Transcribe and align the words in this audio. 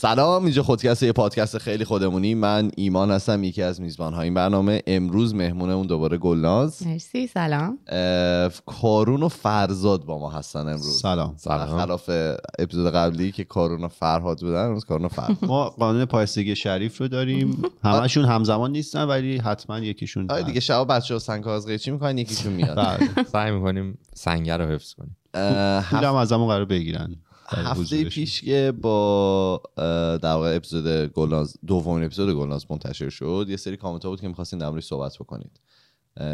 سلام 0.00 0.44
اینجا 0.44 0.62
خودکست 0.62 1.02
یه 1.02 1.12
پادکست 1.12 1.58
خیلی 1.58 1.84
خودمونی. 1.84 2.34
من 2.34 2.70
ایمان 2.76 3.10
هستم 3.10 3.44
یکی 3.44 3.62
از 3.62 3.80
میزبان 3.80 4.14
های 4.14 4.24
این 4.24 4.34
برنامه. 4.34 4.82
امروز 4.86 5.34
مهمونه 5.34 5.72
اون 5.72 5.86
دوباره 5.86 6.18
گلناز. 6.18 6.86
مرسی 6.86 7.26
سلام. 7.26 7.78
کارون 8.66 9.22
و 9.22 9.28
فرزاد 9.28 10.04
با 10.04 10.18
ما 10.18 10.30
هستن 10.30 10.60
امروز. 10.60 11.00
سلام. 11.00 11.36
خلاف 11.78 12.10
اپیزود 12.58 12.92
قبلی 12.92 13.32
که 13.32 13.44
کارون 13.44 13.84
و 13.84 13.88
فرهاد 13.88 14.40
بودن 14.40 14.66
امروز 14.66 14.84
کارون 14.84 15.04
و 15.04 15.08
فرهاد. 15.08 15.36
ما 15.42 15.68
قانون 15.68 16.04
پایستگی 16.04 16.56
شریف 16.56 16.98
رو 16.98 17.08
داریم. 17.08 17.62
همشون 17.84 18.24
همزمان 18.24 18.72
نیستن 18.72 19.04
ولی 19.04 19.38
حتما 19.38 19.78
یکیشون 19.78 20.30
آره 20.30 20.42
دیگه 20.42 20.60
شب 20.60 20.86
بچه 20.86 21.14
ها 21.14 21.20
سنگ 21.20 21.44
کاغذ 21.44 21.66
قیچی 21.66 21.90
می‌کنن؟ 21.90 22.18
یکیشون 22.18 22.52
میاد. 22.52 22.76
بله. 22.76 23.24
سعی 23.32 23.50
می‌کنیم 23.50 23.98
سنگر 24.14 24.58
رو 24.58 24.74
حفظ 24.74 24.94
کنیم. 24.94 25.16
هم 25.82 26.14
از 26.14 26.32
همون 26.32 26.48
قرار 26.48 26.64
بگیرن. 26.64 27.16
هفته 27.48 27.80
حضورشون. 27.80 28.08
پیش 28.08 28.40
که 28.40 28.72
با 28.82 29.62
در 30.22 30.32
واقع 30.32 30.56
اپیزود 30.56 31.12
گلناز 31.12 31.56
دومین 31.66 32.04
اپیزود 32.04 32.34
گلناز 32.34 32.66
منتشر 32.70 33.08
شد 33.08 33.46
یه 33.48 33.56
سری 33.56 33.76
کامنت 33.76 34.04
ها 34.04 34.10
بود 34.10 34.20
که 34.20 34.28
می‌خواستین 34.28 34.58
در 34.58 34.68
موردش 34.70 34.84
صحبت 34.84 35.16
بکنید 35.18 35.60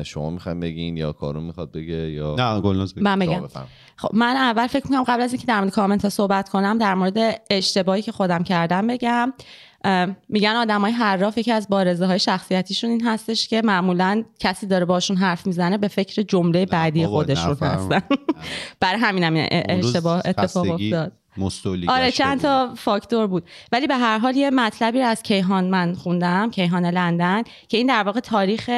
شما 0.04 0.30
می‌خواین 0.30 0.60
بگین 0.60 0.96
یا 0.96 1.12
کارون 1.12 1.44
می‌خواد 1.44 1.72
بگه 1.72 2.10
یا 2.10 2.34
نه 2.38 2.60
گلناز 2.60 2.92
بگیر. 2.94 3.04
من 3.04 3.18
بگم 3.18 3.40
بفرمایید. 3.40 3.74
خب 3.96 4.10
من 4.14 4.36
اول 4.36 4.66
فکر 4.66 4.84
می‌کنم 4.84 5.04
قبل 5.04 5.22
از 5.22 5.32
اینکه 5.32 5.46
در 5.46 5.60
مورد 5.60 5.72
کامنت 5.72 6.02
ها 6.02 6.08
صحبت 6.08 6.48
کنم 6.48 6.78
در 6.78 6.94
مورد 6.94 7.42
اشتباهی 7.50 8.02
که 8.02 8.12
خودم 8.12 8.42
کردم 8.42 8.86
بگم 8.86 9.32
میگن 10.28 10.50
آدم 10.50 10.80
های 10.80 10.92
حراف 10.92 11.38
یکی 11.38 11.52
از 11.52 11.68
بارزه 11.68 12.06
های 12.06 12.18
شخصیتیشون 12.18 12.90
این 12.90 13.06
هستش 13.06 13.48
که 13.48 13.62
معمولا 13.62 14.24
کسی 14.38 14.66
داره 14.66 14.84
باشون 14.84 15.16
حرف 15.16 15.46
می‌زنه 15.46 15.78
به 15.78 15.88
فکر 15.88 16.22
جمله 16.22 16.66
بعدی 16.66 17.06
خودشون. 17.06 17.56
هستن 17.60 18.02
برای 18.80 19.04
اون 19.04 19.34
روز 19.34 19.86
اشتباه 19.86 20.22
اتفاق 20.24 20.70
افتاد 20.70 21.12
مستولی 21.36 21.88
آره 21.88 22.10
چند. 22.10 22.40
تا 22.40 22.74
فاکتور 22.76 23.26
بود 23.26 23.44
ولی 23.72 23.86
به 23.86 23.96
هر 23.96 24.18
حال 24.18 24.36
یه 24.36 24.50
مطلبی 24.50 24.98
رو 24.98 25.06
از 25.06 25.22
کیهان 25.22 25.64
من 25.64 25.94
خوندم 25.94 26.50
کیهان 26.50 26.86
لندن 26.86 27.42
که 27.68 27.76
این 27.76 27.86
در 27.86 28.02
واقع 28.02 28.20
تاریخ 28.20 28.70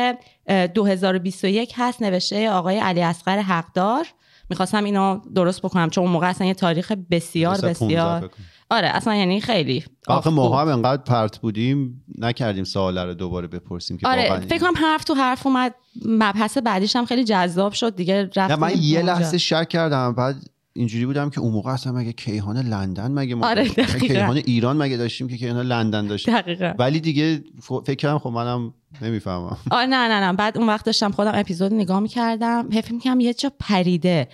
اه، 0.46 0.66
2021 0.66 1.72
هست 1.76 2.02
نوشته 2.02 2.50
آقای 2.50 2.78
علی 2.78 3.02
اصغر 3.02 3.38
حقدار 3.38 4.06
می‌خواستم 4.50 4.84
اینو 4.84 5.20
درست 5.34 5.62
بکنم 5.62 5.90
چون 5.90 6.04
اون 6.04 6.12
موقع 6.12 6.28
اصلا 6.28 6.46
یه 6.46 6.54
تاریخ 6.54 6.92
بسیار 7.10 7.54
215 7.56 7.96
بسیار. 7.96 8.30
آره 8.70 8.88
اصلا 8.88 9.14
یعنی 9.14 9.40
خیلی 9.40 9.84
آخه 10.06 10.30
ما. 10.30 10.60
هم 10.60 10.68
انقدر 10.68 11.02
پرت 11.02 11.38
بودیم 11.38 12.04
نکردیم 12.18 12.64
سوال 12.64 12.98
رو 12.98 13.14
دوباره 13.14 13.46
بپرسیم 13.46 13.96
که 13.96 14.08
آره 14.08 14.40
فکر 14.40 14.58
کنم 14.58 14.74
حرف 14.76 15.04
تو 15.04 15.14
حرف 15.14 15.46
اومد 15.46 15.74
مبحث 16.06 16.58
بعدیش 16.58 16.96
هم 16.96 17.04
خیلی 17.04 17.24
جذاب 17.24 17.72
شد 17.72 17.96
دیگه 17.96 18.30
رفتیم 18.36 18.58
من 18.58 18.72
یه. 18.78 19.02
لحظه 19.02 19.38
شک 19.38 19.68
کردم 19.68 20.12
بعد 20.12 20.36
اینجوری 20.72 21.06
بودم 21.06 21.30
که 21.30 21.40
اون 21.40 21.52
موقع 21.52 21.70
اصلا 21.70 21.92
مگه 21.92 22.12
کیهان 22.12 22.56
لندن 22.56 23.12
مگه 23.12 23.34
ما 23.34 23.48
آره،. 23.48 23.68
کیهان 24.00 24.36
ایران 24.36 24.76
مگه 24.76 24.96
داشتیم 24.96 25.28
که 25.28 25.36
کیهان 25.36 25.66
لندن 25.66 26.06
داشتیم 26.06 26.34
دقیقا 26.34 26.74
ولی 26.78 27.00
دیگه 27.00 27.44
ف- 27.60 27.84
فکر 27.84 27.94
کردم 27.94 28.18
خب 28.18 28.30
منم 28.30 28.74
نمی‌فهمم 29.02 29.56
آه 29.70 29.86
نه 29.86 30.08
نه 30.08 30.20
نه 30.20 30.32
بعد 30.32 30.58
اون 30.58 30.66
وقت 30.66 30.86
داشتم 30.86 31.10
خودم 31.10 31.32
اپیزود 31.34 31.74
نگاه 31.74 32.00
می‌کردم 32.00 32.68
فکر 32.70 33.16
یه 33.18 33.34
جا 33.34 33.52
پریده 33.58 34.28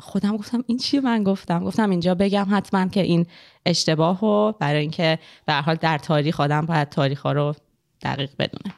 خودم 0.00 0.36
گفتم 0.36 0.64
این 0.66 0.78
چی 0.78 1.00
من 1.00 1.24
گفتم؟ 1.24 1.64
گفتم 1.64 1.90
اینجا 1.90 2.14
بگم 2.14 2.46
حتما 2.50 2.88
که 2.88 3.00
این 3.00 3.26
اشتباه 3.66 4.20
رو 4.20 4.54
برای 4.60 4.80
اینکه 4.80 5.18
به 5.46 5.54
حال 5.54 5.74
در 5.74 5.98
تاریخ 5.98 6.40
آدم 6.40 6.66
باید 6.66 6.88
تاریخ 6.88 7.20
ها 7.20 7.32
رو 7.32 7.54
دقیق 8.02 8.30
بدونه. 8.38 8.74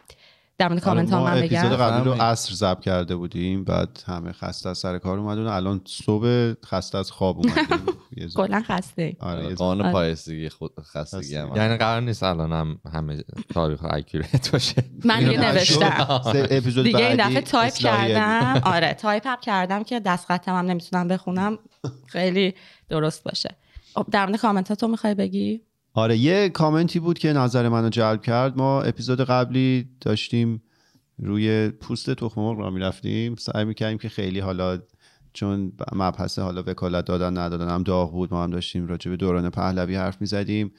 در 0.59 0.69
مورد 0.69 0.81
کامنت 0.83 1.11
ها 1.11 1.20
آره، 1.20 1.31
من 1.31 1.39
اپیزود 1.39 1.70
بگم 1.70 1.77
قبلی 1.77 2.05
رو. 2.05 2.23
عصر 2.23 2.55
ضبط 2.55 2.81
کرده 2.81 3.17
بودیم 3.17 3.64
بعد 3.64 4.03
همه 4.06 4.33
خسته 4.33 4.69
از 4.69 4.78
سر 4.78 4.98
کار 4.98 5.19
اومدن 5.19 5.47
الان 5.47 5.81
صبح 5.84 6.53
خسته 6.67 6.98
از 6.98 7.11
خواب 7.11 7.39
اومدیم. 7.39 7.87
کلا 8.37 8.62
خسته. 8.69 9.17
آره،. 9.20 9.55
قانون 9.55 9.84
آره. 9.84 9.92
پایستگی 9.92 10.48
خود 10.48 10.73
خستگی 10.81 11.33
یعنی 11.33 11.77
قرار 11.77 12.00
نیست 12.00 12.23
الان 12.23 12.53
هم 12.53 12.78
همه 12.92 13.25
تاریخ 13.55 13.84
اکیوریت 13.84 14.50
باشه. 14.53 14.84
من 15.05 15.19
دیگه 15.19 15.41
نوشتم. 15.41 16.20
سه 16.33 16.48
اپیزود 16.50 16.84
دیگه 16.84 16.98
این 16.98 17.17
دفعه 17.17 17.41
تایپ. 17.41 17.75
کردم. 17.75 18.61
آره 18.75 18.94
تایپ 18.94 19.27
هم 19.27 19.38
کردم 19.43 19.82
که 19.84 20.00
دست 20.00 20.27
خطم 20.27 20.53
هم 20.53 20.66
نمی‌تونم 20.66 21.09
بخونم. 21.09 21.59
خیلی 22.06 22.55
درست 22.88 23.25
باشه. 23.25 23.56
خب، 23.94 24.06
در 24.11 24.27
مورد 24.27 24.41
کامنت 24.41 24.69
ها 24.69 24.75
تو 24.75 24.88
می‌خوای 24.88 25.15
بگی؟ 25.15 25.68
آره 25.94 26.16
یه 26.16 26.49
کامنتی 26.49 26.99
بود 26.99 27.19
که 27.19 27.32
نظر 27.32 27.69
منو 27.69 27.88
جلب 27.88 28.22
کرد. 28.22 28.56
ما 28.56 28.82
اپیزود 28.82 29.21
قبلی 29.21 29.88
داشتیم 30.00 30.62
روی 31.19 31.69
پوست 31.69 32.10
تخم 32.10 32.41
مرغ 32.41 32.59
را 32.59 32.71
می‌رفتیم. 32.71 33.37
سعی 33.37 33.65
می‌کردیم 33.65 33.99
که 33.99 34.09
خیلی 34.09 34.41
حالا 34.41 34.78
چون 35.32 35.72
مبحث 35.93 36.38
حالا 36.38 36.62
وکالت 36.66 37.04
دادن 37.04 37.38
ندادن 37.38 37.69
هم 37.69 37.82
داغ 37.82 38.12
بود 38.12 38.34
ما 38.34 38.43
هم 38.43 38.50
داشتیم 38.50 38.87
راجع 38.87 39.10
به 39.10 39.16
دوران 39.16 39.50
پهلوی 39.50 39.97
حرف 39.97 40.21
می‌زدیم. 40.21 40.72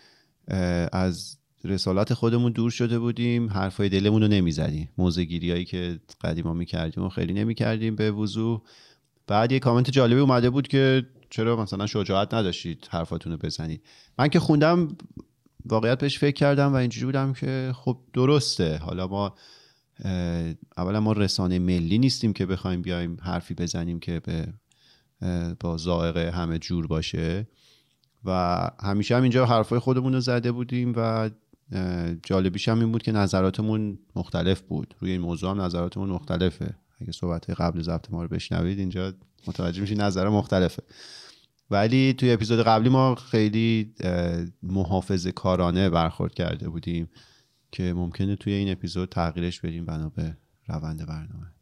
از 0.91 1.37
رسالت 1.63 2.13
خودمون 2.13 2.51
دور 2.51 2.71
شده 2.71 2.99
بودیم. 2.99 3.49
حرفای 3.49 3.89
دلمون 3.89 4.21
رو 4.21 4.27
نمی‌زدیم. 4.27 4.89
موزگیری 4.97 5.51
هایی 5.51 5.65
که 5.65 5.99
قدیما 6.23 6.53
می‌کردیم 6.53 7.03
و 7.03 7.09
خیلی 7.09 7.33
نمی‌کردیم 7.33 7.95
به 7.95 8.11
وضوح. 8.11 8.61
بعد 9.27 9.51
یه 9.51 9.59
کامنت 9.59 9.89
جالبی 9.89 10.19
اومده 10.19 10.49
بود 10.49 10.67
که 10.67 11.05
چرا 11.29 11.55
مثلا 11.55 11.85
شجاعت 11.85 12.33
نداشتید 12.33 12.87
حرفاتون 12.91 13.31
رو 13.31 13.37
بزنید 13.37 13.83
من 14.19 14.27
که 14.27 14.39
خوندم 14.39 14.97
واقعیت 15.65 15.99
بهش 15.99 16.19
فکر 16.19 16.35
کردم 16.35 16.73
و 16.73 16.75
اینجوری 16.75 17.05
بودم 17.05 17.33
که 17.33 17.71
خب 17.75 17.97
درسته. 18.13 18.77
حالا 18.77 19.07
ما 19.07 19.35
اولا 20.77 20.99
ما 20.99 21.11
رسانه 21.11 21.59
ملی 21.59 21.99
نیستیم 21.99 22.33
که 22.33 22.45
بخوایم 22.45 22.81
بیایم 22.81 23.17
حرفی 23.21 23.53
بزنیم 23.53 23.99
که 23.99 24.19
به 24.19 24.53
با 25.59 25.77
ذائقه 25.77 26.31
همه 26.31 26.59
جور 26.59 26.87
باشه. 26.87 27.47
و 28.25 28.71
همیشه 28.83 29.15
هم 29.15 29.21
اینجا 29.21 29.45
حرفای 29.45 29.79
خودمون 29.79 30.13
رو 30.13 30.19
زده 30.19 30.51
بودیم 30.51 30.93
و 30.95 31.29
جالبیش 32.23 32.69
هم 32.69 32.79
این 32.79 32.91
بود 32.91 33.03
که 33.03 33.11
نظراتمون 33.11 33.99
مختلف 34.15 34.61
بود. 34.61 34.95
روی 34.99 35.11
این 35.11 35.21
موضوع 35.21 35.51
هم 35.51 35.61
نظراتمون 35.61 36.09
مختلفه. 36.09 36.75
اگه 37.01 37.11
صحبت 37.11 37.49
قبل 37.49 37.81
ضبط 37.81 38.11
ما 38.11 38.21
رو 38.21 38.27
بشنوید 38.27 38.79
اینجا 38.79 39.13
متوجه 39.47 39.81
میشید 39.81 40.01
نظر 40.01 40.29
مختلفه. 40.29 40.83
ولی 41.71 42.13
توی 42.13 42.31
اپیزود 42.31 42.59
قبلی 42.59 42.89
ما 42.89 43.15
خیلی 43.15 43.93
محافظ 44.63 45.27
کارانه 45.27 45.89
برخورد 45.89 46.33
کرده 46.33 46.69
بودیم 46.69 47.09
که 47.71 47.93
ممکنه 47.93 48.35
توی 48.35 48.53
این 48.53 48.71
اپیزود 48.71 49.09
تغییرش 49.09 49.61
بدیم 49.61 49.85
بنا 49.85 50.09
به 50.09 50.37
روند 50.67 51.05
برنامه. 51.05 51.58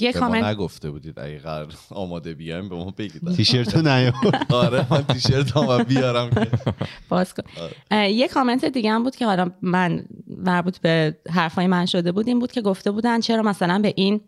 یه 0.00 0.12
کامنت 0.12 0.44
نگفته 0.44 0.90
بودید 0.90 1.18
اگه 1.18 1.38
قرار 1.38 1.74
آماده 1.90 2.34
بیایم 2.34 2.68
به 2.68 2.74
ما 2.74 2.94
بگید. 2.98 3.34
تیشرتو 3.36 3.82
نیار. 3.82 4.12
آره 4.50 4.86
من 4.90 5.02
تیشرت 5.02 5.56
هم 5.56 5.82
بیارم. 5.82 6.30
باز 7.08 7.34
کن. 7.34 7.42
آره. 7.90 8.12
یه 8.12 8.28
کامنت 8.28 8.64
دیگه 8.64 8.90
هم 8.90 9.02
بود 9.02 9.16
که 9.16 9.26
حالا 9.26 9.50
من 9.62 10.04
مربوط 10.26 10.78
به 10.78 11.18
حرفای 11.30 11.66
من 11.66 11.86
شده 11.86 12.12
بود 12.12 12.28
این 12.28 12.38
بود 12.38 12.52
که 12.52 12.60
گفته 12.60 12.90
بودن 12.90 13.20
چرا 13.20 13.42
مثلا 13.42 13.78
به 13.78 13.92
این 13.96 14.20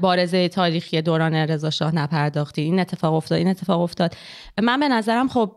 بارزه 0.00 0.48
تاریخی 0.48 1.02
دوران 1.02 1.34
رضا 1.34 1.70
شاه 1.70 1.94
نپرداختی؟ 1.94 2.62
این 2.62 2.80
اتفاق 2.80 3.14
افتاد 3.14 3.38
این 3.38 3.48
اتفاق 3.48 3.80
افتاد. 3.80 4.14
من 4.62 4.80
به 4.80 4.88
نظرم 4.88 5.28
خب 5.28 5.56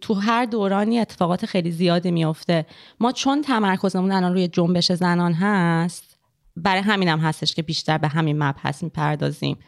تو 0.00 0.14
هر 0.14 0.44
دورانی 0.44 0.98
اتفاقات 0.98 1.46
خیلی 1.46 1.70
زیادی 1.70 2.10
میفته 2.10 2.66
ما 3.00 3.12
چون 3.12 3.42
تمرکزمون 3.42 4.12
الان 4.12 4.32
روی 4.32 4.48
جنبش 4.48 4.92
زنان 4.92 5.32
هست 5.32 6.13
برای 6.56 6.82
همینم 6.82 7.20
هستش 7.20 7.54
که 7.54 7.62
بیشتر 7.62 7.98
به 7.98 8.08
همین 8.08 8.42
مبحث 8.42 8.82
می‌پردازیم. 8.82 9.58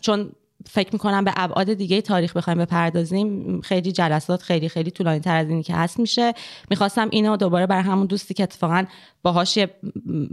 چون 0.00 0.32
فکر 0.70 0.90
می‌کنم 0.92 1.24
به 1.24 1.32
ابعاد 1.36 1.72
دیگه 1.74 2.00
تاریخ 2.00 2.36
بخوایم 2.36 2.58
بپردازیم. 2.58 3.60
خیلی 3.60 3.92
جلسات 3.92 4.42
خیلی 4.42 4.68
خیلی 4.68 4.90
طولانی 4.90 5.20
تر 5.20 5.36
از 5.36 5.48
اینی 5.48 5.62
که 5.62 5.74
هست 5.74 5.98
میشه. 5.98 6.34
می‌خواستم 6.70 7.08
اینو 7.12 7.36
دوباره 7.36 7.66
برای 7.66 7.82
همون 7.82 8.06
دوستی 8.06 8.34
که 8.34 8.42
اتفاقا 8.42 8.84
باهاش 9.22 9.56
یه 9.56 9.70
م- 10.06 10.26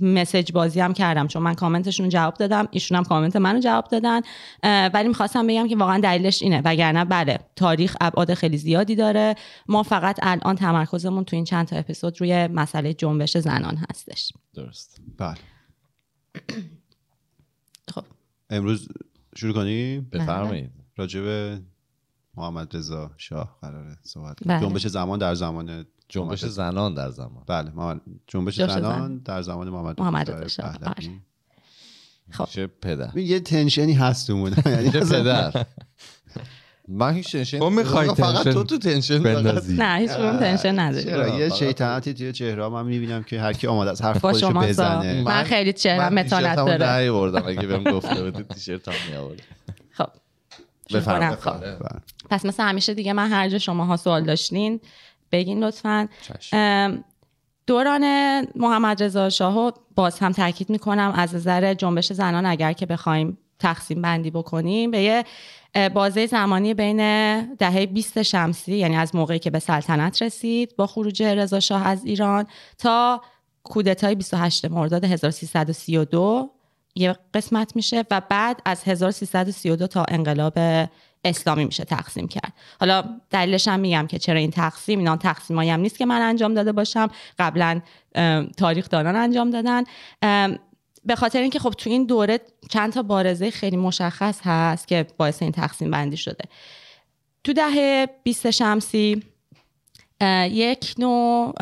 مسیج 0.00 0.52
بازی 0.52 0.80
هم 0.80 0.92
کردم. 0.92 1.26
چون 1.26 1.42
من 1.42 1.54
کامنتشون 1.54 2.08
جواب 2.08 2.34
دادم. 2.34 2.68
ایشون 2.70 2.98
هم 2.98 3.04
کامنت 3.04 3.36
منو 3.36 3.60
جواب 3.60 3.88
دادن. 3.88 4.20
ولی 4.88 5.08
می‌خواستم 5.08 5.46
بگم 5.46 5.68
که 5.68 5.76
واقعا 5.76 6.00
دلیلش 6.00 6.42
اینه. 6.42 6.62
وگرنه 6.64 7.04
بله 7.04 7.38
تاریخ 7.56 7.96
ابعاد 8.00 8.34
خیلی 8.34 8.58
زیادی 8.58 8.96
داره. 8.96 9.34
ما 9.68 9.82
فقط 9.82 10.18
الان 10.22 10.56
تمرکزمون 10.56 11.24
تو 11.24 11.36
این 11.36 11.44
چند 11.44 11.66
تا 11.66 11.76
اپیزود 11.76 12.20
روی 12.20 12.46
مسئله 12.46 12.94
جنبش 12.94 13.36
زنان 13.36 13.78
هستش. 13.90 14.32
درست. 14.54 15.00
بله. 15.18 15.36
خب. 17.94 18.04
امروز 18.50 18.88
شروع 19.36 19.54
کنیم 19.54 20.08
بفرمایید 20.12 20.70
راجع 20.96 21.20
به 21.20 21.60
محمد 22.36 22.76
رضا 22.76 23.10
شاه 23.16 23.58
قراره 23.62 23.98
صحبت 24.02 24.40
کنیم 24.40 24.58
بله. 24.58 24.68
جنبش 24.68 24.86
زمان 24.86 25.18
در 25.18 25.34
زمان 25.34 25.86
جنبش 26.08 26.44
زنان 26.44 26.94
در 26.94 27.10
زمان 27.10 27.44
بله 27.46 27.70
محمد- 27.70 28.00
جنبش 28.26 28.56
زنان 28.56 29.08
زن. 29.08 29.18
در 29.18 29.42
زمان 29.42 29.68
محمد 29.68 30.00
محمد 30.00 30.30
رضا 30.30 30.48
شاه،. 30.48 30.76
آره. 30.86 31.20
خب. 32.30 32.44
چه 32.44 32.66
پدر 32.66 33.18
یه 33.18 33.40
تنشنی 33.40 33.92
هست 33.92 34.30
یعنی 34.30 34.90
پدر 35.10 35.52
من 36.88 37.14
هیچ 37.14 37.32
تنشن 37.32 37.58
تو 37.58 37.70
می‌خوای 37.70 38.08
فقط 38.08 38.36
تنشن 38.36 38.52
تو 38.52 38.64
تو 38.64 38.78
تنشن 38.78 39.22
بندازی. 39.22 39.76
نه 39.76 39.98
هیچ 39.98 40.10
کدوم 40.10 40.36
تنشن 40.36 40.78
نداری. 40.78 41.04
چرا؟ 41.04 41.38
یه 41.38 41.48
شیطنتی 41.48 42.14
توی 42.14 42.32
چهره 42.32 42.68
من 42.68 42.86
می‌بینم 42.86 43.22
که 43.22 43.40
هر 43.40 43.52
کی 43.52 43.66
آماده 43.66 43.90
از 43.90 44.02
حرف 44.02 44.18
خودش. 44.18 44.44
بزنه. 44.44 45.22
من 45.22 45.44
خیلی 45.44 45.72
چهرم 45.72 46.14
متانت 46.14 46.56
داره. 46.56 46.86
نه 46.86 47.12
بردم 47.12 47.42
اگه 47.46 47.66
بهم 47.66 47.84
گفته 47.84 48.22
بودی 48.22 48.42
تیشرت 48.42 48.88
هم 48.88 48.94
میآورد. 49.10 49.42
خب. 49.92 50.06
بفرمایید. 50.94 51.38
خب. 51.38 51.60
بله. 51.60 52.00
پس 52.30 52.46
مثل 52.46 52.62
همیشه 52.62 52.94
دیگه 52.94 53.12
من 53.12 53.30
هر 53.30 53.48
جا 53.48 53.58
شماها 53.58 53.96
سوال 53.96 54.24
داشتین 54.24 54.80
بگین 55.32 55.64
لطفا. 55.64 56.08
دوران 57.66 58.04
محمد 58.56 59.02
رضا 59.02 59.30
شاهو 59.30 59.70
باز 59.94 60.18
هم 60.18 60.32
تاکید 60.32 60.70
می‌کنم 60.70 61.12
از 61.16 61.34
نظر 61.34 61.74
جنبش 61.74 62.12
زنان 62.12 62.46
اگر 62.46 62.72
که 62.72 62.86
بخوایم 62.86 63.38
تقسیم 63.58 64.02
بندی 64.02 64.30
بکنیم 64.30 64.90
به 64.90 64.98
یه 64.98 65.24
بازه 65.94 66.26
زمانی 66.26 66.74
بین 66.74 66.98
دهه 67.54 67.86
20 67.86 68.22
شمسی 68.22 68.76
یعنی 68.76 68.96
از 68.96 69.14
موقعی 69.14 69.38
که 69.38 69.50
به 69.50 69.58
سلطنت 69.58 70.22
رسید 70.22 70.76
با 70.76 70.86
خروج 70.86 71.22
رضا 71.22 71.60
شاه 71.60 71.86
از 71.86 72.04
ایران 72.04 72.46
تا 72.78 73.22
کودتای 73.62 74.14
28 74.14 74.64
مرداد 74.64 75.04
1332 75.04 76.50
یه 76.94 77.16
قسمت 77.34 77.76
میشه 77.76 78.04
و 78.10 78.22
بعد 78.28 78.62
از 78.64 78.82
1332 78.84 79.86
تا 79.86 80.04
انقلاب 80.08 80.58
اسلامی 81.24 81.64
میشه 81.64 81.84
تقسیم 81.84 82.28
کرد. 82.28 82.52
حالا 82.80 83.04
دلیلش 83.30 83.68
هم 83.68 83.80
میگم 83.80 84.06
که 84.06 84.18
چرا 84.18 84.38
این 84.38 84.50
تقسیم 84.50 84.98
اینا 84.98 85.16
تقسیمایی 85.16 85.70
هم 85.70 85.80
نیست 85.80 85.98
که 85.98 86.06
من 86.06 86.20
انجام 86.20 86.54
داده 86.54 86.72
باشم. 86.72 87.08
قبلا 87.38 87.80
تاریخ 88.56 88.88
دانان 88.88 89.16
انجام 89.16 89.50
دادن. 89.50 89.84
به 91.06 91.16
خاطر 91.16 91.40
اینکه 91.40 91.58
خب 91.58 91.70
تو 91.70 91.90
این 91.90 92.06
دوره 92.06 92.40
چند 92.70 92.92
تا 92.92 93.02
بارزه 93.02 93.50
خیلی 93.50 93.76
مشخص 93.76 94.40
هست 94.44 94.88
که 94.88 95.06
باعث 95.16 95.42
این 95.42 95.52
تقسیم 95.52 95.90
بندی 95.90 96.16
شده. 96.16 96.44
تو 97.44 97.52
دهه 97.52 98.08
20 98.22 98.50
شمسی 98.50 99.22
یک 100.50 100.94
نوع 100.98 101.52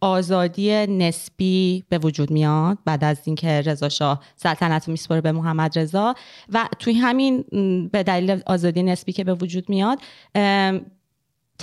آزادی 0.00 0.86
نسبی 0.86 1.84
به 1.88 1.98
وجود 1.98 2.30
میاد 2.30 2.78
بعد 2.84 3.04
از 3.04 3.18
اینکه 3.24 3.48
رضا 3.48 3.88
شاه 3.88 4.22
سلطنت 4.36 4.88
میسپره 4.88 5.20
به 5.20 5.32
محمد 5.32 5.78
رضا 5.78 6.14
و 6.52 6.68
توی 6.78 6.94
همین 6.94 7.44
به 7.92 8.02
دلیل 8.02 8.42
آزادی 8.46 8.82
نسبی 8.82 9.12
که 9.12 9.24
به 9.24 9.34
وجود 9.34 9.68
میاد 9.68 9.98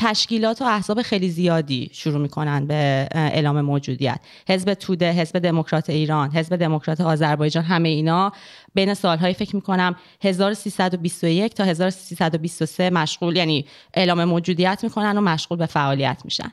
تشکیلات 0.01 0.61
و 0.61 0.65
احزاب 0.65 1.01
خیلی 1.01 1.29
زیادی 1.29 1.89
شروع 1.93 2.21
می‌کنن 2.21 2.67
به 2.67 3.07
اعلام 3.11 3.61
موجودیت. 3.61 4.19
حزب 4.49 4.73
توده 4.73 5.11
حزب 5.11 5.39
دموکرات 5.39 5.89
ایران 5.89 6.31
حزب 6.31 6.55
دموکرات 6.55 7.01
آذربایجان 7.01 7.63
همه 7.63 7.89
اینا 7.89 8.31
بین 8.73 8.93
سالهای 8.93 9.33
فکر 9.33 9.55
می‌کنم 9.55 9.95
1321 10.23 11.53
تا 11.53 11.63
1323 11.63 12.89
مشغول 12.89 13.35
یعنی 13.35 13.65
اعلام 13.93 14.23
موجودیت 14.23 14.79
می‌کنن 14.83 15.17
و 15.17 15.21
مشغول 15.21 15.57
به 15.57 15.65
فعالیت 15.65 16.21
میشن. 16.25 16.51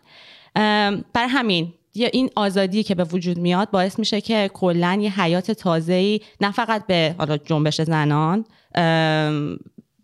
برای 1.13 1.29
همین 1.29 1.73
یه 1.95 2.11
این 2.13 2.31
آزادی 2.37 2.83
که 2.83 2.95
به 2.95 3.05
وجود 3.05 3.39
میاد 3.39 3.71
باعث 3.71 3.99
میشه 3.99 4.21
که 4.21 4.51
کلا 4.55 4.99
یه 5.01 5.21
حیات 5.21 5.51
تازه‌ای 5.51 6.21
نه 6.41 6.53
فقط 6.53 6.87
به 6.87 7.15
حالا 7.19 7.37
جنبش 7.37 7.81
زنان 7.81 8.45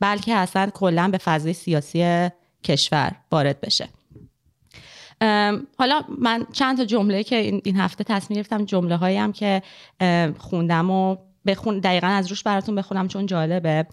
بلکه 0.00 0.34
اصلا 0.34 0.70
کلا 0.74 1.08
به 1.08 1.18
فضای 1.18 1.52
سیاسی 1.52 2.28
کشور 2.64 3.12
وارد 3.32 3.60
بشه. 3.60 3.88
حالا 5.78 6.02
من 6.18 6.46
چند 6.52 6.76
تا 6.76 6.84
جمله 6.84 7.24
که 7.24 7.36
این 7.36 7.76
هفته 7.76 8.04
تصمیم 8.04 8.36
گرفتم 8.36 8.64
جمله 8.64 8.96
هایی 8.96 9.16
هم 9.16 9.32
که 9.32 9.62
خوندم 10.38 10.90
و 10.90 11.16
بخون 11.46 11.78
دقیقا 11.78 12.06
از 12.06 12.26
روش 12.26 12.42
براتون 12.42 12.74
بخونم 12.74 13.08
چون 13.08 13.26
جالبه. 13.26 13.86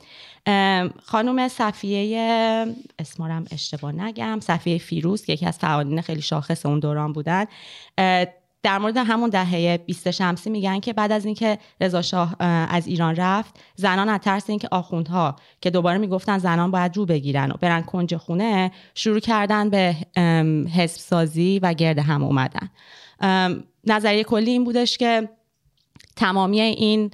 خانم 1.04 1.48
صفیه 1.48 2.66
اسمارم 3.00 3.46
اشتباه 3.52 3.92
نگم 3.92 4.40
صفیه 4.40 4.78
فیروز 4.78 5.26
که 5.26 5.34
یکی 5.34 5.46
از 5.46 5.58
فعالین 5.58 6.02
خیلی 6.02 6.22
شاخص 6.22 6.66
اون 6.66 6.80
دوران 6.80 7.14
بودن. 7.14 7.46
در 8.64 8.78
مورد 8.78 8.98
همون 8.98 9.30
دهه 9.30 9.78
20 9.78 10.12
شمسی 10.12 10.50
میگن 10.50 10.80
که 10.80 10.94
بعد 10.94 11.12
از 11.12 11.26
اینکه 11.26 11.58
رضا 11.82 12.02
شاه 12.02 12.36
اه، 12.40 12.48
از 12.48 12.88
ایران 12.88 13.16
رفت 13.16 13.60
زنان 13.76 14.10
از 14.10 14.20
ترس 14.20 14.50
اینکه 14.50 14.68
آخوندها 14.72 15.36
که 15.62 15.70
دوباره 15.70 15.98
می‌گفتن 15.98 16.38
زنان 16.38 16.72
باید 16.72 16.98
رو 16.98 17.06
بگیرن 17.06 17.52
و 17.52 17.54
برن 17.62 17.82
کنج 17.82 18.16
خونه 18.16 18.72
شروع 18.96 19.20
کردن 19.20 19.70
به 19.70 19.96
حزب 20.76 21.00
سازی 21.00 21.60
و 21.64 21.74
گرد 21.74 22.00
هم 22.00 22.24
اومدن. 22.24 22.70
نظریه 23.84 24.24
کلی 24.24 24.52
این 24.52 24.64
بودش 24.64 24.98
که 24.98 25.30
تمامی 26.16 26.62
این 26.62 27.12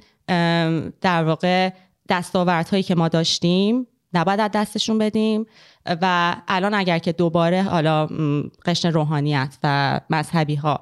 در 1.00 1.24
واقع 1.24 1.70
دستاوردهایی 2.08 2.82
که 2.82 2.94
ما 2.94 3.08
داشتیم 3.08 3.86
نباید 4.12 4.40
از 4.40 4.50
دستشون 4.54 4.98
بدیم 4.98 5.46
و 5.86 6.36
الان 6.48 6.74
اگر 6.74 6.98
که 6.98 7.12
دوباره 7.12 7.62
حالا 7.62 8.08
قشن 8.66 8.92
روحانیت 8.92 9.58
و 9.62 10.00
مذهبی 10.10 10.54
ها 10.54 10.80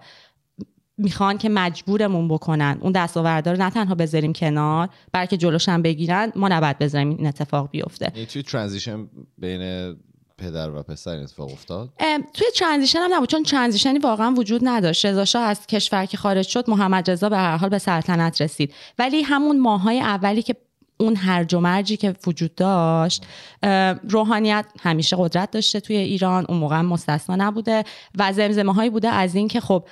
می‌خوان 0.99 1.39
که 1.39 1.49
مجبورمون 1.49 2.29
بکنن. 2.29 2.79
اون 2.81 2.93
دستاوردها 2.93 3.53
رو 3.53 3.63
نه 3.63 3.71
تنها 3.71 3.95
بذاریم 3.95 4.33
کنار 4.33 4.89
بلکه 5.13 5.37
جلوش 5.37 5.69
هم 5.69 5.83
بگیرن 5.83 6.33
ما 6.37 6.49
نباید 6.49 6.79
بذاریم 6.79 7.09
این 7.11 7.27
اتفاق 7.27 7.71
بیفته. 7.71 8.13
یعنی 8.15 8.27
توی 8.27 8.43
transition 8.43 9.09
بین 9.39 9.95
پدر 10.39 10.71
و 10.71 10.83
پسر 10.83 11.19
اتفاق 11.19 11.53
افتاد؟ 11.53 11.89
توی 12.35 12.47
transition 12.57 12.99
هم 12.99 13.15
نبود 13.15 13.29
چون 13.29 13.43
transition 13.43 13.94
ی 13.94 13.99
واقعا 13.99 14.31
وجود 14.31 14.61
نداشت. 14.65 15.07
رضا 15.07 15.25
شاه 15.25 15.43
از 15.43 15.67
کشور 15.67 16.07
که 16.07 16.17
خارج 16.17 16.47
شد 16.47 16.71
محمد 16.71 17.11
رضا 17.11 17.29
به 17.29 17.37
هر 17.37 17.57
حال 17.57 17.69
به 17.69 17.79
سلطنت 17.79 18.43
رسید. 18.43 18.75
ولی 18.99 19.23
همون 19.23 19.61
ماهای 19.61 20.01
اولی 20.01 20.43
که 20.43 20.57
اون 20.97 21.17
هرج 21.17 21.55
و 21.55 21.61
مرجی 21.61 21.97
که 21.97 22.15
وجود 22.27 22.55
داشت 22.55 23.27
روحانیت 24.09 24.67
همیشه 24.81 25.17
قدرت 25.19 25.51
داشته 25.51 25.81
توی 25.81 25.97
ایران 25.97 26.47
اون 26.49 26.59
موقع 26.59 26.81
مستثنا 26.81 27.37
نبوده 27.37 27.85
و 28.19 28.33
زمزمه 28.33 28.75
هایی 28.75 28.91
بوده 28.91 29.09
از 29.09 29.35
این 29.35 29.49
که 29.49 29.61
خب 29.61 29.85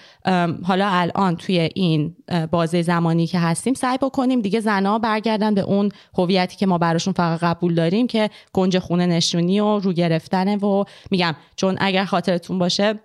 حالا 0.64 0.88
الان 0.88 1.36
توی 1.36 1.70
این 1.74 2.16
بازه 2.50 2.82
زمانی 2.82 3.26
که 3.26 3.38
هستیم 3.38 3.74
سعی 3.74 3.98
بکنیم 3.98 4.40
دیگه 4.40 4.60
زنها 4.60 4.98
برگردن 4.98 5.54
به 5.54 5.60
اون 5.60 5.88
هویتی 6.18 6.56
که 6.56 6.66
ما 6.66 6.78
براشون 6.78 7.12
فقط 7.12 7.40
قبول 7.40 7.74
داریم 7.74 8.06
که 8.06 8.30
گنج 8.52 8.78
خونه 8.78 9.06
نشونی 9.06 9.60
و 9.60 9.78
رو 9.78 9.92
گرفتنه 9.92 10.56
و 10.56 10.84
میگم 11.10 11.34
چون 11.56 11.76
اگر 11.80 12.04
خاطرتون 12.04 12.58
باشه 12.58 13.00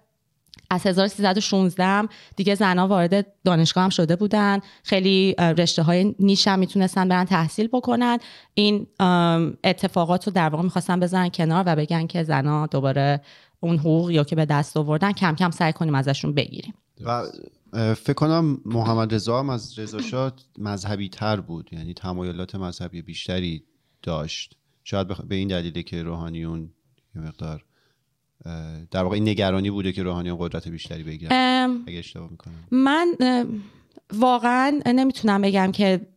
از 0.69 0.87
1316 0.87 1.83
هم 1.83 2.09
دیگه 2.35 2.55
زنها 2.55 2.87
وارد 2.87 3.33
دانشگاه 3.43 3.83
هم 3.83 3.89
شده 3.89 4.15
بودن. 4.15 4.59
خیلی 4.83 5.35
رشته 5.37 5.83
های 5.83 6.15
نیش 6.19 6.47
هم 6.47 6.59
می‌تونستن 6.59 7.07
برن 7.07 7.25
تحصیل 7.25 7.67
بکنن. 7.67 8.17
این 8.53 8.87
اتفاقات 9.63 10.27
رو 10.27 10.33
در 10.33 10.49
واقع 10.49 10.63
می‌خواستن 10.63 10.99
بزنن 10.99 11.29
کنار 11.29 11.63
و 11.67 11.75
بگن 11.75 12.07
که 12.07 12.23
زنها 12.23 12.67
دوباره 12.67 13.21
اون 13.59 13.77
حقوق 13.77 14.11
یا 14.11 14.23
که 14.23 14.35
به 14.35 14.45
دست 14.45 14.77
آوردن 14.77 15.11
کم 15.11 15.35
کم 15.35 15.51
سعی 15.51 15.73
کنیم 15.73 15.95
ازشون 15.95 16.33
بگیریم. 16.33 16.73
و 17.05 17.23
فکر 17.95 18.13
کنم 18.13 18.61
محمد 18.65 19.13
رضا 19.13 19.39
هم 19.39 19.49
از 19.49 19.79
رضا 19.79 20.31
مذهبی 20.57 21.09
تر 21.09 21.39
بود. 21.39 21.69
یعنی 21.71 21.93
تمایلات 21.93 22.55
مذهبی 22.55 23.01
بیشتری 23.01 23.63
داشت. 24.03 24.57
شاید 24.83 25.27
به 25.27 25.35
این 25.35 25.47
دلیله 25.47 25.83
که 25.83 26.03
روحانیون 26.03 26.69
یه 27.15 27.21
مقدار 27.21 27.65
در 28.91 29.03
واقع 29.03 29.15
این 29.15 29.29
نگرانی 29.29 29.69
بوده 29.69 29.91
که 29.91 30.03
روحانیون 30.03 30.37
قدرت 30.39 30.67
بیشتری 30.67 31.03
بگیرن 31.03 31.83
اگه 31.87 31.99
اشتباه 31.99 32.29
می‌کنم. 32.31 32.53
من 32.71 33.15
واقعا 34.13 34.81
نمی‌تونم 34.85 35.41
بگم 35.41 35.71
که 35.71 36.07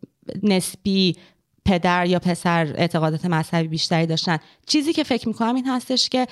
نسبی 0.42 1.16
پدر 1.64 2.06
یا 2.06 2.18
پسر 2.18 2.75
اعتقادات 2.76 3.26
مذهبی 3.26 3.68
بیشتری 3.68 4.06
داشتن. 4.06 4.38
چیزی 4.66 4.92
که 4.92 5.04
فکر 5.04 5.28
می‌کنم 5.28 5.54
این 5.54 5.68
هستش 5.68 6.08
که 6.08 6.26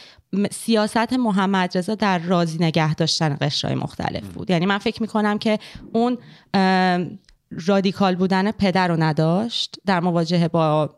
سیاست 0.51 1.13
محمد 1.13 1.79
رضا 1.79 1.95
در 1.95 2.19
راضی 2.19 2.59
نگه 2.61 2.95
داشتن 2.95 3.37
قشرهای 3.41 3.77
مختلف 3.77 4.25
بود. 4.25 4.51
یعنی 4.51 4.67
من 4.67 4.79
فکر 4.79 5.03
می‌کنم 5.03 5.39
که 5.39 5.59
اون 5.93 6.19
رادیکال 7.67 8.17
بودن 8.17 8.51
پدر 8.51 8.89
رو 8.89 9.03
نداشت 9.03 9.77
در 9.87 10.01
مواجهه 10.01 10.49
با 10.49 10.95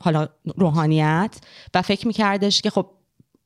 حالا 0.00 0.28
روحانیت 0.56 1.40
و 1.74 1.82
فکر 1.82 2.06
میکردش 2.06 2.62
که 2.62 2.70
خب 2.70 2.90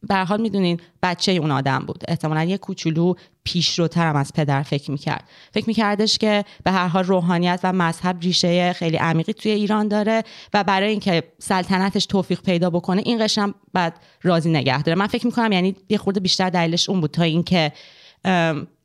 به 0.08 0.16
حال 0.16 0.40
می‌دونین 0.40 0.80
بچه 1.02 1.32
اون 1.32 1.50
آدم 1.50 1.78
بود. 1.78 2.04
احتمالا 2.08 2.44
یه 2.44 2.58
کوچولو 2.58 3.14
پیشروتر 3.44 4.08
هم 4.08 4.16
از 4.16 4.32
پدر 4.32 4.62
فکر 4.62 4.90
می‌کرد. 4.90 5.28
فکر 5.54 5.64
میکردش 5.66 6.18
که 6.18 6.44
به 6.64 6.70
هر 6.70 6.86
حال 6.88 7.04
روحانیت 7.04 7.60
و 7.62 7.72
مذهب 7.72 8.20
ریشه 8.20 8.72
خیلی 8.72 8.96
عمیقی 8.96 9.32
توی 9.32 9.52
ایران 9.52 9.88
داره 9.88 10.22
و 10.54 10.64
برای 10.64 10.90
اینکه 10.90 11.22
سلطنتش 11.38 12.06
توفیق 12.06 12.40
پیدا 12.40 12.70
بکنه 12.70 13.02
این 13.04 13.24
قشم 13.24 13.54
بعد 13.72 14.00
راضی 14.22 14.50
نگه 14.50 14.82
داره. 14.82 14.98
من 14.98 15.06
فکر 15.06 15.26
می‌کنم 15.26 15.52
یعنی 15.52 15.76
یه 15.88 15.98
خورده 15.98 16.20
بیشتر 16.20 16.50
دلیلش 16.50 16.88
اون 16.88 17.00
بود 17.00 17.10
تا 17.10 17.22
اینکه 17.22 17.72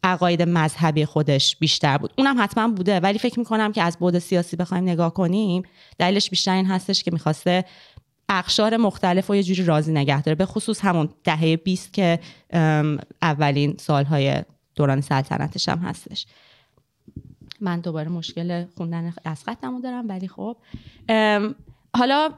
عقاید 0.04 0.42
مذهبی 0.42 1.06
خودش 1.06 1.56
بیشتر 1.56 1.98
بود. 1.98 2.14
اونم 2.18 2.36
حتما 2.40 2.68
بوده. 2.68 3.00
ولی 3.00 3.20
فکر 3.20 3.40
می‌کنم 3.40 3.72
که 3.72 3.82
از 3.82 3.98
بود 3.98 4.20
سیاسی 4.20 4.56
بخوایم 4.56 4.84
نگاه 4.84 5.14
کنیم 5.14 5.64
دلیلش 5.98 6.30
بیشتر 6.30 6.52
این 6.52 6.66
هستش 6.66 7.04
که 7.04 7.12
می‌خواسته 7.12 7.66
اقشار 8.30 8.78
مختلف 8.78 9.30
و 9.30 9.36
یه 9.36 9.44
جوری 9.44 9.64
راضی 9.64 9.92
نگه 9.92 10.22
داره 10.22 10.36
به 10.36 10.46
خصوص 10.46 10.86
همون 10.86 11.10
دهه 11.24 11.56
20 11.56 11.94
که 11.94 12.20
اولین 13.22 13.76
سالهای 13.80 14.44
دوران 14.76 15.02
سلطنتش 15.02 15.70
هم 15.70 15.80
هستش. 15.80 16.26
من 17.62 17.80
دوباره 17.80 18.10
مشکل 18.10 18.66
خوندن 18.78 19.14
از 19.26 19.44
خطمو 19.44 19.82
دارم 19.82 20.10
ولی 20.10 20.28
خب 20.28 20.58
حالا 21.98 22.30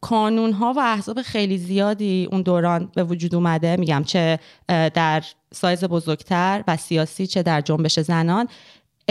کانون 0.00 0.52
ها 0.52 0.72
و 0.72 0.78
احزاب 0.78 1.22
خیلی 1.22 1.58
زیادی 1.58 2.28
اون 2.32 2.42
دوران 2.42 2.90
به 2.94 3.04
وجود 3.04 3.34
اومده. 3.34 3.76
میگم 3.76 4.04
چه 4.06 4.38
در 4.68 5.24
سایز 5.52 5.84
بزرگتر 5.84 6.64
و 6.68 6.76
سیاسی 6.76 7.26
چه 7.26 7.42
در 7.42 7.60
جنبش 7.60 8.00
زنان. 8.00 8.48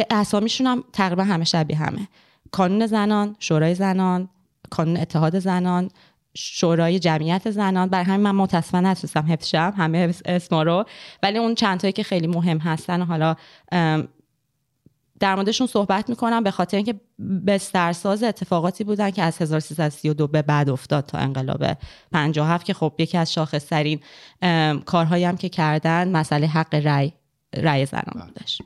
اسامیشون 0.09 0.67
هم 0.67 0.83
تقریبا 0.93 1.23
همه 1.23 1.43
شبیه 1.43 1.77
همه. 1.77 2.07
کانون 2.51 2.87
زنان 2.87 3.35
شورای 3.39 3.75
زنان 3.75 4.29
کانون 4.69 4.97
اتحاد 4.97 5.39
زنان 5.39 5.89
شورای 6.37 6.99
جمعیت 6.99 7.51
زنان 7.51 7.89
برای 7.89 8.05
همین 8.05 8.19
من 8.19 8.31
متاسفانه 8.35 8.89
نتونستم 8.89 9.25
حفظ 9.31 9.47
شم 9.47 9.73
همه 9.77 9.97
اس- 9.97 10.21
اسما 10.25 10.63
رو. 10.63 10.85
ولی 11.23 11.37
اون 11.37 11.55
چند 11.55 11.79
تایی 11.79 11.93
که 11.93 12.03
خیلی 12.03 12.27
مهم 12.27 12.57
هستن 12.57 13.01
و 13.01 13.05
حالا 13.05 13.35
در 15.19 15.35
موردشون 15.35 15.67
صحبت 15.67 16.09
می‌کنم 16.09 16.43
به 16.43 16.51
خاطر 16.51 16.77
اینکه 16.77 16.95
بسترساز 17.47 18.23
اتفاقاتی 18.23 18.83
بودن 18.83 19.11
که 19.11 19.23
از 19.23 19.41
1332 19.41 20.27
به 20.27 20.41
بعد 20.41 20.69
افتاد 20.69 21.05
تا 21.05 21.17
انقلاب 21.17 21.77
57 22.11 22.65
که 22.65 22.73
خب 22.73 22.93
یکی 22.97 23.17
از 23.17 23.33
شاخصترین 23.33 23.99
کارهایی 24.85 25.23
هم 25.23 25.37
که 25.37 25.49
کردن 25.49 26.11
مسئله 26.11 26.47
حق 26.47 26.75
رأی 26.75 27.13
رأی 27.55 27.85
زنان 27.85 28.27
بودش. 28.27 28.61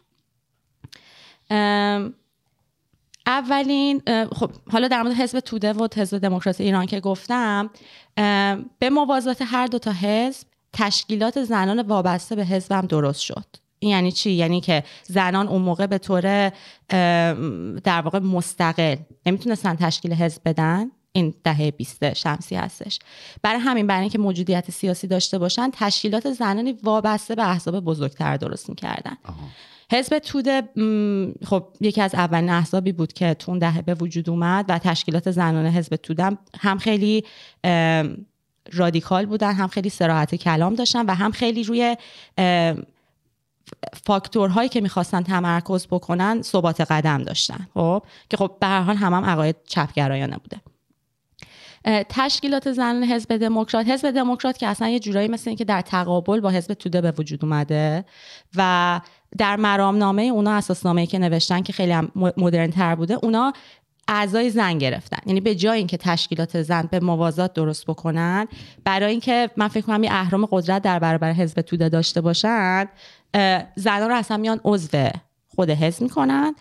ام، 1.49 2.13
اولین 3.29 4.01
خب 4.35 4.51
حالا 4.71 4.87
در 4.87 5.03
مورد 5.03 5.15
حزب 5.15 5.39
توده 5.39 5.73
و 5.73 5.87
حزب 5.95 6.17
دموکرات 6.17 6.61
ایران 6.61 6.85
که 6.85 6.99
گفتم 6.99 7.69
به 8.79 8.89
موازات 8.91 9.41
هر 9.45 9.67
دو 9.67 9.79
تا 9.79 9.91
حزب 9.91 10.47
تشکیلات 10.73 11.43
زنان 11.43 11.81
وابسته 11.81 12.35
به 12.35 12.45
حزبم 12.45 12.81
درست 12.81 13.21
شد. 13.21 13.45
این 13.79 13.91
یعنی 13.91 14.11
چی؟ 14.11 14.31
یعنی 14.31 14.61
که 14.61 14.83
زنان 15.03 15.47
اون 15.47 15.61
موقع 15.61 15.87
به 15.87 15.97
طور 15.97 16.49
در 17.79 18.01
واقع 18.01 18.19
مستقل 18.19 18.95
نمی‌تونستن 19.25 19.75
تشکیل 19.75 20.13
حزب 20.13 20.41
بدن. 20.45 20.91
این 21.11 21.33
دهه 21.43 21.71
20 21.71 22.13
شمسی 22.13 22.55
هستش. 22.55 22.99
برای 23.41 23.59
همین 23.59 23.87
برای 23.87 24.01
اینکه 24.01 24.17
موجودیت 24.17 24.71
سیاسی 24.71 25.07
داشته 25.07 25.37
باشن 25.37 25.69
تشکیلات 25.73 26.31
زنانی 26.31 26.71
وابسته 26.83 27.35
به 27.35 27.49
احزاب 27.49 27.79
بزرگتر 27.79 28.37
درست 28.37 28.69
می‌کردن. 28.69 29.17
حزب 29.91 30.19
توده 30.19 30.63
خب 31.45 31.67
یکی 31.81 32.01
از 32.01 32.15
اولین 32.15 32.49
احزابی 32.49 32.91
بود 32.91 33.13
که 33.13 33.33
تو 33.33 33.51
اون 33.51 33.59
دهه 33.59 33.81
به 33.81 33.93
وجود 33.93 34.29
اومد 34.29 34.65
و 34.69 34.79
تشکیلات 34.79 35.31
زنان 35.31 35.65
حزب 35.65 35.95
توده 35.95 36.37
هم- 36.59 36.77
خیلی 36.77 37.23
رادیکال 38.73 39.25
بودن 39.25 39.53
هم 39.53 39.67
خیلی 39.67 39.89
سراحت 39.89 40.35
کلام 40.35 40.75
داشتن 40.75 41.05
و 41.05 41.15
هم 41.15 41.31
خیلی 41.31 41.63
روی 41.63 41.97
فاکتورهایی 44.05 44.69
که 44.69 44.81
می‌خواستن 44.81 45.21
تمرکز 45.21 45.87
بکنن 45.87 46.41
ثبات 46.41 46.81
قدم 46.81 47.23
داشتن. 47.23 47.67
خب 47.73 48.03
که 48.29 48.37
خب 48.37 48.57
به 48.61 48.67
هر 48.67 48.81
حال 48.81 48.95
هم 48.95 49.13
هم 49.13 49.25
عقاید 49.25 49.55
چپگرایانه 49.67 50.37
بوده. 50.37 50.61
تشکیلات 52.09 52.71
زنان 52.71 53.03
حزب 53.03 53.37
دموکرات. 53.37 53.87
حزب 53.87 54.11
دموکرات 54.11 54.57
که 54.57 54.67
اصلا 54.67 54.89
یه 54.89 54.99
جورایی 54.99 55.27
مثل 55.27 55.49
اینکه 55.49 55.65
در 55.65 55.81
تقابل 55.81 56.39
با 56.39 56.49
حزب 56.49 56.73
توده 56.73 57.01
به 57.01 57.13
وجود 57.17 57.45
اومده 57.45 58.05
و 58.55 59.01
در 59.37 59.55
مرامنامه 59.55 60.21
اونا 60.21 60.51
اساسنامه‌ای 60.51 61.07
که 61.07 61.19
نوشتن 61.19 61.61
که 61.61 61.73
خیلی 61.73 61.91
هم 61.91 62.11
مدرن 62.37 62.71
تر 62.71 62.95
بوده 62.95 63.13
اونا 63.23 63.53
اعضای 64.07 64.49
زن 64.49 64.77
گرفتن. 64.77 65.17
یعنی 65.25 65.41
به 65.41 65.55
جای 65.55 65.77
اینکه 65.77 65.97
تشکیلات 65.97 66.61
زن 66.61 66.87
به 66.91 66.99
موازات 66.99 67.53
درست 67.53 67.85
بکنن 67.85 68.47
برای 68.83 69.11
اینکه 69.11 69.49
من 69.57 69.67
فکر 69.67 69.85
کنم 69.85 70.03
یه 70.03 70.13
اهرام 70.13 70.45
قدرت 70.51 70.81
در 70.81 70.99
برابر 70.99 71.33
حزب 71.33 71.61
توده 71.61 71.89
داشته 71.89 72.21
باشن 72.21 72.85
زنان 73.75 74.09
رو 74.09 74.15
اصلا 74.15 74.37
میان 74.37 74.59
عضو 74.63 75.09
خود 75.55 75.69
حزب 75.69 76.01
می‌کنن. 76.01 76.55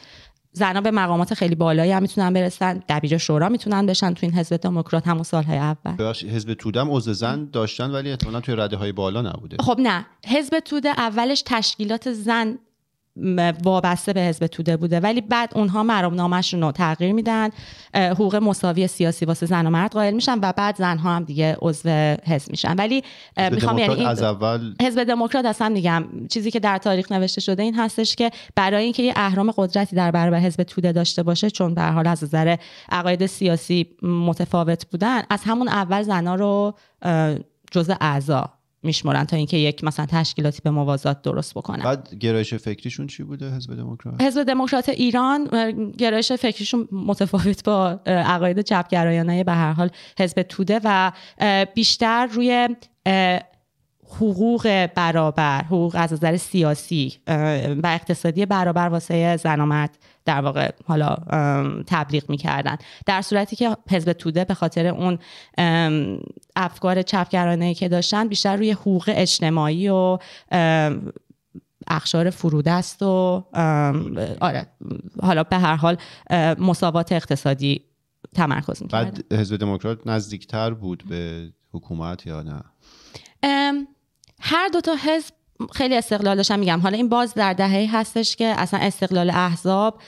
زنها 0.58 0.80
به 0.80 0.90
مقامات 0.90 1.34
خیلی 1.34 1.54
بالایی 1.54 1.92
هم 1.92 2.02
می‌تونن 2.02 2.32
برسن. 2.32 2.82
دبیر 2.88 3.18
شورا 3.18 3.48
می‌تونن 3.48 3.86
بشن 3.86 4.14
تو 4.14 4.26
این 4.26 4.34
حزب 4.34 4.56
دموکرات 4.56 5.08
همون 5.08 5.22
سالهای 5.22 5.58
اول. 5.58 6.12
حزب 6.12 6.54
تودم 6.54 6.90
عضو 6.90 7.12
زن 7.12 7.48
داشتن 7.52 7.90
ولی 7.90 8.10
احتمالاً 8.10 8.40
توی 8.40 8.56
رده 8.56 8.76
های 8.76 8.92
بالا 8.92 9.22
نبوده. 9.22 9.56
خب 9.60 9.80
نه. 9.80 10.06
حزب 10.26 10.58
توده 10.58 10.88
اولش 10.88 11.42
تشکیلات 11.46 12.12
زن 12.12 12.58
وابسته 13.64 14.12
به 14.12 14.20
حزب 14.20 14.46
توده 14.46 14.76
بوده. 14.76 15.00
ولی 15.00 15.20
بعد 15.20 15.52
اونها 15.54 15.82
مرامنامهشون 15.82 16.60
رو 16.60 16.72
تغییر 16.72 17.12
میدن. 17.12 17.48
حقوق 17.94 18.36
مساوی 18.36 18.86
سیاسی 18.86 19.24
واسه 19.24 19.46
زن 19.46 19.66
و 19.66 19.70
مرد 19.70 19.92
قائل 19.92 20.14
میشن 20.14 20.38
و 20.42 20.52
بعد 20.52 20.76
زنها 20.76 21.16
هم 21.16 21.24
دیگه 21.24 21.56
عضو 21.62 21.88
حزب 22.26 22.50
میشن. 22.50 22.74
ولی 22.74 23.02
می‌خوام 23.52 23.78
یعنی 23.78 24.06
از 24.06 24.22
اول 24.22 24.74
حزب 24.82 25.04
دموکرات 25.04 25.44
اصلا 25.44 25.68
میگم 25.68 26.04
چیزی 26.30 26.50
که 26.50 26.60
در 26.60 26.78
تاریخ 26.78 27.12
نوشته 27.12 27.40
شده 27.40 27.62
این 27.62 27.74
هستش 27.74 28.16
که 28.16 28.30
برای 28.56 28.84
اینکه 28.84 29.02
یه 29.02 29.12
اهرام 29.16 29.50
قدرتی 29.56 29.96
در 29.96 30.10
برابر 30.10 30.38
حزب 30.38 30.62
توده 30.62 30.92
داشته 30.92 31.22
باشه 31.22 31.50
چون 31.50 31.74
به 31.74 31.82
حال 31.82 32.06
از 32.06 32.24
نظر 32.24 32.56
عقاید 32.88 33.26
سیاسی 33.26 33.86
متفاوت 34.02 34.86
بودن 34.90 35.22
از 35.30 35.40
همون 35.44 35.68
اول 35.68 36.02
زنا 36.02 36.34
رو 36.34 36.74
جزء 37.70 37.94
اعضا 38.00 38.57
میشمرن 38.82 39.24
تا 39.24 39.36
اینکه 39.36 39.56
یک 39.56 39.84
مثلا 39.84 40.06
تشکیلاتی 40.06 40.60
به 40.64 40.70
موازات 40.70 41.22
درست 41.22 41.54
بکنن. 41.54 41.84
بعد 41.84 42.14
گرایش 42.20 42.54
فکریشون 42.54 43.06
چی 43.06 43.22
بوده 43.22 43.56
حزب 43.56 43.74
دموکرات؟ 43.74 44.22
حزب 44.22 44.42
دموکرات 44.42 44.88
ایران 44.88 45.44
گرایش 45.98 46.32
فکریشون 46.32 46.88
متفاوت 46.92 47.64
با 47.64 48.00
عقاید 48.06 48.60
چپگرایانه 48.60 49.44
به 49.44 49.52
هر 49.52 49.72
حال 49.72 49.90
حزب 50.18 50.42
توده 50.42 50.80
و 50.84 51.12
بیشتر 51.74 52.26
روی 52.26 52.68
حقوق 54.20 54.86
برابر 54.94 55.62
حقوق 55.62 55.96
از 55.98 56.12
نظر 56.12 56.36
سیاسی 56.36 57.14
و 57.26 57.82
اقتصادی 57.84 58.46
برابر 58.46 58.88
واسه 58.88 59.36
زن 59.36 59.60
و 59.60 59.66
مرد 59.66 59.98
در 60.28 60.40
واقع 60.40 60.70
حالا 60.86 61.16
تبلیغ 61.86 62.30
می‌کردن. 62.30 62.76
در 63.06 63.22
صورتی 63.22 63.56
که 63.56 63.76
حزب 63.90 64.12
توده 64.12 64.44
به 64.44 64.54
خاطر 64.54 64.86
اون 64.86 65.18
افکار 66.56 67.02
چپگرانه 67.02 67.74
که 67.74 67.88
داشتن 67.88 68.28
بیشتر 68.28 68.56
روی 68.56 68.70
حقوق 68.70 69.04
اجتماعی 69.08 69.88
و 69.88 70.18
اخشار 71.86 72.30
فرودست 72.30 73.02
و 73.02 73.44
آره 74.40 74.66
حالا 75.22 75.42
به 75.42 75.56
هر 75.58 75.76
حال 75.76 75.96
مساوات 76.58 77.12
اقتصادی 77.12 77.84
تمرکز 78.34 78.82
می‌کردن. 78.82 79.10
بعد 79.10 79.32
حزب 79.32 79.56
دموکرات 79.56 80.06
نزدیکتر 80.06 80.70
بود 80.70 81.02
به 81.08 81.52
حکومت 81.72 82.26
یا 82.26 82.42
نه؟ 82.42 82.62
هر 84.40 84.68
دو 84.72 84.80
تا 84.80 84.94
حزب 84.94 85.34
خیلی 85.72 85.96
استقلال 85.96 86.36
داشتن 86.36 86.58
میگم. 86.58 86.80
حالا 86.80 86.96
این 86.96 87.08
باز 87.08 87.34
در 87.34 87.52
دهه 87.52 87.88
هستش 87.92 88.36
که 88.36 88.44
اصلا 88.44 88.80
استقلال 88.80 89.30
احزاب 89.30 90.00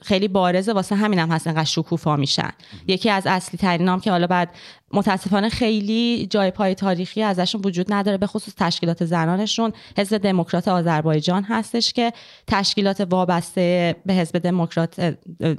خیلی 0.00 0.28
بارزه 0.28 0.72
واسه 0.72 0.94
همین 0.94 1.18
هم 1.18 1.30
هست 1.30 1.46
انقدر 1.46 1.64
شکوفا 1.64 2.16
میشن. 2.16 2.50
یکی 2.86 3.10
از 3.10 3.26
اصلی 3.26 3.58
ترین 3.58 3.88
هم 3.88 4.00
که 4.00 4.10
حالا 4.10 4.26
بعد 4.26 4.50
متاسفانه 4.92 5.48
خیلی 5.48 6.26
جای 6.30 6.50
پای 6.50 6.74
تاریخی 6.74 7.22
ازشون 7.22 7.60
وجود 7.64 7.92
نداره 7.92 8.18
به 8.18 8.26
خصوص 8.26 8.54
تشکیلات 8.58 9.04
زنانشون. 9.04 9.72
حزب 9.98 10.18
دموکرات 10.18 10.68
آذربایجان 10.68 11.44
هستش 11.44 11.92
که 11.92 12.12
تشکیلات 12.46 13.06
وابسته 13.10 13.96
به 14.06 14.14
حزب 14.14 14.38
دموکرات 14.38 15.16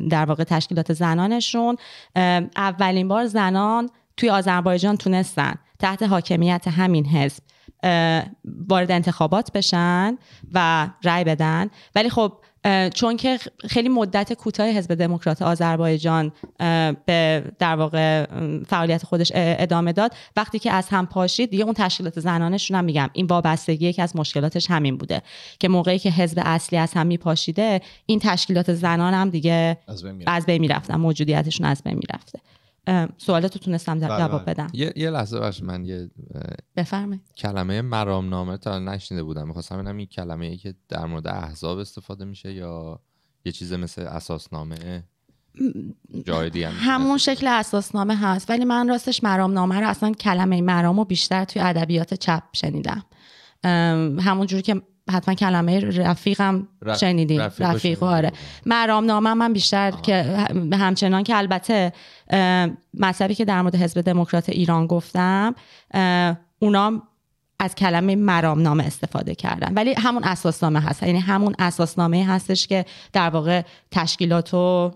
در 0.10 0.26
واقع 0.26 0.44
تشکیلات 0.44 0.94
زنانشون. 0.94 1.78
اولین 2.56 3.08
بار 3.08 3.26
زنان 3.26 3.90
توی 4.18 4.30
آذربایجان 4.30 4.98
تونستن. 4.98 5.56
تحت 5.80 6.04
حاکمیت 6.04 6.68
همین 6.68 7.06
حزب. 7.06 7.44
وارد 8.70 8.92
انتخابات 8.92 9.52
بشن 9.52 10.18
و 10.54 10.88
رأی 11.04 11.24
بدن. 11.24 11.70
ولی 11.96 12.10
خب 12.10 12.34
چون 12.94 13.18
که 13.18 13.40
خیلی 13.70 13.90
مدت 13.90 14.34
کوتاه 14.34 14.68
حزب 14.68 14.94
دموکرات 14.94 15.42
آذربایجان 15.42 16.32
به 17.06 17.44
در 17.60 17.76
واقع 17.76 18.26
فعالیت 18.68 19.04
خودش 19.06 19.32
ادامه 19.36 19.94
داد. 19.94 20.12
وقتی 20.38 20.60
که 20.60 20.72
از 20.72 20.90
هم 20.90 21.06
پاشید 21.06 21.50
دیگه 21.50 21.64
اون 21.64 21.74
تشکیلات 21.74 22.20
زنانشون 22.20 22.78
هم 22.78 22.86
میگم 22.86 23.10
این 23.14 23.26
وابستگی 23.26 23.88
یکی 23.88 24.02
از 24.02 24.16
مشکلاتش 24.16 24.72
همین 24.72 24.98
بوده 24.98 25.22
که 25.60 25.68
موقعی 25.68 26.00
که 26.00 26.10
حزب 26.10 26.42
اصلی 26.46 26.80
از 26.80 26.94
هم 26.94 27.08
میپاشیده 27.08 27.82
این 28.06 28.20
تشکیلات 28.20 28.74
زنان 28.74 29.14
هم 29.14 29.30
دیگه 29.30 29.78
از 29.88 30.04
بین 30.04 30.12
میره. 30.12 30.32
از 30.32 30.46
بین 30.46 30.62
می‌رفتن 30.62 30.96
موجودیتشون 30.96 31.68
از 31.68 31.84
بین 31.84 31.94
می‌رفته. 31.94 32.40
سوالاتو 33.18 33.60
تونستم 33.60 34.00
بله، 34.00 34.08
جواب 34.08 34.46
بله. 34.46 34.54
بدم. 34.54 34.68
یه, 34.74 34.94
یه 34.96 35.10
لحظه 35.10 35.40
باش 35.40 35.64
من 35.64 35.86
یه 35.86 36.12
بفرمایید. 36.76 37.22
کلمه 37.38 37.82
مرامنامه 37.82 38.58
تا 38.58 38.80
نشنیده 38.80 39.24
بودم. 39.24 39.48
می‌خواستم 39.48 39.76
ببینم 39.76 39.98
این 39.98 40.08
کلمه 40.08 40.46
ای 40.46 40.58
که 40.58 40.76
در 40.90 41.06
مورد 41.06 41.28
احزاب 41.28 41.78
استفاده 41.78 42.26
میشه 42.26 42.54
یا 42.54 43.00
یه 43.46 43.52
چیز 43.52 43.74
مثل 43.74 44.02
اساسنامه 44.02 45.04
جای 46.26 46.50
دیگه 46.50 46.70
هم 46.70 46.94
همون 46.94 47.18
شکل 47.18 47.48
اساسنامه 47.48 48.16
هست 48.16 48.50
ولی 48.50 48.66
من 48.66 48.90
راستش 48.90 49.24
مرامنامه 49.24 49.80
رو 49.80 49.88
اصلا 49.88 50.12
کلمه 50.12 50.62
مرام 50.62 50.98
رو 50.98 51.06
بیشتر 51.06 51.46
توی 51.46 51.62
ادبیات 51.62 52.14
چپ 52.14 52.44
شنیدم. 52.54 53.06
همون 54.20 54.48
جوری 54.48 54.62
که 54.62 54.82
حتما 55.12 55.36
کلمه 55.36 55.80
رفیقم 55.80 56.68
رف- 56.82 57.00
شنیدین. 57.00 57.42
رفیق 57.42 57.68
رفیق 57.68 58.04
آره. 58.04 58.30
بودم. 58.30 58.42
مرامنامه 58.66 59.34
من 59.34 59.54
بیشتر 59.54 59.92
که 59.92 60.24
هم- 60.24 60.74
همچنان 60.74 61.24
که 61.24 61.38
البته 61.38 61.94
مطلبی 63.00 63.36
که 63.36 63.46
در 63.46 63.62
مورد 63.62 63.76
حزب 63.76 64.02
دموکرات 64.02 64.50
ایران 64.50 64.88
گفتم 64.88 65.56
اونا 66.60 67.02
از 67.60 67.76
کلمه 67.76 68.16
مرامنامه 68.16 68.84
استفاده 68.84 69.36
کردن. 69.36 69.74
ولی 69.74 69.94
همون 69.94 70.24
اساسنامه 70.24 70.80
هست. 70.80 71.04
یعنی 71.04 71.20
همون 71.20 71.56
اساسنامه 71.60 72.26
هستش 72.28 72.68
که 72.68 72.86
در 73.14 73.30
واقع 73.30 73.62
تشکیلات 73.92 74.54
رو 74.54 74.94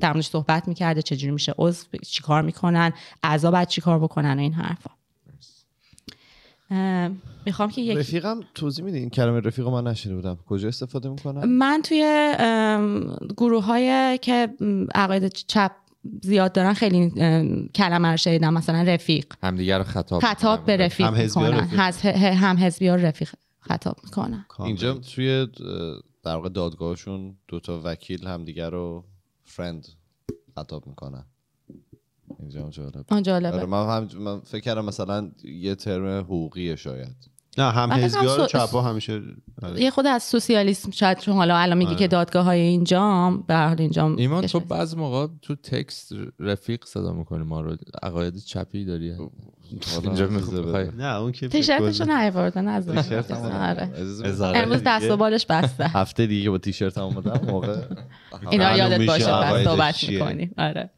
در 0.00 0.12
موردش 0.12 0.26
صحبت 0.28 0.68
می‌کرده 0.68 1.02
چجوری 1.02 1.32
میشه 1.32 1.54
عضو 1.58 1.84
چیکار 2.10 2.42
می‌کنن 2.42 2.92
اعضا 3.22 3.50
باید 3.50 3.68
چیکار 3.68 3.98
بکنن 3.98 4.36
و 4.38 4.40
این 4.40 4.52
حرفا. 4.52 4.90
می‌خوام 7.46 7.70
که 7.70 7.80
یک 7.80 7.98
رفیقم 7.98 8.40
توضیح 8.54 8.84
میدی؟ 8.84 8.98
این 8.98 9.10
کلمه 9.10 9.40
رفیق 9.40 9.66
من 9.66 9.86
نشیده 9.86 10.14
بودم. 10.14 10.38
کجا 10.46 10.68
استفاده 10.68 11.08
می‌کنم؟ 11.08 11.48
من 11.48 11.80
توی 11.84 12.34
گروه 13.36 13.64
های 13.64 14.18
که 14.22 14.48
عقاید 14.94 15.28
چپ 15.28 15.72
زیاد 16.22 16.52
دارن 16.52 16.72
خیلی 16.72 17.10
کلمه 17.74 18.08
رو 18.08 18.16
شنیدم. 18.16 18.54
مثلا 18.54 18.82
رفیق. 18.82 19.26
همدیگه 19.42 19.78
رو 19.78 19.84
خطاب 19.84 20.22
خطاب 20.22 20.64
به. 20.64 20.76
رفیق 20.76 21.06
هم 21.06 21.14
حزبی 21.14 21.40
ها 21.40 21.60
می‌کنن 21.60 22.02
هم 22.34 22.56
حزبی 22.56 22.88
رفیق 22.88 23.30
خطاب 23.60 23.96
می‌کنن 24.04 24.46
اینجا 24.60 24.94
توی 24.94 25.46
در 26.24 26.34
واقع 26.34 26.48
دادگاهشون 26.48 27.36
دوتا 27.48 27.80
وکیل 27.84 28.26
همدیگه 28.26 28.68
رو 28.68 29.04
فرند 29.44 29.86
خطاب 30.54 30.86
می‌کنن. 30.86 31.24
اینجا 32.40 32.62
هم 32.62 32.70
جالب 32.70 32.94
آن 32.96 33.04
آره 33.10 33.22
جالبه 33.22 33.66
من, 33.66 33.86
هم 33.96 34.08
من 34.18 34.40
فکر 34.40 34.60
کردم 34.60 34.84
مثلا 34.84 35.30
یه 35.44 35.74
ترم 35.74 36.24
حقوقیه 36.24 36.76
شاید. 36.76 37.36
نه 37.58 37.70
هم 37.70 37.88
من 37.88 37.96
فکر 37.96 38.04
حزبی 38.04 38.26
ها 38.26 38.34
کنم 38.36 38.44
و 38.44 38.48
سو- 38.48 38.58
چپا 38.58 38.82
همیشه 38.82 39.20
آره. 39.62 39.80
یه 39.82 39.90
خود 39.90 40.06
از 40.06 40.22
سوسیالیسم 40.22 40.90
شاید 40.90 41.18
چون 41.18 41.34
حالا 41.34 41.56
الان 41.56 41.78
میگی 41.78 41.90
آره. 41.90 41.98
که 41.98 42.08
دادگاه 42.08 42.44
های 42.44 42.60
اینجا 42.60 43.30
به 43.46 43.54
هر 43.54 43.68
حال 43.68 43.80
اینجا 43.80 44.14
ایمان 44.16 44.46
تو 44.46 44.60
بعض 44.60 44.94
موقع 44.94 45.26
تو 45.42 45.54
تکست 45.54 46.12
رفیق 46.40 46.84
صدا 46.84 47.12
می‌کنی 47.12 47.44
ما 47.44 47.60
رو 47.60 47.76
عقاید 48.02 48.36
چپی 48.36 48.84
داری؟ 48.84 49.14
اینجا 50.04 50.26
می‌خوای. 50.26 50.88
نه 50.98 51.16
اون 51.16 51.32
که 51.32 51.48
تیشرتشو 51.48 52.04
تیشرت 52.92 53.30
هم 53.30 53.52
آره. 53.52 53.90
هزاره 54.24 54.58
امروز 54.58 54.82
دست 54.86 55.10
و. 55.10 55.16
بالش 55.16 55.46
بسته. 55.46 55.88
هفته 55.88 56.26
دیگه 56.26 56.50
با 56.50 56.58
تیشرت 56.58 56.98
هم 56.98 57.04
اومدم 57.04 57.46
موقع 57.46 57.76
اینا 58.50 58.76
یادت 58.76 59.06
باشه 59.06 59.26
بعد 59.26 59.64
صحبت 59.64 59.94
چیه. 59.94 60.10
می‌کنیم. 60.18 60.54
آره. 60.58 60.90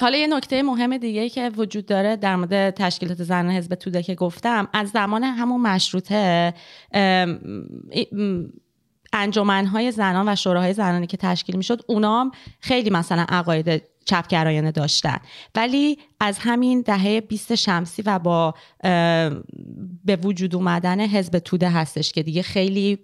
حالا 0.00 0.18
یه 0.18 0.26
نکته 0.26 0.62
مهم 0.62 0.96
دیگه 0.96 1.28
که 1.28 1.50
وجود 1.56 1.86
داره 1.86 2.16
در 2.16 2.36
مورد 2.36 2.70
تشکیلات 2.70 3.22
زن 3.22 3.50
حزب 3.50 3.74
توده 3.74 4.02
که 4.02 4.14
گفتم 4.14 4.68
از 4.72 4.88
زمان 4.88 5.24
همون 5.24 5.60
مشروطه 5.60 6.54
انجمنهای 9.12 9.92
زنان 9.92 10.28
و 10.28 10.36
شوراهای 10.36 10.72
زنانی 10.72 11.06
که 11.06 11.16
تشکیل 11.16 11.56
می‌شد 11.56 11.80
اونام 11.86 12.30
خیلی 12.60 12.90
مثلا 12.90 13.26
عقاید 13.28 13.91
چپگرایانه 14.04 14.70
داشتن. 14.70 15.18
ولی 15.54 15.98
از 16.20 16.38
همین 16.38 16.80
دهه 16.80 17.20
20 17.20 17.54
شمسی 17.54 18.02
و 18.02 18.18
با 18.18 18.54
به 20.04 20.16
وجود 20.22 20.54
اومدن 20.54 21.00
حزب 21.00 21.38
توده 21.38 21.70
هستش 21.70 22.12
که 22.12 22.22
دیگه 22.22 22.42
خیلی 22.42 22.98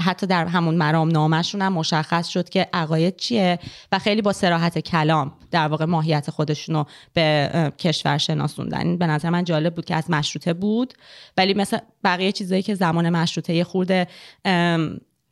حتی 0.00 0.26
در 0.26 0.46
همون 0.46 0.74
مرام 0.74 1.08
نامشون 1.08 1.62
هم 1.62 1.72
مشخص 1.72 2.28
شد 2.28 2.48
که 2.48 2.68
عقاید 2.72 3.16
چیه 3.16 3.58
و 3.92 3.98
خیلی 3.98 4.22
با 4.22 4.32
سراحت 4.32 4.78
کلام 4.78 5.32
در 5.50 5.68
واقع 5.68 5.84
ماهیت 5.84 6.30
خودشون 6.30 6.74
رو 6.74 6.86
به 7.12 7.72
کشور 7.78 8.18
شناسوندن. 8.18 8.96
به 8.96 9.06
نظر 9.06 9.30
من 9.30 9.44
جالب 9.44 9.74
بود 9.74 9.84
که 9.84 9.94
از 9.94 10.10
مشروطه 10.10 10.52
بود. 10.52 10.94
ولی 11.36 11.54
مثل 11.54 11.78
بقیه 12.04 12.32
چیزایی 12.32 12.62
که 12.62 12.74
زمان 12.74 13.10
مشروطه 13.10 13.64
خورده 13.64 14.06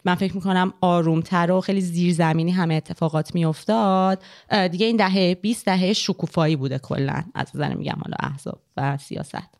من 0.04 0.14
فکر 0.14 0.34
می‌کنم 0.34 0.74
آرومتر 0.80 1.50
و 1.50 1.60
خیلی 1.60 1.80
زیرزمینی 1.80 2.50
همه 2.50 2.74
اتفاقات 2.74 3.34
میافتاد. 3.34 4.22
دیگه 4.70 4.86
این 4.86 4.96
دهه 4.96 5.34
20 5.34 5.64
دهه 5.64 5.92
شکوفایی 5.92 6.56
بوده 6.56 6.78
کلا 6.78 7.22
از 7.34 7.50
نظر 7.54 7.74
میگم 7.74 7.98
حالا 8.04 8.16
احزاب 8.20 8.60
و 8.76 8.96
سیاست. 8.96 9.58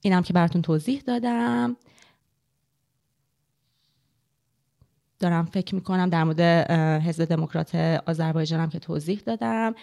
اینم 0.00 0.22
که 0.22 0.32
براتون 0.32 0.62
توضیح 0.62 1.00
دادم. 1.00 1.76
دارم 5.18 5.44
فکر 5.44 5.74
می‌کنم 5.74 6.08
در 6.08 6.24
مورد 6.24 6.40
حزب 7.00 7.24
دموکرات 7.24 7.74
آذربایجان 8.06 8.60
هم 8.60 8.70
که 8.70 8.78
توضیح 8.78 9.20
دادم. 9.26 9.74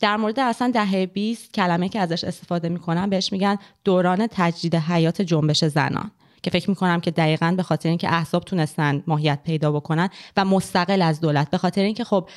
در 0.00 0.16
مورد 0.16 0.40
اصلا 0.40 0.70
دهه 0.70 1.06
20 1.06 1.52
کلمه 1.52 1.88
که 1.88 2.00
ازش 2.00 2.24
استفاده 2.24 2.68
می‌کنم 2.68 3.10
بهش 3.10 3.32
میگن 3.32 3.56
دوران 3.84 4.26
تجدید 4.30 4.74
حیات 4.74 5.22
جنبش 5.22 5.64
زنان. 5.64 6.10
که 6.42 6.50
فکر 6.50 6.70
می‌کنم 6.70 7.00
که 7.00 7.10
دقیقا 7.10 7.54
به 7.56 7.62
خاطر 7.62 7.88
اینکه 7.88 8.14
احزاب 8.14 8.44
تونستن 8.44 9.02
ماهیت 9.06 9.42
پیدا 9.44 9.72
بکنن 9.72 10.08
و 10.36 10.44
مستقل 10.44 11.02
از 11.02 11.20
دولت. 11.20 11.50
به 11.50 11.58
خاطر 11.58 11.82
اینکه 11.82 12.04
خب 12.04 12.28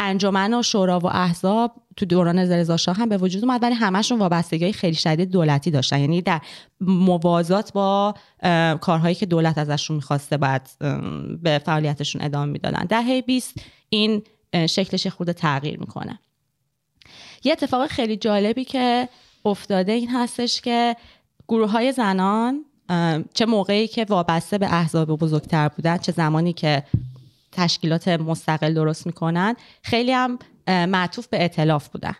انجمن 0.00 0.54
و 0.54 0.62
شورا 0.62 0.98
و 0.98 1.06
احزاب 1.06 1.72
تو 1.96 2.06
دوران 2.06 2.38
رضا 2.38 2.76
شاه 2.76 2.96
هم 2.96 3.08
به 3.08 3.16
وجود 3.16 3.44
اومد 3.44 3.62
ولی 3.62 3.74
همشون 3.74 4.18
وابستگی 4.18 4.72
خیلی 4.72 4.94
شدید 4.96 5.30
دولتی 5.30 5.70
داشتن. 5.70 6.00
یعنی 6.00 6.22
در 6.22 6.40
موازات 6.80 7.72
با 7.72 8.14
کارهایی 8.80 9.14
که 9.14 9.26
دولت 9.26 9.58
ازشون 9.58 9.96
می‌خواسته 9.96 10.36
بعد 10.36 10.70
به 11.42 11.58
فعالیتشون 11.58 12.22
ادامه 12.22 12.52
می‌دادن. 12.52 12.84
دهه 12.84 13.22
20 13.22 13.54
این 13.88 14.22
شکلش 14.52 15.06
خورده 15.06 15.32
تغییر 15.32 15.80
می‌کنه. 15.80 16.18
یه 17.44 17.52
اتفاق 17.52 17.86
خیلی 17.86 18.16
جالبی 18.16 18.64
که 18.64 19.08
افتاده 19.44 19.92
این 19.92 20.10
هستش 20.10 20.60
که 20.60 20.96
گروه 21.48 21.70
های 21.70 21.92
زنان 21.92 22.64
چه 23.34 23.46
موقعی 23.46 23.88
که 23.88 24.06
وابسته 24.08 24.58
به 24.58 24.74
احزاب 24.74 25.08
بزرگتر 25.18 25.68
بودن 25.68 25.98
چه 25.98 26.12
زمانی 26.12 26.52
که 26.52 26.82
تشکیلات 27.52 28.08
مستقل 28.08 28.74
درست 28.74 29.06
می‌کنن 29.06 29.56
خیلی 29.82 30.12
هم 30.12 30.38
معطوف 30.68 31.26
به 31.26 31.44
اطلاف 31.44 31.88
بودن. 31.88 32.14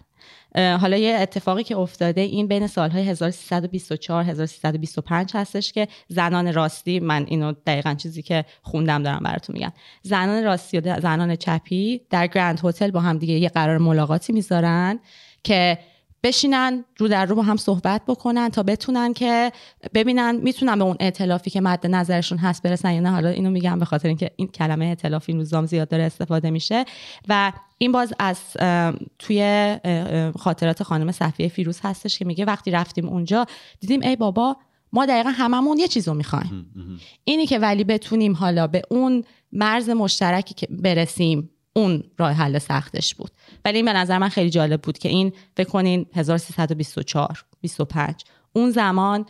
حالا 0.57 0.97
یه 0.97 1.17
اتفاقی 1.21 1.63
که 1.63 1.77
افتاده 1.77 2.21
این 2.21 2.47
بین 2.47 2.67
سالهای 2.67 3.09
1324 3.09 4.25
1325 4.25 5.31
هستش 5.35 5.73
که 5.73 5.89
زنان 6.09 6.55
راستی 6.55 7.01
من 7.01 7.25
اینو 7.29 7.53
دقیقا 7.67 7.95
چیزی 7.95 8.23
که 8.23 8.45
خوندم 8.63 9.03
دارم 9.03 9.21
براتون 9.23 9.55
میگم. 9.55 9.73
زنان 10.03 10.45
راستی 10.45 10.81
و 10.81 11.01
زنان 11.01 11.37
چپی 11.37 12.01
در 12.11 12.27
گرند 12.27 12.61
هتل 12.65 12.91
با 12.91 13.01
هم 13.01 13.19
دیگه 13.19 13.35
یه 13.35 13.49
قرار 13.49 13.79
ملاقاتی 13.79 14.33
می‌ذارن 14.33 14.99
که 15.45 15.79
بشینن 16.27 16.85
رو 16.99 17.09
در 17.09 17.27
رو 17.27 17.37
با 17.37 17.43
هم 17.43 17.57
صحبت 17.57 18.03
بکنن 18.07 18.49
تا 18.49 18.63
بتونن 18.63 19.13
که 19.13 19.53
ببینن 19.95 20.37
می‌تونن 20.37 20.79
به 20.79 20.85
اون 20.85 20.97
ائتلافی 21.01 21.51
که 21.51 21.61
مد 21.61 21.87
نظرشون 21.87 22.39
هست 22.39 22.63
برسن 22.63 22.93
یا 22.93 23.01
نه. 23.01 23.11
حالا 23.11 23.29
اینو 23.29 23.51
میگم 23.51 23.79
به 23.79 23.85
خاطر 23.85 24.09
اینکه 24.09 24.31
این 24.37 24.49
کلمه 24.49 24.85
ائتلاف 24.85 25.25
این 25.29 25.39
روزام 25.39 25.67
زیاد 25.67 25.89
داره 25.89 26.03
استفاده 26.03 26.51
میشه. 26.51 26.85
و 27.29 27.53
این 27.79 27.93
باز 27.93 28.13
از 28.19 28.39
توی 29.19 29.77
خاطرات 30.39 30.83
خانم 30.83 31.13
صفیه 31.13 31.49
فیروز 31.49 31.81
هستش 31.83 32.19
که 32.19 32.25
میگه 32.25 32.45
وقتی 32.45 32.71
رفتیم 32.71 33.09
اونجا 33.09 33.47
دیدیم 33.81 34.01
ای 34.01 34.17
بابا 34.17 34.57
ما 34.93 35.07
دقیقا 35.07 35.31
هممون 35.31 35.79
یه 35.79 35.89
چیزو 35.89 36.15
می‌خوایم. 36.15 36.67
اینی 37.25 37.47
که 37.47 37.59
ولی 37.59 37.85
بتونیم 37.85 38.35
حالا 38.35 38.67
به 38.67 38.83
اون 38.91 39.25
مرز 39.53 39.91
مشترکی 39.91 40.55
که 40.55 40.67
برسیم 40.71 41.51
اون 41.77 42.03
راه 42.19 42.33
حل 42.33 42.59
سختش 42.59 43.15
بود 43.15 43.31
ولی 43.65 43.77
این 43.77 43.85
به 43.85 43.93
نظر 43.93 44.19
من 44.19 44.29
خیلی 44.29 44.51
جالب 44.51 44.83
بود 44.83 44.99
که 44.99 45.09
این 45.09 45.33
فکر 45.57 45.69
کنین 45.69 46.07
1324 46.15 47.45
25 47.61 48.15
اون 48.53 48.71
زمان 48.71 49.27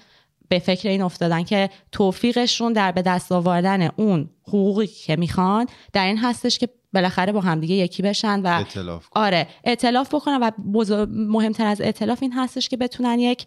به 0.48 0.58
فکر 0.58 0.88
این 0.88 1.02
افتادن 1.02 1.42
که 1.42 1.70
توفیقشون 1.92 2.72
در 2.72 2.92
به 2.92 3.02
دست 3.02 3.32
آوردن 3.32 3.88
اون 3.96 4.30
حقوقی 4.48 4.86
که 4.86 5.16
می‌خوان 5.16 5.66
در 5.92 6.06
این 6.06 6.18
هستش 6.18 6.58
که 6.58 6.68
بالاخره 6.94 7.32
با 7.32 7.40
همدیگه 7.40 7.74
یکی 7.74 8.02
بشن 8.02 8.40
و 8.40 8.60
اطلاف 8.60 9.08
کن. 9.08 9.20
آره 9.20 9.48
اعتلاف 9.64 10.14
بکنن 10.14 10.38
و 10.42 10.50
بزرگ- 10.74 11.08
مهمتر 11.12 11.66
از 11.66 11.80
اعتلاف 11.80 12.18
این 12.22 12.32
هستش 12.32 12.68
که 12.68 12.76
بتونن 12.76 13.18
یک 13.18 13.46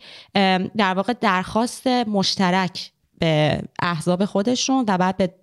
در 0.78 0.94
واقع 0.94 1.14
درخواست 1.14 1.88
مشترک 1.88 2.92
به 3.20 3.62
احزاب 3.80 4.26
خودشون 4.26 4.86
و 4.88 4.98
بعد 4.98 5.18
به 5.18 5.34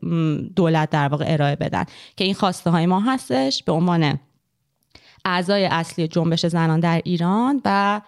دولت 0.56 0.90
در 0.90 1.08
واقع 1.08 1.24
ارائه 1.28 1.56
بدن. 1.56 1.84
که 2.16 2.24
این 2.24 2.34
خواسته 2.34 2.70
های 2.70 2.86
ما 2.86 3.00
هستش 3.00 3.62
به 3.62 3.72
عنوان 3.72 4.18
اعضای 5.24 5.64
اصلی 5.64 6.08
جنبش 6.08 6.46
زنان 6.46 6.80
در 6.80 7.00
ایران 7.04 7.62
و 7.64 8.00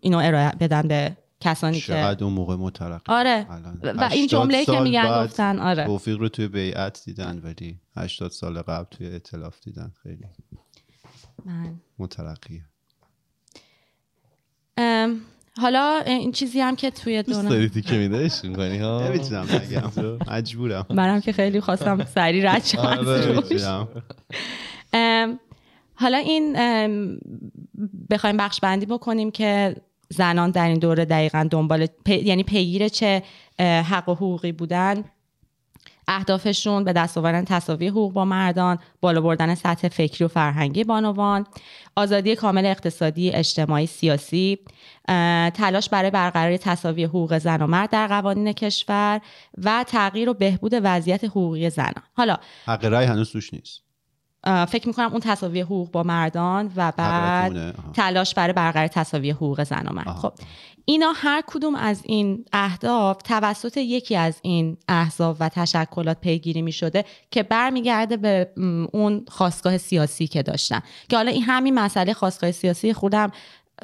اینو 0.00 0.18
ارائه 0.18 0.52
بدن 0.60 0.88
به 0.88 1.16
کسانی 1.40 1.80
که 1.80 1.86
چقدر 1.86 2.24
اون 2.24 2.32
موقع 2.32 2.56
مترقی 2.56 3.12
آره. 3.12 3.46
و 3.82 4.08
این 4.12 4.24
80 4.24 4.28
جمله‌ای 4.28 4.64
که 4.64 4.80
میگن 4.80 5.24
گفتن 5.24 5.58
آره. 5.58 5.84
توفیق 5.84 6.18
رو 6.18 6.28
توی 6.28 6.48
بیعت 6.48 7.02
دیدن 7.04 7.40
ولی 7.44 7.80
80 7.96 8.30
سال 8.30 8.62
قبل 8.62 8.84
توی 8.84 9.14
اطلاف 9.14 9.60
دیدن. 9.60 9.92
خیلی 10.02 10.24
من. 11.44 11.80
مترقیه. 11.98 12.64
حالا 15.60 16.02
این 16.06 16.32
چیزی 16.32 16.60
هم 16.60 16.76
که 16.76 16.90
توی 16.90 17.22
دوست 17.22 17.48
داری 17.48 17.68
تیکه 17.68 17.96
میدهش 17.96 18.40
می‌کنی 18.44 18.78
ها؟ 18.78 19.08
نمی‌تونم 19.08 19.46
نگم. 19.52 20.18
مجبورم. 20.30 20.86
منم 20.90 21.20
که 21.20 21.32
خیلی 21.32 21.60
خواستم 21.60 22.04
سری 22.04 22.40
رد 22.42 22.64
شم. 22.64 22.78
آره. 22.78 23.88
ام، 24.92 25.38
حالا 25.94 26.18
این 26.18 26.56
بخوایم 28.10 28.36
بخش 28.36 28.60
بندی 28.60 28.86
بکنیم 28.86 29.30
که 29.30 29.76
زنان 30.08 30.50
در 30.50 30.68
این 30.68 30.78
دوره 30.78 31.04
دقیقا 31.04 31.48
دنبال 31.50 31.86
پی- 32.04 32.22
یعنی 32.24 32.42
پیگیر 32.42 32.88
چه 32.88 33.22
حق 33.60 34.08
و 34.08 34.14
حقوقی 34.14 34.52
بودن. 34.52 35.04
اهدافشون 36.08 36.84
به 36.84 36.92
دست 36.92 37.18
آوردن 37.18 37.44
تساوی 37.44 37.88
حقوق 37.88 38.12
با 38.12 38.24
مردان 38.24 38.78
بالا 39.00 39.20
بردن 39.20 39.54
سطح 39.54 39.88
فکری 39.88 40.24
و 40.24 40.28
فرهنگی 40.28 40.84
بانوان 40.84 41.46
آزادی 41.96 42.36
کامل 42.36 42.66
اقتصادی 42.66 43.30
اجتماعی 43.30 43.86
سیاسی 43.86 44.58
تلاش 45.54 45.88
برای 45.88 46.10
برقراری 46.10 46.58
تساوی 46.58 47.04
حقوق 47.04 47.38
زن 47.38 47.62
و 47.62 47.66
مرد 47.66 47.90
در 47.90 48.06
قوانین 48.06 48.52
کشور 48.52 49.20
و 49.64 49.84
تغییر 49.88 50.28
و 50.28 50.34
بهبود 50.34 50.72
وضعیت 50.82 51.24
حقوقی 51.24 51.70
زنان 51.70 52.02
حالا 52.12 52.36
حق 52.66 52.84
رای 52.84 53.06
هنوز 53.06 53.32
توش 53.32 53.54
نیست 53.54 53.82
فکر 54.68 54.86
می‌کنم 54.86 55.10
اون 55.10 55.20
تصاوی 55.20 55.60
حقوق 55.60 55.90
با 55.90 56.02
مردان 56.02 56.72
و 56.76 56.92
بعد. 56.96 57.74
تلاش 57.94 58.34
برای 58.34 58.52
برقراری 58.52 58.88
تصاوی 58.88 59.30
حقوق 59.30 59.64
زن 59.64 59.86
و 59.88 59.92
مرد. 59.92 60.08
خب 60.08 60.32
اینا 60.88 61.12
هر 61.16 61.42
کدوم 61.46 61.74
از 61.74 62.02
این 62.04 62.44
اهداف 62.52 63.22
توسط 63.22 63.76
یکی 63.76 64.16
از 64.16 64.38
این 64.42 64.76
احزاب 64.88 65.36
و 65.40 65.48
تشکلات 65.48 66.20
پیگیری 66.20 66.62
می 66.62 66.72
شده 66.72 67.04
که 67.30 67.42
برمیگرده 67.42 68.16
به 68.16 68.50
اون 68.92 69.24
خواستگاه 69.28 69.78
سیاسی 69.78 70.26
که 70.26 70.42
داشتن. 70.42 70.80
که 71.08 71.16
حالا 71.16 71.30
این 71.30 71.42
همین 71.42 71.74
مسئله 71.74 72.12
خواستگاه 72.12 72.52
سیاسی 72.52 72.92
خودم 72.92 73.30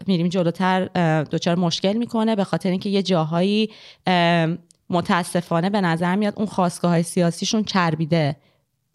میریم 0.06 0.28
جلوتر 0.28 0.84
دچار 1.24 1.56
مشکل 1.56 1.92
می‌کنه 1.92 2.36
به 2.36 2.44
خاطر 2.44 2.70
اینکه 2.70 2.88
یه 2.88 3.02
جاهایی 3.02 3.70
اه، 4.06 4.48
متاسفانه 4.90 5.70
به 5.70 5.80
نظر 5.80 6.16
میاد 6.16 6.34
اون 6.36 6.46
خواستگاه 6.46 6.90
های 6.90 7.02
سیاسیشون 7.02 7.64
چربیده 7.64 8.36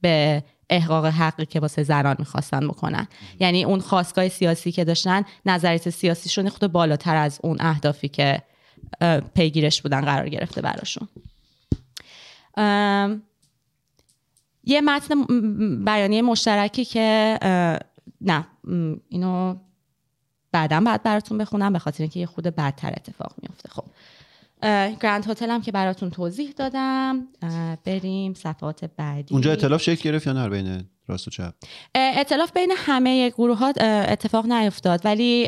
به 0.01 0.43
احقاق 0.69 1.05
حقی 1.05 1.45
که 1.45 1.59
واسه 1.59 1.83
زنان 1.83 2.15
می‌خواستن 2.19 2.67
بکنن. 2.67 3.07
یعنی 3.39 3.63
اون 3.63 3.79
خواستگاه 3.79 4.29
سیاسی 4.29 4.71
که 4.71 4.83
داشتن 4.83 5.23
نظریت 5.45 5.89
سیاسیشون 5.89 6.49
خود 6.49 6.71
بالاتر 6.71 7.15
از 7.15 7.39
اون 7.43 7.57
اهدافی 7.59 8.07
که 8.07 8.41
پیگیرش 9.35 9.81
بودن 9.81 10.01
قرار 10.01 10.29
گرفته 10.29 10.61
براشون. 10.61 11.07
یه 14.63 14.81
متن 14.81 15.25
بیانیه 15.85 16.21
مشترکی 16.21 16.85
که 16.85 17.37
نه 18.21 18.47
اینو 19.09 19.55
بعدا 20.51 20.79
بعد 20.79 21.03
براتون 21.03 21.37
بخونم 21.37 21.73
به 21.73 21.79
خاطر 21.79 22.03
اینکه 22.03 22.19
یه 22.19 22.25
خود 22.25 22.43
بدتر 22.43 22.89
اتفاق 22.89 23.33
میفته 23.41 23.69
خب 23.69 23.83
گرند 25.01 25.29
هتل 25.29 25.49
هم 25.49 25.61
که 25.61 25.71
براتون 25.71 26.09
توضیح 26.09 26.51
دادم. 26.51 27.27
بریم 27.85 28.33
صفحات 28.33 28.85
بعدی. 28.97 29.33
اونجا 29.33 29.51
اطلاف 29.51 29.81
شکل 29.81 30.09
گرفت 30.09 30.27
یا 30.27 30.33
نه؟ 30.33 30.49
بین 30.49 30.83
راست 31.09 31.27
و 31.27 31.31
چپ. 31.31 31.53
اطلاف 31.95 32.51
بین 32.51 32.73
همه 32.77 33.29
گروه 33.29 33.57
ها 33.57 33.73
اتفاق 34.07 34.45
نیفتاد 34.45 35.01
ولی 35.05 35.45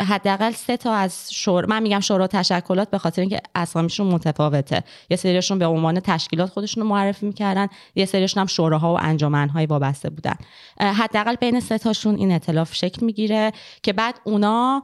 حداقل 0.00 0.52
سه 0.52 0.76
تا 0.76 0.94
از 0.94 1.32
شور 1.32 1.66
من 1.66 1.82
میگم 1.82 2.00
شورا 2.00 2.26
تشکلات 2.26 2.90
به 2.90 2.98
خاطر 2.98 3.22
اینکه 3.22 3.40
اسامیشون 3.54 4.06
متفاوته. 4.06 4.84
یه 5.10 5.16
سریشون 5.16 5.58
به 5.58 5.66
عنوان 5.66 6.00
تشکیلات 6.00 6.50
خودشون 6.50 6.82
رو 6.82 6.88
معرفی 6.88 7.26
می‌کردن 7.26 7.68
یه 7.94 8.04
سریشون 8.04 8.40
هم 8.40 8.46
شوراها 8.46 8.94
و 8.94 8.98
انجمنهای 9.00 9.66
وابسته 9.66 10.10
بودن. 10.10 10.36
حداقل 10.80 11.34
بین 11.34 11.60
سه 11.60 11.78
تاشون 11.78 12.14
این 12.14 12.32
اطلاف 12.32 12.74
شکل 12.74 13.06
می‌گیره 13.06 13.52
که 13.82 13.92
بعد 13.92 14.20
اونا 14.24 14.82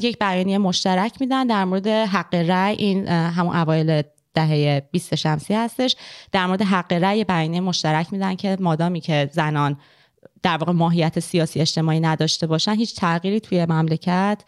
یک 0.00 0.18
بیانیه 0.18 0.58
مشترک 0.58 1.20
میدن 1.20 1.46
در 1.46 1.64
مورد 1.64 1.86
حق 1.86 2.34
رأی 2.34 2.76
این 2.76 3.08
همون 3.08 3.56
اوایل 3.56 4.02
دهه 4.34 4.80
20 4.92 5.14
شمسی 5.14 5.54
هستش 5.54 5.96
در 6.32 6.46
مورد 6.46 6.62
حق 6.62 6.92
رأی 6.92 7.24
بیانیه 7.24 7.60
مشترک 7.60 8.12
میدن 8.12 8.34
که 8.34 8.56
مادامی 8.60 9.00
که 9.00 9.30
زنان 9.32 9.76
در 10.42 10.56
واقع 10.56 10.72
ماهیت 10.72 11.20
سیاسی 11.20 11.60
اجتماعی 11.60 12.00
نداشته 12.00 12.46
باشن 12.46 12.74
هیچ 12.74 12.96
تغییری 12.96 13.40
توی 13.40 13.66
مملکت 13.66 14.44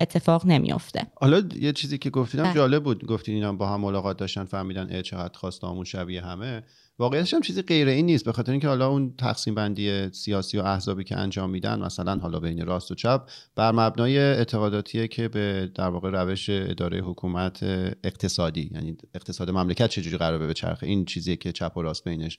اتفاق 0.00 0.46
نمیافته. 0.46 1.06
حالا 1.14 1.42
یه 1.60 1.72
چیزی 1.72 1.98
که 1.98 2.10
گفتیدم 2.10 2.44
بله. 2.44 2.54
جالب 2.54 2.84
بود. 2.84 3.06
گفتین 3.06 3.34
اینا 3.34 3.52
با 3.52 3.68
هم 3.68 3.80
ملاقات 3.80 4.16
داشتن 4.16 4.44
فهمیدن 4.44 4.88
اه 4.90 5.02
چقدر 5.02 5.38
خواستامون 5.38 5.84
شبیه 5.84 6.22
همه. 6.22 6.62
واقعیتش 6.98 7.34
هم 7.34 7.40
چیزی 7.40 7.62
غیر 7.62 7.88
این 7.88 8.06
نیست. 8.06 8.24
به 8.24 8.32
خاطر 8.32 8.52
اینکه 8.52 8.68
حالا 8.68 8.88
اون 8.88 9.14
تقسیم 9.18 9.54
بندی 9.54 10.08
سیاسی 10.12 10.58
و 10.58 10.62
احزابی 10.62 11.04
که 11.04 11.16
انجام 11.16 11.50
میدن 11.50 11.80
مثلا 11.80 12.16
حالا 12.16 12.40
بین 12.40 12.66
راست 12.66 12.90
و 12.90 12.94
چپ 12.94 13.22
بر 13.54 13.72
مبنای 13.72 14.18
اعتقاداتیه 14.18 15.08
که 15.08 15.28
به 15.28 15.70
در 15.74 15.88
واقع 15.88 16.10
روش 16.10 16.50
اداره 16.50 17.00
حکومت 17.00 17.62
اقتصادی 18.04 18.70
یعنی 18.74 18.96
اقتصاد 19.14 19.50
مملکت 19.50 19.88
چجوری 19.90 20.16
قراره 20.16 20.46
به 20.46 20.54
چرخه. 20.54 20.86
این 20.86 21.04
چیزیه 21.04 21.36
که 21.36 21.52
چپ 21.52 21.76
و 21.76 21.82
راست 21.82 22.04
بینش 22.04 22.38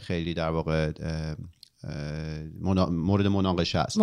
خیلی 0.00 0.34
در 0.34 0.50
واقع 0.50 0.92
منا- 2.60 2.90
مورد 2.90 3.26
مناقشه 3.26 3.78
است. 3.78 3.98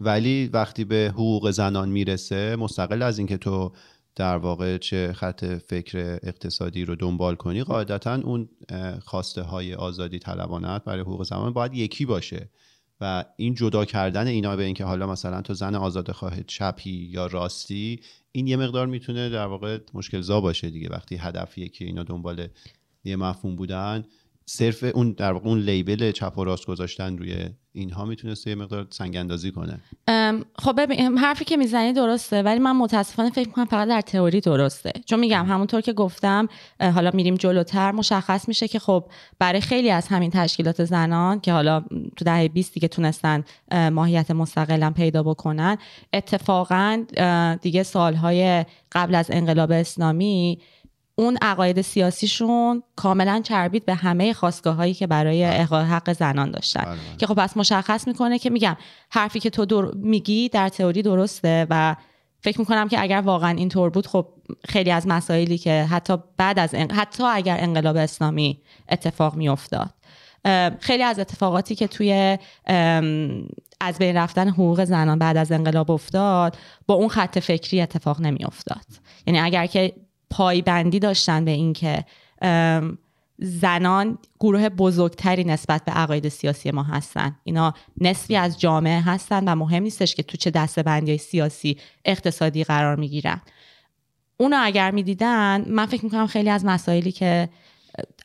ولی 0.00 0.50
وقتی 0.52 0.84
به 0.84 1.10
حقوق 1.12 1.50
زنان 1.50 1.88
می‌رسه 1.88 2.56
مستقل 2.56 3.02
از 3.02 3.18
اینکه 3.18 3.36
تو 3.36 3.72
در 4.16 4.36
واقع 4.36 4.78
چه 4.78 5.12
خط 5.12 5.44
فکر 5.44 6.18
اقتصادی 6.22 6.84
رو 6.84 6.94
دنبال 6.94 7.34
کنی 7.34 7.62
قاعدتا 7.62 8.14
اون 8.14 8.48
خواسته 9.04 9.42
های 9.42 9.74
آزادی 9.74 10.18
طلبانت 10.18 10.84
برای 10.84 11.00
حقوق 11.00 11.22
زنان 11.24 11.52
باید 11.52 11.74
یکی 11.74 12.06
باشه 12.06 12.50
و 13.00 13.24
این 13.36 13.54
جدا 13.54 13.84
کردن 13.84 14.26
اینا 14.26 14.56
به 14.56 14.64
اینکه 14.64 14.84
حالا 14.84 15.06
مثلا 15.06 15.42
تو 15.42 15.54
زن 15.54 15.74
آزاده 15.74 16.12
خواه 16.12 16.42
چپی 16.42 16.90
یا 16.90 17.26
راستی 17.26 18.00
این 18.32 18.46
یه 18.46 18.56
مقدار 18.56 18.86
می‌تونه 18.86 19.28
در 19.28 19.46
واقع 19.46 19.78
مشکل 19.94 20.20
زا 20.20 20.40
باشه 20.40 20.70
دیگه. 20.70 20.88
وقتی 20.88 21.16
هدفیه 21.16 21.68
که 21.68 21.84
اینا 21.84 22.02
دنبال 22.02 22.48
یه 23.04 23.16
مفهوم 23.16 23.56
بودن 23.56 24.04
صرف 24.46 24.84
اون 24.94 25.12
در 25.12 25.32
واقع 25.32 25.48
اون 25.48 25.60
لیبل 25.60 26.12
چپ 26.12 26.38
و 26.38 26.44
راست 26.44 26.66
گذاشتن 26.66 27.18
روی 27.18 27.48
اینها 27.76 28.04
می‌تونسته 28.04 28.50
یه 28.50 28.56
مقدار 28.56 28.86
سنگ 28.90 29.16
اندازی 29.16 29.52
کنه 29.52 29.80
خب 30.58 30.80
ببین 30.80 31.18
حرفی 31.18 31.44
که 31.44 31.56
می‌زنی 31.56 31.92
درسته 31.92 32.42
ولی 32.42 32.58
من 32.58 32.76
متاسفانه 32.76 33.30
فکر 33.30 33.48
می‌کنم 33.48 33.64
فقط 33.64 33.88
در 33.88 34.00
تئوری 34.00 34.40
درسته. 34.40 34.92
چون 35.06 35.18
میگم 35.20 35.46
همونطور 35.46 35.80
که 35.80 35.92
گفتم 35.92 36.48
حالا 36.80 37.10
میریم 37.14 37.34
جلوتر 37.34 37.92
مشخص 37.92 38.48
میشه 38.48 38.68
که 38.68 38.78
خب 38.78 39.04
برای 39.38 39.60
خیلی 39.60 39.90
از 39.90 40.08
همین 40.08 40.30
تشکیلات 40.30 40.84
زنان 40.84 41.40
که 41.40 41.52
حالا 41.52 41.84
تو 42.16 42.24
دهه 42.24 42.48
20 42.48 42.74
دیگه 42.74 42.88
تونستن 42.88 43.44
اه، 43.70 43.88
ماهیت 43.90 44.30
مستقلا 44.30 44.90
پیدا 44.90 45.22
بکنن 45.22 45.78
اتفاقا 46.12 47.04
دیگه 47.62 47.82
سالهای 47.82 48.64
قبل 48.92 49.14
از 49.14 49.30
انقلاب 49.30 49.72
اسلامی 49.72 50.58
اون 51.18 51.38
عقاید 51.42 51.80
سیاسیشون 51.80 52.82
کاملا 52.96 53.40
چربید 53.44 53.84
به 53.84 53.94
همه 53.94 54.32
خواستگاه 54.32 54.74
هایی 54.74 54.94
که 54.94 55.06
برای 55.06 55.44
احقاق 55.44 55.84
حق 55.84 56.12
زنان 56.12 56.50
داشتن. 56.50 56.84
بله، 56.84 56.90
بله. 56.90 57.16
که 57.18 57.26
خب 57.26 57.34
پس 57.34 57.56
مشخص 57.56 58.08
می‌کنه 58.08 58.38
که 58.38 58.50
میگم 58.50 58.76
حرفی 59.10 59.40
که 59.40 59.50
تو 59.50 59.64
در... 59.64 59.82
میگی 59.94 60.48
در 60.48 60.68
تئوری 60.68 61.02
درسته 61.02 61.66
و 61.70 61.96
فکر 62.40 62.58
می‌کنم 62.58 62.88
که 62.88 63.02
اگر 63.02 63.20
واقعا 63.20 63.50
اینطور 63.50 63.90
بود 63.90 64.06
خب 64.06 64.28
خیلی 64.68 64.90
از 64.90 65.06
مسائلی 65.06 65.58
که 65.58 65.84
حتی 65.84 66.16
بعد 66.36 66.58
از 66.58 66.74
انق- 66.74 66.92
حتی 66.92 67.24
اگر 67.24 67.56
انقلاب 67.60 67.96
اسلامی 67.96 68.60
اتفاق 68.88 69.34
میافتاد. 69.34 69.90
خیلی 70.80 71.02
از 71.02 71.18
اتفاقاتی 71.18 71.74
که 71.74 71.86
توی 71.86 72.38
از 73.80 73.98
بین 73.98 74.16
رفتن 74.16 74.48
حقوق 74.48 74.84
زنان 74.84 75.18
بعد 75.18 75.36
از 75.36 75.52
انقلاب 75.52 75.90
افتاد 75.90 76.56
با 76.86 76.94
اون 76.94 77.08
خط 77.08 77.38
فکری 77.38 77.80
اتفاق 77.80 78.20
نمیافتاد. 78.20 78.84
یعنی 79.26 79.40
اگر 79.40 79.66
که 79.66 79.94
پایبندی 80.30 80.98
داشتن 80.98 81.44
به 81.44 81.50
اینکه 81.50 82.04
زنان 83.38 84.18
گروه 84.40 84.68
بزرگتری 84.68 85.44
نسبت 85.44 85.84
به 85.84 85.92
عقاید 85.92 86.28
سیاسی 86.28 86.70
ما 86.70 86.82
هستن. 86.82 87.36
اینا 87.44 87.74
نصفی 88.00 88.36
از 88.36 88.60
جامعه 88.60 89.00
هستن 89.00 89.44
و 89.44 89.54
مهم 89.54 89.82
نیستش 89.82 90.14
که 90.14 90.22
تو 90.22 90.36
چه 90.36 90.50
دستبندی 90.50 91.18
سیاسی 91.18 91.78
اقتصادی 92.04 92.64
قرار 92.64 92.96
می‌گیرن. 92.96 93.40
اونو 94.36 94.56
اگر 94.60 94.90
می‌دیدن 94.90 95.64
من 95.68 95.86
فکر 95.86 96.04
می‌کنم 96.04 96.26
خیلی 96.26 96.50
از 96.50 96.64
مسائلی 96.64 97.12
که 97.12 97.48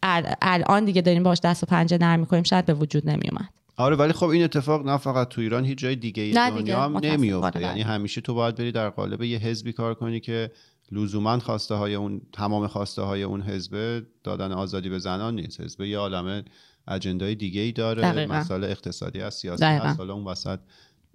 ال- 0.03 0.35
الان 0.41 0.85
دیگه 0.85 1.01
داریم 1.01 1.23
باش 1.23 1.39
دست 1.43 1.63
و 1.63 1.65
پنجه 1.65 1.97
نرم 1.97 2.19
می‌کنیم 2.19 2.43
شاید 2.43 2.65
به 2.65 2.73
وجود 2.73 3.09
نمیومد 3.09 3.49
آره 3.81 3.95
ولی 3.95 4.13
خب 4.13 4.25
این 4.25 4.43
اتفاق 4.43 4.85
نه 4.85 4.97
فقط 4.97 5.27
تو 5.27 5.41
ایران 5.41 5.65
هیچ 5.65 5.77
جای 5.77 5.95
دیگه 5.95 6.23
ای 6.23 6.31
نه 6.31 6.49
دنیا 6.49 6.61
دیگه، 6.61 6.77
هم 6.77 6.97
نمیفته 6.97 7.59
بله. 7.59 7.67
یعنی 7.67 7.81
همیشه 7.81 8.21
تو 8.21 8.33
باید 8.33 8.55
بری 8.55 8.71
در 8.71 8.89
قالب 8.89 9.21
یه 9.21 9.37
حزبی 9.37 9.73
کار 9.73 9.93
کنی 9.93 10.19
که 10.19 10.51
لزوما 10.91 11.39
خواسته 11.39 11.75
های 11.75 11.95
اون 11.95 12.21
تمام 12.33 12.67
خواسته 12.67 13.01
های 13.01 13.23
اون 13.23 13.41
حزب 13.41 14.03
دادن 14.23 14.51
آزادی 14.51 14.89
به 14.89 14.99
زنان 14.99 15.35
نیست. 15.35 15.61
حزب 15.61 15.81
یه 15.81 15.97
عالمه 15.97 16.43
اجندای 16.87 17.35
دیگه 17.35 17.61
ای 17.61 17.71
داره. 17.71 18.01
دقیقاً. 18.01 18.35
مسائل 18.35 18.63
اقتصادی 18.63 19.19
هست 19.19 19.39
سیاسی. 19.39 19.65
هست. 19.65 19.99
حالا 19.99 20.13
اون 20.13 20.23
وسط 20.23 20.59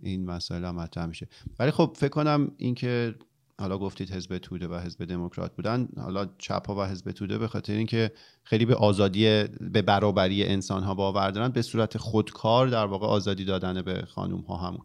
این 0.02 0.26
مسائل 0.26 0.64
هم 0.64 0.74
مطرح 0.74 1.06
میشه. 1.06 1.28
ولی 1.58 1.70
خب 1.70 1.92
فکر 1.96 2.08
کنم 2.08 2.50
اینکه 2.56 3.14
حالا 3.60 3.78
گفتید 3.78 4.10
حزب 4.10 4.38
توده 4.38 4.68
و 4.68 4.78
حزب 4.78 5.04
دموکرات 5.04 5.56
بودن 5.56 5.88
حالا 5.96 6.28
چپ 6.38 6.66
ها 6.66 6.74
و 6.74 6.84
حزب 6.84 7.10
توده 7.10 7.38
به 7.38 7.48
خاطر 7.48 7.72
اینکه 7.72 8.10
خیلی 8.42 8.64
به 8.64 8.74
آزادی 8.74 9.44
به 9.60 9.82
برابری 9.82 10.44
انسان 10.44 10.82
ها 10.82 10.94
باور 10.94 11.30
دارن 11.30 11.48
به 11.48 11.62
صورت 11.62 11.98
خودکار 11.98 12.68
در 12.68 12.86
واقع 12.86 13.06
آزادی 13.06 13.44
دادن 13.44 13.82
به 13.82 14.02
خانوم 14.08 14.40
ها 14.40 14.56
هم 14.56 14.78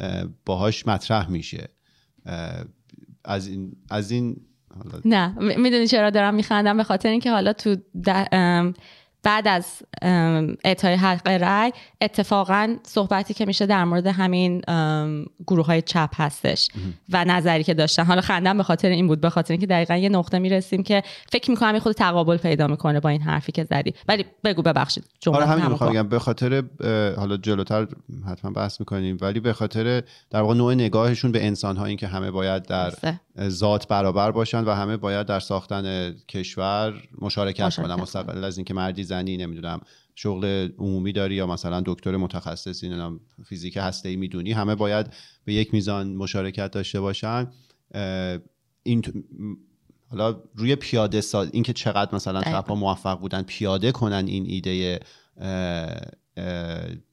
اه، 0.00 0.24
باهاش 0.46 0.86
مطرح 0.86 1.30
میشه. 1.30 1.68
از 3.24 3.46
این 3.46 3.76
از 3.90 4.10
این 4.10 4.36
نه 5.04 5.38
می‌دونی 5.38 5.86
چرا 5.86 6.10
دارم 6.10 6.34
میخندم؟ 6.34 6.76
به 6.76 6.84
خاطر 6.84 7.08
اینکه 7.08 7.30
حالا 7.30 7.52
تو 7.52 7.76
بعد 9.22 9.48
از 9.48 9.82
اعطای 10.64 10.94
حق 10.94 11.28
رأی 11.28 11.72
اتفاقا 12.00 12.76
صحبتی 12.82 13.34
که 13.34 13.46
میشه 13.46 13.66
در 13.66 13.84
مورد 13.84 14.06
همین 14.06 14.60
گروه 15.46 15.66
های 15.66 15.82
چپ 15.82 16.10
هستش 16.16 16.68
و 17.12 17.24
نظری 17.24 17.64
که 17.64 17.74
داشتن. 17.74 18.04
حالا 18.04 18.20
خندم 18.20 18.56
به 18.56 18.62
خاطر 18.62 18.88
این 18.88 19.06
بود 19.06 19.20
به 19.20 19.30
خاطر 19.30 19.52
اینکه 19.52 19.66
دقیقا 19.66 19.96
یه 19.96 20.08
نقطه 20.08 20.38
می‌رسیم 20.38 20.82
که 20.82 21.02
فکر 21.32 21.50
می‌کنم 21.50 21.74
یه 21.74 21.80
خود 21.80 21.92
تقابل 21.92 22.36
پیدا 22.36 22.66
می‌کنه 22.66 23.00
با 23.00 23.08
این 23.08 23.20
حرفی 23.20 23.52
که 23.52 23.64
زدی. 23.64 23.94
ولی 24.08 24.24
بگو 24.44 24.62
ببخشید. 24.62 25.04
جمله 25.20 25.36
آره 25.36 25.46
همین 25.46 25.66
می‌خوام. 25.66 25.90
بگم. 25.90 26.08
به 26.08 26.18
خاطر 26.18 26.62
حالا 27.16 27.36
جلوتر 27.36 27.86
حتما 28.30 28.50
بحث 28.50 28.80
می‌کنیم 28.80 29.18
ولی 29.20 29.40
به 29.40 29.52
خاطر 29.52 30.02
در 30.30 30.40
واقع 30.40 30.54
نوع 30.54 30.74
نگاهشون 30.74 31.32
به 31.32 31.46
انسان 31.46 31.76
ها 31.76 31.84
این 31.84 31.96
که 31.96 32.06
همه 32.06 32.30
باید 32.30 32.62
در. 32.62 32.92
ذات 33.48 33.88
برابر 33.88 34.30
باشن 34.30 34.64
و 34.64 34.70
همه 34.70 34.96
باید 34.96 35.26
در 35.26 35.40
ساختن 35.40 36.12
کشور 36.28 36.90
مشارکت, 37.20 37.60
مشارکت 37.60 37.76
کنن 37.76 37.94
کنن. 37.94 38.02
مستقل 38.02 38.44
از 38.44 38.58
اینکه 38.58 38.74
مردی 38.74 39.04
زنی 39.04 39.36
نمی‌دونم 39.36 39.80
شغل 40.14 40.68
عمومی 40.78 41.12
داری 41.12 41.34
یا 41.34 41.46
مثلا 41.46 41.82
دکتر 41.86 42.16
متخصصی 42.16 42.88
نمی‌دونم 42.88 43.20
فیزیک 43.46 43.76
هسته 43.76 44.08
ای 44.08 44.16
می‌دونی 44.16 44.52
همه 44.52 44.74
باید 44.74 45.06
به 45.44 45.54
یک 45.54 45.74
میزان 45.74 46.14
مشارکت 46.14 46.70
داشته 46.70 47.00
باشن 47.00 47.50
این 48.82 49.04
حالا 50.10 50.42
روی 50.54 50.76
پیاده 50.76 51.20
ساز 51.20 51.50
اینکه 51.52 51.72
چقدر 51.72 52.14
مثلا. 52.14 52.42
چپا 52.42 52.74
موفق 52.74 53.20
بودن 53.20 53.42
پیاده 53.42 53.92
کنن 53.92 54.24
این 54.26 54.46
ایده 54.46 55.00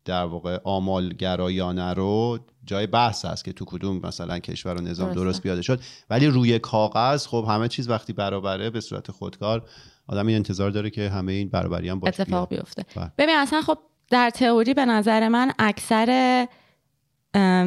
در 0.05 0.23
واقع 0.25 0.59
آمالگرایانه 0.63 1.93
رو 1.93 2.39
جای 2.65 2.87
بحث 2.87 3.25
هست 3.25 3.45
که 3.45 3.53
تو 3.53 3.65
کدوم 3.65 3.99
مثلا 4.03 4.39
کشور 4.39 4.75
و 4.75 4.81
نظام 4.81 5.07
درسته. 5.07 5.23
درست 5.23 5.41
پیاده 5.41 5.61
شد 5.61 5.81
ولی 6.09 6.27
روی 6.27 6.59
کاغذ 6.59 7.27
خب 7.27 7.45
همه 7.49 7.67
چیز 7.67 7.89
وقتی 7.89 8.13
برابره 8.13 8.69
به 8.69 8.81
صورت 8.81 9.11
خودکار 9.11 9.69
آدم 10.07 10.27
این 10.27 10.35
انتظار 10.35 10.71
داره 10.71 10.89
که 10.89 11.09
همه 11.09 11.31
این 11.31 11.49
برابری 11.49 11.89
هم 11.89 12.01
اتفاق. 12.03 12.49
بیفته 12.49 12.85
بله. 12.95 13.11
ببین 13.17 13.35
اصلا 13.35 13.61
خب 13.61 13.77
در 14.09 14.29
تئوری 14.29 14.73
به 14.73 14.85
نظر 14.85 15.27
من 15.27 15.51
اکثر 15.59 16.47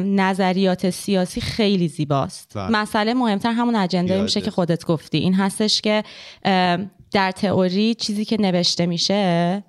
نظریات 0.05 0.89
سیاسی 0.89 1.41
خیلی 1.41 1.87
زیباست 1.87 2.51
بله. 2.55 2.69
مسئله 2.69 3.13
مهمتر 3.13 3.51
همون 3.51 3.75
اجنده. 3.75 4.21
میشه 4.21 4.41
که 4.41 4.51
خودت 4.51 4.85
گفتی 4.85 5.17
این 5.17 5.33
هستش 5.33 5.81
که 5.81 6.03
در 7.11 7.31
تئوری 7.31 7.95
چیزی 7.95 8.25
که 8.25 8.37
نوشته 8.39 8.85
میشه 8.85 9.63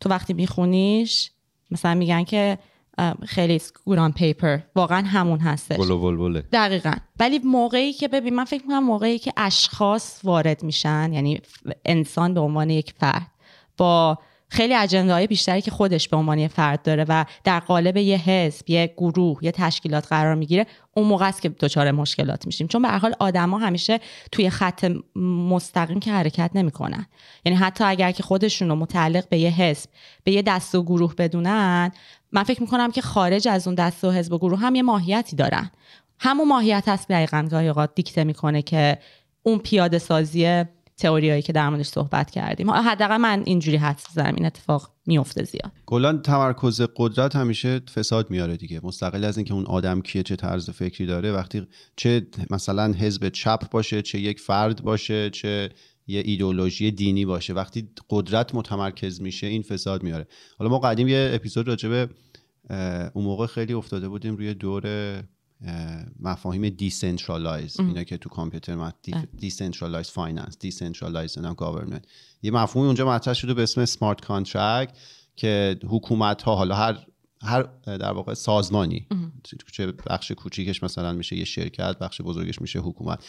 تو 0.00 0.08
وقتی 0.08 0.32
میخونیش 0.32 1.30
مثلا 1.70 1.94
میگن 1.94 2.24
که 2.24 2.58
خیلی 3.26 3.60
گوران 3.84 4.12
پیپر 4.12 4.58
واقعا 4.76 5.02
همون 5.06 5.38
هستش. 5.38 5.76
گل 5.76 5.90
و 5.90 5.98
بلبله 5.98 6.44
دقیقا. 6.52 6.92
ولی 7.20 7.38
موقعی 7.38 7.92
که 7.92 8.08
ببین 8.08 8.34
من 8.34 8.44
فکر 8.44 8.62
می‌کنم 8.62 8.84
موقعی 8.84 9.18
که 9.18 9.32
اشخاص 9.36 10.20
وارد 10.24 10.62
میشن 10.62 11.12
یعنی 11.12 11.40
انسان 11.84 12.34
به 12.34 12.40
عنوان 12.40 12.70
یک 12.70 12.92
فرد 12.98 13.30
با 13.76 14.18
خیلی 14.48 14.74
اجنده 14.74 15.26
بیشتری 15.26 15.60
که 15.60 15.70
خودش 15.70 16.08
به 16.08 16.16
عنوان 16.16 16.38
یه 16.38 16.48
فرد 16.48 16.82
داره 16.82 17.04
و 17.08 17.24
در 17.44 17.60
قالب 17.60 17.96
یه 17.96 18.18
حزب 18.18 18.70
یه 18.70 18.94
گروه 18.96 19.38
یه 19.42 19.52
تشکیلات 19.52 20.06
قرار 20.06 20.34
می‌گیره 20.34 20.66
اون 20.96 21.06
موقع 21.06 21.28
است 21.28 21.42
که 21.42 21.48
دچار 21.48 21.90
مشکلات 21.90 22.46
میشیم. 22.46 22.66
چون 22.66 22.82
به 22.82 22.88
هر 22.88 22.98
حال 22.98 23.14
آدما 23.18 23.58
همیشه 23.58 24.00
توی 24.32 24.50
خط 24.50 24.92
مستقیم 25.50 26.00
که 26.00 26.12
حرکت 26.12 26.50
نمی‌کنن. 26.54 27.06
یعنی 27.44 27.58
حتی 27.58 27.84
اگر 27.84 28.12
که 28.12 28.22
خودشون 28.22 28.68
رو 28.68 28.74
متعلق 28.74 29.28
به 29.28 29.38
یه 29.38 29.50
حزب 29.50 29.90
به 30.24 30.32
یه 30.32 30.42
دست 30.42 30.74
و 30.74 30.82
گروه 30.82 31.14
بدونن 31.14 31.90
من 32.32 32.42
فکر 32.42 32.60
می‌کنم 32.60 32.90
که 32.90 33.00
خارج 33.00 33.48
از 33.48 33.66
اون 33.66 33.74
دست 33.74 34.04
و 34.04 34.10
حزب 34.10 34.32
و 34.32 34.38
گروه 34.38 34.58
هم 34.58 34.74
یه 34.74 34.82
ماهیتی 34.82 35.36
دارن. 35.36 35.70
همون 36.18 36.48
ماهیت 36.48 36.88
هست 36.88 37.08
دقیقا 37.08 37.48
گاهی 37.50 37.68
اوقات 37.68 37.94
دیکته 37.94 38.24
می‌کنه 38.24 38.62
که 38.62 38.98
اون 39.42 39.58
پیاده 39.58 39.98
سازی 39.98 40.64
تئوریایی 40.96 41.42
که 41.42 41.52
در 41.52 41.68
موردش 41.68 41.86
صحبت 41.86 42.30
کردیم. 42.30 42.70
حداقل 42.70 43.16
من 43.16 43.42
اینجوری 43.46 43.76
حدس 43.76 44.04
می‌زنم 44.08 44.34
این 44.34 44.46
اتفاق 44.46 44.90
میفته 45.06 45.44
زیاد. 45.44 45.72
کلا 45.86 46.16
تمرکز 46.16 46.82
قدرت 46.96 47.36
همیشه 47.36 47.80
فساد 47.94 48.30
میاره 48.30 48.56
دیگه. 48.56 48.80
مستقل 48.82 49.24
از 49.24 49.36
اینکه 49.36 49.54
اون 49.54 49.66
آدم 49.66 50.00
کیه 50.00 50.22
چه 50.22 50.36
طرز 50.36 50.70
فکری 50.70 51.06
داره 51.06 51.32
وقتی 51.32 51.66
چه 51.96 52.26
مثلا 52.50 52.92
حزب 52.92 53.28
چپ 53.28 53.70
باشه 53.70 54.02
چه 54.02 54.20
یک 54.20 54.40
فرد 54.40 54.82
باشه 54.82 55.30
چه 55.30 55.70
یه 56.06 56.22
ایدئولوژی 56.24 56.90
دینی 56.90 57.24
باشه 57.24 57.52
وقتی 57.52 57.88
قدرت 58.10 58.54
متمرکز 58.54 59.20
میشه 59.20 59.46
این 59.46 59.62
فساد 59.62 60.02
میاره. 60.02 60.26
حالا 60.58 60.70
ما 60.70 60.78
قدیم 60.78 61.08
یه 61.08 61.30
اپیزود 61.34 61.68
راجبه 61.68 62.08
اون 63.14 63.24
موقع 63.24 63.46
خیلی 63.46 63.72
افتاده 63.72 64.08
بودیم 64.08 64.36
روی 64.36 64.54
دور 64.54 64.82
مفاهیم 66.20 66.68
decentralized 66.68 67.80
اینا 67.80 68.04
که 68.04 68.16
تو 68.16 68.28
کامپیوتر 68.28 68.92
decentralized 69.38 70.10
finance 70.10 70.58
decentralized 70.58 71.38
government 71.38 72.04
یه 72.42 72.50
مفهومی 72.50 72.86
اونجا 72.86 73.08
مطرح 73.08 73.34
شده 73.34 73.54
به 73.54 73.62
اسم 73.62 73.84
smart 73.84 74.20
contract 74.20 74.96
که 75.36 75.78
حکومت 75.88 76.42
ها 76.42 76.54
حالا 76.54 76.74
هر 76.74 77.06
هر 77.42 77.62
در 77.84 78.12
واقع 78.12 78.34
سازمانی 78.34 79.06
چه 79.72 79.92
بخش 80.06 80.32
کوچیکش 80.32 80.82
مثلا 80.82 81.12
میشه 81.12 81.36
یه 81.36 81.44
شرکت 81.44 81.98
بخش 81.98 82.20
بزرگش 82.20 82.60
میشه 82.60 82.78
حکومت. 82.78 83.24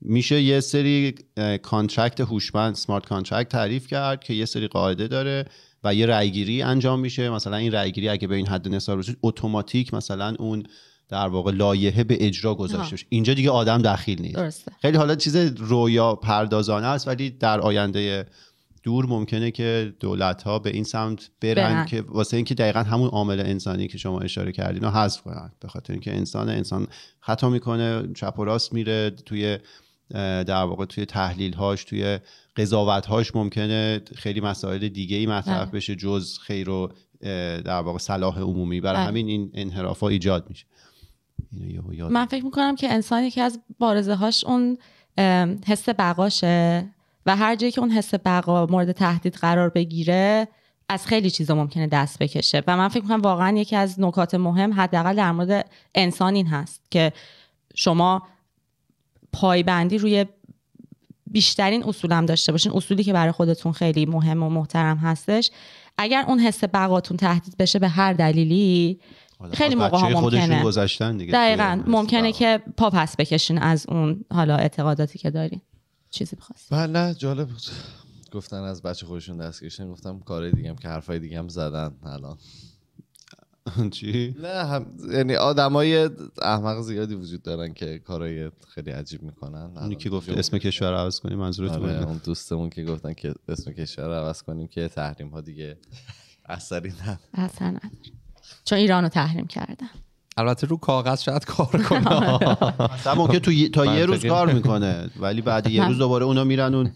میشه 0.00 0.42
یه 0.42 0.60
سری 0.60 1.14
contract 1.62 2.20
هوشمند 2.20 2.74
smart 2.74 3.06
contract 3.06 3.48
تعریف 3.48 3.86
کرد 3.86 4.24
که 4.24 4.34
یه 4.34 4.44
سری 4.44 4.66
قاعده 4.66 5.08
داره 5.08 5.44
و 5.84 5.94
یه 5.94 6.06
رأیگیری 6.06 6.62
انجام 6.62 7.00
میشه. 7.00 7.30
مثلا 7.30 7.56
این 7.56 7.72
رأیگیری 7.72 8.08
اگه 8.08 8.28
به 8.28 8.34
این 8.34 8.46
حد 8.46 8.68
نصاب 8.68 8.98
رسید 8.98 9.18
اتوماتیک 9.22 9.94
مثلا 9.94 10.34
اون 10.38 10.62
در 11.08 11.28
واقع 11.28 11.52
لایحه 11.52 12.04
به 12.04 12.26
اجرا 12.26 12.54
گذاشته. 12.54 12.94
بشه 12.94 13.06
اینجا 13.08 13.34
دیگه 13.34 13.50
آدم 13.50 13.82
دخیل 13.82 14.22
نیست 14.22 14.36
درسته 14.36 14.72
خیلی 14.80 14.96
حالا 14.96 15.14
چیز 15.14 15.36
رویا 15.56 16.14
پردازانه 16.14 16.86
است 16.86 17.08
ولی 17.08 17.30
در 17.30 17.60
آینده 17.60 18.26
دور 18.86 19.06
ممکنه 19.06 19.50
که 19.50 19.94
دولت 20.00 20.42
ها 20.42 20.58
به 20.58 20.70
این 20.70 20.84
سمت 20.84 21.30
برن, 21.40 21.54
برن. 21.54 21.86
که 21.86 22.02
واسه 22.02 22.36
اینکه 22.36 22.54
دقیقا 22.54 22.80
همون 22.80 23.08
عامل 23.08 23.40
انسانی 23.40 23.88
که 23.88 23.98
شما 23.98 24.20
اشاره 24.20 24.52
کردین 24.52 24.82
رو 24.82 24.90
حذف 24.90 25.22
کنن 25.22 25.52
به 25.60 25.68
خاطر 25.68 25.92
اینکه 25.92 26.16
انسان 26.16 26.48
انسان 26.48 26.86
خطا 27.20 27.50
می‌کنه 27.50 28.12
چپ 28.14 28.38
و 28.38 28.44
راست 28.44 28.72
میره 28.72 29.10
توی 29.10 29.58
در 30.10 30.62
واقع 30.62 30.84
توی 30.84 31.04
تحلیل 31.04 31.54
هاش 31.54 31.84
توی 31.84 32.18
قضاوت 32.56 33.06
هاش 33.06 33.36
ممکنه 33.36 34.00
خیلی 34.14 34.40
مسائل 34.40 34.88
دیگه 34.88 35.16
ای 35.16 35.26
مطرح 35.26 35.64
بله. 35.64 35.70
بشه 35.70 35.96
جز 35.96 36.38
خیر 36.38 36.70
و 36.70 36.92
در 37.64 37.80
واقع 37.80 37.98
صلاح 37.98 38.40
عمومی 38.40 38.80
برای 38.80 38.96
بله. 38.96 39.06
همین 39.06 39.28
این 39.28 39.50
انحراف 39.54 40.00
ها 40.00 40.08
ایجاد 40.08 40.46
میشه 40.48 40.66
من 42.10 42.26
فکر 42.26 42.44
می‌کنم 42.44 42.76
که 42.76 42.92
انسان 42.92 43.24
یکی 43.24 43.40
از 43.40 43.60
بارزه 43.78 44.14
هاش 44.14 44.44
اون 44.44 44.78
حس 45.66 45.88
بقاشه 45.88 46.88
و 47.26 47.36
هر 47.36 47.56
جایی 47.56 47.72
که 47.72 47.80
اون 47.80 47.90
حس 47.90 48.14
بقا 48.14 48.66
مورد 48.66 48.92
تهدید 48.92 49.34
قرار 49.34 49.68
بگیره 49.68 50.48
از 50.88 51.06
خیلی 51.06 51.30
چیزا 51.30 51.54
ممکنه 51.54 51.86
دست 51.86 52.18
بکشه 52.18 52.62
و 52.66 52.76
من 52.76 52.88
فکر 52.88 53.02
می‌کنم 53.02 53.20
واقعا 53.20 53.58
یکی 53.58 53.76
از 53.76 54.00
نکات 54.00 54.34
مهم 54.34 54.72
حداقل 54.72 55.16
در 55.16 55.32
مورد 55.32 55.70
انسان 55.94 56.34
این 56.34 56.46
هست 56.46 56.80
که 56.90 57.12
شما 57.74 58.22
پایبندی 59.32 59.98
روی 59.98 60.26
بیشترین 61.26 61.84
اصولم 61.84 62.26
داشته 62.26 62.52
باشین. 62.52 62.72
اصولی 62.72 63.04
که 63.04 63.12
برای 63.12 63.32
خودتون 63.32 63.72
خیلی 63.72 64.06
مهم 64.06 64.42
و 64.42 64.48
محترم 64.48 64.96
هستش. 64.96 65.50
اگر 65.98 66.24
اون 66.28 66.38
حس 66.38 66.64
بقاتون 66.64 67.16
تهدید 67.16 67.56
بشه 67.56 67.78
به 67.78 67.88
هر 67.88 68.12
دلیلی 68.12 69.00
خیلی 69.52 69.74
از 69.74 69.80
موقع 69.80 69.98
ها 69.98 70.20
ممکنه. 70.20 70.62
گذاشتن 70.62 71.16
دیگه 71.16 71.32
دقیقا. 71.32 71.82
ممکنه 71.86 72.32
که 72.32 72.62
پا 72.76 72.90
پس 72.90 73.16
بکشین 73.16 73.58
از 73.58 73.86
اون 73.88 74.24
حالا 74.32 74.56
اعتقاداتی 74.56 75.18
که 75.18 75.30
دارین. 75.30 75.60
چیزی 76.10 76.36
بخواست 76.36 76.74
بله 76.74 76.86
نه 76.86 77.14
جالب 77.14 77.48
بود. 77.48 77.62
گفتن 78.32 78.56
از 78.62 78.82
بچه 78.82 79.06
خودشون 79.06 79.36
دست 79.36 79.64
کشن 79.64 79.90
گفتم 79.90 80.18
کارهای 80.20 80.52
دیگه 80.52 80.70
هم 80.70 80.76
که 80.76 80.88
حرفای 80.88 81.18
دیگه 81.18 81.38
هم 81.38 81.48
زدن 81.48 81.94
الان. 82.02 82.38
چی؟ 83.90 84.34
نه 84.42 84.48
هم 84.48 84.86
یعنی 85.12 85.34
آدمای 85.34 86.10
احمق 86.42 86.80
زیادی 86.80 87.14
وجود 87.14 87.42
دارن 87.42 87.72
که 87.74 87.98
کارهای 87.98 88.50
خیلی 88.68 88.90
عجیب 88.90 89.22
می‌کنن. 89.22 89.70
اونی 89.76 89.96
که 89.96 90.10
گفته 90.10 90.32
اسم 90.32 90.58
کشور 90.58 90.90
رو 90.90 90.96
عوض 90.96 91.20
کنیم 91.20 91.38
منظورت 91.38 91.70
آره 91.70 91.80
بود 91.80 92.08
اون 92.08 92.20
دوستمون 92.24 92.70
که 92.70 92.84
گفتن 92.84 93.12
که 93.12 93.34
اسم 93.48 93.72
کشور 93.72 94.06
رو 94.06 94.12
عوض 94.12 94.42
کنیم 94.42 94.66
که 94.66 94.88
تحریم 94.88 95.28
ها 95.28 95.40
دیگه 95.40 95.76
اثری 96.48 96.92
نداره. 97.02 97.18
اصلا 97.34 97.68
نداره. 97.68 97.90
چون 98.64 98.78
ایران 98.78 99.02
رو 99.02 99.08
تحریم 99.08 99.46
کردن. 99.46 99.90
البته 100.38 100.66
رو 100.66 100.76
کاغذ 100.76 101.22
شاید 101.22 101.44
کار 101.44 101.66
کنه. 101.66 102.38
مثلا 102.94 103.14
ممکن 103.14 103.38
تو 103.38 103.68
تا 103.72 103.86
یه 103.96 104.06
روز. 104.06 104.26
کار 104.26 104.52
می‌کنه 104.52 105.10
ولی 105.20 105.42
بعد 105.42 105.70
یه 105.70 105.88
روز 105.88 105.98
دوباره 105.98 106.24
اونا 106.24 106.44
میرن 106.44 106.74
اون 106.74 106.90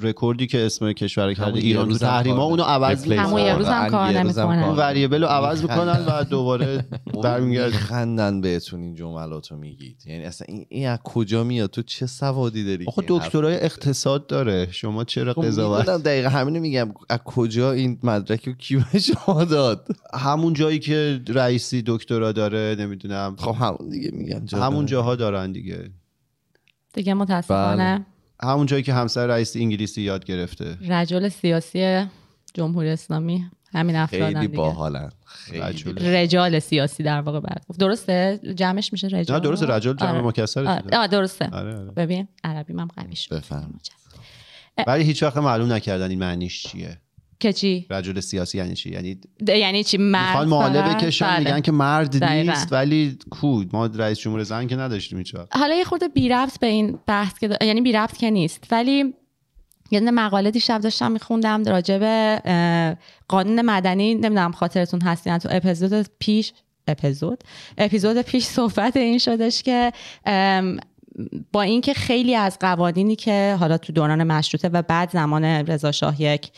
رکوردی 0.00 0.46
که 0.46 0.66
اسم 0.66 0.92
کشور 0.92 1.34
کرده 1.34 1.58
ایران 1.58 1.86
تو 1.86 1.92
هم 1.92 1.98
تحریما 1.98 2.44
اونو 2.44 2.62
عوض 2.62 3.02
replace 3.02 3.18
همون 3.20 3.40
یه 3.40 3.54
روز 3.54 3.66
هم 3.66 3.88
کار 3.88 4.10
نمی‌کنن. 4.10 4.62
اون 4.62 4.76
variable 4.76 5.22
رو 5.22 5.28
عوض 5.28 5.62
می‌کنن 5.62 6.04
و 6.06 6.24
دوباره 6.24 6.84
برمیگرد. 7.22 7.70
خندن 7.70 8.40
بهتون 8.40 8.80
این 8.80 8.94
جملات 8.94 9.50
رو 9.50 9.56
میگید. 9.58 10.02
یعنی 10.06 10.24
اصلا 10.24 10.46
این, 10.48 10.66
این 10.68 10.88
از 10.88 10.98
کجا 11.04 11.44
میاد؟ 11.44 11.70
تو 11.70 11.82
چه 11.82 12.06
سوادی 12.06 12.64
داری 12.64 12.84
آخه 12.86 13.02
دکترای 13.08 13.54
اقتصاد 13.54 14.26
داره. 14.26 14.68
شما 14.70 15.04
چرا 15.04 15.32
خب 15.32 15.44
قضاوت؟ 15.44 15.86
دقیقا 15.86 16.28
همینو 16.28 16.60
میگم. 16.60 16.94
از 17.08 17.18
کجا 17.24 17.72
این 17.72 17.98
مدرک 18.02 18.48
رو 18.48 18.52
کی 18.52 18.76
به 18.76 18.98
شما 18.98 19.44
داد؟ 19.44 19.88
همون 20.14 20.52
جایی 20.52 20.78
که 20.78 21.20
رئیسی 21.28 21.82
دکترا 21.86 22.32
داره 22.32 22.85
نمی‌دونم. 22.86 23.36
خب 23.38 23.56
همون 23.58 23.88
دیگه 23.90 24.10
میگم 24.12 24.44
جا 24.44 24.62
همون. 24.62 24.86
جاها 24.86 25.16
دارن 25.16 25.52
دیگه. 25.52 25.90
دیگه 26.92 27.14
متاسفانه. 27.14 28.06
همون 28.42 28.66
جایی 28.66 28.82
که 28.82 28.94
همسر 28.94 29.26
رئیس 29.26 29.56
انگلیسی 29.56 30.02
یاد 30.02 30.24
گرفته. 30.24 30.78
رجل 30.88 31.28
سیاسی 31.28 32.06
جمهوری 32.54 32.88
اسلامی. 32.88 33.46
همین 33.72 33.96
افرادن 33.96 34.40
خیلی 34.40 34.48
باحالن. 34.48 35.10
خیلی. 35.26 35.60
رجل. 35.60 35.98
رجال 35.98 36.58
سیاسی 36.58 37.02
در 37.02 37.20
واقع 37.20 37.40
بعد 37.40 37.64
گفت. 37.68 37.80
درسته؟ 37.80 38.40
جمعش 38.56 38.92
میشه 38.92 39.06
رجال؟ 39.06 39.36
نه 39.36 39.42
درست 39.42 39.62
رجل 39.62 39.94
جمع 39.94 40.10
آره. 40.10 40.22
مکسر 40.22 40.66
آره. 40.66 40.98
آه، 40.98 41.06
درسته. 41.06 41.48
آره 41.52 41.78
آره. 41.78 41.90
ببین 41.90 42.28
عربی 42.44 42.72
من 42.72 42.86
قوی 42.86 43.16
شد. 43.16 43.36
بفهم 43.36 43.80
ولی 44.86 45.04
هیچ 45.04 45.22
وقت 45.22 45.36
معلوم 45.36 45.72
نکردن 45.72 46.10
این 46.10 46.18
معنیش 46.18 46.62
چیه. 46.62 46.98
که 47.40 47.52
چی؟ 47.52 47.86
رجل 47.90 48.20
سیاسی 48.20 48.58
یعنی 48.58 48.74
چی؟ 48.74 48.90
یعنی 48.90 49.20
یعنی 49.48 49.84
چی؟ 49.84 49.96
مرد 49.98 50.26
می‌خوان 50.26 50.48
معاله؟ 50.48 50.82
بکشن 50.82 51.26
بله. 51.26 51.38
میگن 51.38 51.60
که 51.60 51.72
مرد 51.72 52.18
دقیقاً. 52.18 52.52
نیست 52.52 52.72
ولی 52.72 53.18
کو؟ 53.30 53.64
ما 53.72 53.86
رئیس 53.86 54.18
جمهور 54.18 54.42
زن 54.42 54.66
که 54.66 54.76
نداشتیم 54.76 55.22
وقت. 55.34 55.56
حالا 55.56 55.74
یه 55.74 55.84
خورده 55.84 56.08
بی 56.08 56.28
ربط 56.28 56.58
به 56.58 56.66
این 56.66 56.98
بحث 57.06 57.38
که 57.38 57.48
دا- 57.48 57.64
یعنی 57.64 57.80
بی 57.80 57.92
ربط 57.92 58.16
که 58.16 58.30
نیست. 58.30 58.64
ولی 58.70 59.14
یه 59.90 60.00
دونه 60.00 60.10
مقاله 60.10 60.50
دیشب 60.50 60.80
داشتم 60.80 61.12
میخوندم 61.12 61.64
راجع 61.64 61.98
به 61.98 62.42
قانون 63.28 63.62
مدنی 63.62 64.14
نمی‌دونم 64.14 64.52
خاطرتون 64.52 65.00
هست 65.00 65.26
یا 65.26 65.32
نه 65.32 65.38
تو 65.38 65.48
اپیزود 65.52 66.06
پیش 66.18 66.52
اپیزود؟ 66.88 67.44
اپیزود 67.78 68.22
پیش 68.22 68.44
صحبت 68.44 68.96
این 68.96 69.18
شدش 69.18 69.62
که 69.62 69.92
با 71.52 71.62
اینکه 71.62 71.94
خیلی 71.94 72.34
از 72.34 72.58
قوانینی 72.58 73.16
که 73.16 73.56
حالا 73.60 73.78
تو 73.78 73.92
دوران 73.92 74.24
مشروطه 74.24 74.68
و 74.68 74.82
بعد 74.82 75.10
زمان 75.10 75.44
رضا 75.44 75.92
شاه 75.92 76.22
یک 76.22 76.50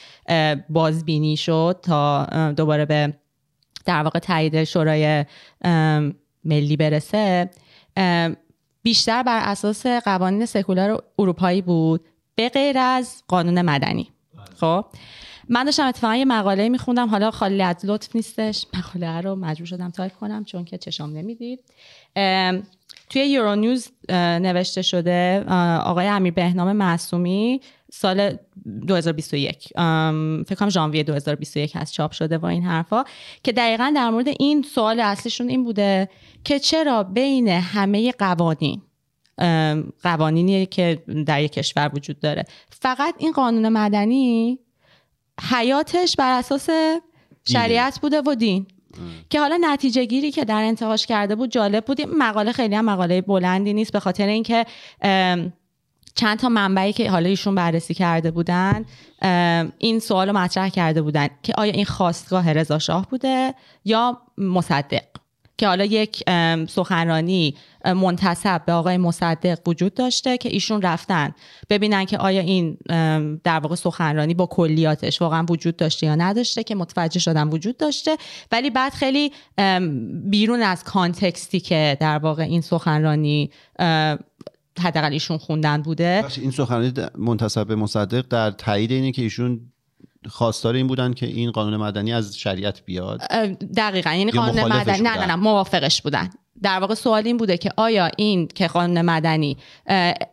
بازبینی 0.68 1.37
شد 1.37 1.81
تا 1.83 2.27
دوباره 2.51 2.85
به 2.85 3.14
در 3.85 4.03
واقع 4.03 4.18
تایید 4.18 4.64
شورای 4.64 5.25
ملی 6.44 6.77
برسه 6.77 7.51
بیشتر 8.83 9.23
بر 9.23 9.40
اساس 9.42 9.87
قوانین 9.87 10.47
سکولار 10.47 11.03
اروپایی 11.18 11.62
بود 11.62 12.07
به 12.35 12.49
غیر 12.49 12.79
از 12.79 13.23
قانون 13.29 13.62
مدنی. 13.62 14.11
خب؟ 14.61 14.85
من 15.49 15.64
داشتم 15.64 15.87
اتفاقا 15.87 16.16
یه 16.16 16.25
مقاله 16.25 16.68
میخوندم 16.68 17.09
حالا 17.09 17.31
خالی 17.31 17.62
از 17.62 17.77
لطف 17.85 18.16
نیستش. 18.16 18.66
مقاله 18.75 19.21
رو 19.21 19.37
مجبور 19.37 19.66
شدم 19.66 19.90
تایپ 19.90 20.12
کنم 20.12 20.44
چون 20.44 20.64
که 20.64 20.79
چشام 20.79 21.12
نمی‌دید. 21.12 21.61
توی 23.09 23.27
Euronews 23.27 23.88
اه، 24.09 24.38
نوشته 24.38 24.83
شده 24.83 25.44
آقای 25.85 26.07
امیر 26.07 26.33
بهنام 26.33 26.73
معصومی 26.73 27.61
سال 27.92 28.37
2021 28.87 29.73
ام، 29.77 30.44
فکر 30.47 30.55
کنم 30.55 30.68
ژانویه 30.68 31.03
2021 31.03 31.77
هست 31.77 31.92
چاپ 31.92 32.12
شده 32.12 32.38
و 32.38 32.47
این 32.47 32.62
حرفا 32.62 33.05
که 33.42 33.53
دقیقا 33.53 33.92
در 33.97 34.11
مورد 34.11 34.29
این 34.29 34.62
سوال 34.62 35.01
اصلیشون 35.01 35.49
این 35.49 35.64
بوده 35.64 36.09
که 36.44 36.59
چرا 36.59 37.03
بین 37.03 37.49
همه 37.49 38.12
قوانین 38.12 38.83
قوانینی 40.03 40.66
که 40.66 41.03
در 41.27 41.42
یک 41.42 41.53
کشور 41.53 41.90
وجود 41.94 42.21
داره 42.21 42.44
فقط 42.71 43.14
این 43.18 43.33
قانون 43.33 43.68
مدنی 43.68 44.59
حیاتش 45.51 46.16
بر 46.16 46.38
اساس 46.38 46.68
شریعت 47.44 48.01
بوده 48.01 48.23
و 48.27 48.35
دین. 48.35 48.66
که 49.31 49.41
حالا 49.41 49.59
نتیجه 49.61 50.05
گیری 50.05 50.31
که 50.31 50.45
در 50.45 50.63
انتهاش 50.63 51.07
کرده 51.07 51.35
بود 51.35 51.51
جالب 51.51 51.85
بود. 51.85 52.01
مقاله 52.01 52.53
خیلی 52.53 52.75
هم 52.75 52.85
مقاله 52.85 53.21
بلندی 53.21 53.73
نیست 53.73 53.93
به 53.93 54.01
خاطر 54.01 54.27
اینکه 54.27 54.67
چند 56.15 56.39
تا 56.39 56.49
منبعی 56.49 56.93
که 56.93 57.11
حالا 57.11 57.29
ایشون 57.29 57.55
بررسی 57.55 57.95
کرده 57.95 58.31
بودن 58.31 58.85
این 59.79 59.99
سوال 59.99 60.29
رو 60.29 60.39
مطرح 60.39 60.69
کرده 60.69 61.03
بودن 61.03 61.29
که 61.43 61.53
آیا 61.57 61.73
این 61.73 61.85
خواستگاه 61.85 62.53
رضا 62.53 62.79
شاه 62.79 63.07
بوده 63.11 63.55
یا 63.85 64.19
مصدق؟ 64.39 65.03
که 65.59 65.66
حالا 65.66 65.85
یک 65.85 66.25
سخنرانی 66.68 67.55
منتصب 67.85 68.62
به 68.66 68.73
آقای 68.73 68.97
مصدق 68.97 69.59
وجود 69.68 69.94
داشته 69.94 70.38
که 70.38 70.49
ایشون 70.49 70.83
رفتن 70.83 71.35
ببینن 71.71 72.05
که 72.05 72.18
آیا 72.18 72.40
این 72.40 72.79
در 73.44 73.61
واقع 73.61 73.75
سخنرانی 73.75 74.35
با 74.35 74.47
کلیاتش 74.47 75.23
واقعا 75.23 75.47
وجود 75.49 75.77
داشته 75.77 76.07
یا 76.07 76.14
نداشته 76.14 76.62
که 76.62 76.75
متوجه 76.75 77.21
شدن 77.21 77.49
وجود 77.49 77.77
داشته. 77.77 78.16
ولی 78.53 78.71
بعد 78.71 78.92
خیلی 78.92 79.33
بیرون 80.31 80.62
از 80.62 80.85
کانتکستی 80.85 81.61
که 81.61 81.97
در 82.01 82.18
واقع 82.18 82.42
این 82.42 82.61
سخنرانی 82.61 83.51
حداقل 84.81 85.12
ایشون 85.12 85.38
خوندن 85.38 85.83
بوده. 85.83 86.25
این 86.40 86.51
سخنرانی 86.51 86.92
منتسب 87.18 87.66
به 87.66 87.77
مصدق 87.77 88.25
در 88.29 88.51
تایید 88.51 88.92
اینه 88.92 89.12
که 89.12 89.23
ایشون 89.23 89.61
خواستار 90.28 90.74
این 90.74 90.87
بودن 90.87 91.12
که 91.12 91.26
این 91.26 91.50
قانون 91.50 91.76
مدنی 91.76 92.12
از 92.12 92.38
شریعت 92.38 92.85
بیاد 92.85 93.20
دقیقا 93.76 94.11
یعنی 94.12 94.31
قانون 94.31 94.72
مدنی 94.72 95.00
نه؟ 95.02 95.18
نه 95.18 95.26
نه 95.26 95.37
موافقش 95.37 96.02
بودن 96.02 96.31
در 96.62 96.79
واقع 96.81 96.94
سوال 96.94 97.27
این 97.27 97.37
بوده 97.37 97.57
که 97.57 97.71
آیا 97.77 98.11
این 98.16 98.49
که 98.55 98.66
قانون 98.66 99.03
مدنی 99.03 99.57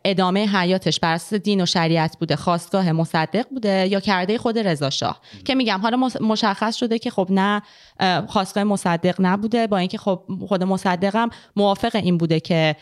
ادامه 0.04 0.46
حیاتش 0.46 1.00
بر 1.00 1.14
اساس 1.14 1.34
دین 1.34 1.60
و 1.60 1.66
شریعت 1.66 2.16
بوده 2.18 2.36
خواستگاه 2.36 2.92
مصدق 2.92 3.48
بوده 3.50 3.88
یا 3.90 4.00
کرده 4.00 4.38
خود 4.38 4.58
رضا 4.58 4.90
شاه؟ 4.90 5.20
که 5.44 5.54
میگم 5.54 5.80
حالا 5.82 6.08
مشخص 6.20 6.76
شده 6.76 6.98
که 6.98 7.10
خب 7.10 7.28
نه 7.30 7.62
اه، 8.00 8.26
خواستگاه 8.26 8.64
مصدق 8.64 9.14
نبوده 9.18 9.66
با 9.66 9.78
اینکه 9.78 9.98
خب 9.98 10.22
خود 10.48 10.62
مصدقم 10.62 11.28
موافق 11.56 11.96
این 11.96 12.18
بوده 12.18 12.40
که 12.40 12.76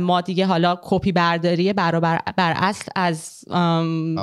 ما 0.00 0.20
دیگه 0.20 0.46
حالا 0.46 0.78
کپی 0.82 1.12
برداری 1.12 1.72
برابر 1.72 2.20
بر 2.36 2.54
اصل 2.56 2.90
از 2.96 3.44
قوانین 3.50 4.18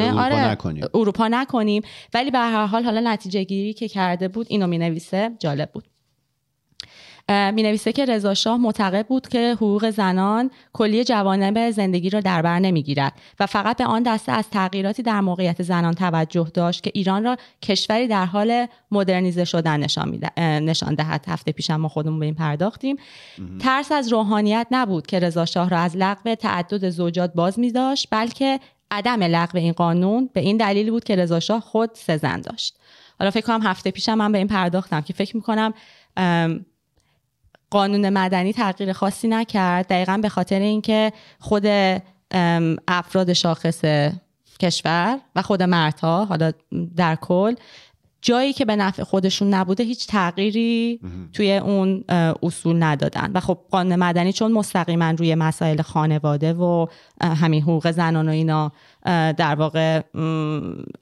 اروپا 0.00 0.22
آره 0.22 0.50
نکنیم. 0.50 0.84
اروپا 0.94 1.28
نکنیم. 1.28 1.82
ولی 2.14 2.30
به 2.30 2.38
هر 2.38 2.66
حال 2.66 2.84
حالا 2.84 3.12
نتیجه 3.12 3.44
گیری 3.44 3.72
که 3.72 3.88
کرده 3.88 4.28
بود 4.28 4.46
اینو 4.50 4.66
می 4.66 4.78
نویسه 4.78 5.30
جالب 5.38 5.72
بود. 5.72 5.91
می 7.28 7.62
نویسه 7.62 7.92
که 7.92 8.04
رضا 8.04 8.34
شاه 8.34 8.56
معتقد 8.56 9.06
بود 9.06 9.28
که 9.28 9.52
حقوق 9.52 9.90
زنان 9.90 10.50
کلی 10.72 11.04
جوانب 11.04 11.70
زندگی 11.70 12.10
را 12.10 12.20
در 12.20 12.42
بر 12.42 12.58
نمی‌گیرد 12.58 13.12
و 13.40 13.46
فقط 13.46 13.76
به 13.76 13.84
آن 13.84 14.02
دسته 14.02 14.32
از 14.32 14.50
تغییراتی 14.50 15.02
در 15.02 15.20
موقعیت 15.20 15.62
زنان 15.62 15.94
توجه 15.94 16.50
داشت 16.54 16.82
که 16.82 16.90
ایران 16.94 17.24
را 17.24 17.36
کشوری 17.62 18.08
در 18.08 18.26
حال 18.26 18.66
مدرنیزه 18.90 19.44
شدن 19.44 19.80
نشان, 19.80 20.20
نشان 20.38 20.94
دهد. 20.94 21.24
هفته 21.28 21.52
پیشم 21.52 21.76
ما 21.76 21.88
خودمون 21.88 22.20
به 22.20 22.26
این 22.26 22.34
پرداختیم. 22.34 22.96
ترس 23.60 23.92
از 23.92 24.12
روحانیت 24.12 24.66
نبود 24.70 25.06
که 25.06 25.18
رضا 25.18 25.44
شاه 25.44 25.70
را 25.70 25.78
از 25.78 25.96
لغو 25.96 26.34
تعدد 26.34 26.88
زوجات 26.88 27.32
باز 27.34 27.58
می 27.58 27.72
داشت 27.72 28.08
بلکه 28.10 28.60
عدم 28.90 29.22
لغو 29.22 29.58
این 29.58 29.72
قانون 29.72 30.30
به 30.32 30.40
این 30.40 30.56
دلیل 30.56 30.90
بود 30.90 31.04
که 31.04 31.16
رضا 31.16 31.40
شاه 31.40 31.60
خود 31.60 31.90
سه 31.94 32.16
زن 32.16 32.40
داشت. 32.40 32.78
حالا 33.18 33.30
فکر 33.30 33.46
کنم 33.46 33.62
هفته 33.62 33.90
پیشم 33.90 34.14
من 34.14 34.32
به 34.32 34.38
این 34.38 34.48
پرداختم 34.48 35.00
که 35.00 35.12
فکر 35.12 35.36
می‌کنم 35.36 35.74
قانون 37.72 38.10
مدنی 38.10 38.52
تغییر 38.52 38.92
خاصی 38.92 39.28
نکرد 39.28 39.86
دقیقا 39.86 40.18
به 40.22 40.28
خاطر 40.28 40.60
اینکه 40.60 41.12
خود 41.38 41.66
افراد 42.88 43.32
شاخص 43.32 43.84
کشور 44.60 45.18
و 45.36 45.42
خود 45.42 45.62
مردها 45.62 46.24
حالا 46.24 46.52
در 46.96 47.16
کل 47.16 47.54
جایی 48.22 48.52
که 48.52 48.64
به 48.64 48.76
نفع 48.76 49.02
خودشون 49.02 49.54
نبوده 49.54 49.84
هیچ 49.84 50.06
تغییری 50.06 51.00
توی 51.32 51.56
اون 51.56 52.04
اصول 52.42 52.82
ندادن. 52.82 53.30
و 53.34 53.40
خب 53.40 53.58
قانون 53.70 53.96
مدنی 53.96 54.32
چون 54.32 54.52
مستقیما 54.52 55.10
روی 55.10 55.34
مسائل 55.34 55.82
خانواده 55.82 56.52
و 56.52 56.86
همین 57.20 57.62
حقوق 57.62 57.90
زنان 57.90 58.28
و 58.28 58.30
اینا 58.30 58.72
در 59.32 59.54
واقع 59.54 60.02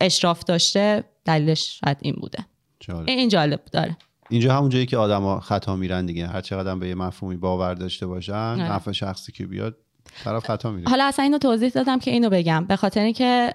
اشراف 0.01 0.45
داشته 0.45 1.05
دلیلش 1.25 1.81
شاید 1.85 1.97
این 2.01 2.15
بوده. 2.15 2.39
جالب. 2.81 3.09
این 3.09 3.29
جالب 3.29 3.61
داره. 3.73 3.97
اینجا 4.31 4.57
همون 4.57 4.69
جایی 4.69 4.87
که 4.87 4.97
آدما 4.97 5.41
خطا 5.41 5.77
میرن 5.77 6.07
دیگه. 6.07 6.27
هر 6.27 6.41
چقدر 6.41 6.75
به 6.75 6.89
یه 6.89 6.95
مفهومی 6.95 7.37
باور 7.37 7.75
داشته 7.75 8.07
باشن 8.07 8.33
آره. 8.35 8.73
نفع 8.73 8.93
شخصی 8.93 9.33
که 9.33 9.47
بیاد 9.47 9.77
طرف 10.25 10.47
خطا 10.47 10.71
میره. 10.71 10.89
حالا 10.91 11.05
اصلا 11.05 11.23
اینو 11.23 11.39
توضیح 11.39 11.69
دادم 11.69 11.99
که 11.99 12.11
اینو 12.11 12.31
بگم. 12.31 12.65
به 12.65 12.77
خاطر 12.77 13.01
اینکه 13.01 13.53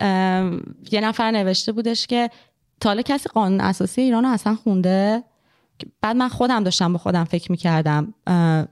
یه 0.91 1.01
نفر 1.01 1.31
نوشته 1.31 1.71
بودش 1.71 2.07
که 2.07 2.29
تا 2.79 2.89
حالا 2.89 3.01
کسی 3.01 3.29
قانون 3.29 3.61
اساسی 3.61 4.01
ایران 4.01 4.23
رو 4.23 4.29
اصلا 4.29 4.55
خونده؟ 4.55 5.23
بعد 6.01 6.15
من 6.15 6.29
خودم 6.29 6.63
داشتم 6.63 6.93
با 6.93 6.99
خودم 6.99 7.23
فکر 7.23 7.51
می‌کردم. 7.51 8.13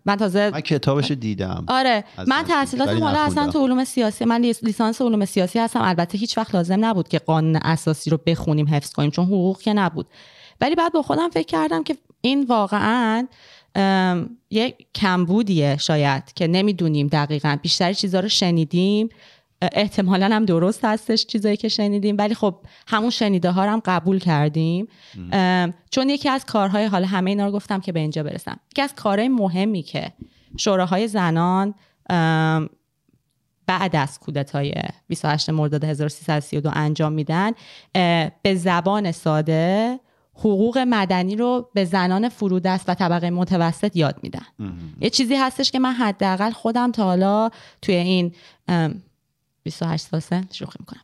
من 0.06 0.16
تازه 0.20 0.50
من 0.54 0.62
کتابش 0.62 1.12
دیدم. 1.12 1.66
آره. 1.68 2.04
من 2.28 2.44
تحصیلاتم 2.44 3.04
حالا 3.04 3.20
اصلا. 3.20 3.52
تو 3.52 3.64
علوم 3.66 3.84
سیاسی 3.84 4.26
من 4.26 4.42
لیس- 4.42 4.64
لیسانس 4.64 5.02
علوم 5.02 5.26
سیاسی 5.26 5.60
هستم. 5.60 5.82
البته 5.82 6.18
هیچ 6.18 6.38
وقت 6.38 6.56
لازم 6.56 6.86
نبود 6.86 7.08
که 7.08 7.20
قانون 7.20 7.56
اساسی 7.56 8.10
رو 8.10 8.20
بخونیم 8.26 8.68
حفظ 8.68 8.94
کنیم 8.94 9.12
چون 9.12 9.26
حقوق 9.26 9.62
که 9.62 9.74
نبود. 9.74 10.08
ولی 10.64 10.76
بعد 10.76 10.94
با 10.94 11.02
خودم 11.02 11.30
فکر 11.30 11.46
کردم 11.46 11.84
که 11.84 11.98
این 12.22 12.44
واقعا 12.44 13.28
یک 14.50 14.76
کمبودیه 14.96 15.78
شاید 15.78 16.34
که 16.34 16.48
نمی‌دونیم 16.48 17.08
دقیقا. 17.08 17.58
بیشتر 17.62 17.94
چیزها 17.94 18.22
رو 18.22 18.28
شنیدیم. 18.28 19.10
احتمالا 19.62 20.36
هم 20.36 20.46
درست 20.46 20.86
هستش 20.86 21.26
چیزایی 21.26 21.58
که 21.58 21.68
شنیدیم. 21.68 22.16
ولی 22.20 22.36
خب 22.36 22.56
همون 22.88 23.10
شنیده 23.10 23.52
ها 23.52 23.66
رو 23.66 23.72
هم 23.72 23.82
قبول 23.86 24.20
کردیم. 24.20 24.88
چون 25.92 26.10
یکی 26.10 26.30
از 26.30 26.46
کارهای 26.46 26.86
حالا 26.86 27.08
همه 27.08 27.32
اینا 27.32 27.46
رو 27.46 27.52
گفتم 27.52 27.80
که 27.80 27.92
به 27.92 28.00
اینجا 28.00 28.24
برسم. 28.24 28.60
یکی 28.72 28.82
از 28.82 28.96
کارهای 28.96 29.30
مهمی 29.30 29.82
که 29.82 30.12
شوراهای 30.58 31.08
زنان 31.08 31.74
بعد 33.68 33.96
از 33.96 34.20
کودتای 34.20 34.74
28 35.08 35.50
مرداد 35.50 35.84
1332 35.84 36.72
انجام 36.74 37.14
میدن 37.14 37.52
به 38.42 38.56
زبان 38.56 39.12
ساده 39.12 40.00
حقوق 40.36 40.78
مدنی 40.78 41.36
رو 41.36 41.70
به 41.74 41.86
زنان 41.86 42.30
فرودست 42.30 42.90
و 42.90 42.94
طبقه 42.94 43.30
متوسط 43.30 43.96
یاد 43.96 44.16
میدن. 44.24 44.46
یه 45.02 45.10
چیزی 45.10 45.36
هستش 45.36 45.72
که 45.72 45.80
من 45.80 45.92
حداقل 45.92 46.52
خودم 46.52 46.92
تا 46.92 47.04
حالا 47.04 47.50
توی 47.82 47.96
این 47.96 48.34
ام، 48.68 49.02
28 49.64 50.08
سال 50.08 50.20
سن 50.20 50.48
شوخی 50.52 50.80
می‌کنم. 50.80 51.02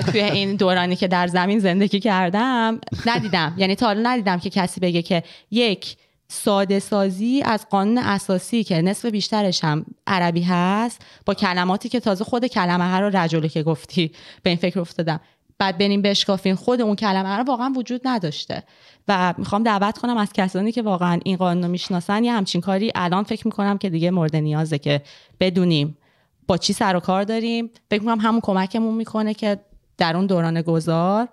توی 0.00 0.20
این 0.20 0.56
دورانی 0.56 0.96
که 0.96 1.08
در 1.08 1.26
زمین 1.26 1.58
زندگی 1.58 2.00
کردم 2.00 2.80
ندیدم. 3.06 3.54
یعنی 3.56 3.74
تا 3.74 3.86
حالا 3.86 4.10
ندیدم 4.10 4.38
که 4.38 4.50
کسی 4.50 4.80
بگه 4.80 5.02
که 5.02 5.22
یک 5.50 5.96
ساده 6.28 6.78
سازی 6.78 7.42
از 7.42 7.66
قانون 7.70 7.98
اساسی 7.98 8.64
که 8.64 8.82
نصف 8.82 9.04
بیشترش 9.04 9.64
هم 9.64 9.86
عربی 10.06 10.42
هست 10.42 11.02
با 11.26 11.34
کلماتی 11.34 11.88
که 11.88 12.00
تازه 12.00 12.24
خود 12.24 12.46
کلمه 12.46 12.90
ها 12.90 13.00
رو 13.00 13.16
رجله 13.16 13.48
که 13.48 13.62
گفتی 13.62 14.10
به 14.42 14.50
این 14.50 14.56
فکر 14.56 14.80
افتادم. 14.80 15.20
بعد 15.62 15.78
بریم 15.78 16.02
بشکافیم. 16.02 16.54
خود 16.54 16.80
اون 16.80 16.96
کلمه 16.96 17.36
رو 17.36 17.44
واقعا 17.44 17.72
وجود 17.76 18.00
نداشته. 18.04 18.62
و 19.08 19.34
می‌خوام 19.38 19.62
دعوت 19.62 19.98
کنم 19.98 20.16
از 20.16 20.32
کسانی 20.32 20.72
که 20.72 20.82
واقعا 20.82 21.20
این 21.24 21.36
قانون 21.36 21.64
رو 21.64 21.70
می‌شناسن. 21.70 22.24
یه 22.24 22.32
همچین 22.32 22.60
کاری 22.60 22.92
الان 22.94 23.24
فکر 23.24 23.46
می‌کنم 23.46 23.78
که 23.78 23.90
دیگه 23.90 24.10
مورد 24.10 24.36
نیازه 24.36 24.78
که 24.78 25.02
بدونیم 25.40 25.98
با 26.46 26.56
چی 26.56 26.72
سر 26.72 26.96
و 26.96 27.00
کار 27.00 27.24
داریم. 27.24 27.70
فکر 27.90 28.00
می‌کنم 28.00 28.20
همون 28.20 28.40
کمکمون 28.40 28.94
می‌کنه 28.94 29.34
که 29.34 29.60
در 29.98 30.16
اون 30.16 30.26
دوران 30.26 30.62
گذار 30.62 31.28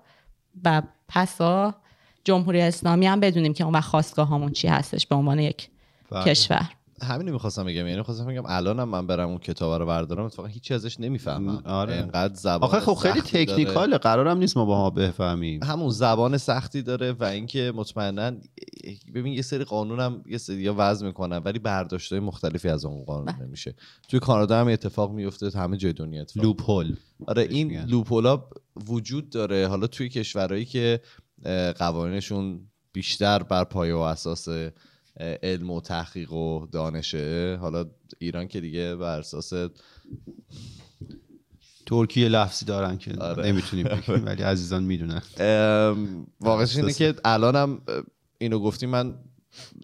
و 0.65 0.81
پسا 1.07 1.75
جمهوری 2.23 2.61
اسلامی 2.61 3.07
هم 3.07 3.19
بدونیم 3.19 3.53
که 3.53 3.63
اون 3.63 3.73
وقت 3.73 3.89
خواستگاه 3.89 4.29
همون 4.29 4.51
چی 4.51 4.67
هستش 4.67 5.07
به 5.07 5.15
عنوان 5.15 5.39
یک 5.39 5.69
بله. 6.11 6.23
کشور. 6.23 6.69
همینو 7.03 7.31
می‌خواستم 7.31 7.63
بگم 7.63 7.75
یعنی 7.75 7.97
می‌خواستم 7.97 8.25
بگم 8.25 8.43
الانم 8.45 8.89
من 8.89 9.07
برم 9.07 9.29
اون 9.29 9.37
کتاب 9.37 9.79
رو 9.81 9.85
بردارم 9.85 10.25
اتفاقا 10.25 10.47
هیچی 10.47 10.73
ازش 10.73 10.99
نمی‌فهمم 10.99 11.61
آره. 11.65 11.95
انقدر 11.95 12.33
زبان 12.33 12.69
آخه 12.69 12.79
خب 12.79 12.93
خیلی 12.93 13.19
سختی 13.19 13.31
داره. 13.31 13.45
تکنیکاله 13.45 13.97
قرارم 13.97 14.37
نیست 14.37 14.57
ما 14.57 14.65
باها 14.65 14.89
بفهمیم 14.89 15.63
همون 15.63 15.89
زبان 15.89 16.37
سختی 16.37 16.81
داره 16.81 17.11
و 17.11 17.23
اینکه 17.23 17.73
مطمئنا 17.75 18.31
ببین 19.15 19.33
یه 19.33 19.41
سری 19.41 19.63
قانونم 19.63 20.23
یه 20.25 20.37
سری 20.37 20.61
یا 20.61 20.75
وضع 20.77 21.05
می‌کنن 21.05 21.37
ولی 21.37 21.59
برداشتهای 21.59 22.19
مختلفی 22.19 22.69
از 22.69 22.85
اون 22.85 23.03
قانون 23.03 23.25
بله. 23.25 23.45
نمیشه 23.45 23.75
توی 24.09 24.19
کانادا 24.19 24.59
هم 24.59 24.67
اتفاق 24.67 25.11
میفته 25.11 25.59
همه 25.59 25.77
جای 25.77 25.93
دنیا 25.93 26.21
اتفاق 26.21 26.43
لوپ 26.43 26.69
هول 26.69 26.95
آره 27.27 27.41
این. 27.41 27.81
لوپولا 27.81 28.43
وجود 28.87 29.29
داره 29.29 29.67
حالا 29.67 29.87
توی 29.87 30.09
کشورهایی 30.09 30.65
که 30.65 31.01
قوانینشون 31.79 32.69
بیشتر 32.93 33.43
بر 33.43 33.63
پایه 33.63 33.95
و 33.95 33.97
اساس 33.97 34.47
علم 35.19 35.71
و 35.71 35.81
تحقیق 35.81 36.33
و 36.33 36.65
دانشه. 36.71 37.57
حالا 37.61 37.85
ایران 38.19 38.47
که 38.47 38.61
دیگه 38.61 38.95
بر 38.95 39.19
اساس 39.19 39.53
ترکیه 41.85 42.29
لفظی 42.29 42.65
دارن 42.65 42.97
که 42.97 43.15
آره. 43.19 43.45
نمی‌تونیم 43.45 43.87
بگیم 44.07 44.25
ولی 44.25 44.43
عزیزان 44.43 44.83
می‌دونن. 44.83 45.21
واقعش 46.41 46.75
اینه 46.75 46.93
که 46.93 47.15
الانم 47.25 47.81
اینو 48.37 48.59
گفتی 48.59 48.85
من 48.85 49.15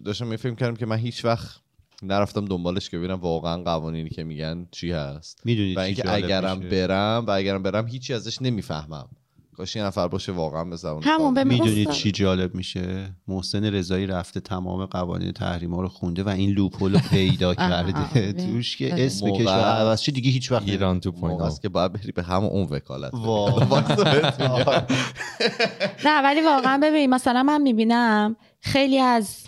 داشتم 0.04 0.26
می 0.26 0.36
فکر 0.36 0.54
کردم 0.54 0.76
که 0.76 0.86
من 0.86 0.96
هیچ 0.96 1.24
وقت 1.24 1.60
نرفتم 2.02 2.44
دنبالش 2.44 2.90
که 2.90 2.98
ببینم 2.98 3.14
واقعا 3.14 3.62
قوانینی 3.62 4.10
که 4.10 4.24
میگن 4.24 4.66
چی 4.70 4.90
هست. 4.92 5.40
می‌دونید 5.44 5.76
و 5.76 5.80
اینکه 5.80 6.14
اگرم 6.14 6.60
برم 6.60 7.24
و 7.26 7.30
اگرم 7.30 7.62
برم 7.62 7.86
هیچی 7.86 8.14
ازش 8.14 8.42
نمی‌فهمم. 8.42 9.08
کاش 9.56 9.76
یه 9.76 9.82
نفر 9.82 10.08
باشه 10.08 10.32
واقعا 10.32 10.64
به 10.64 10.76
زبان 10.76 11.02
همون 11.02 11.34
به 11.34 11.44
می‌دونید 11.44 11.88
استاد. 11.88 12.02
چی 12.02 12.12
جالب 12.12 12.54
میشه 12.54 13.10
محسن 13.28 13.64
رضایی 13.64 14.06
رفته 14.06 14.40
تمام 14.40 14.86
قوانین 14.86 15.32
تحریما 15.32 15.82
رو 15.82 15.88
خونده 15.88 16.22
و 16.22 16.28
این 16.28 16.50
loophole 16.50 16.92
رو 16.92 17.00
پیدا 17.10 17.54
کرده. 17.64 18.32
توش 18.46 18.76
که 18.76 18.92
آره. 18.92 19.06
اسم 19.06 19.30
کشور 19.30 19.60
عوض 19.60 20.00
شه 20.00 20.12
دیگه 20.12 20.30
هیچ 20.30 20.52
وقت 20.52 20.68
ایران 20.68 21.00
تو 21.00 21.12
point 21.12 21.40
است 21.40 21.62
که 21.62 21.68
باید 21.68 21.92
بری 21.92 22.12
به 22.12 22.22
همون 22.22 22.50
اون 22.50 22.66
وکالت. 22.70 23.14
نه 26.06 26.22
ولی 26.22 26.40
واقعا 26.40 26.80
ببین 26.82 27.10
مثلا 27.10 27.42
من 27.42 27.62
می‌بینم 27.62 28.36
خیلی 28.60 28.98
از 28.98 29.46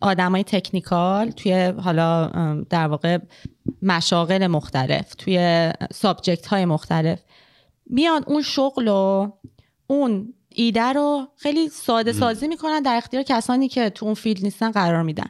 آدمای 0.00 0.44
technical 0.44 1.30
توی 1.30 1.64
حالا 1.64 2.26
در 2.70 2.86
واقع 2.86 3.18
مشاغل 3.82 4.46
مختلف 4.46 5.14
توی 5.14 5.70
subject 5.92 6.46
های 6.46 6.64
مختلف 6.64 7.18
میان 7.86 8.24
اون 8.26 8.42
شغل 8.42 8.88
و 8.88 9.32
اون 9.86 10.34
ایده 10.48 10.92
رو 10.92 11.28
خیلی 11.36 11.68
ساده 11.68 12.12
سازی 12.12 12.48
می‌کنن 12.48 12.82
در 12.82 12.96
اختیار 12.96 13.22
کسانی 13.22 13.68
که 13.68 13.90
تو 13.90 14.06
اون 14.06 14.14
field 14.14 14.42
نیستن 14.42 14.70
قرار 14.70 15.02
میدن. 15.02 15.26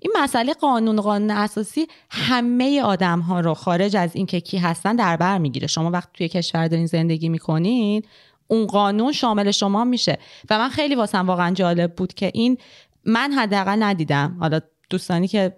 این 0.00 0.12
مسئله 0.22 0.52
قانون 0.52 1.00
قانون 1.00 1.30
اساسی 1.30 1.86
همه 2.10 2.82
آدم 2.82 3.20
ها 3.20 3.40
رو 3.40 3.54
خارج 3.54 3.96
از 3.96 4.16
اینکه 4.16 4.40
کی 4.40 4.58
هستن 4.58 4.96
در 4.96 5.16
بر 5.16 5.38
می‌گیره. 5.38 5.66
شما 5.66 5.90
وقتی 5.90 6.10
توی 6.14 6.28
کشور 6.28 6.68
دارین 6.68 6.86
زندگی 6.86 7.28
می‌کنین 7.28 8.02
اون 8.48 8.66
قانون 8.66 9.12
شامل 9.12 9.50
شما 9.50 9.84
میشه. 9.84 10.18
و 10.50 10.58
من 10.58 10.68
خیلی 10.68 10.94
واسم 10.94 11.26
واقعا 11.26 11.54
جالب 11.54 11.94
بود 11.94 12.14
که 12.14 12.30
این 12.34 12.58
من 13.04 13.32
حداقل 13.32 13.82
ندیدم. 13.82 14.36
حالا 14.40 14.60
دوستانی 14.90 15.28
که 15.28 15.56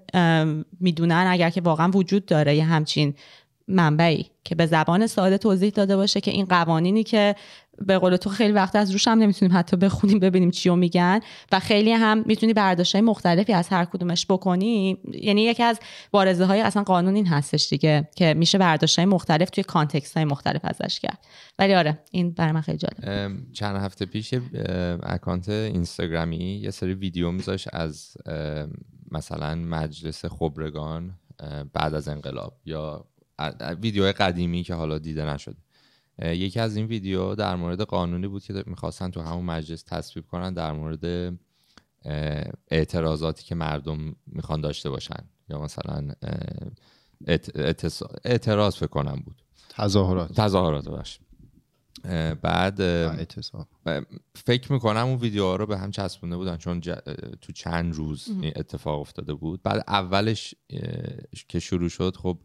می‌دونن 0.81 1.27
اگر 1.29 1.51
که 1.51 1.61
واقعا 1.61 1.91
وجود 1.91 2.27
داره 2.27 2.57
یه 2.57 2.65
همچین 2.65 3.15
منبعی 3.71 4.27
که 4.45 4.55
به 4.55 4.67
زبان 4.67 5.07
ساده 5.07 5.39
توضیح 5.39 5.71
داده 5.71 5.97
باشه 5.97 6.21
که 6.21 6.31
این 6.31 6.45
قوانینی 6.45 7.05
که 7.05 7.35
به 7.87 7.99
قول 7.99 8.17
تو 8.17 8.31
خیلی 8.31 8.53
وقت 8.53 8.77
از 8.77 8.91
روش 8.91 9.09
هم 9.09 9.19
نمی‌تونیم 9.19 9.57
حتی 9.57 9.77
بخونیم 9.77 10.19
ببینیم 10.19 10.51
چی 10.51 10.71
میگن 10.71 11.21
و 11.53 11.61
خیلی 11.61 11.93
هم 11.93 12.23
می‌تونی 12.27 12.53
برداشت 12.53 12.95
های 12.95 13.03
مختلفی 13.03 13.53
از 13.53 13.69
هر 13.69 13.85
کدومش 13.85 14.27
بکنی. 14.27 14.99
یعنی 15.13 15.43
یکی 15.43 15.63
از 15.63 15.81
بارزه 16.11 16.45
های 16.45 16.61
اصلا 16.61 16.83
قانون 16.83 17.15
این 17.15 17.27
هستش 17.27 17.69
دیگه 17.69 18.09
که 18.17 18.35
میشه 18.35 18.59
برداشت 18.59 18.99
های 18.99 19.07
مختلف 19.07 19.51
توی 19.51 19.65
کانتکست 19.65 20.17
های 20.17 20.25
مختلف 20.25 20.61
ازش 20.65 21.01
کرد. 21.01 21.19
ولی 21.59 21.75
آره 21.75 21.99
این 22.11 22.31
برای 22.31 22.53
من 22.53 22.61
خیلی 22.61 22.79
جالب 22.79 23.39
چند 23.53 23.77
هفته 23.77 24.07
پیش 24.07 24.35
اکانت 25.03 25.49
اینستاگرامی 25.49 26.37
یه 26.37 26.71
سری 26.71 26.95
ویدیو 26.95 27.31
میذاش 27.31 27.69
از 27.73 28.17
مثلا 29.11 29.55
مجلس 29.55 30.25
خبرگان 30.25 31.15
بعد 31.73 31.95
از 31.95 32.09
انقلاب 32.09 32.53
یا 32.65 33.05
ویدیوهای 33.83 34.13
قدیمی 34.13 34.63
که 34.63 34.75
حالا 34.75 34.99
دیده 34.99 35.25
نشده 35.25 35.57
یکی 36.23 36.61
از 36.61 36.77
این 36.77 36.87
ویدیو 36.87 37.35
در 37.35 37.57
مورد 37.57 37.81
قانونی 37.81 38.29
بود 38.29 38.45
که 38.45 38.65
می‌خواستن 38.67 39.11
تو 39.11 39.21
همون 39.21 39.45
مجلس 39.45 39.83
تصویب 39.83 40.27
کنن 40.27 40.55
در 40.55 40.73
مورد 40.73 41.35
اعتراضاتی 42.71 43.45
که 43.45 43.55
مردم 43.55 44.17
می‌خوان 44.27 44.61
داشته 44.61 44.91
باشن. 44.91 45.25
یا 45.49 45.59
مثلا 45.63 46.13
اعتراض 48.25 48.77
فکر 48.77 48.87
کنم 48.87 49.23
بود. 49.25 49.43
تظاهرات. 49.69 50.33
تظاهرات 50.33 50.89
باش. 50.89 51.21
بعد. 52.43 52.81
فکر 54.35 54.73
می‌کنم 54.73 55.07
اون 55.07 55.19
ویدیوها 55.19 55.57
رو 55.57 55.67
به 55.67 55.79
هم 55.79 55.91
چسبونده 55.91 56.37
بودن 56.37 56.57
چون 56.57 56.81
ج- 56.81 57.01
تو 57.41 57.53
چند 57.53 57.95
روز 57.95 58.29
این 58.43 58.53
اتفاق 58.57 59.01
افتاده 59.01 59.35
بود. 59.35 59.63
بعد 59.63 59.85
اولش 59.89 60.55
که 61.49 61.59
شروع 61.61 61.89
شد 61.89 62.17
خب 62.17 62.39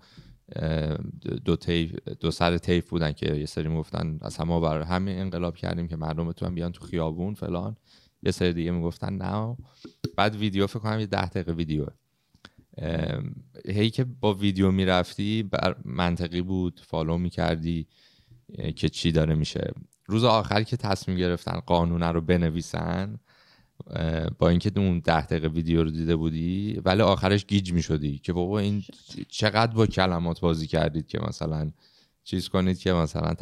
دو 1.46 1.56
تیف 1.56 1.96
دو 2.20 2.32
سر 2.32 2.58
تیف 2.58 2.89
بودن 2.89 3.12
که 3.12 3.36
یه 3.36 3.46
سری 3.46 3.68
می‌گفتن 3.68 4.20
اصلا 4.22 4.46
ما 4.46 4.60
برای 4.60 4.86
همین 4.86 5.20
انقلاب 5.20 5.56
کردیم 5.56 5.88
که 5.88 5.96
مردم 5.96 6.28
بتونن 6.28 6.56
بیان 6.56 6.72
تو 6.72 6.86
خیابون 6.86 7.34
فلان. 7.34 7.78
یه 8.24 8.32
سری 8.32 8.54
دیگه 8.54 8.72
می‌گفتن 8.72 9.14
نه. 9.14 9.58
بعد 10.18 10.36
ویدیو 10.36 10.68
فکر 10.68 10.80
کنم 10.80 11.00
یه 11.00 11.06
ده 11.06 11.26
دقیقه 11.26 11.54
ویدیو. 11.54 11.86
هی 13.66 13.89
که 13.89 14.04
با 14.04 14.34
ویدیو 14.34 14.72
می‌رفتی 14.72 15.43
بر 15.43 15.76
منطقی 15.86 16.41
بود 16.41 16.82
فالو 16.84 17.18
می‌کردی 17.18 17.88
که 18.76 18.89
چی 18.89 19.12
داره 19.12 19.36
میشه. 19.36 19.72
روز 20.06 20.24
آخر 20.24 20.64
که 20.64 20.78
تصمیم 20.78 21.18
گرفتن 21.18 21.60
قانونه 21.60 22.12
رو 22.12 22.22
بنویسن 22.22 23.20
با 24.39 24.49
اینکه 24.49 24.71
اون 24.76 24.99
ده 24.99 25.26
دقیقه 25.26 25.47
ویدیو 25.47 25.84
رو 25.84 25.91
دیده 25.91 26.15
بودی 26.15 26.82
ولی 26.86 27.01
آخرش 27.01 27.45
گیج 27.45 27.73
می‌شدی 27.73 28.17
که 28.17 28.34
بابا 28.34 28.59
این 28.59 28.84
چقدر 29.30 29.73
با 29.73 29.88
کلمات 29.88 30.39
بازی 30.39 30.67
کردید 30.67 31.07
که 31.07 31.19
مثلا 31.19 31.71
چیز 32.23 32.49
کنید 32.49 32.80
که 32.80 32.93
مثلا 32.93 33.36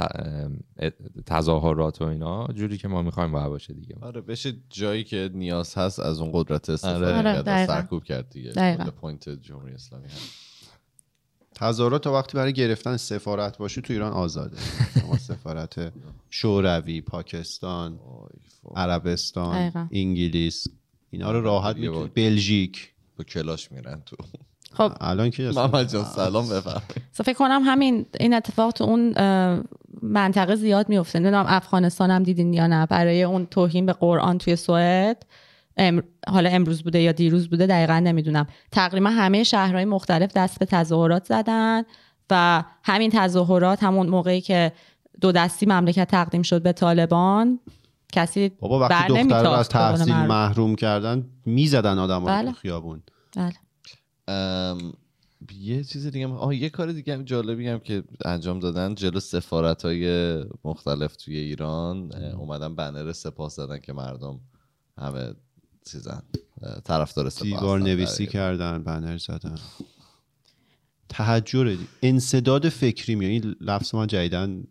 تظاهرات 1.26 2.02
و 2.02 2.06
اینا 2.06 2.48
جوری 2.48 2.78
که 2.78 2.88
ما 2.88 3.02
می‌خوایم 3.02 3.32
باید 3.32 3.48
باشه 3.48 3.74
دیگه. 3.74 3.96
آره 4.02 4.22
بشه 4.22 4.54
جایی 4.70 5.04
که 5.04 5.30
نیاز 5.34 5.76
هست 5.76 6.00
از 6.00 6.22
اون 6.22 6.30
قدرت 6.34 6.70
استفاده 6.70 7.06
آره. 7.06 7.18
آره، 7.18 7.34
کرد 7.34 7.46
دقیقاً. 7.46 7.74
سرکوب 7.74 8.04
کرد 8.04 8.30
دیگه. 8.30 8.52
point 9.02 9.30
جمهوری 9.30 9.74
اسلامی 9.74 10.06
هست. 10.06 10.53
تظاهرات 11.56 12.04
تا 12.04 12.14
وقتی 12.14 12.38
برای 12.38 12.54
گرفتن 12.54 12.98
سفارت 12.98 13.58
باشه 13.58 13.82
تو 13.82 13.94
ایران 13.94 14.12
آزاده. 14.12 14.58
شما 15.02 15.18
سفارت 15.18 15.94
شوروی 16.30 17.02
پاکستان 17.02 18.00
عربستان 18.76 19.56
دقیقاً. 19.56 19.88
انگلیس 19.92 20.68
اینا 21.10 21.32
رو 21.32 21.42
راحت 21.42 21.76
می‌تونید 21.76 22.14
بلژیک. 22.14 22.90
با 23.18 23.24
کلاش 23.24 23.72
میرن 23.72 24.02
تو. 24.06 24.16
خب. 24.74 24.92
الان 25.02 25.30
که 25.30 25.52
محمد 25.56 25.90
جان 25.90 26.06
سلام 26.06 26.50
بفرمایید. 26.50 27.02
so 27.18 27.24
فکر 27.24 27.34
کنم 27.34 27.62
همین 27.66 28.06
این 28.20 28.34
اتفاق 28.34 28.72
تو 28.72 28.84
اون 28.84 29.14
منطقه 30.02 30.56
زیاد 30.56 30.90
میفته 30.90 31.20
نمی‌دونم 31.20 31.46
افغانستان 31.48 32.12
هم 32.12 32.24
دیدین 32.24 32.54
یا 32.54 32.68
نه. 32.68 32.86
برای 32.86 33.24
اون 33.24 33.46
توهین 33.46 33.86
به 33.86 33.94
قرآن 33.94 34.38
توی 34.38 34.56
سوئد. 34.56 35.26
حالا 36.28 36.50
امروز 36.50 36.84
بوده 36.84 37.02
یا 37.02 37.12
دیروز 37.12 37.50
بوده 37.50 37.68
دقیقا 37.68 38.00
نمی‌دونم 38.00 38.48
تقریبا 38.72 39.10
همه 39.10 39.44
شهرهای 39.44 39.86
مختلف 39.86 40.34
دست 40.34 40.60
به 40.60 40.66
تظاهرات 40.66 41.26
زدن 41.26 41.84
و 42.30 42.64
همین 42.84 43.12
تظاهرات 43.14 43.84
همون 43.84 44.10
موقعی 44.10 44.42
که 44.42 44.72
دو 45.22 45.32
دستی 45.32 45.66
مملکت 45.66 46.08
تقدیم 46.08 46.42
شد 46.42 46.62
به 46.62 46.74
طالبان 46.74 47.60
کسی 48.12 48.50
بابا 48.50 48.80
وقتی 48.80 49.14
بر 49.14 49.22
دختر 49.22 49.44
رو 49.44 49.50
از 49.50 49.70
تحصیل. 49.70 50.14
محروم 50.14 50.76
کردن 50.76 51.26
می‌زدن 51.46 52.00
آدم 52.00 52.26
بله. 52.26 52.52
تو 52.52 52.58
خیابون 52.58 53.04
بله. 53.36 53.54
ام، 54.28 54.94
یه 55.60 55.84
چیز 55.84 56.08
دیگه 56.08 56.28
آه 56.28 56.56
یه 56.56 56.70
کار 56.70 56.92
دیگه 56.92 57.14
هم 57.14 57.24
جالبی 57.24 57.68
هم 57.68 57.80
که 57.80 58.04
انجام 58.26 58.60
دادن 58.60 58.96
جلو 58.96 59.20
سفارت 59.20 59.86
های 59.86 60.38
مختلف 60.64 61.16
توی 61.16 61.38
ایران 61.38 62.12
اومدن 62.14 62.76
بنر 62.76 63.12
سپاس 63.12 63.56
زدن 63.56 63.80
که 63.80 63.94
مردم 63.94 64.40
همه 64.98 65.34
چیزن. 65.92 66.24
طرفدار 66.84 67.30
سپاه 67.30 67.50
دیوار. 67.50 67.80
نویسی 67.80 68.28
کردن 68.28 68.84
بنر 68.84 69.18
زدن. 69.18 69.56
تحجر 71.10 71.78
انصداد 72.04 72.70
فکری 72.70 73.16
میاد. 73.16 73.32
این 73.32 73.56
لفظ 73.62 73.96
من 73.96 74.08
جدیدن 74.08 74.64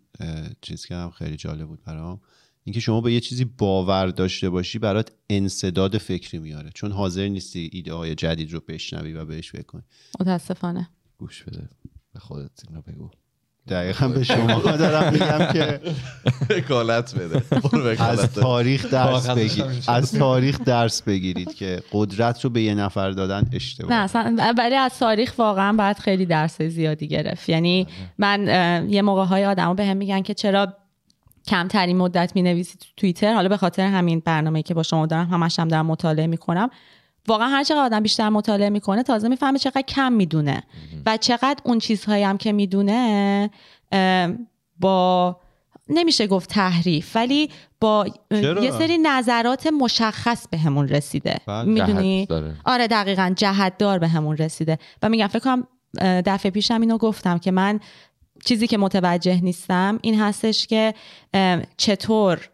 چیز 0.61 0.87
کردم 0.87 1.11
خیلی 1.11 1.37
جالب 1.37 1.69
بود 1.69 1.85
برام. 1.85 2.21
اینکه 2.65 2.81
شما 2.81 3.01
به 3.01 3.13
یه 3.13 3.21
چیزی 3.21 3.45
باور 3.45 4.07
داشته 4.07 4.51
باشی 4.51 4.79
برات 4.79 5.13
انصداد 5.31 5.99
فکری 5.99 6.39
میاره. 6.39 6.71
چون 6.75 6.93
حاضر 6.93 7.29
نیستی 7.29 7.71
ایده 7.73 7.95
های 7.95 8.15
جدید 8.15 8.53
رو 8.53 8.61
بشنوی 8.69 9.13
و 9.13 9.25
بهش 9.25 9.51
فکر 9.51 9.63
کنی. 9.63 9.83
متاسفانه. 10.21 10.91
گوش 11.19 11.43
بده. 11.43 11.69
به 12.13 12.21
خودت 12.21 12.69
اینو 12.69 12.83
بگو. 12.83 13.11
دقیقا 13.69 14.09
به 14.09 14.25
شما 14.25 14.61
دارم 14.61 15.13
میگم 15.13 15.53
که 15.53 15.81
وکالت 16.51 17.15
بده. 17.15 17.43
برو 17.61 18.03
از. 18.03 18.35
تاریخ 18.35 18.91
درس 18.91 19.29
بگیرید 19.29 19.85
از 19.89 20.13
تاریخ 20.13 20.61
درس 20.61 21.03
بگیرید 21.03 21.55
که 21.55 21.83
قدرت 21.93 22.45
رو 22.45 22.51
به 22.51 22.63
یه 22.63 22.75
نفر 22.75 23.11
دادن 23.11 23.51
اشتباه. 23.53 23.91
نه 23.91 23.97
اصلا 23.97 24.55
ولی 24.59 24.75
از 24.75 24.99
تاریخ 24.99 25.35
واقعا 25.39 25.73
باید 25.73 25.99
خیلی 25.99 26.27
درس 26.27 26.63
زیادی 26.63 27.09
گرفت. 27.09 27.49
یعنی 27.49 27.87
من 28.19 28.47
یه 28.89 29.03
موقع 29.03 29.25
های 29.25 29.45
آدما 29.45 29.75
به 29.75 29.85
هم 29.87 29.97
میگن 29.97 30.23
که 30.23 30.35
چرا 30.35 30.69
کمترین 31.47 31.97
مدت 31.97 32.33
می 32.35 32.43
نویسی 32.43 32.79
تو 32.79 32.87
توییتر؟ 32.97 33.35
حالا 33.35 33.49
به 33.49 33.57
خاطر 33.57 33.83
همین 33.87 34.23
برنامه 34.25 34.63
که 34.63 34.75
با 34.75 34.83
شما 34.83 35.07
دارم 35.07 35.29
همش 35.29 35.59
هم 35.59 35.69
دارم 35.69 35.87
مطالعه 35.87 36.27
می‌کنم. 36.27 36.71
واقعا 37.29 37.49
هر 37.49 37.65
چقدر 37.65 37.81
آدم 37.81 38.01
بیشتر 38.01 38.29
مطالعه 38.29 38.71
می‌کنه 38.71 39.03
تازه 39.03 39.29
می‌فهمه 39.29 39.59
چقدر 39.59 39.83
کم 39.83 40.13
می‌دونه 40.13 40.63
و 41.07 41.17
چقدر 41.17 41.57
اون 41.65 41.79
چیزهایی 41.79 42.25
هم 42.25 42.39
که 42.39 42.53
می‌دونه 42.53 43.51
با 44.81 45.37
نمیشه 45.89 46.27
گفت 46.27 46.51
تحریف 46.51 47.17
ولی 47.17 47.51
با 47.81 48.07
چرا؟ 48.31 48.65
یه 48.65 48.71
سری 48.71 48.99
نظرات 48.99 49.67
مشخص 49.67 50.49
بهمون 50.49 50.89
رسیده 50.89 51.37
بله. 51.47 51.65
می‌دونی. 51.65 52.29
آره 52.65 52.87
دقیقا 52.87 53.33
جهت 53.37 53.79
دار 53.79 53.99
به 53.99 54.09
همون 54.09 54.37
رسیده 54.37 54.79
و 55.03 55.09
میگم 55.09 55.27
فکر 55.27 55.39
کنم 55.39 55.67
دفعه 56.01 56.51
پیشم 56.51 56.81
اینو 56.81 56.99
گفتم 56.99 57.39
که 57.39 57.51
من 57.51 57.81
چیزی 58.45 58.67
که 58.67 58.79
متوجه 58.79 59.41
نیستم 59.41 59.99
این 60.03 60.21
هستش 60.21 60.67
که 60.67 60.95
چطور 61.77 62.49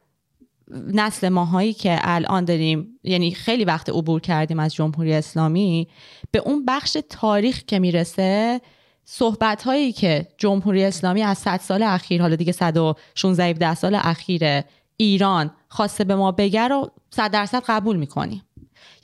نسل 0.71 1.29
ماهایی 1.29 1.73
که 1.73 1.99
الان 2.03 2.45
داریم 2.45 2.99
یعنی 3.03 3.31
خیلی 3.31 3.65
وقت 3.65 3.89
عبور 3.89 4.21
کردیم 4.21 4.61
از 4.61 4.75
جمهوری 4.75 5.15
اسلامی 5.15 5.89
به 6.31 6.39
اون 6.39 6.65
بخش 6.65 6.97
تاریخ 7.09 7.63
که 7.67 7.79
می‌رسه 7.79 8.61
صحبت 9.05 9.63
هایی 9.63 9.93
که 9.93 10.29
جمهوری 10.39 10.85
اسلامی 10.85 11.23
از 11.23 11.39
100 11.39 11.61
سال 11.61 11.83
اخیر 11.83 12.23
حالا 12.23 12.37
دیگه 12.37 12.53
116 12.53 13.45
17 13.45 13.75
سال 13.75 13.95
اخیر 13.95 14.63
ایران 14.97 15.51
خواسته 15.69 16.05
به 16.05 16.17
ما 16.17 16.33
بگه 16.33 16.69
رو 16.69 16.91
100 17.11 17.31
درصد 17.31 17.63
قبول 17.69 17.97
می‌کنیم 17.97 18.43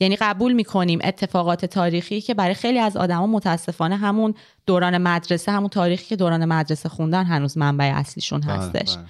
یعنی 0.00 0.16
قبول 0.16 0.52
می‌کنیم 0.52 0.98
اتفاقات 1.04 1.64
تاریخی 1.64 2.20
که 2.20 2.34
برای 2.34 2.54
خیلی 2.54 2.78
از 2.78 2.96
آدما 2.96 3.26
متاسفانه 3.26 3.96
همون 3.96 4.34
دوران 4.66 4.98
مدرسه 4.98 5.52
همون 5.52 5.68
تاریخی 5.68 6.06
که 6.06 6.16
دوران 6.16 6.44
مدرسه 6.44 6.88
خوندن 6.88 7.24
هنوز 7.24 7.58
منبع 7.58 7.92
اصلیشون 7.94 8.40
بله، 8.40 8.52
هستش 8.52 8.94
بله. 8.94 8.98
ام، 8.98 9.06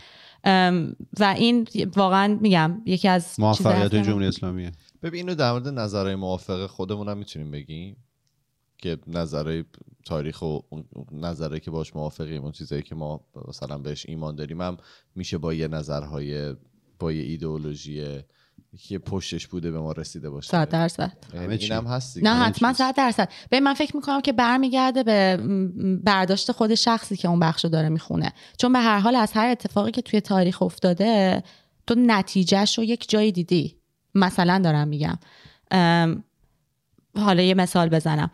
و 1.21 1.35
این 1.37 1.69
واقعا 1.97 2.39
میگم 2.41 2.83
یکی 2.87 3.09
از 3.09 3.41
موفقیت 3.41 3.95
جمهوری 3.95 4.27
اسلامیه. 4.27 4.73
ببین 5.03 5.21
اینو 5.21 5.35
در 5.35 5.53
مورد 5.53 5.69
نظرهای 5.69 6.15
موافق 6.15 6.67
خودمون 6.67 7.09
هم 7.09 7.19
می‌تونیم 7.19 7.51
بگیم 7.51 7.97
که 8.79 8.99
نظرهای 9.07 9.65
تاریخ 10.05 10.43
و 10.43 10.59
نظرهایی 11.13 11.61
که 11.61 11.71
باش 11.71 11.97
موافقیم 11.97 12.43
اون 12.43 12.53
چیزایی 12.53 12.83
که 12.83 12.95
ما 12.95 13.21
مثلا 13.49 13.79
بهش 13.79 14.07
ایمان 14.09 14.35
داریم 14.35 14.61
هم 14.61 14.77
میشه 15.15 15.39
با 15.39 15.55
یه 15.55 15.69
نظرهای 15.69 16.55
با 16.99 17.13
یه 17.13 17.23
ایدئولوژی 17.23 18.21
که 18.79 18.99
پشتش 18.99 19.47
بوده 19.47 19.71
به 19.71 19.81
ما 19.81 19.93
رسیده 19.93 20.31
باشه. 20.31 20.51
صد 20.51 20.69
درصد. 20.69 21.13
یعنی 21.35 21.47
همه 21.47 21.59
چی. 21.59 21.65
این 21.65 21.73
هم 21.73 21.87
هست 21.87 22.15
دیگه. 22.15 22.31
نه 22.31 22.45
حتما 22.45 22.69
چیز. 22.69 22.79
صد 22.79 22.95
درصد. 22.97 23.29
به 23.51 23.61
من 23.61 23.75
فکر 23.75 23.97
می‌کنم 23.97 24.21
که 24.21 24.33
برمیگرده 24.33 25.03
به 25.03 25.37
برداشت 26.05 26.53
خود 26.53 26.75
شخصی 26.75 27.17
که 27.17 27.29
اون 27.29 27.41
بخش 27.41 27.65
رو 27.65 27.71
داره 27.71 27.89
می‌خونه. 27.89 28.33
چون 28.59 28.73
به 28.73 28.79
هر 28.79 28.99
حال 28.99 29.17
از 29.17 29.33
هر 29.33 29.49
اتفاقی 29.49 29.91
که 29.91 30.03
توی 30.03 30.21
تاریخ 30.21 30.63
افتاده 30.63 31.43
تو 31.87 31.95
نتیجهش 31.99 32.79
رو 32.79 32.85
یک 32.85 33.11
جایی 33.11 33.33
دیدی. 33.33 33.77
مثلا 34.15 34.59
دارم 34.59 34.89
میگم. 34.89 35.19
حالا 37.17 37.43
یه 37.43 37.55
مثال 37.55 37.89
بزنم. 37.89 38.31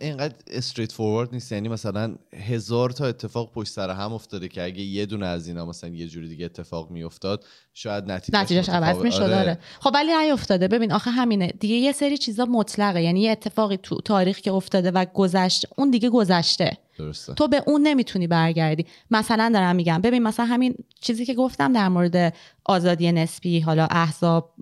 اینقدر 0.00 0.34
استریت 0.46 0.92
فوروارد 0.92 1.32
نیست. 1.32 1.52
یعنی 1.52 1.68
مثلا 1.68 2.14
هزار 2.34 2.90
تا 2.90 3.06
اتفاق 3.06 3.52
پشت 3.52 3.72
سر 3.72 3.90
هم 3.90 4.12
افتاده 4.12 4.48
که 4.48 4.62
اگه 4.62 4.80
یه 4.80 5.06
دونه 5.06 5.26
از 5.26 5.48
اینا 5.48 5.66
مثلا 5.66 5.90
یه 5.90 6.08
جوری 6.08 6.28
دیگه 6.28 6.44
اتفاق 6.44 6.90
میافتاد 6.90 7.44
شاید 7.80 8.12
نتیجهش 8.12 8.40
نتیجهش 8.40 8.68
عوض 8.68 8.96
می‌شد 8.96 9.22
آره. 9.22 9.30
داره 9.30 9.58
خب 9.80 9.90
ولی 9.94 10.16
نیافتاده 10.16 10.68
ببین 10.68 10.92
آخه 10.92 11.10
همینه. 11.10 11.46
دیگه 11.46 11.74
یه 11.74 11.92
سری 11.92 12.18
چیزا 12.18 12.44
مطلقه. 12.44 13.02
یعنی 13.02 13.20
یه 13.20 13.30
اتفاقی 13.30 13.76
تو 13.76 14.00
تاریخ 14.00 14.38
که 14.38 14.52
افتاده 14.52 14.90
و 14.90 15.04
گذشت 15.14 15.66
اون 15.76 15.90
دیگه 15.90 16.10
گذشته. 16.10 16.76
درسته. 16.98 17.34
تو 17.34 17.48
به 17.48 17.62
اون 17.66 17.82
نمی‌تونی 17.82 18.26
برگردی. 18.26 18.86
مثلا 19.10 19.50
دارم 19.54 19.76
میگم. 19.76 20.00
ببین 20.00 20.22
مثلا 20.22 20.46
همین 20.46 20.74
چیزی 21.00 21.26
که 21.26 21.34
گفتم 21.34 21.72
در 21.72 21.88
مورد 21.88 22.34
آزادی 22.64 23.12
نسبی 23.12 23.60
حالا 23.60 23.86
احزاب 23.90 24.54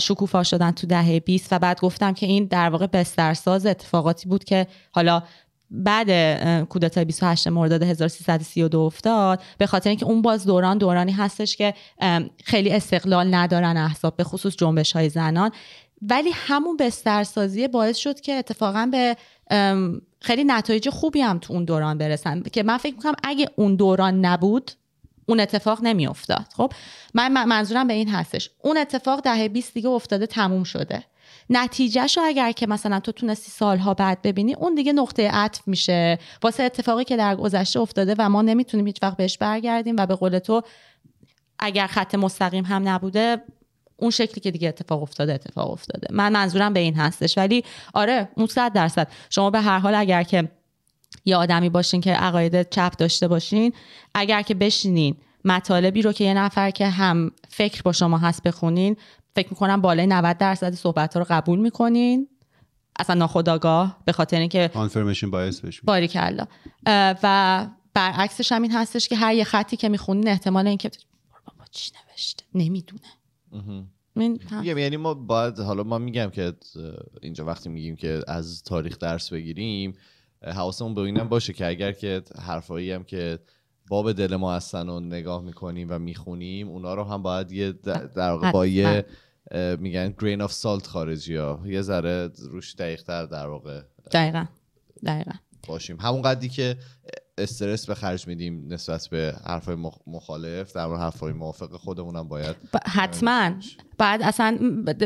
شکوفا 0.00 0.42
شدن 0.42 0.70
تو 0.70 0.86
دهه 0.86 1.20
20 1.20 1.52
و 1.52 1.58
بعد 1.58 1.80
گفتم 1.80 2.12
که 2.12 2.26
این 2.26 2.44
در 2.44 2.70
واقع 2.70 2.86
بسترساز 2.86 3.66
اتفاقاتی 3.66 4.28
بود 4.28 4.44
که 4.44 4.66
حالا 4.92 5.22
بعد 5.70 6.10
کودتای 6.64 7.04
28 7.04 7.48
مرداد 7.48 7.82
1332 7.82 8.80
افتاد. 8.80 9.42
به 9.58 9.66
خاطر 9.66 9.90
اینکه 9.90 10.06
اون 10.06 10.22
باز 10.22 10.46
دوران 10.46 10.78
دورانی 10.78 11.12
هستش 11.12 11.56
که 11.56 11.74
خیلی 12.44 12.70
استقلال 12.70 13.34
ندارن 13.34 13.76
احزاب 13.76 14.16
به 14.16 14.24
خصوص 14.24 14.56
جنبش 14.56 14.92
های 14.92 15.08
زنان. 15.08 15.50
ولی 16.02 16.30
همون 16.34 16.76
بسترسازی 16.76 17.68
باعث 17.68 17.96
شد 17.96 18.20
که 18.20 18.32
اتفاقا 18.32 18.88
به 18.92 19.16
خیلی 20.20 20.44
نتایج 20.44 20.88
خوبی 20.88 21.20
هم 21.20 21.38
تو 21.38 21.52
اون 21.52 21.64
دوران 21.64 21.98
برسن. 21.98 22.42
که 22.42 22.62
من 22.62 22.76
فکر 22.76 22.94
می‌کنم 22.94 23.14
اگه 23.24 23.48
اون 23.56 23.76
دوران 23.76 24.24
نبود 24.24 24.70
اون 25.26 25.40
اتفاق 25.40 25.78
نمیافتاد. 25.82 26.46
خب 26.56 26.72
من- 27.14 27.44
منظورم 27.44 27.86
به 27.86 27.94
این 27.94 28.08
هستش. 28.08 28.50
اون 28.62 28.76
اتفاق 28.76 29.20
دهه 29.20 29.48
20 29.48 29.74
دیگه 29.74 29.88
افتاده 29.88 30.26
تموم 30.26 30.64
شده. 30.64 31.04
نتیجهش 31.50 32.16
رو 32.16 32.22
اگر 32.26 32.52
که 32.52 32.66
مثلا 32.66 33.00
تو 33.00 33.12
تونستی 33.12 33.50
سالها 33.50 33.94
بعد 33.94 34.22
ببینی 34.22 34.54
اون 34.54 34.74
دیگه 34.74 34.92
نقطه 34.92 35.30
عطف 35.30 35.68
میشه. 35.68 36.18
واسه 36.42 36.62
اتفاقی 36.62 37.04
که 37.04 37.16
در 37.16 37.36
گذشته 37.36 37.80
افتاده 37.80 38.14
و 38.18 38.28
ما 38.28 38.42
نمی‌تونیم 38.42 38.86
هیچ 38.86 38.96
وقت 39.02 39.16
بهش 39.16 39.38
برگردیم 39.38 39.94
و 39.98 40.06
به 40.06 40.14
قول 40.14 40.38
تو 40.38 40.62
اگر 41.58 41.86
خط 41.86 42.14
مستقیم 42.14 42.64
هم 42.64 42.88
نبوده 42.88 43.42
اون 43.96 44.10
شکلی 44.10 44.40
که 44.40 44.50
دیگه 44.50 44.68
اتفاق 44.68 45.02
افتاده 45.02 45.34
اتفاق 45.34 45.70
افتاده. 45.70 46.06
من 46.10 46.32
منظورم 46.32 46.72
به 46.72 46.80
این 46.80 46.94
هستش. 46.94 47.38
ولی 47.38 47.64
آره 47.94 48.28
اون 48.34 48.46
صد 48.46 48.72
درصد. 48.72 49.08
شما 49.30 49.50
به 49.50 49.60
هر 49.60 49.78
حال 49.78 49.94
اگر 49.94 50.22
که 50.22 50.48
یه 51.24 51.36
آدمی 51.36 51.68
باشین 51.68 52.00
که 52.00 52.12
عقاید 52.12 52.70
چپ 52.70 52.92
داشته 52.98 53.28
باشین 53.28 53.72
اگر 54.14 54.42
که 54.42 54.54
بشینین 54.54 55.16
مطالبی 55.44 56.02
رو 56.02 56.12
که 56.12 56.24
یه 56.24 56.34
نفر 56.34 56.70
که 56.70 56.88
هم 56.88 57.30
فکر 57.48 57.82
با 57.82 57.92
شما 57.92 58.18
هست 58.18 58.42
بخونین 58.42 58.96
فکر 59.34 59.48
می‌کنم 59.50 59.80
بالای 59.80 60.06
90 60.06 60.38
درصد 60.38 60.74
صحبت 60.74 61.14
ها 61.14 61.20
رو 61.20 61.26
قبول 61.30 61.58
می‌کنین. 61.58 62.28
اصلا 62.98 63.16
ناخداگاه 63.16 63.98
به 64.04 64.12
خاطر 64.12 64.38
اینکه 64.38 64.70
کانفرمیشن 64.74 65.30
باعث 65.30 65.60
بشه 65.60 65.80
باریکلا. 65.84 66.46
و 67.22 67.66
برعکسش 67.94 68.52
هم 68.52 68.62
این 68.62 68.72
هستش 68.72 69.08
که 69.08 69.16
هر 69.16 69.34
یه 69.34 69.44
خطی 69.44 69.76
که 69.76 69.88
می‌خونین 69.88 70.28
احتمال 70.28 70.66
اینکه 70.66 70.90
بابا 71.46 71.64
چی 71.70 71.92
نوشته؟ 72.10 72.44
نمی‌دونه. 72.54 73.02
میگم 74.14 74.78
یعنی 74.78 74.96
ما 74.96 75.14
باید 75.14 75.58
حالا 75.58 75.82
ما 75.82 75.98
میگم 75.98 76.30
که 76.30 76.52
اینجا 77.22 77.44
وقتی 77.44 77.68
میگیم 77.68 77.96
که 77.96 78.20
از 78.28 78.62
تاریخ 78.62 78.98
درس 78.98 79.32
بگیریم 79.32 79.94
حواسمون 80.42 80.94
به 80.94 81.00
اینم 81.00 81.28
باشه 81.28 81.52
که 81.52 81.66
اگر 81.66 81.92
که 81.92 82.22
حرفایی 82.42 82.92
هم 82.92 83.04
که 83.04 83.38
باب 83.90 84.12
دل 84.12 84.36
ما 84.36 84.54
هستن 84.54 84.88
و 84.88 85.00
نگاه 85.00 85.42
می‌کنیم 85.42 85.86
و 85.90 85.98
می‌خونیم 85.98 86.68
اونا 86.68 86.94
رو 86.94 87.04
هم 87.04 87.22
باید 87.22 87.52
یه 87.52 87.72
در 87.72 88.30
واقع 88.30 88.52
با 88.52 88.66
یه 88.66 89.04
میگن 89.78 90.14
گرین 90.20 90.42
آف 90.42 90.52
سالت 90.52 90.86
خارجی 90.86 91.36
ها. 91.36 91.60
یه 91.66 91.82
ذره 91.82 92.30
روش 92.50 92.74
دقیق 92.74 93.02
تر 93.02 93.26
در 93.26 93.46
واقع 93.46 93.80
دقیقا. 94.12 94.46
دقیقا. 95.04 95.32
باشیم. 95.68 96.00
همون 96.00 96.22
قدری 96.22 96.48
که 96.48 96.76
استرس 97.40 97.86
به 97.86 97.94
خرج 97.94 98.26
میدیم 98.28 98.66
نسبت 98.72 99.08
به 99.08 99.34
حرفای 99.46 99.76
مخ- 99.76 100.00
مخالف 100.06 100.72
در 100.72 100.86
مورد 100.86 101.00
حرفای 101.00 101.32
موافق 101.32 101.72
خودمونم 101.76 102.28
باید. 102.28 102.56
ب- 102.74 102.76
حتما. 102.86 103.50
بعد 103.98 104.22
اصلا 104.22 104.58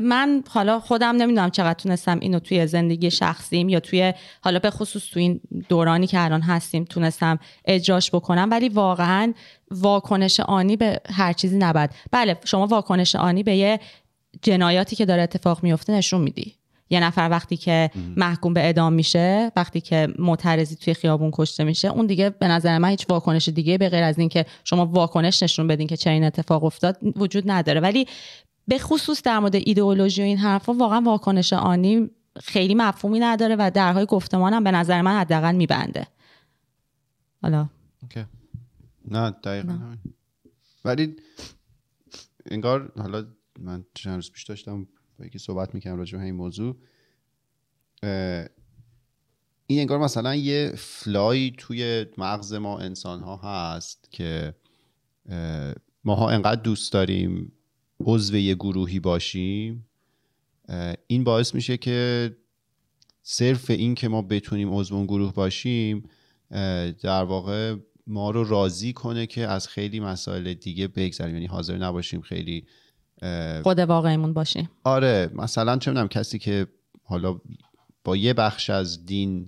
من 0.02 0.44
حالا 0.48 0.80
خودم 0.80 1.16
نمی‌دونم 1.16 1.50
چقدر 1.50 1.74
تونستم 1.74 2.18
اینو 2.20 2.38
توی 2.38 2.66
زندگی 2.66 3.10
شخصیم 3.10 3.68
یا 3.68 3.80
توی 3.80 4.14
حالا 4.40 4.58
به 4.58 4.70
خصوص 4.70 5.02
توی 5.12 5.22
این 5.22 5.40
دورانی 5.68 6.06
که 6.06 6.20
الان 6.24 6.42
هستیم 6.42 6.84
تونستم 6.84 7.38
اجراش 7.64 8.10
بکنم 8.10 8.48
ولی 8.50 8.68
واقعا 8.68 9.32
واکنش 9.70 10.40
آنی 10.40 10.76
به 10.76 11.00
هر 11.10 11.32
چیزی 11.32 11.56
نباید. 11.58 11.90
بله 12.10 12.38
شما 12.44 12.66
واکنش 12.66 13.16
آنی 13.16 13.42
به 13.42 13.56
یه 13.56 13.80
جنایاتی 14.42 14.96
که 14.96 15.04
داره 15.04 15.22
اتفاق 15.22 15.62
میفته 15.62 15.92
نشون 15.92 16.20
میدی. 16.20 16.54
یه 16.90 17.00
نفر 17.00 17.28
وقتی 17.30 17.56
که 17.56 17.90
محکوم 18.16 18.54
به 18.54 18.60
اعدام 18.60 18.92
میشه 18.92 19.52
وقتی 19.56 19.80
که 19.80 20.08
معترضی 20.18 20.76
توی 20.76 20.94
خیابون 20.94 21.30
کشته 21.32 21.64
میشه 21.64 21.88
اون 21.88 22.06
دیگه 22.06 22.30
به 22.30 22.48
نظر 22.48 22.78
من 22.78 22.88
هیچ 22.88 23.06
واکنش 23.08 23.48
دیگه 23.48 23.78
به 23.78 23.88
غیر 23.88 24.02
از 24.02 24.18
اینکه 24.18 24.46
شما 24.64 24.86
واکنش 24.86 25.42
نشون 25.42 25.66
بدین 25.66 25.86
که 25.86 25.96
چه 25.96 26.10
این 26.10 26.24
اتفاق 26.24 26.64
افتاد 26.64 26.98
وجود 27.16 27.50
نداره. 27.50 27.80
ولی 27.80 28.06
به 28.68 28.78
خصوص 28.78 29.22
در 29.22 29.38
مورد 29.38 29.54
ایدئولوژی 29.54 30.22
و 30.22 30.24
این 30.24 30.38
حرفا 30.38 30.72
واقعا 30.72 31.00
واکنش 31.00 31.52
آنی 31.52 32.10
خیلی 32.42 32.74
مفهومی 32.74 33.20
نداره 33.20 33.56
و 33.58 33.70
درهای 33.74 34.06
گفتمانم 34.06 34.64
به 34.64 34.70
نظر 34.70 35.02
من 35.02 35.20
حداقل 35.20 35.54
میبنده. 35.54 36.06
حالا. 37.42 37.68
نه 39.10 39.30
دقیقا. 39.30 39.78
ولی 40.84 41.16
انگار 42.46 42.92
حالا 42.96 43.26
من 43.60 43.84
چند 43.94 44.14
روز 44.14 44.32
پیش 44.32 44.44
داشتم 44.44 44.86
با 45.18 45.26
یکی 45.26 45.38
صحبت 45.38 45.74
می‌کنم 45.74 45.96
راجع 45.96 46.18
به 46.18 46.24
این 46.24 46.34
موضوع 46.34 46.76
این 49.66 49.80
انگار 49.80 49.98
مثلا 49.98 50.34
یه 50.34 50.72
فلای 50.76 51.52
توی 51.58 52.06
مغز 52.18 52.52
ما 52.52 52.78
انسان 52.78 53.20
ها 53.20 53.36
هست 53.36 54.08
که 54.10 54.54
ماها 56.04 56.30
انقدر 56.30 56.62
دوست 56.62 56.92
داریم 56.92 57.52
عضو 58.00 58.36
یه 58.36 58.54
گروهی 58.54 59.00
باشیم 59.00 59.86
این 61.06 61.24
باعث 61.24 61.54
میشه 61.54 61.76
که 61.76 62.30
صرف 63.22 63.70
این 63.70 63.94
که 63.94 64.08
ما 64.08 64.22
بتونیم 64.22 64.74
عضو 64.74 64.94
اون 64.94 65.06
گروه 65.06 65.34
باشیم 65.34 66.08
در 67.02 67.24
واقع 67.24 67.76
ما 68.06 68.30
رو 68.30 68.44
راضی 68.44 68.92
کنه 68.92 69.26
که 69.26 69.48
از 69.48 69.68
خیلی 69.68 70.00
مسائل 70.00 70.54
دیگه 70.54 70.88
بگذریم. 70.88 71.34
یعنی 71.34 71.46
حاضر 71.46 71.78
نباشیم 71.78 72.20
خیلی 72.20 72.66
خود 73.62 73.78
واقعیمون 73.78 74.32
باشیم 74.32 74.70
آره 74.84 75.30
مثلا 75.34 75.76
چه 75.78 75.90
می‌دونم 75.90 76.08
کسی 76.08 76.38
که 76.38 76.66
حالا 77.04 77.40
با 78.04 78.16
یه 78.16 78.34
بخش 78.34 78.70
از 78.70 79.06
دین 79.06 79.46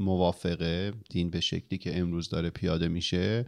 موافقه 0.00 0.92
دین 1.10 1.30
به 1.30 1.40
شکلی 1.40 1.78
که 1.78 1.98
امروز 1.98 2.28
داره 2.28 2.50
پیاده 2.50 2.88
میشه 2.88 3.44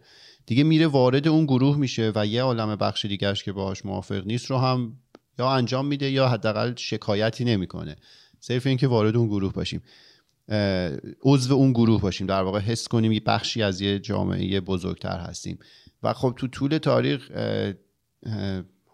دیگه 0.46 0.64
میره 0.64 0.86
وارد 0.86 1.28
اون 1.28 1.44
گروه 1.44 1.76
میشه 1.76 2.12
و 2.14 2.26
یه 2.26 2.42
عالم 2.42 2.76
بخش 2.76 3.04
دیگرش 3.04 3.44
که 3.44 3.52
باهاش 3.52 3.84
موافق 3.84 4.26
نیست 4.26 4.46
رو 4.46 4.58
هم 4.58 4.96
یا 5.38 5.50
انجام 5.50 5.86
میده 5.86 6.10
یا 6.10 6.28
حداقل 6.28 6.72
شکایتی 6.76 7.44
نمی‌کنه. 7.44 7.96
صرف 8.40 8.66
اینکه 8.66 8.86
وارد 8.86 9.16
اون 9.16 9.28
گروه 9.28 9.52
باشیم. 9.52 9.82
عضو 11.22 11.54
اون 11.54 11.72
گروه 11.72 12.00
باشیم. 12.00 12.26
در 12.26 12.42
واقع 12.42 12.58
حس 12.58 12.88
کنیم 12.88 13.12
یه 13.12 13.20
بخشی 13.20 13.62
از 13.62 13.80
یه 13.80 13.98
جامعه 13.98 14.60
بزرگتر 14.60 15.18
هستیم. 15.18 15.58
و 16.02 16.12
خب 16.12 16.34
تو 16.36 16.46
طول 16.46 16.78
تاریخ 16.78 17.30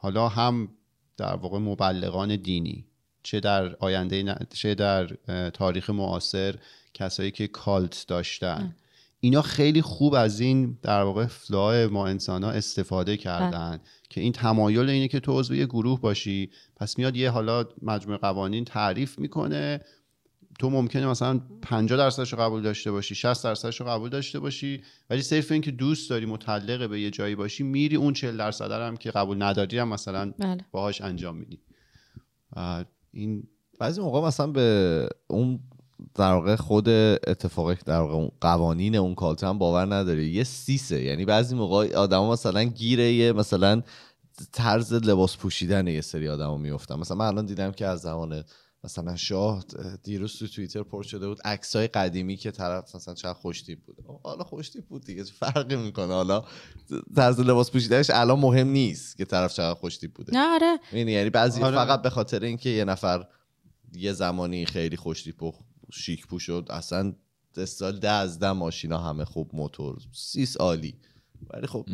حالا 0.03 0.29
هم 0.29 0.69
در 1.17 1.37
واقع 1.37 1.59
مبلغان 1.59 2.37
دینی 2.37 2.87
چه 3.23 3.41
در 3.41 3.77
آینده 3.77 4.37
چه 4.55 4.75
در 4.75 5.07
تاریخ 5.51 5.91
معاصر 5.91 6.55
کسایی 6.95 7.31
که 7.31 7.47
کالت 7.47 8.05
داشتن. 8.09 8.77
اینا 9.21 9.43
خیلی 9.43 9.83
خوب 9.83 10.15
از 10.15 10.41
این 10.41 10.79
در 10.83 11.03
واقع 11.03 11.27
فلاه 11.27 11.87
ما 11.87 12.07
انسان 12.07 12.45
ها 12.45 12.51
استفاده 12.51 13.17
کردن 13.17 13.81
که 14.11 14.21
این 14.21 14.33
تمایل 14.33 14.89
اینه 14.89 15.09
که 15.09 15.21
تو 15.21 15.41
عضو 15.41 15.55
یه 15.55 15.67
گروه 15.67 16.01
باشی 16.01 16.51
پس 16.77 16.99
میاد 16.99 17.17
یه 17.17 17.31
حالا 17.31 17.65
مجموع 17.83 18.17
قوانین 18.17 18.65
تعریف 18.65 19.19
می‌کنه 19.19 19.81
تو 20.59 20.71
ممکنه 20.71 21.07
مثلا 21.07 21.41
50 21.63 21.99
درصدش 21.99 22.33
رو 22.33 22.39
قبول 22.39 22.63
داشته 22.63 22.91
باشی 22.91 23.15
60 23.15 23.45
درصدش 23.45 23.81
رو 23.81 23.87
قبول 23.87 24.11
داشته 24.11 24.39
باشی 24.39 24.83
ولی 25.11 25.23
صرف 25.23 25.53
این 25.53 25.63
که 25.63 25.71
دوست 25.71 26.11
داری 26.11 26.27
متعلق 26.27 26.89
به 26.89 27.01
یه 27.01 27.11
جایی 27.11 27.35
باشی 27.35 27.63
میری 27.63 27.97
اون 27.97 28.13
40 28.13 28.37
درصد 28.37 28.71
هم 28.71 28.97
که 28.97 29.11
قبول 29.11 29.43
نداری 29.43 29.79
هم 29.79 29.89
مثلا 29.89 30.33
بله. 30.39 30.65
باهاش 30.71 31.01
انجام 31.01 31.37
میدی. 31.37 31.61
این 33.13 33.43
بعضی 33.79 34.01
موقع 34.01 34.27
مثلا 34.27 34.47
به 34.47 35.09
اون 35.27 35.61
در 36.15 36.33
واقع 36.33 36.57
خود 36.57 36.89
اتفاق 36.89 37.75
در 37.75 38.01
واقع 38.01 38.29
قوانین 38.41 38.97
اون 38.97 39.15
کالت 39.15 39.45
هم 39.45 39.59
باور 39.59 39.95
نداره 39.95 40.25
یه 40.25 40.45
سیسه. 40.45 41.03
یعنی 41.03 41.25
بعضی 41.25 41.55
موقع 41.55 41.95
آدما 41.95 42.33
مثلا 42.33 42.63
گیره 42.63 43.13
یه 43.13 43.33
مثلا 43.33 43.83
طرز 44.53 44.93
لباس 44.93 45.37
پوشیدن 45.37 45.87
یه 45.87 46.01
سری 46.01 46.29
آدما 46.29 46.57
میفتن 46.57 46.95
مثلا 46.95 47.17
من 47.17 47.27
الان 47.27 47.47
دیدم 47.47 47.73
که 47.73 47.87
از 47.87 48.01
زمان 48.01 48.45
مثلا 48.85 49.16
شاه 49.16 49.64
دیروز 50.03 50.39
تو 50.39 50.47
توییتر 50.47 50.83
پر 50.83 51.03
شده 51.03 51.28
بود 51.28 51.39
عکسای 51.45 51.87
قدیمی 51.87 52.37
که 52.37 52.51
طرف 52.51 52.95
مثلا 52.95 53.14
چقدر 53.14 53.39
خوشتیپ 53.39 53.78
بود. 53.85 53.97
حالا 54.24 54.45
خوشتیپ 54.45 54.85
بود 54.85 55.05
دیگه 55.05 55.24
فرقی 55.24 55.76
می‌کنه؟ 55.76 56.14
حالا 56.14 56.45
طرز 57.16 57.41
لباس 57.41 57.70
پوشیدنش 57.70 58.11
الان 58.11 58.39
مهم 58.39 58.68
نیست 58.68 59.16
که 59.16 59.24
طرف 59.24 59.55
چقدر 59.55 59.80
خوشتیپ 59.80 60.12
بوده. 60.14 60.33
نه 60.35 60.47
آره. 60.49 60.78
یعنی 60.93 61.30
بعضی 61.30 61.62
آره. 61.62 61.76
فقط 61.76 62.03
به 62.03 62.11
خاطر 62.11 62.43
اینکه 62.43 62.70
یه 62.70 62.85
نفر 62.85 63.26
یه 63.93 64.12
زمانی 64.12 64.66
خیلی 64.66 64.97
خوشتیپ 64.97 65.43
و 65.43 65.53
شیک 65.93 66.26
پوش 66.26 66.43
شد 66.43 66.66
اصلا 66.70 67.12
سال 67.66 67.99
ده 67.99 68.11
از 68.11 68.39
ده 68.39 68.53
ماشینا 68.53 68.99
همه 68.99 69.24
خوب 69.24 69.51
موتور 69.53 69.99
سیس 70.12 70.57
عالی. 70.57 70.95
ولی 71.51 71.66
خب. 71.66 71.87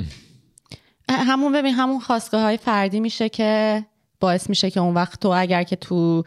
همون 1.09 1.53
ببین 1.53 1.75
همون 1.75 2.01
خواستگاه 2.01 2.43
های 2.43 2.57
فردی 2.57 3.01
میشه 3.01 3.29
که 3.29 3.85
باعث 4.21 4.51
میشه 4.51 4.71
که 4.71 4.81
اون 4.81 4.95
وقت 4.95 5.21
تو 5.21 5.29
اگر 5.29 5.63
که 5.63 5.77
تو 5.77 6.25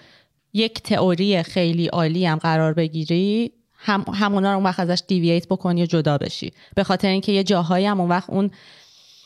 یک 0.54 0.82
تئوری 0.82 1.44
خیلی 1.44 1.88
عالی 1.88 2.26
هم 2.26 2.38
قرار 2.38 2.74
بگیری. 2.74 3.52
هم 3.84 4.06
همونا 4.14 4.52
رو 4.52 4.56
اون 4.56 4.66
وقت 4.66 4.80
ازش 4.80 5.04
دیوییت 5.08 5.48
بکنی 5.48 5.84
و 5.84 5.86
جدا 5.86 6.18
بشی. 6.18 6.54
به 6.76 6.84
خاطر 6.84 7.08
اینکه 7.08 7.32
یه 7.32 7.44
جاهایی 7.44 7.86
هم 7.86 8.00
اون 8.02 8.10
وقت 8.10 8.30
اون 8.30 8.52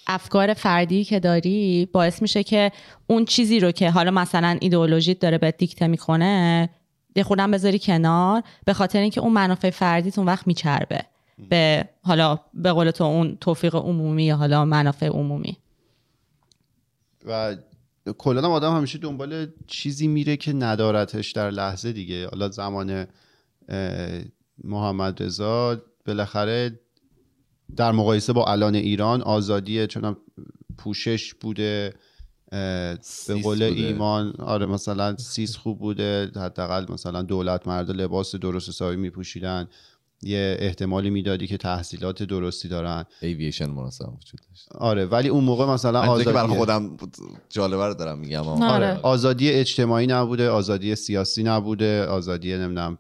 افکار 0.07 0.53
فردی 0.53 1.03
که 1.03 1.19
داری 1.19 1.89
باعث 1.93 2.21
میشه 2.21 2.43
که 2.43 2.71
اون 3.07 3.25
چیزی 3.25 3.59
رو 3.59 3.71
که 3.71 3.91
حالا 3.91 4.11
مثلا 4.11 4.57
ایدئولوژیت 4.61 5.19
داره 5.19 5.37
به 5.37 5.51
دیکته 5.51 5.87
می‌کنه 5.87 6.69
یه 7.15 7.23
خودم 7.23 7.51
بذاری 7.51 7.79
کنار. 7.79 8.43
به 8.65 8.73
خاطر 8.73 8.99
اینکه 8.99 9.21
اون 9.21 9.33
منافع 9.33 9.69
فردیت 9.69 10.17
اون 10.17 10.27
وقت 10.27 10.47
میچربه. 10.47 11.01
به 11.49 11.89
حالا 12.01 12.39
به 12.53 12.71
قول 12.71 12.91
تو 12.91 13.03
اون 13.03 13.37
توفیق 13.41 13.75
عمومی 13.75 14.23
یا 14.23 14.35
حالا 14.35 14.65
منافع 14.65 15.07
عمومی. 15.07 15.57
و 17.25 17.55
کلا 18.17 18.49
آدم 18.49 18.75
همیشه 18.75 18.97
دنبال 18.97 19.47
چیزی 19.67 20.07
میره 20.07 20.37
که 20.37 20.53
ندارتش 20.53 21.31
در 21.31 21.51
لحظه 21.51 21.91
دیگه. 21.91 22.27
حالا 22.27 22.49
زمان 22.49 23.07
محمد 24.63 25.23
رضا 25.23 25.81
بالاخره 26.05 26.79
در 27.75 27.91
مقایسه 27.91 28.33
با 28.33 28.45
الان 28.45 28.75
ایران 28.75 29.21
آزادی 29.21 29.87
چون 29.87 30.17
پوشش 30.77 31.33
بوده 31.33 31.93
به 32.51 33.41
قول 33.43 33.63
ایمان 33.63 34.33
آره 34.39 34.65
مثلا 34.65 35.17
سیس 35.17 35.57
خوب 35.57 35.79
بوده 35.79 36.31
حداقل 36.35 36.85
مثلا 36.93 37.21
دولت 37.21 37.67
مرد 37.67 37.91
لباس 37.91 38.35
درست 38.35 38.69
حسابی 38.69 38.95
میپوشیدن. 38.95 39.67
یه 40.21 40.57
احتمالی 40.59 41.09
می‌دادی 41.09 41.47
که 41.47 41.57
تحصیلات 41.57 42.23
درستی 42.23 42.67
دارن. 42.67 43.05
ایویشن 43.21 43.69
مناسب 43.69 44.05
وجود 44.05 44.39
داشت. 44.49 44.67
آره 44.71 45.05
ولی 45.05 45.29
اون 45.29 45.43
موقع 45.43 45.65
مثلا 45.65 46.01
آزادی 46.01 46.35
برای 46.35 46.57
خودم 46.57 46.97
جالبه 47.49 47.85
رو 47.85 47.93
دارم 47.93 48.19
میگم. 48.19 48.47
آره. 48.47 48.63
آره. 48.63 48.99
آزادی 49.01 49.51
اجتماعی 49.51 50.07
نبوده 50.07 50.49
آزادی 50.49 50.95
سیاسی 50.95 51.43
نبوده 51.43 52.05
آزادی 52.05 52.57
نمی‌دونم 52.57 52.97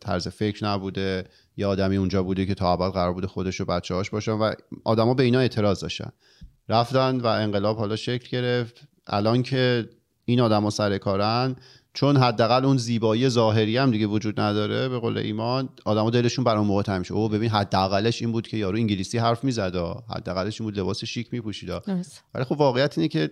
طرز 0.00 0.28
فکر 0.28 0.64
نبوده. 0.64 1.24
یه 1.56 1.66
آدمی 1.66 1.96
اونجا 1.96 2.22
بوده 2.22 2.46
که 2.46 2.54
تا 2.54 2.72
اول 2.74 2.88
قرار 2.88 3.12
بوده 3.12 3.26
خودش 3.26 3.60
و 3.60 3.64
بچه‌هاش 3.64 4.10
باشن 4.10 4.32
و 4.32 4.52
آدما 4.84 5.14
به 5.14 5.22
اینا 5.22 5.38
اعتراض 5.38 5.80
داشتن. 5.80 6.12
رفتن 6.68 7.20
و 7.20 7.26
انقلاب 7.26 7.76
حالا 7.76 7.96
شکل 7.96 8.28
گرفت. 8.38 8.80
الان 9.06 9.42
که 9.42 9.88
این 10.24 10.40
آدما 10.40 10.70
سر 10.70 10.98
کارن 10.98 11.56
چون 11.94 12.16
حداقل 12.16 12.64
اون 12.64 12.76
زیبایی 12.76 13.28
ظاهری 13.28 13.76
هم 13.76 13.90
دیگه 13.90 14.06
وجود 14.06 14.40
نداره 14.40 14.88
به 14.88 14.98
قول 14.98 15.18
ایمان 15.18 15.68
آدما 15.84 16.10
دلشون 16.10 16.44
بر 16.44 16.56
اون 16.56 16.66
موقع 16.66 16.82
تنگ 16.82 17.06
او 17.10 17.28
ببین 17.28 17.50
حداقلش 17.50 18.22
این 18.22 18.32
بود 18.32 18.46
که 18.46 18.56
یارو 18.56 18.76
انگلیسی 18.76 19.18
حرف 19.18 19.44
می‌زد 19.44 19.76
حداقلش 20.16 20.60
این 20.60 20.70
بود 20.70 20.78
لباس 20.78 21.04
شیک 21.04 21.28
میپوشید 21.32 21.70
ولی 22.34 22.44
خب 22.44 22.52
واقعیت 22.52 22.98
اینه 22.98 23.08
که 23.08 23.30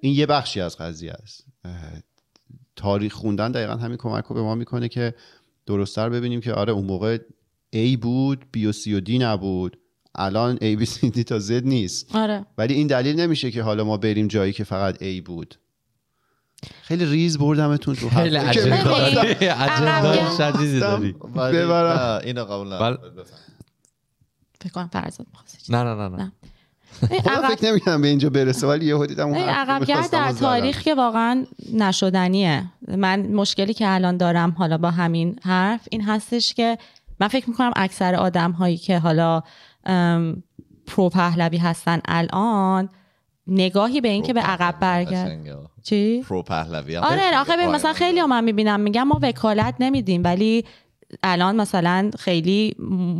این 0.00 0.14
یه 0.14 0.26
بخشی 0.26 0.60
از 0.60 0.76
قضیه 0.76 1.12
است. 1.12 1.46
تاریخ 2.76 3.12
خوندن 3.12 3.52
دقیقا 3.52 3.76
همین 3.76 3.96
کمک 3.96 4.24
رو 4.24 4.34
به 4.34 4.42
ما 4.42 4.54
می‌کنه 4.54 4.88
که 4.88 5.14
درستتر 5.66 6.08
ببینیم 6.08 6.40
که 6.40 6.52
آره 6.52 6.72
اون 6.72 6.84
موقع 6.84 7.18
A 7.76 7.96
بود 7.96 8.44
B 8.56 8.64
و 8.64 8.72
C 8.72 8.86
و 8.86 9.00
D 9.00 9.10
نبود. 9.10 9.76
الان 10.14 10.56
A 10.56 10.80
B 10.80 10.86
C 10.86 11.10
D 11.10 11.24
تا 11.24 11.40
Z 11.40 11.50
نیست. 11.50 12.16
آره. 12.16 12.46
ولی 12.58 12.74
این 12.74 12.86
دلیل 12.86 13.20
نمیشه 13.20 13.50
که 13.50 13.62
حالا 13.62 13.84
ما 13.84 13.96
بریم 13.96 14.28
جایی 14.28 14.52
که 14.52 14.64
فقط 14.64 14.96
A 14.96 15.22
بود. 15.24 15.54
خیلی 16.82 17.04
ریز 17.04 17.38
بردمتون 17.38 17.94
تو 17.94 18.08
خیلی 18.08 18.36
عجب 18.36 18.76
شدیدی 20.38 20.80
داری. 20.80 21.12
ببرم. 21.34 22.20
اینو 22.24 22.44
قبول 22.44 22.66
ندارم 22.66 22.98
فکر 24.60 24.72
کنم 24.72 24.88
فرزاد 24.92 25.26
نه 25.68 25.82
نه 25.82 25.94
نه 25.94 26.08
نه. 26.08 26.32
فکر 27.48 27.64
نمی‌کنم 27.64 28.02
به 28.02 28.08
اینجا 28.08 28.30
برسه 28.30 28.66
ولی 28.66 28.86
یهو 28.86 29.06
دیدم 29.06 29.28
اون 29.28 29.36
عقبگرد 29.36 30.10
در 30.10 30.32
تاریخ 30.32 30.82
که 30.82 30.94
واقعا 30.94 31.46
نشدنیه. 31.72 32.64
من 32.88 33.26
مشکلی 33.26 33.74
که 33.74 33.94
الان 33.94 34.16
دارم 34.16 34.50
حالا 34.50 34.78
با 34.78 34.90
همین 34.90 35.38
حرف 35.42 35.88
این 35.90 36.02
هستش 36.02 36.54
که 36.54 36.78
من 37.20 37.28
فکر 37.28 37.50
می‌کنم 37.50 37.72
اکثر 37.76 38.14
آدم 38.14 38.50
هایی 38.50 38.76
که 38.76 38.98
حالا 38.98 39.42
pro 40.86 41.08
پهلوی 41.12 41.58
هستن 41.58 42.00
الان 42.04 42.88
نگاهی 43.50 44.00
به 44.00 44.08
این 44.08 44.22
که 44.22 44.32
به 44.32 44.40
عقب 44.40 44.74
برگرد. 44.80 45.40
چی؟ 45.82 46.22
pro 46.22 46.42
پهلوی. 46.42 46.96
آره 46.96 47.38
آخه 47.38 47.66
مثلا 47.66 47.92
خیلی 47.92 48.20
هم 48.20 48.28
من 48.28 48.44
می‌بینم 48.44 48.80
میگم 48.80 49.02
ما 49.02 49.18
وکالت 49.22 49.74
نمیدیم 49.80 50.24
ولی 50.24 50.64
الان 51.22 51.56
مثلا 51.56 52.10
خیلی 52.18 52.74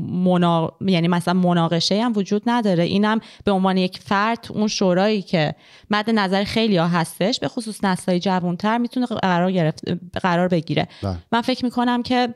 منا... 0.09 0.73
یعنی 0.81 1.09
مثلا 1.09 1.35
مناقشه 1.35 2.05
هم 2.05 2.13
وجود 2.17 2.43
نداره. 2.47 2.85
اینم 2.85 3.21
به 3.45 3.53
عنوان 3.53 3.77
یک 3.77 3.99
فرد 3.99 4.47
اون 4.51 4.69
شورایی 4.69 5.23
که 5.23 5.55
مد 5.91 6.11
نظر 6.11 6.45
خیلی 6.45 6.77
ها 6.77 6.89
هستش 6.89 7.41
به 7.41 7.49
خصوص 7.49 7.85
نسلهای 7.85 8.21
جوانتر 8.21 8.79
می‌تونه 8.79 9.07
قرار, 9.07 9.53
گرفت... 9.53 9.85
قرار 10.23 10.49
بگیره. 10.49 10.89
بله. 11.03 11.17
من 11.33 11.41
فکر 11.41 11.65
می‌کنم 11.65 12.03
که 12.03 12.35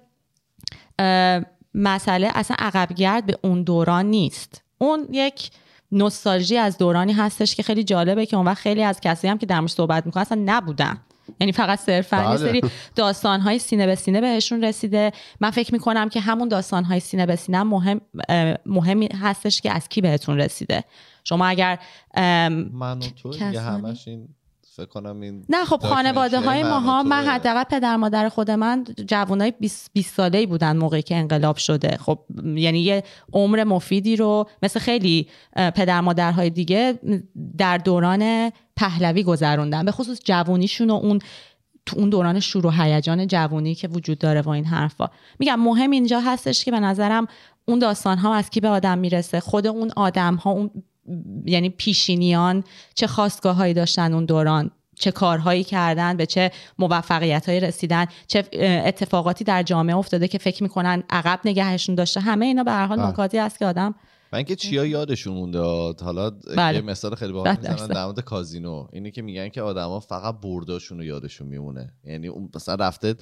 مسئله 1.74 2.30
اصلا 2.34 2.57
عقبگرد 2.59 3.26
به 3.26 3.38
اون 3.42 3.62
دوران 3.62 4.07
نیست. 4.07 4.62
اون 4.78 5.09
یک 5.12 5.51
نوستالژی 5.95 6.57
از 6.57 6.78
دورانی 6.78 7.12
هستش 7.12 7.55
که 7.55 7.62
خیلی 7.62 7.84
جالبه 7.84 8.26
که 8.26 8.36
اون 8.36 8.47
وقت 8.47 8.59
خیلی 8.59 8.82
از 8.82 9.01
کسی 9.01 9.28
هم 9.28 9.38
که 9.38 9.47
در 9.47 9.66
صحبت 9.66 10.07
می‌کنن 10.07 10.20
اصلا 10.22 10.42
نبودن 10.45 10.99
یعنی 11.40 11.53
فقط 11.53 11.78
صرفا 11.78 12.16
یه 12.16 12.22
بله. 12.22 12.36
سری 12.36 12.61
داستان 12.95 13.40
های 13.40 13.59
سینه 13.59 13.86
به 13.86 13.95
سینه 13.95 14.20
بهشون 14.20 14.64
رسیده 14.64 15.12
من 15.40 15.51
فکر 15.51 15.72
می‌کنم 15.72 16.09
که 16.09 16.20
همون 16.20 16.49
داستان 16.49 16.84
های 16.84 17.01
سینه 17.01 17.26
به 17.26 17.36
سینه 17.36 17.62
مهم 17.62 18.01
مهمی 18.66 19.09
هستش 19.22 19.61
که 19.61 19.72
از 19.72 19.88
کی 19.88 20.01
بهتون 20.01 20.38
رسیده 20.38 20.84
شما 21.24 21.47
اگر 21.47 21.78
من 22.72 22.99
و 22.99 23.01
تو؟ 23.22 23.32
همش 23.59 24.09
این 24.09 24.28
فکر 24.77 24.87
کنم 24.87 25.20
این 25.20 25.45
نه 25.49 25.64
خب 25.64 25.81
خانواده 25.83 26.41
های 26.41 26.62
ماها 26.62 27.03
من. 27.03 27.25
حداقل 27.25 27.64
پدر 27.64 27.97
مادر 27.97 28.29
خود 28.29 28.51
من 28.51 28.85
جوانای 29.07 29.53
20 29.61 29.91
20 29.93 30.14
ساله 30.14 30.39
ای 30.39 30.47
بودن 30.47 30.77
موقعی 30.77 31.03
که 31.03 31.16
انقلاب 31.16 31.57
شده. 31.57 31.97
خب 31.97 32.18
یعنی 32.45 32.81
یه 32.81 33.03
عمر 33.33 33.64
مفیدی 33.64 34.16
رو 34.16 34.49
مثل 34.62 34.81
خیلی 34.81 35.29
پدر 35.57 36.01
مادرهای 36.01 36.51
دیگه 36.51 36.99
در 37.59 37.79
دوران 37.79 38.53
پهلوی 38.77 39.22
گذروندن. 39.22 39.85
به 39.85 39.91
خصوص 39.91 40.20
جوونیشون 40.25 40.91
و 40.91 40.95
اون 40.95 41.18
تو 41.87 41.99
اون 41.99 42.11
دوران 42.11 42.41
شور 42.41 42.66
و 42.66 42.70
هیجان 42.70 43.27
جوونی 43.27 43.75
که 43.75 43.89
وجود 43.89 44.18
داره 44.18 44.41
و 44.41 44.49
این 44.49 44.64
حرفا. 44.64 45.09
میگم 45.39 45.61
مهم 45.61 45.91
اینجا 45.91 46.20
هستش 46.20 46.64
که 46.64 46.70
به 46.70 46.81
نظرم 46.81 47.27
اون 47.64 47.79
داستان 47.79 48.18
ها 48.18 48.35
از 48.35 48.51
کی 48.51 48.61
به 48.61 48.68
آدم 48.68 48.99
می‌رسه. 48.99 49.41
خود 49.41 49.66
اون 49.66 49.91
آدم 49.97 50.35
ها 50.35 50.51
اون 50.51 50.70
یعنی 51.44 51.70
پیشینیان 51.70 52.64
چه 52.94 53.07
خواستگاه 53.07 53.57
هایی 53.57 53.74
داشتن 53.74 54.12
اون 54.14 54.24
دوران؟ 54.24 54.70
چه 54.98 55.11
کارهایی 55.11 55.64
کردن؟ 55.64 56.16
به 56.16 56.26
چه 56.26 56.50
موفقیت 56.78 57.48
هایی 57.48 57.61
رسیدن؟ 57.61 58.07
چه 58.26 58.44
اتفاقاتی 58.84 59.44
در 59.44 59.62
جامعه 59.62 59.96
افتاده 59.96 60.28
که 60.28 60.38
فکر 60.38 60.62
می‌کنن 60.62 61.02
عقب 61.11 61.40
نگهشون 61.44 61.94
داشته؟ 61.94 62.20
همه 62.20 62.46
اینا 62.46 62.64
به 62.64 62.70
هر 62.70 62.86
حال 62.86 62.98
بله. 62.98 63.09
نکاتی 63.09 63.38
است 63.38 63.59
که 63.59 63.66
آدم 63.66 63.94
من 64.32 64.36
اینکه 64.36 64.57
چیا 64.57 64.86
یادشون 64.86 65.34
مونده 65.34 65.59
حالا 66.05 66.30
بله. 66.57 66.76
یه 66.76 66.82
مثال 66.82 67.14
خیلی 67.14 67.32
باحال 67.32 67.55
صد 67.55 67.70
می‌زنن. 67.70 67.88
در 67.88 68.05
مورد 68.05 68.20
کازینو. 68.20 68.86
اینه 68.92 69.11
که 69.11 69.22
میگن 69.22 69.48
که 69.48 69.62
آدما 69.62 70.00
فقط 70.00 70.34
برداشون 70.40 70.98
رو 70.98 71.05
یادشون 71.05 71.48
میمونه. 71.48 71.92
یعنی 72.05 72.28
اون 72.28 72.50
مثلا 72.55 72.74
رفته 72.74 73.14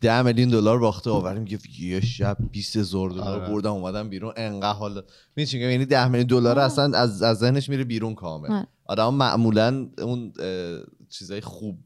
ده 0.00 0.22
میلیون 0.22 0.48
دلار 0.48 0.78
باخته 0.78 1.10
آوری 1.10 1.38
میگه 1.40 1.58
یه 1.80 2.00
شب 2.00 2.36
20 2.50 2.76
هزار 2.76 3.10
دلار 3.10 3.40
آره. 3.40 3.52
بردم 3.52 3.72
اومدم 3.72 4.08
بیرون. 4.08 4.32
انقدر 4.36 4.78
حالا 4.78 5.02
می‌دونی 5.36 5.64
یعنی 5.64 5.84
10 5.84 6.08
میلیون 6.08 6.26
دلار 6.26 6.58
اصلا 6.58 6.98
از 6.98 7.22
از 7.22 7.38
ذهنش 7.38 7.68
میره 7.68 7.84
بیرون 7.84 8.14
کامل. 8.14 8.50
آره. 8.50 8.66
آدم 8.84 9.14
معمولا 9.14 9.88
اون 9.98 10.32
چیزای 11.10 11.40
خوب 11.40 11.78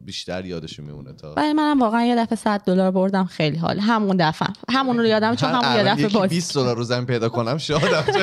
بیشتر 0.00 0.44
یادشون 0.44 0.84
میمونه 0.86 1.12
تا 1.12 1.34
ولی 1.36 1.52
منم 1.52 1.80
واقعا 1.80 2.04
یه 2.04 2.16
دفعه 2.16 2.36
100 2.36 2.60
دلار 2.60 2.90
بردم 2.90 3.24
خیلی 3.24 3.56
حال. 3.56 3.78
همون 3.78 4.16
دفعه. 4.16 4.48
همون 4.70 4.98
رو 4.98 5.06
یادم 5.06 5.34
چون 5.34 5.50
همون 5.50 5.76
یه 5.76 5.82
دفعه 5.84 6.04
یکی 6.04 6.14
باز 6.14 6.30
20 6.30 6.54
دلار 6.54 6.76
رو 6.76 6.84
زمین 6.84 7.06
پیدا 7.06 7.28
کنم 7.28 7.58
شادم. 7.58 8.04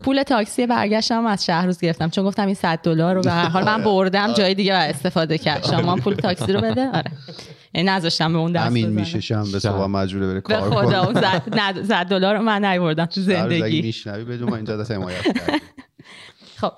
پول 0.00 0.22
تاکسی 0.22 0.66
برگشتم 0.66 1.26
از 1.26 1.44
شهر 1.44 1.66
روز 1.66 1.80
گرفتم. 1.80 2.10
چون 2.10 2.24
گفتم 2.24 2.46
این 2.46 2.54
100 2.54 2.78
دلار 2.78 3.14
رو 3.14 3.22
به 3.22 3.30
هر 3.30 3.48
حال 3.48 3.64
من 3.64 3.84
بردم 3.84 4.32
جای 4.32 4.54
دیگه 4.54 4.74
استفاده 4.74 5.38
کرد. 5.38 5.64
شما 5.64 5.96
پول 5.96 6.14
تاکسی 6.14 6.52
رو 6.52 6.60
بده؟ 6.60 6.88
آره. 6.88 7.10
یعنی 7.74 7.88
نذاشتم 7.88 8.32
به 8.32 8.38
اون 8.38 8.52
دست 8.52 8.66
همین. 8.66 8.88
میشه 8.88 9.20
شنبه 9.20 9.58
صبح 9.58 9.86
مجبوره 9.86 10.26
بره 10.26 10.34
به 10.34 10.40
کار 10.40 10.70
خدا 10.70 10.84
کنه. 10.84 11.04
اون 11.04 11.14
صد- 11.14 11.54
نه، 11.60 11.82
صد 11.84 12.06
دلار 12.06 12.36
رو 12.36 12.42
من 12.42 12.64
نیوردم 12.64 13.04
تو 13.04 13.20
زندگی. 13.20 13.82
میشنوی 13.82 14.24
بدون 14.24 14.50
ما 14.50 14.56
اینجا 14.56 14.76
دست 14.76 14.90
حمایت. 14.90 15.20
خب 16.60 16.72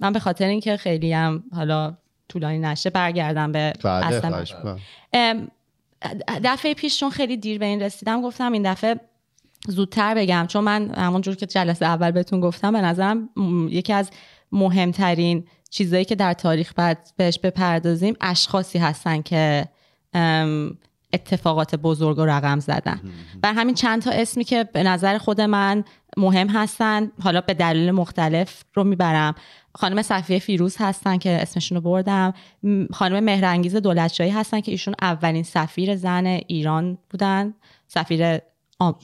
من 0.00 0.12
به 0.12 0.18
خاطر 0.18 0.46
اینکه 0.46 0.76
خیلی 0.76 1.12
هم 1.12 1.44
حالا 1.54 1.94
طولانی 2.28 2.58
نشه 2.58 2.90
برگردم 2.90 3.52
به 3.52 3.72
بله 3.84 4.06
اصل 4.06 4.28
خواهش 4.28 4.54
می‌کنم. 4.54 4.78
ام، 5.12 5.48
دفعه 6.44 6.74
پیش 6.74 7.00
چون 7.00 7.10
خیلی 7.10 7.36
دیر 7.36 7.58
به 7.58 7.66
این 7.66 7.82
رسیدم 7.82 8.22
گفتم 8.22 8.52
این 8.52 8.72
دفعه 8.72 9.00
زودتر 9.68 10.14
بگم. 10.14 10.46
چون 10.48 10.64
من 10.64 10.90
همونجور 10.94 11.34
که 11.34 11.46
جلسه 11.46 11.86
اول 11.86 12.10
بهتون 12.10 12.40
گفتم 12.40 12.72
به 12.72 12.80
نظرم 12.80 13.28
یکی 13.70 13.92
از 13.92 14.10
مهمترین 14.52 15.44
چیزایی 15.70 16.04
که 16.04 16.14
در 16.14 16.32
تاریخ 16.32 16.72
باید 16.72 16.98
بهش 17.16 17.38
بپردازیم 17.38 18.14
اشخاصی 18.20 18.78
هستن 18.78 19.22
که 19.22 19.68
اتفاقات 21.12 21.74
بزرگ 21.74 22.18
و 22.18 22.24
رقم 22.24 22.60
زدن. 22.60 23.00
بر 23.42 23.52
همین 23.52 23.74
چند 23.74 24.02
تا 24.02 24.10
اسمی 24.10 24.44
که 24.44 24.64
به 24.64 24.82
نظر 24.82 25.18
خود 25.18 25.40
من 25.40 25.84
مهم 26.16 26.48
هستن 26.48 27.10
حالا 27.22 27.40
به 27.40 27.54
دلیل 27.54 27.90
مختلف 27.90 28.64
رو 28.74 28.84
می‌برم. 28.84 29.34
خانم 29.74 30.02
صفیه 30.02 30.38
فیروز 30.38 30.76
هستن 30.78 31.18
که 31.18 31.42
اسمشون 31.42 31.76
رو 31.76 31.82
بردم. 31.82 32.34
خانم 32.92 33.24
مهرانگیز 33.24 33.76
دولتشاهی 33.76 34.30
هستن 34.30 34.60
که 34.60 34.72
ایشون 34.72 34.94
اولین 35.02 35.42
سفیر 35.42 35.96
زن 35.96 36.26
ایران 36.26 36.98
بودن. 37.10 37.54
سفیر 37.86 38.38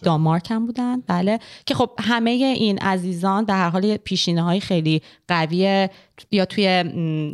دانمارک 0.02 0.50
هم 0.50 0.66
بودن. 0.66 1.00
بله. 1.00 1.38
که 1.66 1.74
خب 1.74 1.90
همه 1.98 2.30
این 2.30 2.78
عزیزان 2.78 3.44
به 3.44 3.52
هر 3.52 3.68
حال 3.68 3.96
پیشینه 3.96 4.42
های 4.42 4.60
خیلی 4.60 5.02
قوی 5.28 5.88
یا 6.30 6.44
توی 6.44 6.82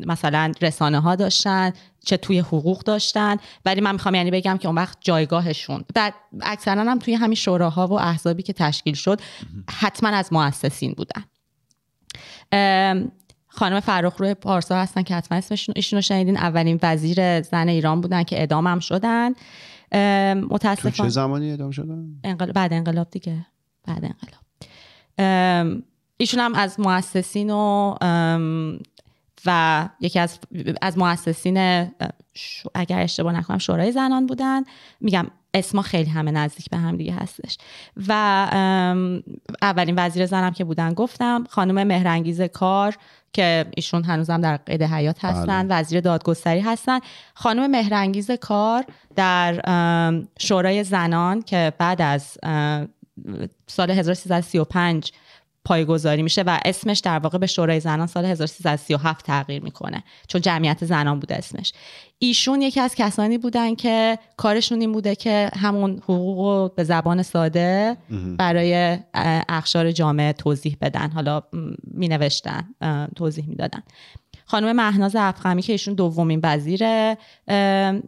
مثلا 0.07 0.53
رسانه 0.62 1.01
ها 1.01 1.14
داشتن 1.14 1.72
چه 2.05 2.16
توی 2.16 2.39
حقوق 2.39 2.82
داشتن. 2.82 3.37
ولی 3.64 3.80
من 3.80 3.93
می‌خوام 3.93 4.14
یعنی 4.14 4.30
بگم 4.30 4.57
که 4.57 4.68
اون 4.68 4.76
وقت 4.76 4.99
جایگاهشون 5.01 5.84
بعد 5.95 6.14
اکثرا 6.41 6.82
هم 6.82 6.99
توی 6.99 7.14
همین 7.14 7.34
شوراها 7.34 7.87
و 7.87 7.93
احزابی 7.93 8.43
که 8.43 8.53
تشکیل 8.53 8.95
شد 8.95 9.20
حتما 9.70 10.09
از 10.09 10.32
مؤسسین 10.32 10.95
بودن. 10.97 11.24
خانم 13.49 13.80
فرخ 13.80 14.16
روی 14.16 14.34
پارسا 14.34 14.76
هستن 14.76 15.03
که 15.03 15.14
حتما 15.14 15.39
اسمشون 15.39 15.72
ایشون 15.76 16.01
شنیدین؟ 16.01 16.37
اولین 16.37 16.78
وزیر 16.82 17.43
زن 17.43 17.68
ایران 17.68 18.01
بودن 18.01 18.22
که 18.22 18.39
اعدام 18.39 18.66
هم 18.66 18.80
شدن. 18.80 19.32
تو 19.97 20.34
چه 20.34 20.55
متاسفانه. 20.55 21.11
زمانی 21.11 21.53
ادام 21.53 21.70
شدن؟ 21.70 22.20
انقلاب 22.24 22.53
بعد 22.53 22.72
انقلاب 22.72 23.11
دیگه. 23.11 23.47
بعد 23.84 24.05
انقلاب. 24.05 24.42
ایشون 26.16 26.40
هم 26.40 26.55
از 26.55 26.80
مؤسسین 26.80 27.51
و 27.51 27.94
و 29.47 29.88
یکی 30.01 30.18
از 30.18 30.38
از 30.82 30.99
مؤسسین 30.99 31.88
اگر 32.74 33.01
اشتباه 33.01 33.32
نکنم 33.32 33.59
شورای 33.59 33.92
زنان 33.92 34.26
بودن. 34.26 34.62
میگم 35.01 35.26
اسما 35.59 35.82
خیلی 35.82 36.11
همه 36.11 36.30
نزدیک 36.30 36.70
به 36.70 36.76
هم 36.76 36.96
دیگه 36.96 37.12
هستش. 37.12 37.59
و 38.09 38.12
اولین 39.62 39.94
وزیر 39.98 40.26
زنم 40.26 40.50
که 40.50 40.64
بودن 40.64 40.94
گفتم 40.94 41.44
خانم 41.50 41.86
مهرنگیز 41.86 42.40
کار 42.40 42.96
که 43.32 43.66
ایشون 43.76 44.04
هنوزم 44.04 44.40
در 44.40 44.57
قید 44.57 44.82
حیات 44.82 45.24
هستن 45.24 45.66
وزیر 45.70 46.00
دادگستری 46.00 46.61
هستن. 46.61 46.98
خانم 47.34 47.70
مهرنگیز 47.70 48.30
کار 48.30 48.84
در 49.16 49.62
شورای 50.38 50.84
زنان 50.84 51.42
که 51.42 51.72
بعد 51.78 52.02
از 52.02 52.38
سال 53.66 53.90
1335 53.90 55.12
پایگذاری 55.66 56.22
میشه 56.22 56.42
و 56.42 56.58
اسمش 56.64 56.98
در 56.98 57.18
واقع 57.18 57.38
به 57.38 57.46
شورای 57.46 57.80
زنان 57.80 58.06
سال 58.06 58.24
1337 58.24 59.26
تغییر 59.26 59.62
می‌کنه 59.62 60.04
چون 60.28 60.40
جمعیت 60.40 60.84
زنان 60.84 61.20
بوده 61.20 61.36
اسمش. 61.36 61.72
ایشون 62.18 62.62
یکی 62.62 62.80
از 62.80 62.94
کسانی 62.94 63.38
بودن 63.38 63.74
که 63.74 64.18
کارشون 64.36 64.80
این 64.80 64.92
بوده 64.92 65.14
که 65.14 65.50
همون 65.56 65.98
حقوق 66.02 66.38
رو 66.38 66.72
به 66.76 66.84
زبان 66.84 67.22
ساده 67.22 67.96
برای 68.38 68.74
اه، 69.14 69.42
اقشار 69.48 69.90
جامعه 69.90 70.32
توضیح 70.32 70.76
بدن. 70.80 71.10
حالا 71.10 71.42
می 71.84 72.08
نوشتن 72.08 72.64
توضیح 73.16 73.48
می‌دادن. 73.48 73.82
خانم 74.44 74.76
مهناز 74.76 75.16
افخمی 75.16 75.62
که 75.62 75.72
ایشون 75.72 75.94
دومین 75.94 76.40
وزیر 76.42 76.82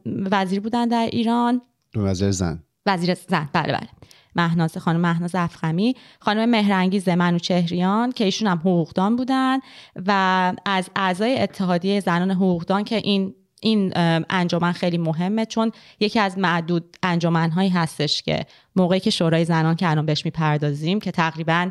وزیر 0.06 0.60
بودن 0.60 0.88
در 0.88 1.08
ایران. 1.12 1.60
وزیر 1.96 2.30
زن. 2.30 2.62
وزیر 2.86 3.14
زن. 3.14 3.48
بله 3.52 3.72
بله. 3.72 3.88
مهناز 4.36 4.78
خانم 4.78 5.00
مهناز 5.00 5.34
افخمی 5.34 5.96
خانم 6.20 6.50
مهرنگیز 6.50 7.08
منوچهریان 7.08 8.12
که 8.12 8.24
ایشون 8.24 8.48
هم 8.48 8.58
حقوقدان 8.58 9.16
بودن 9.16 9.58
و 10.06 10.52
از 10.64 10.90
اعضای 10.96 11.38
اتحادیه 11.38 12.00
زنان 12.00 12.30
حقوقدان 12.30 12.84
که 12.84 12.96
این 12.96 13.34
این 13.60 13.92
انجمن 14.30 14.72
خیلی 14.72 14.98
مهمه 14.98 15.46
چون 15.46 15.72
یکی 16.00 16.20
از 16.20 16.38
معدود 16.38 16.96
انجمنهایی 17.02 17.68
هستش 17.68 18.22
که 18.22 18.46
موقعی 18.76 19.00
که 19.00 19.10
شورای 19.10 19.44
زنان 19.44 19.76
که 19.76 19.90
الان 19.90 20.06
بهش 20.06 20.24
می‌پردازیم 20.24 21.00
که 21.00 21.10
تقریبا 21.10 21.70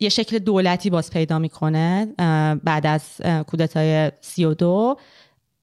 یه 0.00 0.08
شکل 0.08 0.38
دولتی 0.38 0.90
باز 0.90 1.10
پیدا 1.10 1.38
می‌کنه 1.38 2.06
بعد 2.64 2.86
از 2.86 3.20
کودتای 3.46 4.12
32 4.20 4.96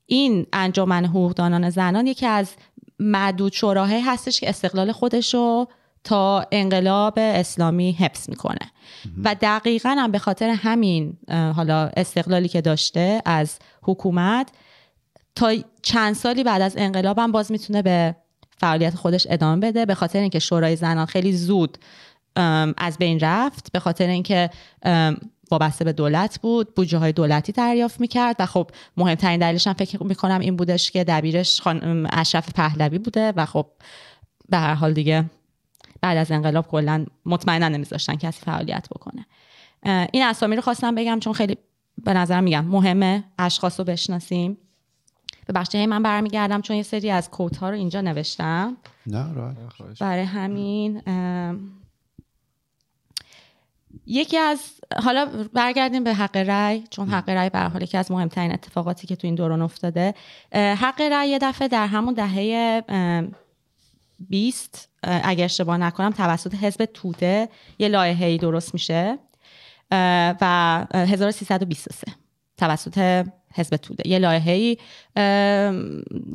این 0.05 0.45
انجمن 0.53 1.05
حقوقدانان 1.05 1.69
زنان 1.69 2.07
یکی 2.07 2.25
از 2.25 2.53
معدود 2.99 3.53
شوراهایی 3.53 4.01
هستش 4.01 4.39
که 4.39 4.49
استقلال 4.49 4.91
خودش 4.91 5.33
رو 5.33 5.67
تا 6.07 6.47
انقلاب 6.51 7.13
اسلامی 7.17 7.91
حفظ 7.91 8.29
می‌کنه. 8.29 8.71
و 9.23 9.35
دقیقا 9.41 9.89
هم 9.89 10.11
به 10.11 10.19
خاطر 10.19 10.49
همین 10.49 11.17
حالا 11.29 11.89
استقلالی 11.97 12.47
که 12.47 12.61
داشته 12.61 13.21
از 13.25 13.59
حکومت 13.81 14.49
تا 15.35 15.53
چند 15.81 16.15
سالی 16.15 16.43
بعد 16.43 16.61
از 16.61 16.73
انقلاب 16.77 17.19
هم 17.19 17.31
باز 17.31 17.51
می‌تونه 17.51 17.81
به 17.81 18.15
فعالیت 18.57 18.95
خودش 18.95 19.27
ادامه 19.29 19.67
بده. 19.67 19.85
به 19.85 19.95
خاطر 19.95 20.19
اینکه 20.19 20.39
شورای 20.39 20.75
زنان 20.75 21.05
خیلی 21.05 21.33
زود 21.33 21.77
از 22.77 22.97
بین 22.97 23.19
رفت. 23.19 23.71
به 23.71 23.79
خاطر 23.79 24.07
اینکه 24.07 24.49
وابسته 25.51 25.85
به 25.85 25.93
دولت 25.93 26.39
بود 26.41 26.75
بودجه 26.75 26.97
های 26.97 27.11
دولتی 27.11 27.51
دریافت 27.51 28.01
می‌کرد. 28.01 28.35
و 28.39 28.45
خب 28.45 28.69
مهمترین 28.97 29.39
دلیلش 29.39 29.67
هم 29.67 29.73
فکر 29.73 30.03
می‌کنم 30.03 30.39
این 30.39 30.55
بودش 30.55 30.91
که 30.91 31.03
دبیرش 31.03 31.61
خانم 31.61 32.07
اشرف 32.11 32.53
پهلوی 32.53 32.97
بوده. 32.97 33.33
و 33.35 33.45
خب 33.45 33.65
به 34.49 34.57
هر 34.57 34.73
حال 34.73 34.93
دیگه 34.93 35.25
بعد 36.01 36.17
از 36.17 36.31
انقلاب 36.31 36.67
کلا 36.67 37.05
مطمئنا 37.25 37.67
نمیذاشتن 37.67 38.15
کسی 38.15 38.41
فعالیت 38.45 38.87
بکنه. 38.89 39.25
این 40.11 40.23
اسامی 40.23 40.55
رو 40.55 40.61
خواستم 40.61 40.95
بگم 40.95 41.19
چون 41.19 41.33
خیلی 41.33 41.57
به 42.03 42.13
نظرم 42.13 42.43
میگم 42.43 42.65
مهمه 42.65 43.23
اشخاص 43.39 43.79
رو 43.79 43.85
بشناسیم. 43.85 44.57
ببخشید 45.47 45.89
من 45.89 46.03
برمیگردم 46.03 46.61
چون 46.61 46.75
یه 46.75 46.83
سری 46.83 47.11
از 47.11 47.31
کوت 47.31 47.57
ها 47.57 47.69
رو 47.69 47.75
اینجا 47.75 48.01
نوشتم. 48.01 48.77
نه 49.07 49.33
راحت 49.33 49.55
برای 49.99 50.23
همین 50.23 51.01
یکی 54.05 54.37
از 54.37 54.71
حالا 55.03 55.47
برگردیم 55.53 56.03
به 56.03 56.13
حق 56.13 56.37
رأی 56.37 56.83
چون 56.89 57.09
حق 57.09 57.29
رأی 57.29 57.49
به 57.49 57.59
هر 57.59 57.67
حال 57.67 57.83
یکی 57.83 57.97
از 57.97 58.11
مهمترین 58.11 58.53
اتفاقاتی 58.53 59.07
که 59.07 59.15
تو 59.15 59.27
این 59.27 59.35
دوران 59.35 59.61
افتاده. 59.61 60.13
حق 60.53 61.01
رأی 61.01 61.29
یه 61.29 61.39
دفعه 61.39 61.67
در 61.67 61.87
همون 61.87 62.13
دهه 62.13 62.83
ام، 62.87 63.31
20 64.19 64.86
اگر 65.03 65.45
اشتباه 65.45 65.77
نکنم 65.77 66.11
توسط 66.11 66.55
حزب 66.55 66.85
توده 66.85 67.49
یه 67.79 67.87
لایحه‌ای 67.87 68.37
درست 68.37 68.73
میشه 68.73 69.17
و 69.91 70.85
اه، 70.91 71.07
1323 71.09 72.11
توسط 72.57 73.25
حزب 73.53 73.75
توده. 73.75 74.09
یه 74.09 74.19
لایحه‌ای 74.19 74.77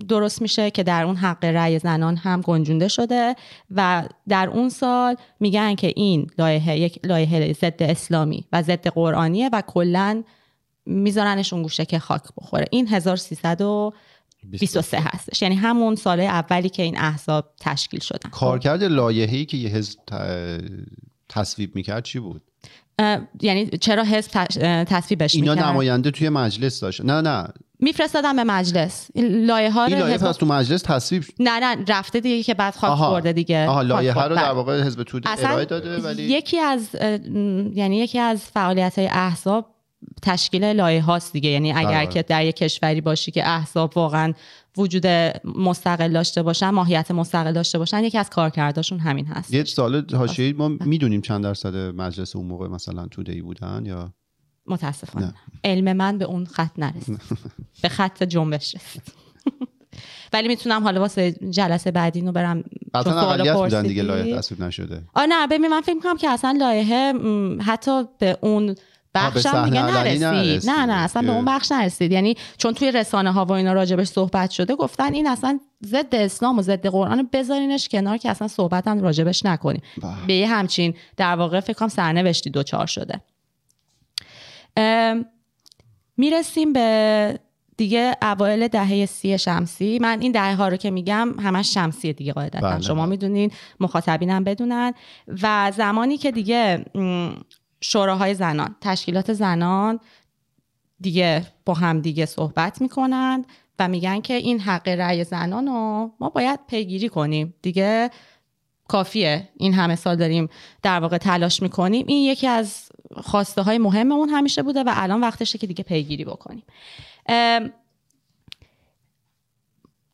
درست 0.09 0.43
میشه 0.43 0.71
که 0.71 0.83
در 0.83 1.05
اون 1.05 1.17
حق 1.17 1.45
رأی 1.45 1.79
زنان 1.79 2.17
هم 2.17 2.41
گنجونده 2.41 2.89
شده 2.89 3.35
و 3.71 4.05
در 4.29 4.49
اون 4.49 4.69
سال 4.69 5.17
میگن 5.41 5.75
که 5.75 5.93
این 5.97 6.31
لایحه 6.39 6.79
یک 6.79 7.01
لایحه 7.05 7.53
ضد 7.53 7.83
اسلامی 7.83 8.45
و 8.53 8.63
ضد 8.63 8.89
قرآنیه 8.89 9.51
و 9.53 9.63
کلا 9.67 10.23
میذارنش 10.87 11.53
اون 11.53 11.63
گوشه 11.63 11.85
که 11.85 11.99
خاک 11.99 12.23
بخوره. 12.37 12.65
این 12.71 12.89
1323 14.45 14.99
هستش. 15.01 15.43
یعنی 15.43 15.55
همون 15.55 15.95
سال 15.95 16.21
اولی 16.21 16.69
که 16.69 16.83
این 16.83 16.99
احزاب 16.99 17.51
تشکیل 17.61 18.01
شدن. 18.01 18.31
کارکرد 18.31 18.85
لایحه‌ای 18.85 19.45
که 19.45 19.57
یه 19.57 19.69
حزب 19.69 19.99
تصویب 21.29 21.77
می‌کرد 21.77 22.05
چی 22.05 22.19
بود؟ 22.19 22.43
یعنی 23.43 23.67
چرا 23.67 24.05
حزب 24.05 24.45
تصویبش 24.85 25.35
اینا 25.35 25.55
می‌کرد 25.55 25.69
نماینده 25.69 26.11
توی 26.11 26.29
مجلس 26.29 26.81
داشت. 26.81 27.01
نه 27.05 27.21
نه. 27.21 27.49
میفرستادن 27.79 28.37
به 28.37 28.45
مجلس. 28.45 29.09
این 29.15 29.45
لایحه 29.45 29.71
ها 29.71 29.85
این 29.85 29.97
حزب- 29.97 30.27
پس 30.27 30.37
تو 30.37 30.47
مجلس 30.47 30.83
تصویب 30.83 31.23
شد. 31.23 31.33
نه 31.41 31.51
نه. 31.61 31.85
رفته 31.89 32.21
دیگه 32.21 32.43
که 32.43 32.55
بعد 32.55 32.75
خاک. 32.75 32.99
خورده 32.99 33.33
دیگه. 33.33 33.67
آها 33.67 33.83
لایحه 33.83 34.13
خورد. 34.13 34.29
رو 34.29 34.37
بله. 34.37 34.45
در 34.45 34.53
واقع 34.53 34.83
حزب 34.83 35.03
توده 35.03 35.31
ارائه 35.45 35.65
داده 35.65 35.99
ولی 35.99 36.23
یکی 36.23 36.59
از 36.59 36.89
یعنی 37.75 37.97
یکی 37.99 38.19
از 38.19 38.45
فعالیت 38.45 38.99
های 38.99 39.09
احزاب 39.09 39.72
تشکیل 40.23 40.65
لایه 40.65 41.03
هاست 41.03 41.33
دیگه. 41.33 41.51
یعنی 41.51 41.73
اگر 41.73 42.05
بله. 42.05 42.07
که 42.07 42.23
در 42.23 42.45
یک 42.45 42.57
کشوری 42.57 43.01
باشی 43.01 43.31
که 43.31 43.49
احزاب 43.49 43.93
واقعا 43.97 44.33
وجود 44.77 45.07
مستقل 45.45 46.13
داشته 46.13 46.43
باشن 46.43 46.71
ماهیت 46.71 47.11
مستقل 47.11 47.53
داشته 47.53 47.79
باشن 47.79 48.05
یکی 48.05 48.19
از 48.19 48.31
کارکرداشون 48.31 48.99
همین 48.99 49.27
هست. 49.27 49.55
یه 49.55 49.65
سال 49.65 50.07
حاشیه‌ای 50.15 50.53
ما 50.53 50.69
می‌دونیم 50.69 51.21
چند 51.21 51.45
درصد 51.45 51.77
مجلس 51.77 52.37
اون 52.37 52.47
موقع 52.47 52.69
مثلا 52.69 53.07
توده 53.07 53.33
ای 53.33 53.43
بودن 53.43 53.83
یا؟ 53.87 54.13
متاسفانه. 54.67 55.27
نه. 55.27 55.35
علم 55.65 55.93
من 55.93 56.19
به 56.19 56.25
اون 56.25 56.45
خط 56.47 56.79
نرسید. 56.79 57.21
به 57.83 57.89
خط 57.89 58.23
جنبش 58.23 58.75
رسید. 58.75 59.03
ولی 60.33 60.49
می‌تونم 60.49 60.83
حالا 60.83 61.01
واسه 61.01 61.33
جلسه 61.33 61.91
بعدی 61.91 62.19
اینو 62.19 62.33
برم 62.33 62.65
سوال 63.05 63.41
اقلیت 63.41 63.55
بودن 63.55 63.83
دیگه. 63.83 64.03
لایحه 64.03 64.37
تصویب 64.37 64.63
نشده. 64.63 65.03
آه 65.15 65.27
نه 65.27 65.47
ببین 65.47 65.69
من 65.69 65.81
فکر 65.81 65.95
می‌کنم 65.95 66.17
که 66.17 66.29
اصلا 66.29 66.57
لایحه 66.59 67.13
حتی 67.61 68.05
به 68.19 68.39
اون 68.41 68.75
بخش 69.15 69.47
هم 69.47 69.53
صحنه 69.53 69.71
دیگه 69.71 69.83
نرسید 69.83 70.25
نرسید. 70.25 70.71
نه 70.71 70.87
نه 70.87 70.93
اصلا 70.93 71.23
به 71.23 71.33
اون 71.33 71.45
بخش 71.45 71.73
نرسید. 71.73 72.13
یعنی 72.13 72.37
چون 72.59 72.75
توی 72.75 72.93
رسانه 72.93 73.33
ها 73.33 73.45
و 73.45 73.53
اینا 73.53 73.73
راجبش 73.73 74.07
صحبت 74.07 74.51
شده 74.51 74.75
گفتن 74.75 75.15
این 75.15 75.27
اصلا 75.27 75.61
ضد 75.87 76.15
اسلام 76.15 76.59
و 76.59 76.63
ضد 76.63 76.87
قرآن 76.87 77.29
بذارینش 77.33 77.89
کنار 77.89 78.17
که 78.17 78.31
اصلا 78.31 78.49
صحبت 78.49 78.89
هم 78.89 79.01
راجبش 79.03 79.47
نکنیم. 79.47 79.83
بله. 80.03 80.27
به 80.27 80.35
یه 80.35 80.49
همچین 80.49 80.95
در 81.17 81.37
واقع 81.37 81.61
فکر 81.61 81.73
کنم 81.73 81.89
سرنوشتی 81.89 82.51
دوچار 82.51 82.87
شده. 82.87 83.21
می‌رسیم 86.17 86.73
به 86.73 87.39
دیگه 87.77 88.17
اوایل 88.23 88.69
دهه 88.69 89.07
سی 89.07 89.39
شمسی. 89.39 89.99
من 89.99 90.21
این 90.21 90.33
دهه 90.33 90.55
ها 90.55 90.69
رو 90.69 90.77
که 90.77 90.91
میگم 90.91 91.35
همش 91.41 91.75
شمسیه 91.75 92.13
دیگه 92.13 92.33
قاعدتا. 92.33 92.71
بله، 92.71 92.81
شما 92.81 93.03
بله. 93.03 93.07
می‌دونین 93.07 93.51
مخاطبینم 93.81 94.45
بدونن. 94.45 94.93
و 95.43 95.73
زمانی 95.77 96.17
که 96.17 96.31
دیگه 96.31 96.85
شوراهای 97.83 98.35
زنان. 98.35 98.77
تشکیلات 98.81 99.33
زنان 99.33 100.01
دیگه 101.01 101.47
با 101.65 101.75
هم 101.75 102.01
دیگه 102.01 102.27
صحبت 102.27 102.81
می‌کنن 102.81 103.45
و 103.79 103.89
میگن 103.89 104.21
که 104.21 104.35
این 104.35 104.61
حق 104.61 104.89
رأی 104.89 105.25
زنان 105.25 105.67
رو 105.67 106.11
ما 106.21 106.29
باید 106.29 106.61
پیگیری 106.67 107.09
کنیم. 107.09 107.55
دیگه 107.63 108.11
کافیه. 108.89 109.49
این 109.57 109.75
همه 109.75 109.97
سال 109.97 110.17
داریم 110.17 110.49
در 110.83 111.01
واقع 111.01 111.19
تلاش 111.19 111.63
می‌کنیم. 111.63 112.07
این 112.09 112.31
یکی 112.31 112.47
از 112.47 112.89
خواسته 113.17 113.63
های 113.63 113.79
مهم 113.79 114.13
اون 114.13 114.29
همیشه 114.29 114.63
بوده 114.63 114.83
و 114.83 114.93
الان 114.95 115.21
وقتشه 115.21 115.59
که 115.59 115.67
دیگه 115.67 115.85
پیگیری 115.85 116.25
بکنیم. 116.25 116.65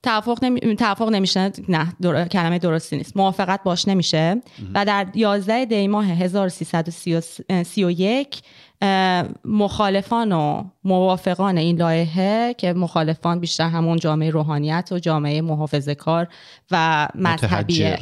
توافق 0.03 0.45
نمی... 0.45 0.77
توافق 0.77 1.09
نمیشه. 1.09 1.53
نه 1.69 1.93
در... 2.01 2.29
کلمه 2.29 2.59
درستی 2.59 2.97
نیست. 2.97 3.17
موافقت 3.17 3.63
باش 3.63 3.89
نمیشه. 3.89 4.43
و 4.75 4.85
در 4.85 5.07
11 5.15 5.65
دی 5.65 5.89
ماه 5.89 6.07
1331 6.07 8.43
اه، 8.83 9.25
مخالفان 9.45 10.33
و 10.33 10.65
موافقان 10.85 11.59
این 11.59 11.77
لایحه 11.77 12.55
که 12.55 12.73
مخالفان 12.73 13.41
بیشتر 13.41 13.69
همون 13.69 13.99
جامعه 13.99 14.31
روحانیت 14.31 14.89
و 14.93 14.99
جامعه 14.99 15.41
محافظه 15.41 15.95
کار 15.95 16.29
و 16.71 17.09
مذهبی. 17.15 17.95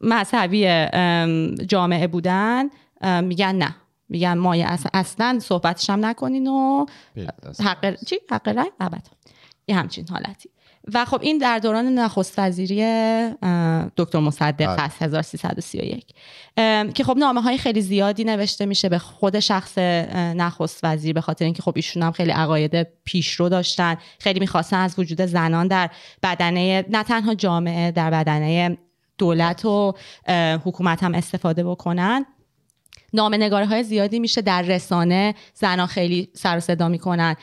مذهبی 0.00 0.66
ام، 0.68 1.54
جامعه 1.54 2.06
بودن 2.06 2.70
میگن 3.22 3.54
نه. 3.54 3.76
میگن 4.08 4.34
ما 4.34 4.54
اصلا, 4.94 5.38
صحبتش 5.42 5.90
هم 5.90 6.06
نکنین 6.06 6.46
و 6.46 6.86
حق 7.64 8.04
چی؟ 8.04 8.16
حق 8.30 8.66
ابدا. 8.80 9.10
یه 9.68 9.76
همچین 9.76 10.08
حالتی. 10.08 10.50
و 10.94 11.04
خب 11.04 11.18
این 11.22 11.38
در 11.38 11.58
دوران 11.58 11.86
نخست 11.86 12.38
وزیری 12.38 12.76
دکتر 13.96 14.18
مصدق 14.18 14.66
بله. 14.66 14.82
هست 14.82 15.02
1331 15.02 16.04
ام، 16.56 16.92
که 16.92 17.04
خب 17.04 17.16
نامه 17.18 17.40
های 17.40 17.58
خیلی 17.58 17.80
زیادی 17.80 18.24
نوشته 18.24 18.66
میشه 18.66 18.88
به 18.88 18.98
خود 18.98 19.40
شخص 19.40 19.78
نخست 19.78 20.80
وزیر 20.82 21.12
به 21.12 21.20
خاطر 21.20 21.44
اینکه 21.44 21.62
خب 21.62 21.72
ایشون 21.76 22.02
هم 22.02 22.12
خیلی 22.12 22.30
عقاید 22.30 22.86
پیشرو 23.04 23.48
داشتن. 23.48 23.96
خیلی 24.18 24.40
می‌خواستن 24.40 24.76
از 24.76 24.98
وجود 24.98 25.20
زنان 25.20 25.68
در 25.68 25.90
بدنه 26.22 26.84
نه 26.90 27.02
تنها 27.02 27.34
جامعه 27.34 27.90
در 27.90 28.10
بدنه 28.10 28.78
دولت 29.18 29.64
و 29.64 29.94
حکومت 30.64 31.02
هم 31.02 31.14
استفاده 31.14 31.64
بکنن. 31.64 32.26
نامه 33.12 33.36
نگاره 33.36 33.66
های 33.66 33.82
زیادی 33.82 34.18
میشه 34.18 34.42
در 34.42 34.62
رسانه 34.62 35.34
زنها 35.54 35.86
خیلی 35.86 36.28
سر 36.32 36.56
و 36.56 36.60
صدا 36.60 36.88
می‌کنن. 36.88 37.36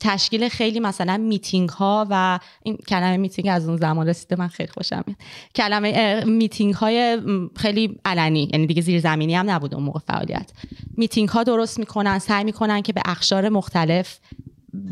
تشکیل 0.00 0.48
خیلی 0.48 0.80
مثلا 0.80 1.16
میتینگ 1.16 1.68
ها 1.68 2.06
و 2.10 2.38
این 2.62 2.76
کلمه 2.76 3.16
میتینگ 3.16 3.48
از 3.48 3.68
اون 3.68 3.76
زمان 3.76 4.08
رسیده 4.08 4.36
من 4.36 4.48
خیلی 4.48 4.68
خوشم 4.68 5.04
میاد. 5.06 5.18
کلمه 5.54 6.24
میتینگ 6.24 6.74
های 6.74 7.18
خیلی 7.56 7.98
علنی 8.04 8.48
یعنی 8.52 8.66
دیگه 8.66 8.82
زیر 8.82 9.00
زمینی 9.00 9.34
هم 9.34 9.50
نبود 9.50 9.74
اون 9.74 9.84
موقع 9.84 10.00
فعالیت. 10.00 10.50
میتینگ 10.96 11.28
ها 11.28 11.42
درست 11.42 11.78
می‌کنن 11.78 12.18
سعی 12.18 12.44
می‌کنن 12.44 12.82
که 12.82 12.92
به 12.92 13.02
اقشار 13.04 13.48
مختلف 13.48 14.18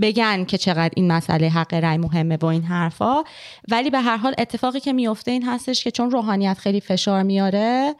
بگن 0.02 0.44
که 0.44 0.58
چقدر 0.58 0.92
این 0.96 1.12
مسئله 1.12 1.48
حق 1.48 1.74
رأی 1.74 1.98
مهمه 1.98 2.36
با 2.36 2.50
این 2.50 2.62
حرفا. 2.62 3.22
ولی 3.70 3.90
به 3.90 4.00
هر 4.00 4.16
حال 4.16 4.34
اتفاقی 4.38 4.80
که 4.80 4.92
میفته 4.92 5.30
این 5.30 5.42
هستش 5.46 5.84
که 5.84 5.90
چون 5.90 6.10
روحانیت 6.10 6.58
خیلی 6.58 6.80
فشار 6.80 7.22
میاره 7.22 7.94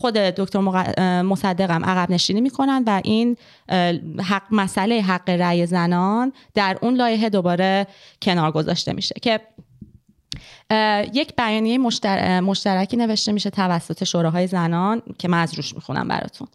خود 0.00 0.14
دکتر 0.14 0.60
مصدقم 1.22 1.84
عقب 1.84 2.10
نشینی 2.10 2.40
می‌کنن 2.40 2.84
و 2.86 3.00
این 3.04 3.36
حق 4.28 4.42
مسئله 4.50 5.02
حق 5.02 5.30
رأی 5.30 5.66
زنان 5.66 6.32
در 6.54 6.78
اون 6.82 6.94
لایحه 6.94 7.28
دوباره 7.28 7.86
کنار 8.22 8.52
گذاشته 8.52 8.92
میشه 8.92 9.14
که 9.22 9.40
یک 11.14 11.36
بیانیه 11.36 11.78
مشتر- 11.78 12.40
مشترکی 12.40 12.96
نوشته 12.96 13.32
میشه 13.32 13.50
توسط 13.50 14.04
شوراهای 14.04 14.46
زنان 14.46 15.02
که 15.18 15.28
من 15.28 15.42
از 15.42 15.54
روش 15.54 15.74
می‌خونم 15.74 16.08
براتون. 16.08 16.48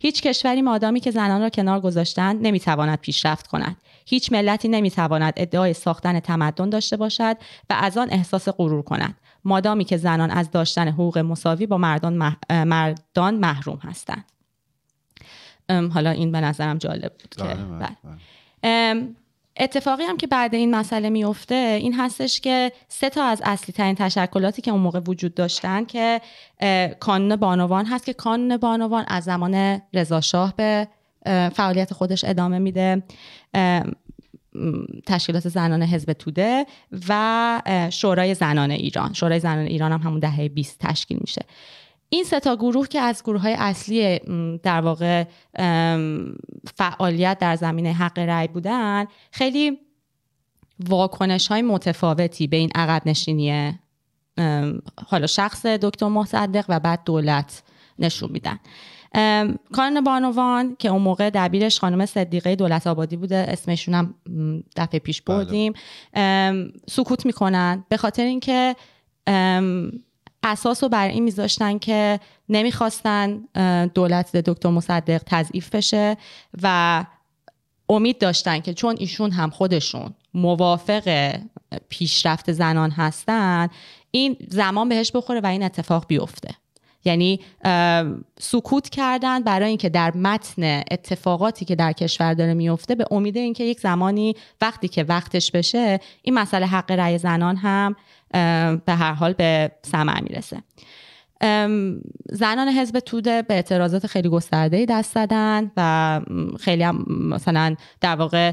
هیچ 0.00 0.22
کشوری 0.22 0.62
مادامی 0.62 1.00
که 1.00 1.10
زنان 1.10 1.40
را 1.40 1.48
کنار 1.48 1.80
گذاشتند 1.80 2.46
نمی‌تواند 2.46 2.98
پیشرفت 2.98 3.46
کند. 3.46 3.76
هیچ 4.06 4.32
ملتی 4.32 4.68
نمی‌تواند 4.68 5.34
ادعای 5.36 5.72
ساختن 5.72 6.20
تمدن 6.20 6.70
داشته 6.70 6.96
باشد 6.96 7.36
و 7.70 7.76
از 7.80 7.98
آن 7.98 8.08
احساس 8.10 8.48
غرور 8.48 8.82
کند. 8.82 9.14
مادامی 9.44 9.84
که 9.84 9.96
زنان 9.96 10.30
از 10.30 10.50
داشتن 10.50 10.88
حقوق 10.88 11.18
مساوی 11.18 11.66
با 11.66 11.78
مردان, 11.78 12.16
مح... 12.16 12.36
مردان 12.64 13.34
محروم 13.34 13.78
هستند 13.82 14.24
حالا 15.68 16.10
این 16.10 16.32
به 16.32 16.40
نظرم 16.40 16.78
جالب 16.78 17.12
بود 17.12 17.34
که 17.34 17.44
بله، 17.44 17.54
بله، 17.54 17.78
بله. 17.78 17.96
بله. 18.62 19.14
اتفاقی 19.56 20.02
هم 20.02 20.16
که 20.16 20.26
بعد 20.26 20.54
این 20.54 20.74
مسئله 20.74 21.10
میفته 21.10 21.78
این 21.80 21.94
هستش 21.94 22.40
که 22.40 22.72
سه 22.88 23.10
تا 23.10 23.24
از 23.24 23.42
اصلی 23.44 23.72
ترین 23.72 23.94
تشکلاتی 23.94 24.62
که 24.62 24.70
اون 24.70 24.80
موقع 24.80 25.00
وجود 25.06 25.34
داشتن 25.34 25.84
که 25.84 26.20
کانون 27.00 27.36
بانوان 27.36 27.86
هست 27.86 28.06
که 28.06 28.12
کانون 28.12 28.56
بانوان 28.56 29.04
از 29.08 29.24
زمان 29.24 29.82
رضاشاه 29.94 30.54
به 30.56 30.88
اه، 31.26 31.48
فعالیت 31.48 31.92
خودش 31.92 32.24
ادامه 32.24 32.58
میده 32.58 33.02
تشکیلات 35.06 35.48
زنان 35.48 35.82
حزب 35.82 36.12
توده 36.12 36.66
و 37.08 37.62
شورای 37.92 38.34
زنان 38.34 38.70
ایران. 38.70 39.12
شورای 39.12 39.40
زنان 39.40 39.66
ایران 39.66 39.92
هم 39.92 40.00
همون 40.00 40.18
دهه 40.18 40.48
20 40.48 40.76
تشکیل 40.80 41.18
میشه. 41.20 41.44
این 42.08 42.24
سه 42.24 42.40
تا 42.40 42.56
گروه 42.56 42.88
که 42.88 43.00
از 43.00 43.22
گروه 43.22 43.40
های 43.40 43.56
اصلی 43.58 44.18
در 44.62 44.80
واقع 44.80 45.24
فعالیت 46.76 47.38
در 47.38 47.56
زمینه 47.56 47.92
حق 47.92 48.18
رأی 48.18 48.48
بودن 48.48 49.06
خیلی 49.30 49.78
واکنش 50.88 51.46
های 51.46 51.62
متفاوتی 51.62 52.46
به 52.46 52.56
این 52.56 52.70
عقب 52.74 53.02
نشینی 53.06 53.78
حالا 55.06 55.26
شخص 55.26 55.66
دکتر 55.66 56.08
مصدق 56.08 56.64
و 56.68 56.80
بعد 56.80 57.00
دولت 57.04 57.62
نشون 57.98 58.30
میدن. 58.32 58.58
کارن 59.72 60.00
بانوان 60.04 60.76
که 60.78 60.88
اون 60.88 61.02
موقع 61.02 61.30
دبیرش 61.30 61.80
خانم 61.80 62.06
صدیقه 62.06 62.56
دولت 62.56 62.86
آبادی 62.86 63.16
بوده 63.16 63.36
اسمشون 63.48 63.94
هم 63.94 64.14
دفعه 64.76 65.00
پیش 65.00 65.22
بله. 65.22 65.36
بردیم. 65.36 65.72
سکوت 66.90 67.26
می‌کنن. 67.26 67.84
به 67.88 67.96
خاطر 67.96 68.24
اینکه 68.24 68.76
اساس 70.42 70.82
رو 70.82 70.88
بر 70.88 71.08
این 71.08 71.24
میذاشتن 71.24 71.78
که 71.78 72.20
نمی‌خواستن 72.48 73.40
دولت 73.94 74.36
دکتر 74.36 74.70
مصدق 74.70 75.22
تضعیف 75.26 75.74
بشه 75.74 76.16
و 76.62 77.04
امید 77.88 78.18
داشتن 78.18 78.60
که 78.60 78.74
چون 78.74 78.96
ایشون 78.98 79.30
هم 79.30 79.50
خودشون 79.50 80.14
موافق 80.34 81.34
پیشرفت 81.88 82.52
زنان 82.52 82.90
هستن 82.90 83.68
این 84.10 84.36
زمان 84.48 84.88
بهش 84.88 85.12
بخوره 85.14 85.40
و 85.40 85.46
این 85.46 85.62
اتفاق 85.62 86.06
بیفته. 86.06 86.54
یعنی 87.04 87.40
سکوت 88.38 88.88
کردن 88.88 89.42
برای 89.42 89.68
اینکه 89.68 89.88
در 89.88 90.16
متن 90.16 90.82
اتفاقاتی 90.90 91.64
که 91.64 91.76
در 91.76 91.92
کشور 91.92 92.34
داره 92.34 92.54
میفته 92.54 92.94
به 92.94 93.04
امید 93.10 93.36
اینکه 93.36 93.64
یک 93.64 93.80
زمانی 93.80 94.34
وقتی 94.60 94.88
که 94.88 95.04
وقتش 95.04 95.50
بشه 95.50 96.00
این 96.22 96.34
مسئله 96.34 96.66
حق 96.66 96.90
رأی 96.90 97.18
زنان 97.18 97.56
هم 97.56 97.96
به 98.86 98.92
هر 98.92 99.12
حال 99.12 99.32
به 99.32 99.70
ثمر 99.86 100.20
می‌رسه. 100.20 100.62
زنان 102.30 102.68
حزب 102.68 102.98
توده 102.98 103.42
به 103.42 103.54
اعتراضات 103.54 104.06
خیلی 104.06 104.28
گسترده 104.28 104.86
دست 104.88 105.14
زدن 105.14 105.70
و 105.76 106.20
خیلی 106.60 106.82
هم 106.82 107.04
مثلا 107.08 107.76
در 108.00 108.16
واقع 108.16 108.52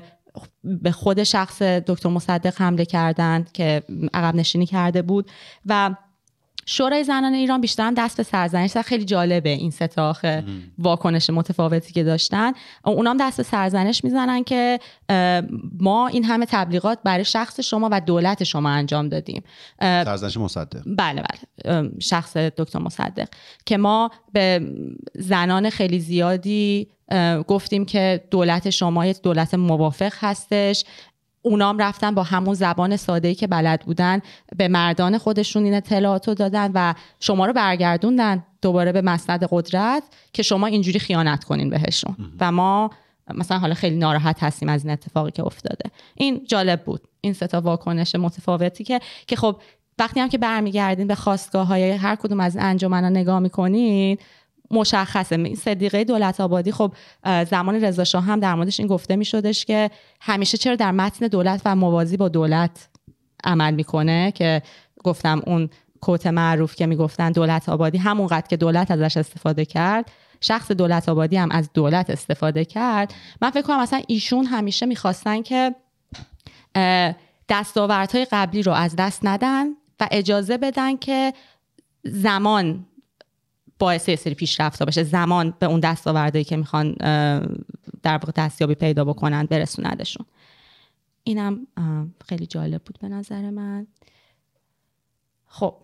به 0.64 0.91
خود 0.91 1.24
شخص 1.24 1.62
دکتر 1.62 2.10
مصدق 2.10 2.62
حمله 2.62 2.86
کردند 2.86 3.52
که 3.52 3.84
عقب 4.14 4.36
نشینی 4.36 4.66
کرده 4.66 5.02
بود 5.02 5.32
و 5.66 5.95
شورای 6.70 7.03
زنان 7.03 7.34
ایران 7.34 7.61
بیشتر 7.61 7.84
هم 7.84 7.93
دست 7.93 8.18
به 8.18 8.24
سرزنش 8.24 8.78
خیلی 8.78 9.05
جالبه 9.05 9.49
این 9.49 9.72
ستاخ 9.72 10.26
واکنش 10.78 11.30
متفاوتی 11.30 11.93
که 11.93 12.03
داشتن. 12.03 12.51
اونام 12.86 13.18
دست 13.20 13.38
به 13.38 13.43
سرزنش 13.43 14.03
می‌زنن 14.03 14.43
که 14.43 14.80
ما 15.80 16.07
این 16.07 16.24
همه 16.24 16.45
تبلیغات 16.49 16.99
برای 17.03 17.26
شخص 17.26 17.59
شما 17.59 17.89
و 17.91 18.01
دولت 18.01 18.43
شما 18.43 18.70
انجام 18.70 19.09
دادیم. 19.09 19.43
سرزنش 19.82 20.38
مصدق. 20.38 20.82
بله 20.86 21.24
بله. 21.24 21.91
شخص 21.99 22.38
دکتر 22.38 22.80
مصدق. 22.80 23.28
که 23.65 23.78
ما 23.78 24.11
به 24.34 24.74
زنان 25.15 25.70
خیلی 25.70 25.99
زیادی 25.99 26.88
گفتیم 27.47 27.86
که 27.86 28.24
دولت 28.32 28.70
شما 28.70 29.05
یک 29.05 29.22
دولت 29.22 29.53
موافق 29.53 30.13
هستش. 30.20 30.86
اونام 31.48 31.78
رفتن 31.78 32.16
با 32.16 32.24
همون 32.24 32.54
زبان 32.54 32.98
ساده 32.98 33.36
که 33.36 33.48
بلد 33.48 33.82
بودن 33.82 34.22
به 34.58 34.68
مردان 34.68 35.18
خودشون 35.18 35.64
این 35.64 35.74
اطلاعات 35.74 36.28
رو 36.28 36.34
دادن 36.34 36.72
و 36.74 36.93
شما 37.20 37.45
رو 37.45 37.54
برگردوندن 37.54 38.43
دوباره 38.62 38.91
به 38.91 39.02
مسند 39.02 39.48
قدرت 39.52 40.04
که 40.34 40.43
شما 40.43 40.68
اینجوری 40.68 41.00
خیانت 41.00 41.43
کنین 41.43 41.70
بهشون. 41.70 42.16
و 42.39 42.52
ما 42.52 42.89
مثلا 43.34 43.60
حالا 43.60 43.74
خیلی 43.74 43.95
ناراحت 43.95 44.43
هستیم 44.43 44.70
از 44.70 44.84
این 44.84 44.93
اتفاقی 44.93 45.32
که 45.32 45.43
افتاده. 45.43 45.91
این 46.16 46.41
جالب 46.45 46.84
بود. 46.84 47.02
این 47.22 47.34
ستا 47.34 47.62
واکنش 47.62 48.16
متفاوتی 48.16 48.84
که 48.84 49.00
که 49.28 49.36
خب 49.36 49.62
وقتی 50.00 50.20
هم 50.20 50.30
که 50.30 50.38
برمیگردین 50.38 51.08
به 51.08 51.16
خواستگاه 51.16 51.68
های 51.68 51.91
هر 51.91 52.16
کدوم 52.16 52.39
از 52.39 52.58
انجمن 52.60 53.06
نگاه 53.06 53.39
می‌کنین 53.39 54.18
مشخصه. 54.72 55.55
صدیقه 55.55 56.03
دولت 56.03 56.41
آبادی 56.41 56.72
خب 56.72 56.93
زمان 57.49 57.76
رضا 57.84 58.03
شاه 58.03 58.24
هم 58.24 58.39
در 58.39 58.55
موردش 58.55 58.80
این 58.80 58.89
گفته 58.89 59.15
می 59.15 59.26
شدش 59.26 59.65
که 59.65 59.91
همیشه 60.22 60.57
چرا 60.57 60.76
در 60.76 60.91
متن 60.91 61.28
دولت 61.28 61.61
و 61.65 61.76
موازی 61.76 62.18
با 62.18 62.30
دولت 62.30 62.89
عمل 63.43 63.74
می‌کنه؟ 63.74 64.32
که 64.32 64.61
گفتم 65.03 65.41
اون 65.45 65.70
کوت 66.01 66.28
معروف 66.28 66.76
که 66.76 66.86
می‌گفتن 66.86 67.32
دولت 67.32 67.70
آبادی 67.70 67.97
همونقدر 67.97 68.47
که 68.47 68.57
دولت 68.57 68.91
ازش 68.91 69.18
استفاده 69.18 69.65
کرد 69.65 70.11
شخص 70.41 70.72
دولت 70.72 71.09
آبادی 71.09 71.38
هم 71.38 71.51
از 71.51 71.70
دولت 71.74 72.09
استفاده 72.09 72.65
کرد. 72.65 73.13
من 73.41 73.49
فکر 73.49 73.61
کنم 73.61 73.82
مثلا 73.82 74.01
ایشون 74.07 74.45
همیشه 74.45 74.86
می‌خواستن 74.86 75.41
که 75.41 75.76
دستاوردهای 77.49 78.28
قبلی 78.32 78.63
رو 78.63 78.72
از 78.72 78.95
دست 78.95 79.20
ندن 79.24 79.65
و 79.99 80.07
اجازه 80.11 80.57
بدن 80.57 80.97
که 80.97 81.34
زمان 82.03 82.86
باعث 83.80 84.10
یه 84.10 84.16
سری 84.16 84.34
پیشرفت 84.34 84.84
بشه 84.84 85.04
زمان 85.04 85.54
به 85.60 85.66
اون 85.66 85.80
دستاوردهایی 85.80 86.44
که 86.44 86.58
می‌خوان 86.58 86.92
در 88.04 88.18
واقع 88.18 88.32
دستیابی 88.36 88.76
پیدا 88.76 89.06
بکنن 89.06 89.46
برسوندشون. 89.46 90.26
اینم 91.24 91.68
خیلی 92.26 92.46
جالب 92.46 92.82
بود 92.84 93.00
به 93.02 93.08
نظر 93.08 93.50
من. 93.50 93.88
خب 95.48 95.76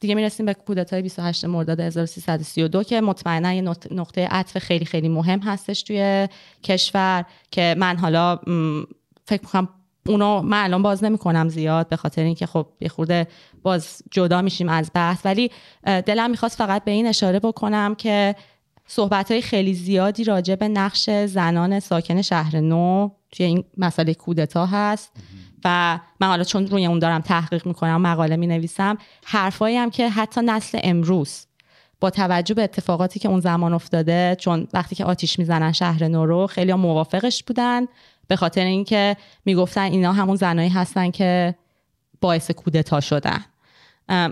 دیگه 0.00 0.14
می‌رسیم 0.14 0.46
به 0.46 0.54
کودتای 0.54 1.02
28 1.02 1.44
مرداد 1.44 1.80
1332 1.80 2.82
که 2.82 3.00
مطمئنا 3.00 3.52
یه 3.52 3.62
نقطه 3.90 4.26
عطف 4.26 4.58
خیلی 4.58 4.84
خیلی 4.84 5.08
مهم 5.08 5.38
هستش 5.38 5.82
توی 5.82 6.28
کشور 6.62 7.24
که 7.50 7.74
من 7.78 7.96
حالا 7.96 8.36
فکر 9.24 9.42
می‌کنم 9.42 9.68
اونو 10.08 10.42
من 10.42 10.64
الان 10.64 10.82
باز 10.82 11.04
نمی 11.04 11.18
کنم 11.18 11.48
زیاد 11.48 11.88
به 11.88 11.96
خاطر 11.96 12.22
اینکه 12.22 12.46
خب 12.46 12.66
یه 12.80 12.88
خورده 12.88 13.26
باز 13.62 14.02
جدا 14.10 14.42
میشیم 14.42 14.68
از 14.68 14.90
بحث. 14.94 15.20
ولی 15.24 15.50
دلم 15.84 16.30
می‌خواست 16.30 16.58
فقط 16.58 16.84
به 16.84 16.90
این 16.90 17.06
اشاره 17.06 17.38
بکنم 17.38 17.94
که 17.94 18.34
صحبت 18.86 19.30
های 19.30 19.42
خیلی 19.42 19.74
زیادی 19.74 20.24
راجع 20.24 20.54
به 20.54 20.68
نقش 20.68 21.10
زنان 21.10 21.80
ساکن 21.80 22.22
شهر 22.22 22.60
نو 22.60 23.10
توی 23.32 23.46
این 23.46 23.64
مسئله 23.76 24.14
کودتا 24.14 24.66
هست. 24.66 25.12
و 25.64 25.98
من 26.20 26.26
حالا 26.26 26.44
چون 26.44 26.66
روی 26.66 26.86
اون 26.86 26.98
دارم 26.98 27.20
تحقیق 27.20 27.66
می‌کنم 27.66 28.00
مقاله 28.00 28.36
می 28.36 28.46
نویسم 28.46 28.98
حرفایی 29.24 29.76
هم 29.76 29.90
که 29.90 30.08
حتی 30.08 30.40
نسل 30.44 30.80
امروز 30.82 31.46
با 32.00 32.10
توجه 32.10 32.54
به 32.54 32.62
اتفاقاتی 32.62 33.20
که 33.20 33.28
اون 33.28 33.40
زمان 33.40 33.72
افتاده 33.72 34.36
چون 34.40 34.68
وقتی 34.72 34.94
که 34.94 35.04
آتیش 35.04 35.38
می‌زنن 35.38 35.72
شهر 35.72 36.08
نو 36.08 36.26
رو 36.26 36.46
خیلی 36.46 36.74
موافقش 36.74 37.44
بودن. 37.44 37.86
به 38.28 38.36
خاطر 38.36 38.64
اینکه 38.64 39.16
می‌گفتن 39.44 39.82
اینا 39.82 40.12
همون 40.12 40.36
زنایی 40.36 40.68
هستن 40.68 41.10
که 41.10 41.54
باعث 42.20 42.50
کودتا 42.50 43.00
شدن 43.00 43.44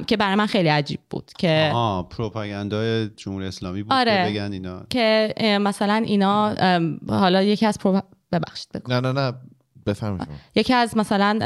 که 0.07 0.17
برای 0.17 0.35
من 0.35 0.47
خیلی 0.47 0.69
عجیب 0.69 1.01
بود 1.11 1.31
که 1.39 1.71
آه 1.75 2.09
پروپاگاندای 2.09 3.09
جمهوری 3.09 3.47
اسلامی 3.47 3.83
بود 3.83 3.93
آره. 3.93 4.25
که 4.25 4.31
بگن 4.31 4.53
اینا 4.53 4.83
که 4.91 5.35
مثلا 5.61 5.95
اینا 5.95 6.55
حالا 7.09 7.43
یکی 7.43 7.67
از 7.67 7.79
پرو... 7.79 8.01
ببخشید 8.33 8.69
بگو. 8.75 8.93
نه 8.93 9.01
نه 9.01 9.13
نه 9.13 9.33
بفرمایید 9.87 10.29
یکی 10.55 10.75
از 10.75 10.97
مثلا 10.97 11.39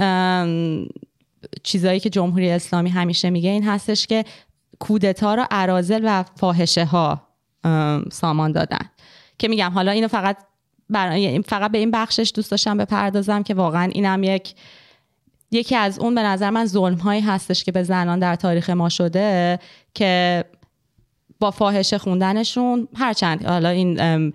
چیزایی 1.62 2.00
که 2.00 2.10
جمهوری 2.10 2.50
اسلامی 2.50 2.90
همیشه 2.90 3.30
میگه 3.30 3.50
این 3.50 3.64
هستش 3.64 4.06
که 4.06 4.24
کودتا 4.78 5.34
رو 5.34 5.46
ارازل 5.50 6.02
و 6.04 6.24
فاحشه 6.36 6.84
ها 6.84 7.22
سامان 8.12 8.52
دادن 8.52 8.90
که 9.38 9.48
میگم 9.48 9.70
حالا 9.70 9.92
اینو 9.92 10.08
فقط 10.08 10.36
برای 10.90 11.42
فقط 11.42 11.72
به 11.72 11.78
این 11.78 11.90
بخشش 11.90 12.32
دوست 12.34 12.50
داشتم 12.50 12.76
بپردازم 12.76 13.42
که 13.42 13.54
واقعا 13.54 13.90
اینم 13.92 14.22
یک 14.22 14.54
یکی 15.50 15.76
از 15.76 15.98
اون 15.98 16.14
به 16.14 16.22
نظر 16.22 16.50
من 16.50 16.66
ظلم 16.66 16.96
هایی 16.96 17.20
هستش 17.20 17.64
که 17.64 17.72
به 17.72 17.82
زنان 17.82 18.18
در 18.18 18.36
تاریخ 18.36 18.70
ما 18.70 18.88
شده 18.88 19.58
که 19.94 20.44
با 21.40 21.50
فاحشه 21.50 21.98
خوندنشون 21.98 22.88
هرچند 22.96 23.46
حالا 23.46 23.68
این 23.68 24.32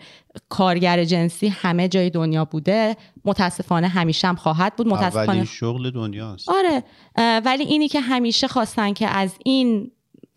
کارگر 0.50 1.04
جنسی 1.04 1.48
همه 1.48 1.88
جای 1.88 2.10
دنیا 2.10 2.46
بوده 2.46 2.98
متاسفانه 3.26 3.88
همیشه 3.88 4.28
هم 4.28 4.36
خواهد 4.36 4.76
بود. 4.76 4.88
متاسفانه 4.88 5.46
شغل 5.46 5.92
دنیاست. 5.92 6.50
آره 6.50 6.84
ولی 7.46 7.64
اینی 7.64 7.88
که 7.88 8.02
همیشه 8.02 8.48
خواستن 8.48 8.94
که 8.94 9.08
از 9.08 9.36
این 9.46 9.92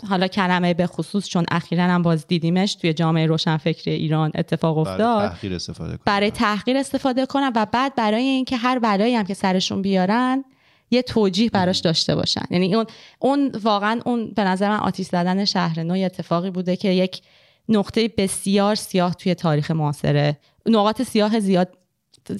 حالا 0.07 0.29
کلمه 0.29 0.75
به 0.75 0.87
خصوص 0.87 1.29
چون 1.29 1.45
اخیرا 1.51 1.85
هم 1.85 2.03
باز 2.03 2.27
دیدیمش 2.27 2.75
توی 2.75 2.93
جامعه 2.93 3.27
روشنفکری 3.27 3.95
ایران 3.95 4.33
اتفاق 4.35 4.79
افتاد. 4.79 4.99
برای 4.99 5.29
تحقیر 5.29 5.55
استفاده 5.55 5.91
کنن. 5.91 6.03
برای 6.05 6.31
تحقیر 6.31 6.77
استفاده 6.77 7.27
کنن 7.27 7.53
و 7.57 7.67
بعد 7.73 7.95
برای 7.95 8.23
اینکه 8.23 8.57
هر 8.57 8.79
بلایی 8.79 9.15
هم 9.15 9.25
که 9.25 9.35
سرشون 9.35 9.83
بیارن 9.83 10.45
یه 10.91 11.03
توجیه 11.03 11.51
براش 11.51 11.79
داشته 11.79 12.15
باشن. 12.15 12.45
یعنی 12.51 12.75
اون 12.75 12.87
اون 13.19 13.53
واقعا 13.63 14.01
اون 14.05 14.31
به 14.31 14.45
نظر 14.45 14.69
من 14.69 14.77
آتیش 14.77 15.07
زدن 15.07 15.45
شهر 15.45 15.83
نو 15.83 16.05
اتفاقی 16.05 16.51
بوده 16.51 16.77
که 16.77 16.89
یک 16.89 17.21
نقطه 17.69 18.09
بسیار 18.09 18.75
سیاه 18.75 19.15
توی 19.15 19.35
تاریخ 19.35 19.71
معاصره. 19.71 20.39
نقاط 20.67 21.03
سیاه 21.03 21.41
زیاد 21.41 21.69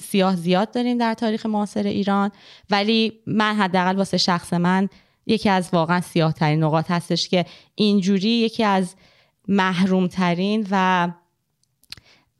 سیاه 0.01 0.35
زیاد 0.35 0.71
داریم 0.71 0.97
در 0.97 1.13
تاریخ 1.13 1.45
معاصر 1.45 1.83
ایران. 1.83 2.31
ولی 2.69 3.13
من 3.27 3.55
حداقل 3.55 3.95
واسه 3.95 4.17
شخص 4.17 4.53
من 4.53 4.89
یکی 5.29 5.49
از 5.49 5.69
واقعا 5.73 6.01
سیاه 6.01 6.33
ترین 6.33 6.63
نقاط 6.63 6.91
هستش 6.91 7.29
که 7.29 7.45
اینجوری 7.75 8.29
یکی 8.29 8.63
از 8.63 8.95
محروم 9.47 10.07
ترین 10.07 10.67
و 10.71 11.07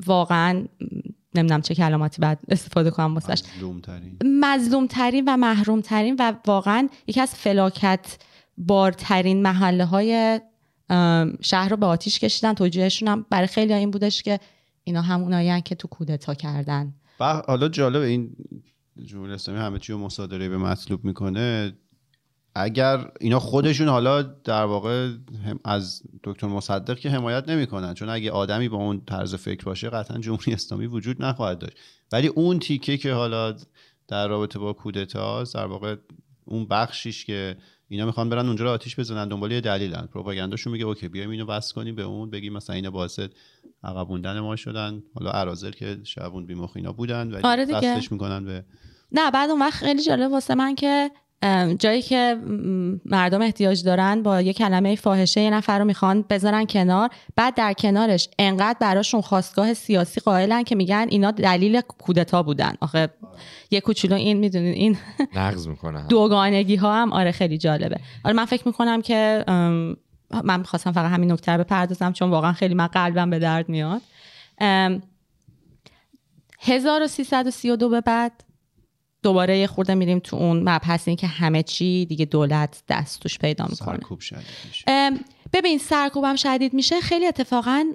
واقعا 0.06 0.66
نمی‌دونم 1.36 1.62
چه 1.62 1.76
کلماتی 1.76 2.22
بعد 2.22 2.40
استفاده 2.50 2.92
کنم 2.92 3.14
واسش. 3.14 3.42
مظلوم 4.42 4.88
ترین 4.88 5.24
و 5.28 5.38
محروم 5.38 5.82
ترین 5.82 6.16
و 6.20 6.34
واقعا 6.48 6.90
یکی 7.08 7.22
از 7.22 7.36
فلاکت 7.36 8.18
بارترین 8.58 9.42
محله 9.42 9.86
های 9.86 10.40
شهر 11.42 11.70
رو 11.70 11.78
به 11.78 11.86
آتیش 11.86 12.20
کشیدن. 12.20 12.54
توجیهشون 12.54 13.08
هم 13.08 13.26
برای 13.30 13.48
خیلی 13.48 13.74
این 13.74 13.92
بودش 13.92 14.24
که 14.24 14.40
اینا 14.84 15.02
همونایی 15.02 15.62
که 15.62 15.76
تو 15.76 15.88
کودتا 15.88 16.34
کردن. 16.34 16.94
و 17.20 17.42
حالا 17.48 17.68
جالب 17.68 18.02
این 18.02 18.36
جمهوری 19.06 19.34
اسلامی 19.34 19.60
همه 19.60 19.80
چی 19.80 19.94
رو 19.94 20.00
مصادره 20.00 20.50
به 20.50 20.58
مطلوب 20.58 21.06
می‌کنه. 21.06 21.74
اگر 22.60 23.12
اینا 23.20 23.40
خودشون 23.40 23.88
حالا 23.88 24.22
در 24.22 24.64
واقع 24.64 25.10
هم- 25.46 25.60
از 25.66 26.02
دکتر 26.24 26.48
مصدق 26.48 27.00
که 27.00 27.10
حمایت 27.10 27.50
نمی‌کنن 27.50 27.94
چون 27.94 28.10
اگه 28.10 28.32
آدمی 28.32 28.70
با 28.70 28.78
اون 28.78 29.02
طرز 29.08 29.36
فکر 29.36 29.66
باشه 29.66 29.90
قطعا 29.90 30.18
جمهوری 30.18 30.54
اسلامی 30.54 30.86
وجود 30.86 31.24
نخواهد 31.24 31.60
داشت. 31.60 31.78
ولی 32.12 32.28
اون 32.28 32.60
تیکه 32.60 32.98
که 32.98 33.14
حالا 33.14 33.56
در 34.08 34.28
رابطه 34.28 34.60
با 34.60 34.74
کودتا 34.74 35.44
در 35.44 35.66
واقع 35.66 35.96
اون 36.46 36.66
بخشیش 36.66 37.26
که 37.26 37.58
اینا 37.88 38.06
می‌خوان 38.06 38.30
برن 38.30 38.48
اونجا 38.48 38.66
رو 38.66 38.72
آتیش 38.72 39.00
بزنن 39.00 39.28
دنبال 39.28 39.52
یه 39.52 39.62
دلیلن. 39.62 40.10
پروپاگانداشون 40.14 40.74
میگه 40.74 40.86
اوکی 40.86 41.08
بیایم 41.08 41.30
اینو 41.30 41.46
بس 41.46 41.74
کنیم 41.74 41.96
به 41.96 42.04
اون 42.04 42.30
بگیم 42.30 42.54
مثلا 42.54 42.76
اینا 42.76 42.92
باعث 42.92 43.20
عقب 43.84 44.10
موندن 44.10 44.40
ما 44.40 44.56
شدن. 44.56 45.04
حالا 45.16 45.32
اراذل 45.32 45.72
که 45.72 45.98
شبون 46.04 46.46
بیمخ 46.46 46.72
اینا 46.76 46.92
بودن 46.92 47.32
ولی 47.32 47.44
آره 47.44 47.66
می‌کنن 48.12 48.46
به 48.46 48.66
نه 49.12 49.32
بعد 49.32 49.50
اون 49.50 49.60
وقت 49.60 49.74
خیلی 49.74 50.04
جالب 50.04 50.32
واسه 50.32 50.56
من 50.56 50.76
که 50.76 51.12
جایی 51.80 52.02
که 52.02 52.38
مردم 53.06 53.42
احتیاج 53.42 53.84
دارن 53.84 54.24
با 54.24 54.42
یه 54.42 54.54
کلمه 54.54 54.96
فاحشه 54.96 55.42
یه 55.42 55.50
نفر 55.50 55.80
رو 55.80 55.86
می‌خوان 55.86 56.26
بذارن 56.30 56.66
کنار 56.66 57.10
بعد 57.36 57.56
در 57.56 57.74
کنارش 57.74 58.30
انقدر 58.40 58.78
براشون 58.80 59.22
خواستگاه 59.22 59.74
سیاسی 59.74 60.22
قائلن 60.22 60.64
که 60.64 60.76
میگن 60.76 61.06
اینا 61.10 61.32
دلیل 61.32 61.82
کودتا 61.82 62.44
بودن. 62.44 62.74
آخه 62.82 63.10
یه 63.72 63.82
کوچولو 63.82 64.16
این 64.16 64.38
می‌دونین 64.38 64.74
این 64.74 64.98
نقض 65.36 65.68
می‌کنه. 65.68 66.08
دوگانگی 66.08 66.76
ها 66.76 66.96
هم 66.96 67.14
آره 67.14 67.32
خیلی 67.32 67.58
جالبه. 67.58 68.00
آره 68.24 68.36
من 68.36 68.46
فکر 68.46 68.68
می‌کنم 68.68 69.02
که 69.02 69.44
من 70.44 70.60
می‌خواستم 70.60 70.92
فقط 70.92 71.12
همین 71.12 71.32
نکته 71.32 71.52
رو 71.52 71.64
بپردازم 71.64 72.14
چون 72.14 72.30
واقعا 72.30 72.54
خیلی 72.54 72.74
من 72.74 72.88
قلبم 72.88 73.30
به 73.30 73.40
درد 73.40 73.70
میاد. 73.70 74.02
ام، 74.58 75.02
1332 76.60 77.90
به 77.90 78.02
بعد 78.02 78.44
دوباره 79.24 79.58
یه 79.58 79.68
خورده 79.68 79.96
میریم 79.96 80.20
تو 80.20 80.36
اون 80.36 80.70
مبحث 80.70 81.08
این 81.08 81.18
که 81.18 81.28
همه 81.28 81.64
چی 81.64 82.06
دیگه 82.06 82.26
دولت 82.26 82.84
دست 82.90 83.20
توش 83.20 83.38
پیدا 83.38 83.66
می‌کنه. 83.70 83.98
سرکوب 83.98 84.20
شدید 84.20 84.44
میشه. 84.68 84.86
ببین 85.54 85.78
سرکوبم 85.78 86.36
شدید 86.36 86.74
میشه. 86.74 87.02
خیلی 87.02 87.28
اتفاقا 87.28 87.86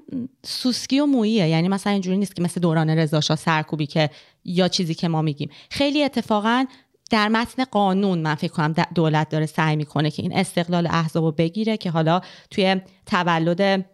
سوسکی 0.43 1.01
و 1.01 1.07
موییه. 1.07 1.49
یعنی 1.49 1.68
مثلا 1.68 1.93
اینجوری 1.93 2.16
نیست 2.16 2.37
که 2.37 2.43
مثل 2.43 2.61
دوران 2.61 2.91
رضاشاه 2.91 3.37
سرکوبی 3.37 3.87
که 3.87 4.11
یا 4.45 4.68
چیزی 4.68 4.95
که 4.95 5.09
ما 5.09 5.22
میگیم. 5.22 5.51
خیلی 5.70 6.05
اتفاقا 6.05 6.64
در 7.11 7.29
متن 7.29 7.64
قانون 7.64 8.18
من 8.18 8.35
فکر 8.35 8.53
کنم 8.53 8.75
دولت 8.95 9.29
داره 9.29 9.47
سعی 9.47 9.77
می‌کنه 9.77 10.11
که 10.11 10.22
این 10.22 10.39
استقلال 10.39 10.87
احزاب 10.87 11.25
رو 11.25 11.33
بگیره 11.33 11.77
که 11.77 11.91
حالا 11.91 12.20
توی 12.51 12.81
تولد 13.07 13.85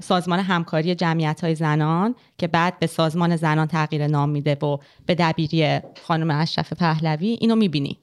سازمان 0.00 0.38
همکاری 0.38 0.94
جمعیت 0.94 1.40
های 1.40 1.54
زنان 1.54 2.14
که 2.38 2.46
بعد 2.46 2.78
به 2.78 2.86
سازمان 2.86 3.36
زنان 3.36 3.66
تغییر 3.66 4.06
نام 4.06 4.28
میده 4.28 4.54
و 4.54 4.78
به 5.06 5.14
دبیری 5.14 5.80
خانم 6.02 6.30
اشرف 6.30 6.72
پهلوی 6.72 7.28
اینو 7.40 7.56
می‌بینی 7.56 7.98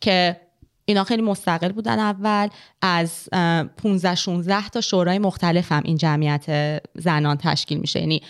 که 0.00 0.40
اینا 0.84 1.04
خیلی 1.04 1.22
مستقل 1.22 1.72
بودن 1.72 1.98
اول. 1.98 2.48
از 2.82 3.28
15 3.76 4.14
16 4.14 4.68
تا 4.68 4.80
شورای 4.80 5.18
مختلف 5.18 5.72
هم 5.72 5.82
این 5.84 5.96
جمعیت 5.96 6.80
زنان 6.94 7.36
تشکیل 7.36 7.78
میشه. 7.78 8.00
یعنی 8.00 8.22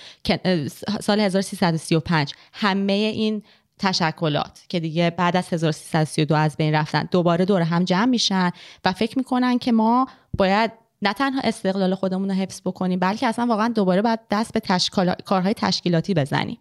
سال 1.01 1.21
1335 1.21 2.33
همه 2.53 2.93
این 2.93 3.43
تشکلات 3.79 4.65
که 4.69 4.81
دیگه 4.81 5.11
بعد 5.11 5.37
از 5.37 5.53
1332 5.53 6.35
از 6.35 6.57
بین 6.57 6.75
رفتن 6.75 7.09
دوباره 7.11 7.45
دور 7.45 7.62
هم 7.62 7.85
جمع 7.85 8.05
میشن 8.05 8.51
و 8.85 8.93
فکر 8.93 9.19
می‌کنن 9.19 9.59
که 9.59 9.73
ما 9.73 10.07
باید 10.39 10.71
نه 11.05 11.13
تنها 11.13 11.41
استقلال 11.45 11.95
خودمون 11.95 12.29
رو 12.29 12.35
حفظ 12.35 12.61
بکنیم 12.65 12.99
بلکه 12.99 13.27
اصلا 13.27 13.47
واقعا 13.47 13.69
دوباره 13.69 14.03
باید 14.03 14.21
دست 14.31 14.53
به 14.53 14.61
تشکیل... 14.61 15.15
کارهای 15.15 15.55
تشکیلاتی 15.55 16.15
بزنیم. 16.15 16.59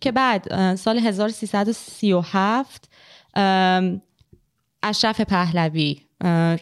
که 0.00 0.12
بعد 0.12 0.74
سال 0.74 0.98
1337 0.98 2.88
ام، 3.34 4.02
اشرف 4.82 5.20
پهلوی 5.20 6.00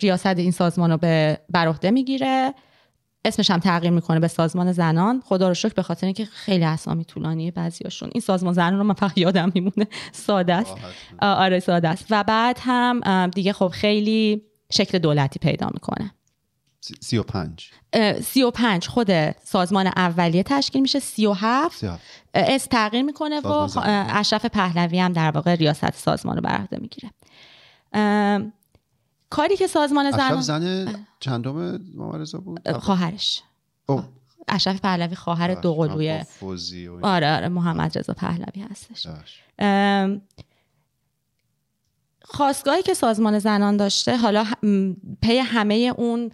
ریاست 0.02 0.26
این 0.26 0.50
سازمان 0.50 0.90
رو 0.90 0.96
به 0.96 1.38
بر 1.48 1.68
عهده 1.68 1.90
می‌گیره. 1.90 2.54
اسمش 3.24 3.50
هم 3.50 3.58
تغییر 3.58 3.92
می‌کنه 3.92 4.20
به 4.20 4.28
سازمان 4.28 4.72
زنان. 4.72 5.22
خدا 5.24 5.48
رو 5.48 5.54
شکر 5.54 5.74
به 5.74 5.82
خاطر 5.82 6.06
اینکه 6.06 6.24
خیلی 6.24 6.64
اسامی 6.64 7.04
طولانیه 7.04 7.50
بعضیاشون. 7.50 8.10
این 8.12 8.20
سازمان 8.20 8.54
زنان 8.54 8.78
رو 8.78 8.84
من 8.84 8.94
فقط 8.94 9.18
یادم 9.18 9.52
میمونه. 9.54 9.86
ساده 10.12 10.54
است. 10.54 10.74
آره 11.20 11.60
ساده 11.60 11.88
است. 11.88 12.06
و 12.10 12.24
بعد 12.24 12.58
هم 12.60 13.26
دیگه 13.26 13.52
خب 13.52 13.68
خیلی 13.68 14.42
شکل 14.72 14.98
دولتی 14.98 15.38
پیدا 15.38 15.68
می‌کنه. 15.74 16.14
سی- 17.00 17.18
و 17.18 17.22
پنج. 17.22 17.70
سی 18.22 18.42
و 18.42 18.50
پنج 18.50 18.88
خود 18.88 19.30
سازمان 19.44 19.86
اولیه 19.86 20.42
تشکیل 20.42 20.82
میشه. 20.82 21.00
سی 21.00 21.26
و 21.26 21.32
هفت. 21.32 21.84
اس 22.34 22.66
تغییر 22.66 23.02
می‌کنه 23.02 23.40
و 23.40 23.68
اشرف 24.10 24.44
پهلوی 24.46 24.98
هم 25.00 25.12
در 25.12 25.30
واقع 25.30 25.54
ریاست 25.54 25.94
سازمان 25.94 26.36
رو 26.36 26.42
بر 26.42 26.56
عهده 26.56 26.78
می‌گیره 26.78 27.10
کاری 29.30 29.56
که 29.56 29.66
سازمان 29.66 30.06
اشرف 30.06 30.40
زنان 30.40 30.40
زن 30.84 31.06
چندم 31.20 31.80
مبارزه 31.94 32.38
بود؟ 32.38 32.60
اه، 32.66 32.78
خواهرش. 32.78 33.42
اشرف 34.48 34.80
پهلوی 34.80 35.14
خواهر 35.14 35.54
دوقلوی 35.54 36.20
آره 37.02 37.36
آره 37.36 37.48
محمد 37.48 37.98
رضا 37.98 38.12
پهلوی 38.14 38.62
هستش. 38.70 39.06
خواستگاهی 42.24 42.82
که 42.82 42.94
سازمان 42.94 43.38
زنان 43.38 43.76
داشته 43.76 44.16
حالا 44.16 44.44
پی 45.22 45.38
همه 45.38 45.94
اون 45.96 46.30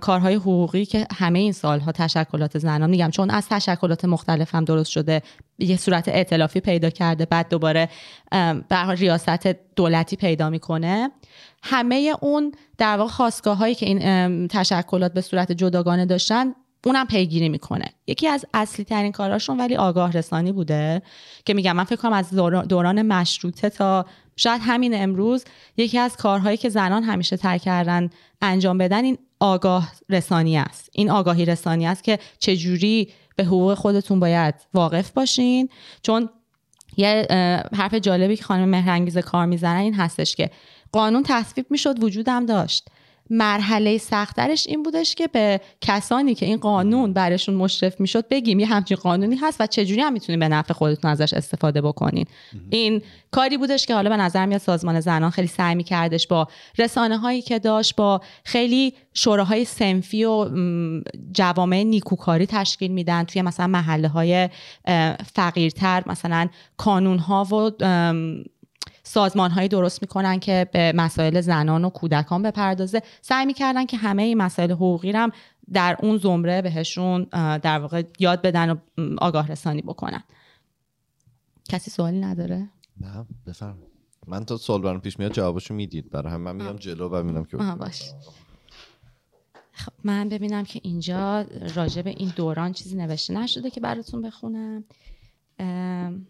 کارهای 0.00 0.34
حقوقی 0.34 0.84
که 0.84 1.06
همه 1.16 1.38
این 1.38 1.52
سالها 1.52 1.92
تشکلات 1.92 2.58
زنان 2.58 2.90
میگم 2.90 3.10
چون 3.10 3.30
از 3.30 3.48
تشکلات 3.48 4.04
مختلف 4.04 4.54
هم 4.54 4.64
درست 4.64 4.90
شده 4.90 5.22
یه 5.58 5.76
صورت 5.76 6.08
ائتلافی 6.08 6.60
پیدا 6.60 6.90
کرده 6.90 7.24
بعد 7.26 7.48
دوباره 7.48 7.88
به 8.68 8.76
ریاست 8.98 9.46
دولتی 9.76 10.16
پیدا 10.16 10.50
می‌کنه. 10.50 11.10
همه 11.62 12.14
اون 12.20 12.52
در 12.78 12.96
واقع 12.96 13.10
خواستگاه 13.10 13.56
هایی 13.56 13.74
که 13.74 13.86
این 13.86 14.48
تشکلات 14.48 15.12
به 15.12 15.20
صورت 15.20 15.52
جداگانه 15.52 16.06
داشتن 16.06 16.54
اونم 16.84 17.06
پیگیری 17.06 17.48
می‌کنه. 17.48 17.84
یکی 18.06 18.28
از 18.28 18.46
اصلی 18.54 18.84
ترین 18.84 19.12
کاراشون 19.12 19.60
ولی 19.60 19.76
آگاه 19.76 20.12
رسانی 20.12 20.52
بوده 20.52 21.02
که 21.44 21.54
میگم 21.54 21.76
من 21.76 21.84
فکر 21.84 21.96
کنم 21.96 22.12
از 22.12 22.34
دوران 22.68 23.02
مشروطه 23.02 23.70
تا 23.70 24.06
شاید 24.36 24.60
همین 24.64 25.02
امروز 25.02 25.44
یکی 25.76 25.98
از 25.98 26.16
کارهایی 26.16 26.56
که 26.56 26.68
زنان 26.68 27.02
همیشه 27.02 27.36
تر 27.36 27.58
کردن 27.58 28.10
انجام 28.42 28.78
بدن 28.78 29.04
این 29.04 29.18
آگاه 29.40 29.92
رسانی 30.08 30.58
است. 30.58 30.90
این 30.92 31.10
آگاهی 31.10 31.44
رسانی 31.44 31.86
است 31.86 32.04
که 32.04 32.18
چجوری 32.38 33.12
به 33.36 33.44
حقوق 33.44 33.74
خودتون 33.74 34.20
باید 34.20 34.54
واقف 34.74 35.10
باشین. 35.10 35.68
چون 36.02 36.28
یه 36.96 37.26
حرف 37.76 37.94
جالبی 37.94 38.36
که 38.36 38.44
خانم 38.44 38.68
مهرنگیز 38.68 39.18
کار 39.18 39.46
می‌زنن 39.46 39.76
این 39.76 39.94
هستش 39.94 40.36
که 40.36 40.50
قانون 40.92 41.22
تصویب 41.26 41.66
می‌شد 41.70 42.02
وجودم 42.02 42.46
داشت. 42.46 42.88
مرحله 43.30 43.98
سخترش 43.98 44.66
این 44.66 44.82
بودش 44.82 45.14
که 45.14 45.26
به 45.26 45.60
کسانی 45.80 46.34
که 46.34 46.46
این 46.46 46.56
قانون 46.56 47.12
برشون 47.12 47.54
مشرف 47.54 48.00
می‌شد 48.00 48.28
بگیم 48.28 48.58
یه 48.58 48.66
همچین 48.66 48.96
قانونی 48.96 49.36
هست 49.36 49.60
و 49.60 49.66
چجوری 49.66 50.00
هم 50.00 50.12
می‌تونین 50.12 50.40
به 50.40 50.48
نفع 50.48 50.74
خودتون 50.74 51.10
ازش 51.10 51.34
استفاده 51.34 51.80
بکنین. 51.80 52.26
این 52.70 53.02
کاری 53.30 53.56
بودش 53.56 53.86
که 53.86 53.94
حالا 53.94 54.10
به 54.10 54.16
نظر 54.16 54.46
میاد 54.46 54.60
سازمان 54.60 55.00
زنان 55.00 55.30
خیلی 55.30 55.48
سعی 55.48 55.74
میکردش 55.74 56.26
با 56.26 56.48
رسانه 56.78 57.18
هایی 57.18 57.42
که 57.42 57.58
داشت 57.58 57.96
با 57.96 58.20
خیلی 58.44 58.94
شوراهای 59.14 59.64
سنفی 59.64 60.24
و 60.24 60.48
جوامع 61.32 61.82
نیکوکاری 61.82 62.46
تشکیل 62.46 62.92
میدن 62.92 63.24
توی 63.24 63.42
مثلا 63.42 63.66
محله 63.66 64.08
های 64.08 64.48
فقیرتر 65.34 66.02
مثلا 66.06 66.48
کانون 66.76 67.18
ها 67.18 67.44
و 67.44 67.70
سازمان 69.08 69.50
هایی 69.50 69.68
درست 69.68 70.02
می‌کنن 70.02 70.38
که 70.38 70.68
به 70.72 70.92
مسائل 70.96 71.40
زنان 71.40 71.84
و 71.84 71.90
کودکان 71.90 72.42
بپردازه. 72.42 73.02
سعی 73.20 73.46
می‌کردن 73.46 73.86
که 73.86 73.96
همه 73.96 74.22
این 74.22 74.38
مسائل 74.38 74.70
حقوقی 74.70 75.10
هم 75.10 75.30
در 75.72 75.96
اون 76.02 76.18
زمره 76.18 76.62
بهشون 76.62 77.24
در 77.62 77.78
واقع 77.78 78.02
یاد 78.18 78.42
بدن 78.42 78.70
و 78.70 78.76
آگاه 79.18 79.48
رسانی 79.48 79.82
بکنن. 79.82 80.22
کسی 81.68 81.90
سوالی 81.90 82.20
نداره؟ 82.20 82.68
نه 83.00 83.26
بفرم 83.46 83.78
من 84.26 84.44
تا 84.44 84.56
سوال 84.56 84.82
برام 84.82 85.00
پیش 85.00 85.18
میاد 85.18 85.32
جوابشو 85.32 85.74
می‌دید. 85.74 86.10
برای 86.10 86.32
هم 86.32 86.40
من 86.40 86.56
میام 86.56 86.76
جلو 86.76 87.08
و 87.08 87.22
می‌بینم 87.22 87.44
که 87.44 87.56
باش. 87.56 88.12
خب 89.72 89.92
من 90.04 90.28
ببینم 90.28 90.64
که 90.64 90.80
اینجا 90.82 91.44
راجع 91.74 92.02
به 92.02 92.10
این 92.10 92.32
دوران 92.36 92.72
چیزی 92.72 92.96
نوشته 92.96 93.34
نشده 93.34 93.70
که 93.70 93.80
براتون 93.80 94.22
بخونم. 94.22 94.84
ام، 95.58 96.26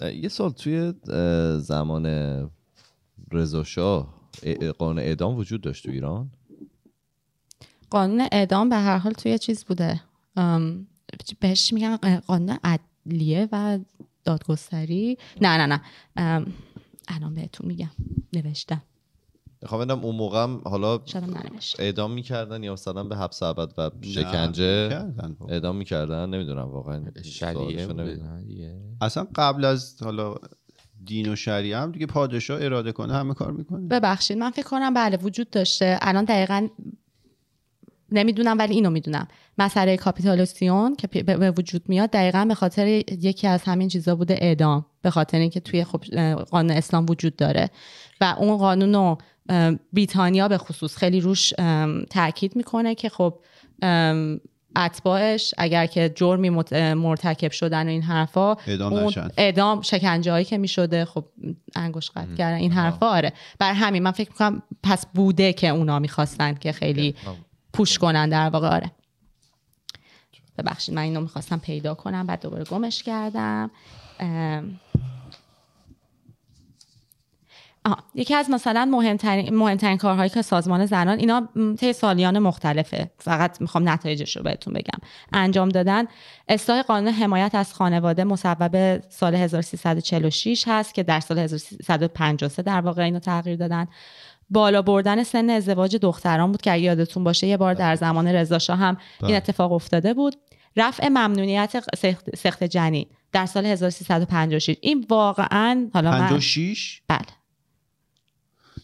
یه 0.00 0.28
سال 0.28 0.50
توی 0.50 0.94
زمان 1.60 2.06
رضا 3.32 3.64
شاه 3.64 4.14
قانون 4.78 4.98
اعدام 4.98 5.36
وجود 5.36 5.60
داشت 5.60 5.84
تو 5.84 5.90
ایران؟ 5.90 6.30
قانون 7.90 8.28
اعدام 8.32 8.68
به 8.68 8.76
هر 8.76 8.98
حال 8.98 9.12
توی 9.12 9.38
چیز 9.38 9.64
بوده. 9.64 10.00
بهش 11.40 11.72
میگن 11.72 11.96
قانون 12.26 12.58
عدلیه 12.64 13.48
و 13.52 13.78
دادگستری. 14.24 15.18
نه 15.40 15.66
نه 15.66 15.80
نه. 16.16 16.46
الان 17.08 17.34
بهتون 17.34 17.66
میگم. 17.66 17.90
نوشتم. 18.32 18.82
می‌خوام 19.62 19.80
بدم 19.80 20.00
اون 20.00 20.16
موقع 20.16 20.42
هم 20.42 20.62
حالا. 20.64 21.00
اعدام 21.78 22.12
می‌کردن 22.12 22.62
یا 22.62 22.72
مثلا 22.72 23.04
به 23.04 23.16
حبس 23.16 23.42
ابد 23.42 23.72
و 23.78 23.90
شکنجه 24.02 24.88
کردن. 24.88 25.36
اعدام 25.48 25.76
می‌کردن 25.76 26.30
نمی‌دونم 26.30 26.68
واقعا 26.68 27.04
شریعه. 27.24 27.88
اصلا 29.00 29.26
قبل 29.34 29.64
از 29.64 30.02
حالا 30.02 30.34
دین 31.04 31.32
و 31.32 31.36
شریعه 31.36 31.78
هم 31.78 31.92
دیگه 31.92 32.06
پادشاه 32.06 32.64
اراده 32.64 32.92
کنه 32.92 33.14
همه 33.14 33.34
کار 33.34 33.52
می‌کنه 33.52 33.88
ببخشید 33.88 34.38
من 34.38 34.50
فکر 34.50 34.66
کنم 34.66 34.94
بله 34.94 35.16
وجود 35.16 35.50
داشته 35.50 35.98
الان 36.02 36.24
دقیقا 36.24 36.68
نمی‌دونم 38.12 38.58
ولی 38.58 38.74
اینو 38.74 38.90
می‌دونم. 38.90 39.28
مسئله 39.58 39.96
کاپیتالوسیون 39.96 40.96
که 40.96 41.22
به 41.22 41.50
وجود 41.50 41.82
میاد 41.88 42.10
دقیقا 42.10 42.44
به 42.44 42.54
خاطر 42.54 42.86
یکی 43.08 43.46
از 43.46 43.62
همین 43.62 43.88
چیزا 43.88 44.14
بوده 44.14 44.38
اعدام 44.40 44.86
به 45.02 45.10
خاطر 45.10 45.38
اینکه 45.38 45.60
توی 45.60 45.84
خب 45.84 46.04
قانون 46.42 46.76
اسلام 46.76 47.06
وجود 47.08 47.36
داره 47.36 47.70
و 48.20 48.34
اون 48.38 48.56
قانون 48.56 48.94
رو 48.94 49.18
بریتانیا 49.92 50.48
به 50.48 50.58
خصوص 50.58 50.96
خیلی 50.96 51.20
روش 51.20 51.52
تاکید 52.10 52.56
می‌کنه 52.56 52.94
که 52.94 53.08
خب 53.08 53.34
اتباعش 54.76 55.54
اگر 55.58 55.86
که 55.86 56.12
جرمی 56.14 56.50
مرتکب 56.94 57.50
شدن 57.50 57.86
و 57.86 57.88
این 57.88 58.02
حرفا 58.02 58.54
اعدام 58.66 58.92
اون. 58.92 59.12
اعدام 59.36 59.82
شکنجه 59.82 60.32
هایی 60.32 60.44
که 60.44 60.58
می‌شده 60.58 61.04
خب 61.04 61.24
انگوش 61.76 62.10
قطع 62.10 62.34
کردن 62.34 62.56
این 62.56 62.72
حرفا 62.72 63.06
آره. 63.06 63.32
بر 63.58 63.72
همین 63.72 64.02
من 64.02 64.10
فکر 64.10 64.30
می‌کنم 64.30 64.62
پس 64.82 65.06
بوده 65.14 65.52
که 65.52 65.68
اونا 65.68 65.98
می‌خواستن 65.98 66.54
که 66.54 66.72
خیلی 66.72 67.14
پوش 67.72 67.98
کنن 67.98 68.28
در 68.28 68.48
واقع 68.48 68.68
آره. 68.68 68.90
ببخشید 70.58 70.94
من 70.94 71.02
اینو 71.02 71.20
می‌خواستم 71.20 71.58
پیدا 71.58 71.94
کنم 71.94 72.26
بعد 72.26 72.42
دوباره 72.42 72.64
گمش 72.64 73.02
کردم. 73.02 73.70
آها. 77.84 77.96
یکی 78.14 78.34
از 78.34 78.50
مثلا 78.50 78.84
مهمترین 78.84 79.54
مهمترین 79.54 79.96
کارهایی 79.96 80.30
که 80.30 80.42
سازمان 80.42 80.86
زنان 80.86 81.18
اینا 81.18 81.48
طی 81.78 81.92
سالیان 81.92 82.38
مختلفه. 82.38 83.10
فقط 83.18 83.60
می‌خوام 83.60 83.88
نتایجش 83.88 84.36
رو 84.36 84.42
بهتون 84.42 84.74
بگم. 84.74 84.98
انجام 85.32 85.68
دادن. 85.68 86.04
اصلاح 86.48 86.82
قانون 86.82 87.12
حمایت 87.12 87.54
از 87.54 87.74
خانواده 87.74 88.24
مصوب 88.24 89.00
سال 89.10 89.34
1346 89.34 90.64
هست 90.66 90.94
که 90.94 91.02
در 91.02 91.20
سال 91.20 91.38
1353 91.38 92.62
در 92.62 92.80
واقع 92.80 93.02
اینو 93.02 93.18
تغییر 93.18 93.56
دادن. 93.56 93.86
بالا 94.50 94.82
بردن 94.82 95.22
سن 95.22 95.50
ازدواج 95.50 95.96
دختران 95.96 96.52
بود 96.52 96.62
که 96.62 96.72
اگه 96.72 96.82
یادتون 96.82 97.24
باشه 97.24 97.46
یه 97.46 97.56
بار 97.56 97.74
در 97.74 97.96
زمان 97.96 98.26
رضا 98.28 98.58
شاه 98.58 98.78
هم 98.78 98.96
این 99.22 99.36
اتفاق 99.36 99.72
افتاده 99.72 100.14
بود. 100.14 100.36
رفع 100.76 101.08
ممنونیت 101.08 101.84
سخت, 101.96 102.36
سخت 102.36 102.64
جنین 102.64 103.06
در 103.32 103.46
سال 103.46 103.66
1356 103.66 104.76
این 104.80 105.06
واقعا 105.10 105.88
حالا 105.94 106.10
من 106.10 106.18
56 106.20 107.02
بله. 107.08 107.18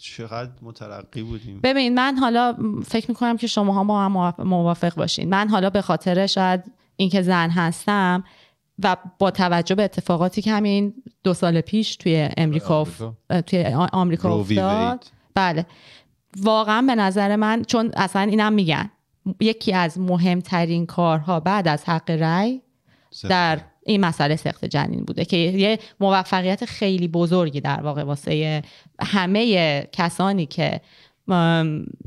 چقدر 0.00 0.50
مترقی 0.62 1.22
بودیم. 1.22 1.60
ببین 1.62 1.94
من 1.94 2.16
حالا 2.16 2.56
فکر 2.86 3.10
می‌کنم 3.10 3.36
که 3.36 3.46
شما 3.46 3.84
با 3.84 4.00
هم 4.04 4.12
موافق- 4.38 4.94
باشین. 4.94 5.28
من 5.28 5.48
حالا 5.48 5.70
به 5.70 5.80
خاطر 5.82 6.26
شاید 6.26 6.64
اینکه 6.96 7.22
زن 7.22 7.50
هستم 7.50 8.24
و 8.82 8.96
با 9.18 9.30
توجه 9.30 9.74
به 9.74 9.82
اتفاقاتی 9.84 10.42
که 10.42 10.52
همین 10.52 10.94
دو 11.24 11.34
سال 11.34 11.60
پیش 11.60 11.96
توی 11.96 12.28
امریکا 12.36 12.84
اف- 12.84 13.02
اه، 13.30 13.40
توی 13.40 13.64
آمریکا 13.92 14.34
افتاد. 14.38 15.04
بله. 15.36 15.66
واقعا 16.40 16.82
به 16.82 16.94
نظر 16.94 17.36
من 17.36 17.64
چون 17.64 17.90
اصلا 17.96 18.22
اینم 18.22 18.52
میگن 18.52 18.90
یکی 19.40 19.72
از 19.72 19.98
مهمترین 19.98 20.86
کارها 20.86 21.40
بعد 21.40 21.68
از 21.68 21.84
حق 21.84 22.10
رأی 22.10 22.62
در 23.28 23.60
این 23.86 24.00
مسئله 24.00 24.36
سخت 24.36 24.64
جنین 24.64 25.04
بوده 25.04 25.24
که 25.24 25.36
یه 25.36 25.78
موفقیت 26.00 26.64
خیلی 26.64 27.08
بزرگی 27.08 27.60
در 27.60 27.82
واقع 27.82 28.02
واسه 28.02 28.62
همه 29.00 29.82
کسانی 29.92 30.46
که 30.46 30.80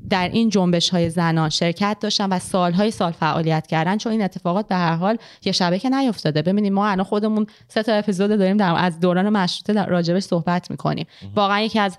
در 0.09 0.29
این 0.33 0.49
جنبش 0.49 0.89
های 0.89 1.09
زنان 1.09 1.49
شرکت 1.49 1.97
داشتن 2.01 2.29
و 2.29 2.39
سالهای 2.39 2.91
سال 2.91 3.11
فعالیت 3.11 3.67
کردن 3.67 3.97
چون 3.97 4.11
این 4.11 4.21
اتفاقات 4.21 4.67
به 4.67 4.75
هر 4.75 4.95
حال 4.95 5.17
یه 5.45 5.51
شبه 5.51 5.79
که 5.79 5.89
نیفتاده. 5.89 6.41
ببینید 6.41 6.73
ما 6.73 6.87
الان 6.87 7.03
خودمون 7.03 7.47
سه 7.67 7.83
تا 7.83 7.93
اپیزود 7.93 8.29
داریم 8.29 8.57
در 8.57 8.75
از 8.77 8.99
دوران 8.99 9.29
مشروطه 9.29 9.73
در 9.73 9.85
راجبش 9.85 10.23
صحبت 10.23 10.71
می‌کنیم. 10.71 11.05
واقعا 11.35 11.61
یکی 11.61 11.79
از 11.79 11.97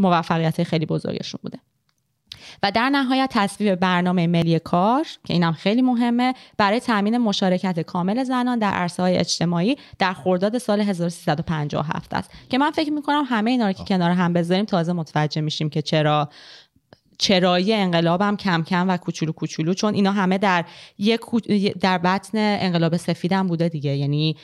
موفقیت 0.00 0.62
خیلی 0.62 0.86
بزرگشون 0.86 1.38
بوده. 1.42 1.58
و 2.62 2.70
در 2.70 2.90
نهایت 2.90 3.30
تصویب 3.32 3.74
برنامه 3.74 4.26
ملی 4.26 4.58
کار 4.58 5.06
که 5.24 5.34
اینم 5.34 5.52
خیلی 5.52 5.82
مهمه 5.82 6.34
برای 6.58 6.80
تامین 6.80 7.18
مشارکت 7.18 7.80
کامل 7.80 8.24
زنان 8.24 8.58
در 8.58 8.70
عرصه 8.70 9.02
های 9.02 9.16
اجتماعی 9.16 9.76
در 9.98 10.12
خرداد 10.12 10.58
سال 10.58 10.80
1357 10.80 12.14
است. 12.14 12.30
که 12.50 12.58
من 12.58 12.70
فکر 12.70 12.90
می‌کنم 12.90 13.24
همه 13.28 13.50
اینا 13.50 13.66
رو 13.66 13.72
که 13.72 13.84
کنار 13.84 14.10
هم 14.10 14.32
بذاریم 14.32 14.64
تازه 14.64 14.92
متوجه 14.92 15.40
میشیم 15.40 15.70
که 15.70 15.82
چرا 15.82 16.28
چرایی 17.18 17.74
انقلابم 17.74 18.36
کم 18.36 18.62
کم 18.62 18.88
و 18.88 18.96
کوچولو 18.96 19.32
کوچولو 19.32 19.74
چون 19.74 19.94
اینا 19.94 20.12
همه 20.12 20.38
در 20.38 20.64
یک 20.98 21.20
در 21.80 21.98
بطن 21.98 22.38
انقلاب 22.38 22.96
سفیدم 22.96 23.46
بوده 23.46 23.68
دیگه. 23.68 23.96
یعنی 23.96 24.36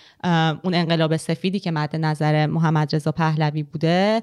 اون 0.65 0.75
انقلاب 0.75 1.17
سفیدی 1.17 1.61
که 1.61 1.71
مد 1.71 1.97
نظر 1.97 2.47
محمد 2.47 2.95
رضا 2.95 3.13
پهلوی 3.13 3.63
بوده 3.63 4.23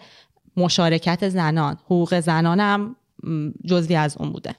مشارکت 0.57 1.29
زنان 1.29 1.77
حقوق 1.85 2.19
زنانم 2.19 2.81
م، 2.81 2.95
جزوی 3.65 3.95
از 3.95 4.17
اون 4.17 4.31
بوده. 4.31 4.55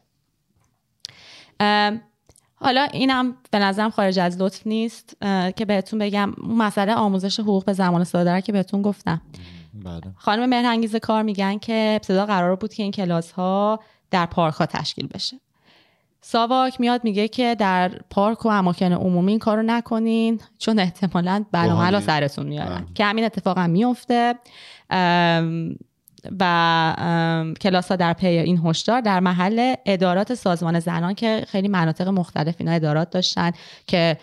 حالا 2.54 2.82
اینم 2.92 3.36
به 3.50 3.58
نظرم 3.58 3.90
خارج 3.90 4.18
از 4.18 4.40
لطف 4.40 4.66
نیست 4.66 5.16
که 5.56 5.64
بهتون 5.68 5.98
بگم 5.98 6.34
مسئله 6.48 6.94
آموزش 6.94 7.40
حقوق 7.40 7.64
به 7.64 7.72
زمان 7.72 8.04
ساده 8.04 8.34
رو 8.34 8.40
که 8.40 8.52
بهتون 8.52 8.82
گفتم. 8.82 9.22
بله. 9.84 10.00
خانم 10.16 10.48
مهرانگیز 10.48 10.96
کار 10.96 11.22
میگن 11.22 11.58
که 11.58 11.92
ابتدا 11.96 12.26
قرار 12.26 12.56
بود 12.56 12.74
که 12.74 12.82
این 12.82 12.92
کلاس 12.92 13.32
ها 13.32 13.80
در 14.10 14.26
پارک 14.26 14.54
ها 14.54 14.66
تشکیل 14.66 15.06
بشه. 15.06 15.40
ساواک 16.20 16.80
میاد 16.80 17.04
میگه 17.04 17.28
که 17.28 17.54
در 17.54 17.88
پارک 18.10 18.46
و 18.46 18.48
اماکن 18.48 18.92
عمومی 18.92 19.32
این 19.32 19.38
کارو 19.38 19.62
نکنین 19.62 20.40
چون 20.58 20.78
احتمالا 20.78 21.44
روحانی. 21.52 22.00
سرتون 22.00 22.46
میارن. 22.46 22.78
بله. 22.78 22.94
که 22.94 23.04
همین 23.04 23.24
اتفاق 23.24 23.58
هم 23.58 23.70
میفته. 23.70 24.34
و 26.40 27.52
کلاس 27.60 27.88
ها 27.88 27.96
در 27.96 28.12
پی 28.12 28.26
این 28.26 28.60
هشدار 28.64 29.00
در 29.00 29.20
محل 29.20 29.74
ادارات 29.86 30.34
سازمان 30.34 30.80
زنان 30.80 31.14
که 31.14 31.44
خیلی 31.48 31.68
مناطق 31.68 32.08
مختلف 32.08 32.54
اینا 32.58 32.72
ادارات 32.72 33.10
داشتن 33.10 33.50
که 33.86 34.18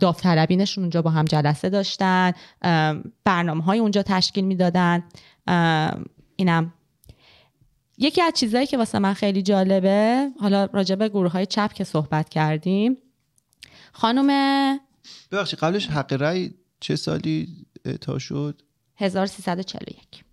داوطلبینشون 0.00 0.84
اونجا 0.84 1.02
با 1.02 1.10
هم 1.10 1.24
جلسه 1.24 1.68
داشتن 1.68 2.32
برنامه 3.24 3.62
های 3.64 3.78
اونجا 3.78 4.02
تشکیل 4.02 4.44
می‌دادن. 4.44 5.04
اینم. 6.36 6.72
یکی 7.98 8.22
از 8.22 8.32
چیزهایی 8.32 8.66
که 8.66 8.78
واسه 8.78 8.98
من 8.98 9.14
خیلی 9.14 9.42
جالبه 9.42 10.28
حالا 10.40 10.68
راجع 10.72 10.94
به 10.94 11.08
گروه 11.08 11.32
های 11.32 11.46
چپ 11.46 11.72
که 11.72 11.84
صحبت 11.84 12.28
کردیم. 12.28 12.96
خانم 13.92 14.78
ببخشید 15.32 15.58
قبلش 15.58 15.86
حق 15.86 16.12
رأی 16.12 16.54
چه 16.80 16.96
سالی 16.96 17.66
اعطا 17.84 18.18
شد؟ 18.18 18.62
1341 18.96 19.96
خب، 20.12 20.25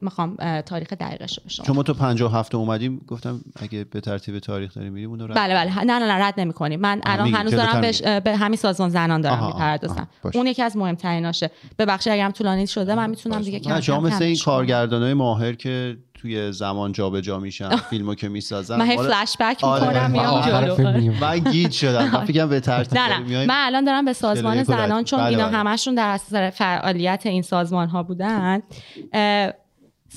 می‌خوام 0.00 0.36
اه، 0.38 0.62
تاریخ 0.62 0.92
دقیقش 0.92 1.38
رو 1.38 1.44
به 1.44 1.50
شما 1.50 1.82
تو 1.82 1.94
57 1.94 2.54
اومدیم 2.54 3.04
گفتم 3.08 3.40
اگه 3.56 3.84
به 3.84 4.00
ترتیب 4.00 4.38
تاریخ 4.38 4.74
داریم 4.74 4.92
میریم 4.92 5.10
اون 5.10 5.18
رو 5.18 5.26
رد 5.26 5.36
بله 5.36 5.54
بله 5.54 5.84
نه 5.84 5.98
نه 5.98 6.06
نه 6.06 6.24
رد 6.24 6.40
نمی 6.40 6.52
کنیم 6.52 6.80
من 6.80 7.00
الان 7.06 7.34
هنوز 7.34 7.54
دارم 7.54 7.80
میگی. 7.80 8.20
به 8.20 8.36
همین 8.36 8.56
سازمان 8.56 8.90
زنان 8.90 9.20
دارم 9.20 9.46
می‌پردازم. 9.46 10.08
اون 10.34 10.46
یکی 10.46 10.62
از 10.62 10.76
مهمتریناشه 10.76 11.50
ببخشید 11.78 12.12
اگرم 12.12 12.30
طولانی 12.30 12.66
شده 12.66 12.94
من 12.94 13.10
می‌تونم 13.10 13.42
دیگه 13.42 13.60
کم 13.60 13.72
نه 13.72 13.80
شما 13.80 13.96
کم 13.96 14.06
مثل 14.06 14.24
این. 14.24 14.36
کارگردانای 14.44 15.14
ماهر 15.14 15.52
که 15.52 15.96
توی 16.14 16.52
زمان 16.52 16.92
جابجا 16.92 17.38
میشن 17.38 17.76
فیلمو 17.76 18.14
که 18.14 18.28
می‌سازن 18.28 18.76
من 18.76 18.96
فلش 18.96 19.36
بک 19.40 19.64
می‌کنم 19.64 19.92
من 19.92 20.10
میام 20.10 20.26
آره. 20.26 21.20
من 21.20 21.38
گیج 21.38 21.72
شدم 21.72 22.10
من 22.10 22.24
فکرم 22.24 22.48
به 22.48 22.60
ترتیب 22.60 22.98
نه. 22.98 23.46
من 23.46 23.66
الان 23.66 23.84
دارم 23.84 24.04
به 24.04 24.12
سازمان 24.12 24.62
زنان. 24.62 25.04
چون 25.04 25.18
بله، 25.18 25.28
اینا 25.28 25.48
بله. 25.48 25.56
همشون 25.56 25.94
در 25.94 26.08
اثر 26.08 26.50
فعالیت 26.50 27.22
این 27.24 27.42
سازمان 27.42 27.88
ها 27.88 28.02
بودن 28.02 28.62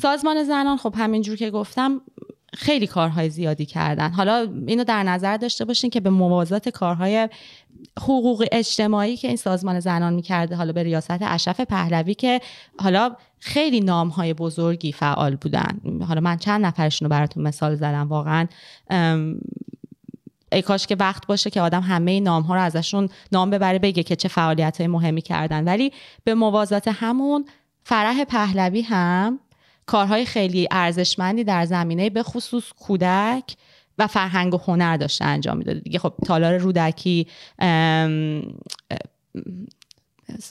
سازمان 0.02 0.44
زنان 0.44 0.78
خب 0.78 0.94
همینجور 0.98 1.36
که 1.36 1.52
گفتم 1.52 2.02
خیلی 2.53 2.88
کارهای 2.88 3.30
زیادی 3.30 3.65
کردن. 3.65 4.11
حالا 4.11 4.48
اینو 4.68 4.84
در 4.84 5.03
نظر 5.03 5.38
داشته 5.38 5.65
باشین 5.65 5.90
که 5.90 5.99
به 5.99 6.10
موازات 6.10 6.69
کارهای 6.69 7.30
حقوق 7.99 8.45
اجتماعی 8.52 9.18
که 9.18 9.28
این 9.28 9.38
سازمان 9.38 9.80
زنان 9.80 10.14
می‌کرده 10.14 10.56
حالا 10.56 10.74
به 10.74 10.84
ریاست 10.84 11.18
اشرف 11.22 11.60
پهلوی 11.60 12.14
که 12.14 12.41
حالا 12.80 13.15
خیلی 13.40 13.80
نام 13.80 14.07
های 14.07 14.34
بزرگی 14.34 14.91
فعال 14.91 15.36
بودن. 15.36 15.82
حالا 16.07 16.22
من 16.22 16.38
چند 16.38 16.65
نفرشون 16.65 17.06
رو 17.06 17.10
براتون 17.10 17.44
مثال 17.44 17.76
زدم 17.76 18.07
واقعا 18.07 18.48
ای 20.52 20.61
کاش 20.61 20.88
که 20.88 20.95
وقت 20.95 21.28
باشه 21.28 21.49
که 21.49 21.61
آدم 21.61 21.82
همه 21.82 22.19
نام 22.19 22.44
ها 22.44 22.56
رو 22.56 22.61
ازشون 22.61 23.10
نام 23.32 23.49
ببره 23.49 23.80
بگه 23.80 24.03
که 24.03 24.15
چه 24.15 24.28
فعالیت 24.28 24.78
های 24.78 24.88
مهمی 24.88 25.22
کردن. 25.22 25.64
ولی 25.64 25.91
به 26.24 26.34
موازات 26.34 26.88
همون 26.88 27.45
فرح 27.84 28.24
پهلوی 28.24 28.82
هم 28.82 29.40
کارهای 29.88 30.26
خیلی 30.26 30.68
ارزشمندی 30.72 31.44
در 31.44 31.66
زمینه 31.66 32.10
به 32.10 32.24
خصوص 32.24 32.64
کودک 32.80 33.56
و 33.98 34.08
فرهنگ 34.08 34.54
و 34.54 34.58
هنر 34.58 34.98
داشته 34.98 35.26
انجام 35.26 35.58
می‌داده. 35.58 35.80
دیگه 35.80 36.00
خب 36.00 36.14
تالار 36.26 36.58
رودکی 36.58 37.28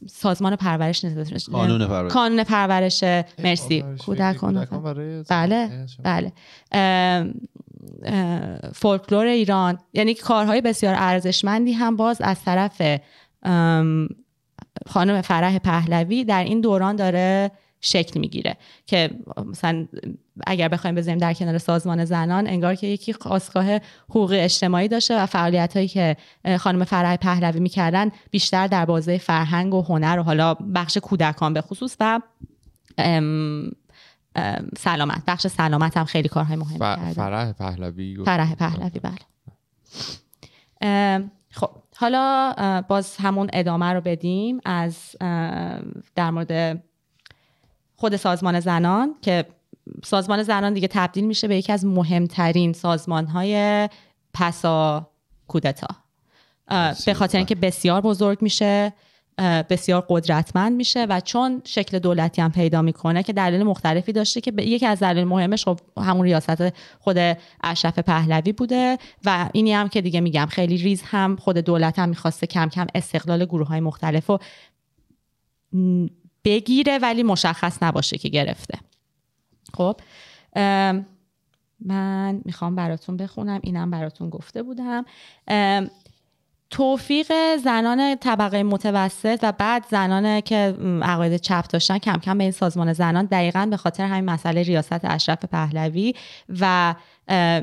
سازمان 0.07 0.57
پرورش 0.57 1.05
نیست 1.05 1.51
قانون 1.51 1.87
پرورش. 1.87 2.13
کانون 2.13 2.45
پرورش. 2.45 3.03
مرسی. 3.39 3.83
پرورش 3.83 4.01
کودکان 4.01 4.67
بله 5.29 5.87
بله. 6.03 6.33
فولکلور 8.75 9.27
ایران. 9.27 9.79
یعنی 9.93 10.15
کارهای 10.15 10.61
بسیار 10.61 10.95
ارزشمندی 10.99 11.73
هم 11.73 11.97
باز 11.97 12.21
از 12.21 12.43
طرف 12.45 12.83
خانم 14.87 15.23
فرح 15.23 15.59
پهلوی 15.59 16.25
در 16.25 16.45
این 16.45 16.61
دوران 16.61 16.97
داره 16.97 17.51
شکل 17.81 18.21
می‌گیره. 18.21 18.57
که 18.87 19.11
مثلا 19.47 19.87
اگر 20.47 20.69
بخوایم 20.69 20.97
بذاریم 20.97 21.19
در 21.19 21.35
کنار 21.35 21.59
سازمان 21.59 22.05
زنان 22.05 22.47
انگار 22.47 22.75
که 22.75 22.87
یکی 22.87 23.13
خواستگاه 23.13 23.79
حقوق 24.09 24.31
اجتماعی 24.35 24.89
داشته 24.89 25.23
و 25.23 25.27
فعالیت 25.27 25.77
هایی 25.77 25.89
که 25.89 26.17
خانم 26.59 26.85
فرح 26.85 27.17
پهلوی 27.17 27.61
می‌کردن 27.61 28.11
بیشتر 28.31 28.67
در 28.67 28.85
بازه 28.85 29.19
فرهنگ 29.19 29.75
و 29.75 29.83
هنر 29.83 30.19
و 30.19 30.23
حالا 30.23 30.55
بخش 30.55 30.99
کودکان 30.99 31.53
به 31.53 31.61
خصوص 31.61 31.97
و 32.01 32.21
ام، 32.99 33.73
ام، 34.37 34.69
سلامت. 34.79 35.23
بخش 35.27 35.47
سلامت 35.47 35.97
هم 35.97 36.05
خیلی 36.05 36.29
کارهای 36.29 36.57
مهمی 36.57 36.79
کرده 36.79 37.13
فرح 37.13 37.53
پهلوی. 37.53 38.25
فرح 38.25 38.55
پهلوی 38.55 39.01
بله. 39.01 39.17
خب 41.51 41.71
حالا 41.97 42.55
باز 42.89 43.17
همون 43.17 43.51
ادامه 43.53 43.93
رو 43.93 44.01
بدیم 44.01 44.61
از 44.65 45.17
در 46.15 46.31
مورد 46.31 46.83
خود 47.97 48.17
سازمان 48.17 48.61
زنان 48.61 49.15
که 49.23 49.45
سازمان 50.05 50.43
زنان 50.43 50.75
دیگه 50.75 50.89
تبدیل 50.89 51.25
میشه 51.25 51.49
به 51.49 51.57
یکی 51.57 51.73
از 51.73 51.85
مهمترین 51.85 52.73
سازمان 52.73 53.27
های 53.27 53.89
پسا 54.35 55.11
کودتا. 55.49 55.87
به 57.07 57.15
خاطر 57.15 57.39
اینکه 57.39 57.55
بسیار 57.55 58.01
بزرگ 58.01 58.39
میشه 58.43 58.93
بسیار 59.71 60.07
قدرتمند 60.09 60.73
میشه 60.73 61.05
و 61.05 61.21
چون 61.21 61.63
شکل 61.65 61.99
دولتی 61.99 62.43
هم 62.43 62.53
پیدا 62.53 62.83
می‌کنه 62.83 63.23
که 63.23 63.33
دلیل 63.33 63.63
مختلفی 63.63 64.13
داشته 64.13 64.41
که 64.41 64.53
یکی 64.59 64.87
از 64.87 64.99
دلیل 64.99 65.25
مهمش 65.25 65.65
خب 65.65 65.81
همون 65.99 66.25
ریاست 66.27 66.73
خود 66.99 67.17
اشرف 67.65 67.99
پهلوی 67.99 68.53
بوده 68.53 68.99
و 69.25 69.49
اینی 69.53 69.73
هم 69.73 69.89
که 69.89 70.01
دیگه 70.01 70.21
میگم 70.21 70.47
خیلی 70.47 70.77
ریز 70.77 71.03
هم 71.03 71.37
خود 71.37 71.59
دولت 71.59 71.99
هم 71.99 72.09
می‌خواسته 72.09 72.47
کم 72.47 72.69
کم 72.69 72.87
استقلال 72.95 73.45
گروه 73.45 73.69
های 73.69 73.81
مختلف 73.81 74.31
م، 75.73 76.07
بگیره 76.47 76.99
ولی 76.99 77.23
مشخص 77.23 77.83
نباشه 77.83 78.19
که 78.19 78.29
گرفته. 78.29 78.79
خب 79.75 80.01
من 81.81 82.43
می‌خوام 82.45 82.75
براتون 82.75 83.17
بخونم. 83.17 83.61
اینم 83.63 83.91
براتون 83.91 84.31
گفته 84.31 84.63
بودم. 84.63 85.05
توفیق 86.71 87.33
زنان 87.65 88.17
طبقه 88.17 88.63
متوسط 88.63 89.39
و 89.43 89.53
بعد 89.53 89.85
زنان 89.91 90.41
که 90.41 90.77
عقاید 91.03 91.37
چپ 91.37 91.65
داشتن 91.69 91.99
کم 91.99 92.17
کم 92.17 92.39
به 92.39 92.45
این 92.45 92.53
سازمان 92.53 92.93
زنان 92.93 93.25
دقیقا 93.25 93.67
به 93.71 93.77
خاطر 93.77 94.05
همین 94.05 94.25
مسئله 94.25 94.63
ریاست 94.63 95.05
اشرف 95.05 95.45
پهلوی 95.45 96.15
و 96.61 96.95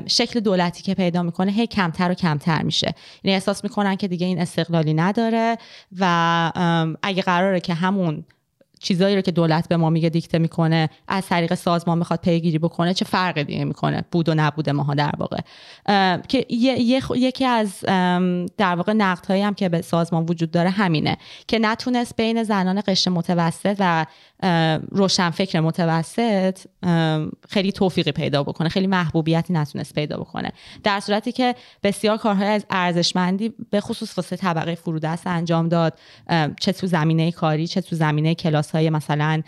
شکل 0.06 0.40
دولتی 0.40 0.82
که 0.82 0.94
پیدا 0.94 1.22
می‌کنه 1.22 1.52
هی 1.52 1.66
کمتر 1.66 2.10
و 2.10 2.14
کمتر 2.14 2.62
میشه. 2.62 2.94
یعنی 3.24 3.34
احساس 3.34 3.64
می‌کنن 3.64 3.96
که 3.96 4.08
دیگه 4.08 4.26
این 4.26 4.40
استقلالی 4.40 4.94
نداره 4.94 5.58
و 5.98 6.96
اگه 7.02 7.22
قراره 7.22 7.60
که 7.60 7.74
همون 7.74 8.24
چیزایی 8.84 9.16
رو 9.16 9.22
که 9.22 9.30
دولت 9.30 9.68
به 9.68 9.76
ما 9.76 9.90
میگه 9.90 10.08
دیکته 10.08 10.38
می‌کنه 10.38 10.88
از 11.08 11.26
طریق 11.26 11.54
سازمان 11.54 11.98
می‌خواد 11.98 12.20
پیگیری 12.20 12.58
بکنه 12.58 12.94
چه 12.94 13.04
فرقی 13.04 13.44
دیگه 13.44 13.64
می‌کنه؟ 13.64 14.04
بود 14.10 14.28
و 14.28 14.34
نبوده 14.34 14.72
ماها 14.72 14.94
در 14.94 15.12
واقع. 15.18 15.38
که 16.28 16.46
یه- 16.48 17.02
یکی 17.16 17.44
از 17.44 17.80
در 18.56 18.74
واقع 18.74 18.92
نقدهایی 18.92 19.42
هم 19.42 19.54
که 19.54 19.68
به 19.68 19.82
سازمان 19.82 20.26
وجود 20.28 20.50
داره 20.50 20.70
همینه 20.70 21.16
که 21.48 21.58
نتونست 21.58 22.16
بین 22.16 22.42
زنان 22.42 22.82
قشر 22.86 23.10
متوسط 23.10 23.76
و 23.78 24.06
اه، 24.42 24.76
روشنفکر 24.76 25.60
متوسط 25.60 26.58
خیلی 27.48 27.72
توفیقی 27.72 28.12
پیدا 28.12 28.42
بکنه 28.42 28.68
خیلی 28.68 28.86
محبوبیتی 28.86 29.52
نتونست 29.52 29.94
پیدا 29.94 30.16
بکنه. 30.16 30.52
در 30.82 31.00
صورتی 31.00 31.32
که 31.32 31.54
بسیار 31.82 32.16
کارهای 32.16 32.48
از 32.48 32.64
ارزشمندی 32.70 33.52
به 33.70 33.80
خصوص 33.80 34.18
واسه 34.18 34.36
طبقه 34.36 34.74
فرودست 34.74 35.26
انجام 35.26 35.68
داد. 35.68 35.98
چه 36.60 36.72
تو 36.72 36.86
زمینه 36.86 37.32
کاری 37.32 37.66
چه 37.66 37.80
تو 37.80 37.96
زمینه 37.96 38.34
کلاس 38.34 38.73
های 38.74 38.90
مثلا 38.90 39.42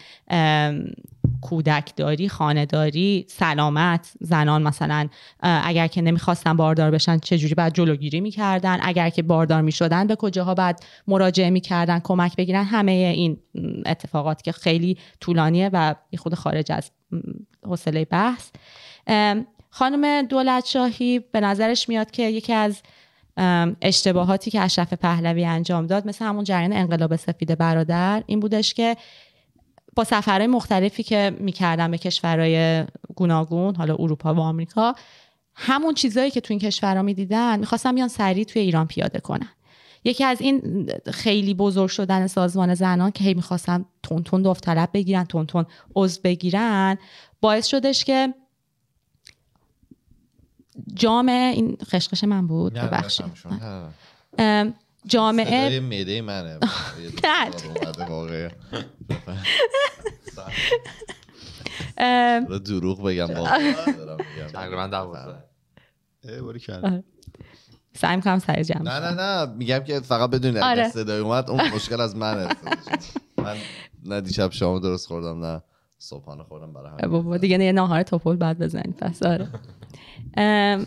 کودکداری 1.40 2.28
خانهداری 2.28 3.27
سلامت 3.28 4.12
زنان 4.20 4.62
مثلا 4.62 5.09
اگر 5.40 5.86
که 5.86 6.03
نمی‌خواستن 6.03 6.57
باردار 6.57 6.90
بشن 6.90 7.19
چجوری 7.19 7.55
باید 7.55 7.73
جلوگیری 7.73 8.20
می‌کردن؟ 8.20 8.78
اگر 8.82 9.11
که 9.11 9.23
باردار 9.23 9.62
می‌شدن 9.62 10.07
به 10.07 10.16
کجاها 10.16 10.55
بعد 10.55 10.81
مراجعه 11.07 11.51
می‌کردن 11.51 11.98
کمک 11.98 12.36
بگیرن؟ 12.36 12.65
همه 12.65 12.93
این 12.93 13.39
اتفاقات 13.86 14.43
که 14.43 14.53
خیلی 14.53 14.98
طولانیه 15.20 15.70
و 15.73 15.94
خود 16.19 16.35
خارج 16.35 16.73
از 16.73 16.90
حوصله 17.65 18.05
بحث. 18.05 18.51
خانم 19.70 20.23
دولت 20.23 20.66
شاهی 20.66 21.19
به 21.19 21.40
نظرش 21.40 21.89
میاد 21.89 22.11
که 22.11 22.23
یکی 22.23 22.53
از 22.53 22.82
اشتباهاتی 23.82 24.50
که 24.50 24.60
اشرف 24.60 24.92
پهلوی 24.92 25.44
انجام 25.44 25.86
داد 25.86 26.08
مثل 26.08 26.24
همون 26.24 26.44
جریان 26.44 26.72
انقلاب 26.72 27.16
سفید 27.16 27.58
برادر 27.58 28.22
این 28.26 28.40
بودش 28.40 28.74
که 28.74 28.96
با 29.96 30.04
سفرهای 30.04 30.46
مختلفی 30.46 31.02
که 31.02 31.36
می‌کردن 31.40 31.90
به 31.90 31.98
کشورهای 31.98 32.84
گوناگون 33.14 33.76
حالا 33.76 33.96
اروپا 33.98 34.34
و 34.34 34.40
آمریکا 34.40 34.94
همون 35.54 35.94
چیزایی 35.94 36.30
که 36.30 36.40
تو 36.40 36.52
این 36.52 36.58
کشورها 36.58 37.02
می‌دیدن 37.02 37.60
می‌خواستن 37.60 37.94
بیان 37.94 38.08
سریع 38.08 38.44
توی 38.44 38.62
ایران 38.62 38.86
پیاده 38.86 39.20
کنن. 39.20 39.48
یکی 40.04 40.24
از 40.24 40.40
این 40.40 40.86
خیلی 41.12 41.54
بزرگ 41.54 41.88
شدن 41.88 42.26
سازمان 42.26 42.74
زنان 42.74 43.10
که 43.10 43.24
هی 43.24 43.34
می‌خواستن 43.34 43.84
تون 44.02 44.22
تون 44.22 44.42
داوطلب 44.42 44.88
بگیرن 44.92 45.24
تون 45.24 45.46
تون 45.46 45.66
عضو 45.94 46.20
بگیرن 46.24 46.98
باعث 47.40 47.66
شدش 47.66 48.04
که 48.04 48.34
جامعه 50.94 51.53
این 51.55 51.77
خشخش 51.85 52.24
من 52.24 52.47
بود 52.47 52.73
ببخشید. 52.73 53.27
ام، 54.39 54.74
جامعه 55.07 55.81
معده 55.81 56.23
منه. 56.23 56.59
نه. 61.98 62.59
دروغ 62.59 63.03
بگم 63.03 63.27
واقعا 63.35 63.74
دارم 63.93 64.19
میگم. 64.36 64.48
تقریبا 64.53 64.86
دوازده. 64.86 65.44
سعی 67.94 68.16
می‌کنم 68.16 68.39
سریع 68.39 68.62
جمع 68.62 68.82
نه 68.82 69.01
نه 69.01 69.11
نه. 69.11 69.53
میگم 69.55 69.78
که 69.78 70.01
فقط 70.01 70.31
بدون 70.31 70.57
آره. 70.57 70.81
اگه 70.82 70.89
صدای 70.89 71.20
اومد 71.20 71.51
اون 71.51 71.69
مشکل 71.74 72.01
از 72.01 72.16
منه. 72.16 72.48
من 73.44 73.57
نه 74.05 74.20
دیشب 74.20 74.53
شام 74.53 74.78
درست 74.78 75.07
خوردم 75.07 75.44
نه. 75.47 75.62
صبحانه 75.98 76.43
خوردم 76.44 76.73
برای 76.73 76.89
همین 76.89 77.10
بابا 77.10 77.36
دیگه 77.36 77.64
یه 77.64 77.73
ناهار 77.73 78.02
توفل 78.02 78.36
بعد 78.36 78.59
بزنید 78.59 78.97
پس 78.97 79.23
آره. 79.23 79.48
ام، 80.36 80.86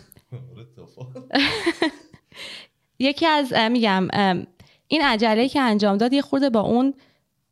یکی 2.98 3.26
از 3.26 3.52
میگم 3.52 4.08
این 4.86 5.02
عجله 5.02 5.48
که 5.48 5.60
انجام 5.60 5.96
داد 5.96 6.12
یه 6.12 6.22
خورده 6.22 6.50
با 6.50 6.60
اون 6.60 6.94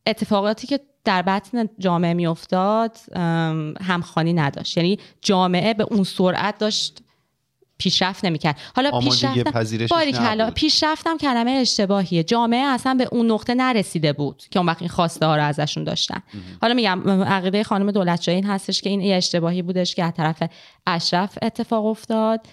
اتفاقاتی 0.06 0.66
که 0.66 0.80
در 1.05 1.22
بطن 1.22 1.68
جامعه 1.78 2.14
میافتاد 2.14 2.98
ام، 3.12 3.74
همخوانی 3.80 4.32
نداشت. 4.32 4.76
یعنی 4.76 4.98
جامعه 5.20 5.74
به 5.74 5.85
اون 5.85 6.05
سرعت 6.05 6.59
داشت 6.59 7.02
پیشرفت 7.78 8.24
نمی‌کرد. 8.24 8.56
حالا 8.76 8.90
پیشرفت. 9.00 9.34
پیشرفتم 10.55 11.16
کلمه 11.16 11.50
اشتباهیه. 11.50 12.24
جامعه 12.24 12.64
اصلا 12.64 12.94
به 12.94 13.09
اون 13.12 13.30
نقطه 13.30 13.55
نرسیده 13.55 14.12
بود 14.12 14.42
که 14.50 14.59
اون 14.59 14.68
وقت 14.68 14.82
این 14.82 14.88
خواسته 14.88 15.26
ها 15.26 15.36
رو 15.36 15.42
ازشون 15.42 15.84
داشتن. 15.84 16.22
حالا 16.62 16.74
میگم 16.74 17.22
عقیده 17.22 17.62
خانم 17.62 17.90
دولت 17.90 18.28
این 18.28 18.46
هستش 18.46 18.82
که 18.82 18.90
این 18.90 19.00
یه 19.00 19.16
اشتباهی 19.16 19.62
بودش 19.62 19.94
که 19.94 20.05
از 20.05 20.12
طرف 20.16 20.42
اشرف 20.86 21.38
اتفاق 21.42 21.86
افتاد. 21.86 22.46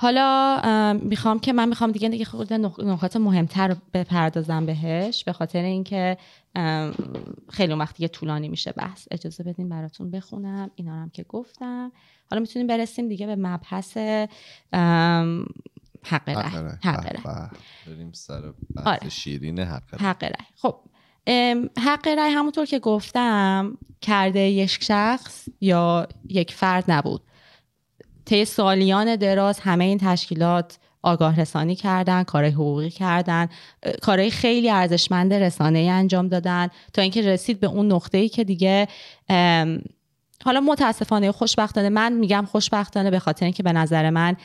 حالا 0.00 1.00
می‌خوام 1.02 1.38
که 1.38 1.52
من 1.52 1.68
می‌خوام 1.68 1.92
دیگه 1.92 2.08
دیگه 2.08 2.24
خود 2.24 2.52
نق- 2.52 2.80
نکات 2.84 3.16
مهمتر 3.16 3.76
بپردازم 3.94 4.66
بهش 4.66 5.24
به 5.24 5.32
خاطر 5.32 5.62
اینکه 5.62 6.16
خیلی 7.48 7.72
اون 7.72 7.80
وقت 7.80 7.96
دیگه 7.96 8.08
طولانی 8.08 8.48
میشه 8.48 8.72
بحث. 8.72 9.08
اجازه 9.10 9.44
بدین 9.44 9.68
براتون 9.68 10.10
بخونم. 10.10 10.70
اینا 10.74 10.92
هم 10.92 11.10
که 11.10 11.22
گفتم. 11.22 11.92
حالا 12.30 12.40
می‌تونیم 12.40 12.66
برسیم 12.66 13.08
دیگه 13.08 13.26
به 13.26 13.36
مبحث 13.36 13.96
حق 16.04 16.28
رأی. 16.28 16.76
حق. 16.84 17.50
بریم 17.86 18.12
سر 18.12 18.52
بحث 18.76 18.86
آره. 18.86 19.08
شیرین 19.08 19.58
حق 19.58 19.94
رأی. 19.94 20.06
حق 20.06 20.24
رأی. 20.24 20.46
خب 20.56 20.76
حق 21.78 22.08
رأی 22.08 22.32
همونطور 22.32 22.66
که 22.66 22.78
گفتم 22.78 23.78
کرده 24.00 24.40
یک 24.40 24.70
شخص 24.70 25.48
یا 25.60 26.08
یک 26.28 26.54
فرد 26.54 26.84
نبود. 26.88 27.22
طی 28.28 28.44
سالیان 28.44 29.16
دراز 29.16 29.60
همه 29.60 29.84
این 29.84 29.98
تشکیلات 29.98 30.78
آگاه 31.02 31.40
رسانی 31.40 31.74
کردن 31.74 32.22
کارهای 32.22 32.52
حقوقی 32.52 32.90
کردن 32.90 33.48
کارهای 34.02 34.30
خیلی 34.30 34.70
ارزشمند 34.70 35.34
رسانه 35.34 35.78
انجام 35.78 36.28
دادن 36.28 36.68
تا 36.92 37.02
اینکه 37.02 37.22
رسید 37.22 37.60
به 37.60 37.66
اون 37.66 37.92
نقطه 37.92 38.18
ای 38.18 38.28
که 38.28 38.44
دیگه 38.44 38.88
حالا 40.44 40.60
متاسفانه 40.60 41.32
خوشبختانه 41.32 41.88
من 41.88 42.12
میگم 42.12 42.48
خوشبختانه 42.50 43.10
به 43.10 43.18
خاطر 43.18 43.44
اینکه 43.44 43.62
به 43.62 43.72
نظر 43.72 44.10
من 44.10 44.36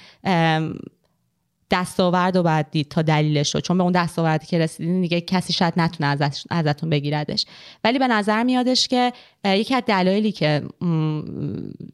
دستاورد 1.74 2.38
رو 2.38 2.44
باید 2.44 2.70
دید 2.72 2.88
تا 2.90 3.02
دلیلش 3.02 3.56
رو. 3.56 3.62
چون 3.62 3.78
به 3.78 3.84
اون 3.84 3.92
دستاوردی 3.92 4.46
که 4.46 4.60
رسیدین 4.60 5.02
دیگه 5.02 5.22
کسی 5.22 5.54
شاید 5.54 5.74
نتونه 5.78 6.08
ازش- 6.10 6.44
ازتون 6.50 6.90
بگیردش. 6.90 7.46
ولی 7.84 8.00
به 8.00 8.08
نظر 8.08 8.44
میادش 8.44 8.88
که 8.88 9.14
یکی 9.46 9.76
از 9.76 9.84
دلایلی 9.88 10.32
که 10.32 10.62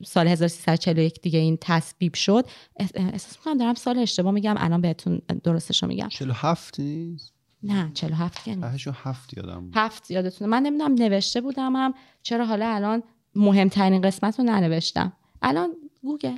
سال 0.06 0.28
1341 0.28 1.22
دیگه 1.22 1.40
این 1.40 1.58
تصویب 1.62 2.14
شد 2.16 2.46
اح- 2.82 2.86
احساس 2.94 3.38
می‌کنم 3.38 3.58
دارم 3.58 3.74
سال 3.74 4.00
اشتباه 4.00 4.32
میگم 4.32 4.56
الان 4.58 4.82
بهتون 4.82 5.22
درستش 5.44 5.84
رو 5.84 5.90
میگم 5.90 6.08
47 6.10 6.80
نیست؟ 6.80 7.34
نه 7.64 7.92
47 7.94 8.44
که 8.44 8.56
نیست. 8.56 8.88
هفت 9.04 9.38
یادم 9.38 9.60
بود. 9.62 9.74
هفت 9.76 10.12
یادتونه. 10.12 10.50
من 10.52 10.62
نمی‌دونم 10.64 10.94
نوشته 10.94 11.42
بودم 11.42 11.76
هم 11.76 11.94
چرا 12.24 12.46
حالا 12.46 12.76
الان 12.76 13.04
مهمترین 13.36 14.02
قسمت 14.02 14.40
رو 14.40 14.46
ننوشتم. 14.46 15.14
الان 15.42 15.70
گوگل. 16.04 16.38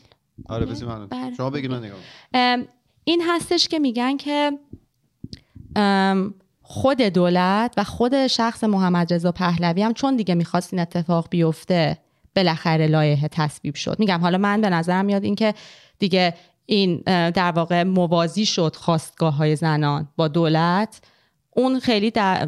آره 0.49 0.65
بذار 0.65 0.89
من 0.89 1.07
بله. 1.07 1.33
شما 1.35 1.49
بگید 1.49 1.71
من 1.71 1.83
نگاه 1.85 1.99
این 3.03 3.23
هستش 3.27 3.67
که 3.67 3.79
میگن 3.79 4.17
که 4.17 4.51
خود 6.61 7.01
دولت 7.01 7.73
و 7.77 7.83
خود 7.83 8.27
شخص 8.27 8.63
محمد 8.63 9.13
رضا 9.13 9.31
پهلوی 9.31 9.81
هم 9.81 9.93
چون 9.93 10.15
دیگه 10.15 10.35
می‌خواست 10.35 10.73
این 10.73 10.81
اتفاق 10.81 11.27
بیفته 11.29 11.97
بالاخره 12.35 12.87
لایحه 12.87 13.27
تصویب 13.27 13.75
شد. 13.75 13.95
میگم 13.99 14.19
حالا 14.21 14.37
من 14.37 14.61
به 14.61 14.69
نظرم 14.69 15.05
میاد 15.05 15.23
اینکه 15.23 15.53
دیگه 15.99 16.33
این 16.65 17.03
در 17.31 17.51
واقع 17.51 17.83
موازی 17.83 18.45
شد 18.45 18.75
خواستگاه 18.75 19.35
های 19.35 19.55
زنان 19.55 20.07
با 20.15 20.27
دولت. 20.27 21.01
اون 21.55 21.79
خیلی 21.79 22.11
در... 22.11 22.47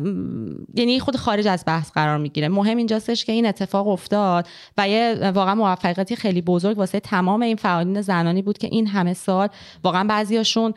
یعنی 0.75 0.99
خود 0.99 1.15
خارج 1.15 1.47
از 1.47 1.63
بحث 1.67 1.91
قرار 1.91 2.17
می‌گیره. 2.17 2.47
مهم 2.47 2.77
اینجاستش 2.77 3.25
که 3.25 3.31
این 3.31 3.45
اتفاق 3.45 3.87
افتاد 3.87 4.47
و 4.77 4.89
یه 4.89 5.31
واقعا 5.35 5.55
موفقیتی 5.55 6.15
خیلی 6.15 6.41
بزرگ 6.41 6.77
واسه 6.77 6.99
تمام 6.99 7.41
این 7.41 7.55
فعالین 7.55 8.01
زنانی 8.01 8.41
بود 8.41 8.57
که 8.57 8.67
این 8.67 8.87
همه 8.87 9.13
سال 9.13 9.47
واقعا 9.83 10.03
بعضیاشون 10.03 10.73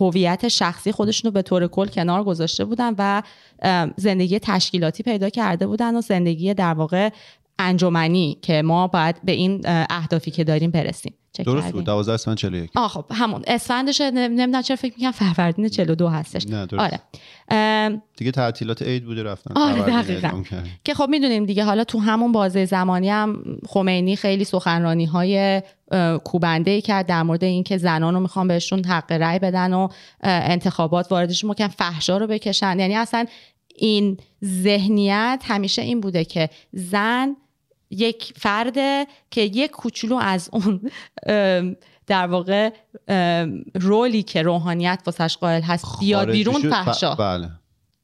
هویت 0.00 0.48
شخصی 0.48 0.92
خودشون 0.92 1.28
رو 1.28 1.32
به 1.32 1.42
طور 1.42 1.66
کل 1.66 1.86
کنار 1.86 2.24
گذاشته 2.24 2.64
بودن 2.64 2.94
و 2.98 3.22
زندگی 3.96 4.38
تشکیلاتی 4.38 5.02
پیدا 5.02 5.28
کرده 5.28 5.66
بودن 5.66 5.96
و 5.96 6.00
زندگی 6.00 6.54
در 6.54 6.74
واقع 6.74 7.10
انجمنی 7.58 8.38
که 8.42 8.62
ما 8.62 8.86
باید 8.86 9.16
به 9.24 9.32
این 9.32 9.60
اه، 9.64 9.86
اهدافی 9.90 10.30
که 10.30 10.44
داریم 10.44 10.70
برسیم. 10.70 11.14
چک 11.32 11.44
درست؟ 11.44 11.72
بود؟ 11.72 11.84
12 11.84 12.12
اسفند 12.12 12.36
41 12.36 12.70
آه 12.74 12.88
خب 12.88 13.04
همون. 13.10 13.42
اسفندش 13.46 14.00
نمی‌دونم 14.00 14.62
چرا 14.62 14.76
فکر 14.76 14.94
می‌کنم 14.96 15.10
فروردین 15.10 15.68
42 15.68 16.08
هستش. 16.08 16.46
نه 16.46 16.66
درست. 16.66 16.84
آره. 16.84 17.00
ام، 17.48 18.02
دیگه 18.16 18.30
تعطیلات 18.30 18.82
عید 18.82 19.04
بوده 19.04 19.22
رفتن. 19.22 19.54
آره، 19.56 19.82
دقیقاً. 19.82 20.42
که 20.84 20.94
خب 20.94 21.06
می‌دونیم 21.08 21.46
دیگه 21.46 21.64
حالا 21.64 21.84
تو 21.84 21.98
همون 21.98 22.32
بازه 22.32 22.64
زمانی 22.64 23.10
هم 23.10 23.44
خمینی 23.68 24.16
خیلی 24.16 24.44
سخنرانی 24.44 25.04
های 25.04 25.62
کوبنده 26.24 26.70
ای 26.70 26.80
کرد 26.80 27.06
در 27.06 27.22
مورد 27.22 27.44
اینکه 27.44 27.78
زنان 27.78 28.14
رو 28.14 28.20
می‌خوان 28.20 28.48
بهشون 28.48 28.84
حق 28.84 29.12
رأی 29.12 29.38
بدن 29.38 29.72
و 29.72 29.88
انتخابات 30.22 31.12
واردشون 31.12 31.50
می‌کنن 31.50 31.68
فحشا 31.68 32.16
رو 32.16 32.26
بکشن. 32.26 32.80
یعنی 32.80 32.96
اصلا 32.96 33.26
این 33.76 34.16
ذهنیت 34.44 35.42
همیشه 35.46 35.82
این 35.82 36.00
بوده 36.00 36.24
که 36.24 36.50
زن 36.72 37.36
یک 37.92 38.32
فرده 38.36 39.06
که 39.30 39.40
یک 39.40 39.70
کوچولو 39.70 40.16
از 40.16 40.50
اون 40.52 40.90
در 42.06 42.26
واقع 42.26 42.70
رولی 43.74 44.22
که 44.22 44.42
روحانیت 44.42 45.02
واسش 45.06 45.36
قائل 45.36 45.62
هست 45.62 45.86
بیاد 46.00 46.24
خارجی 46.24 46.44
بیرون 46.44 46.70
فحشا 46.70 47.14
بله 47.14 47.50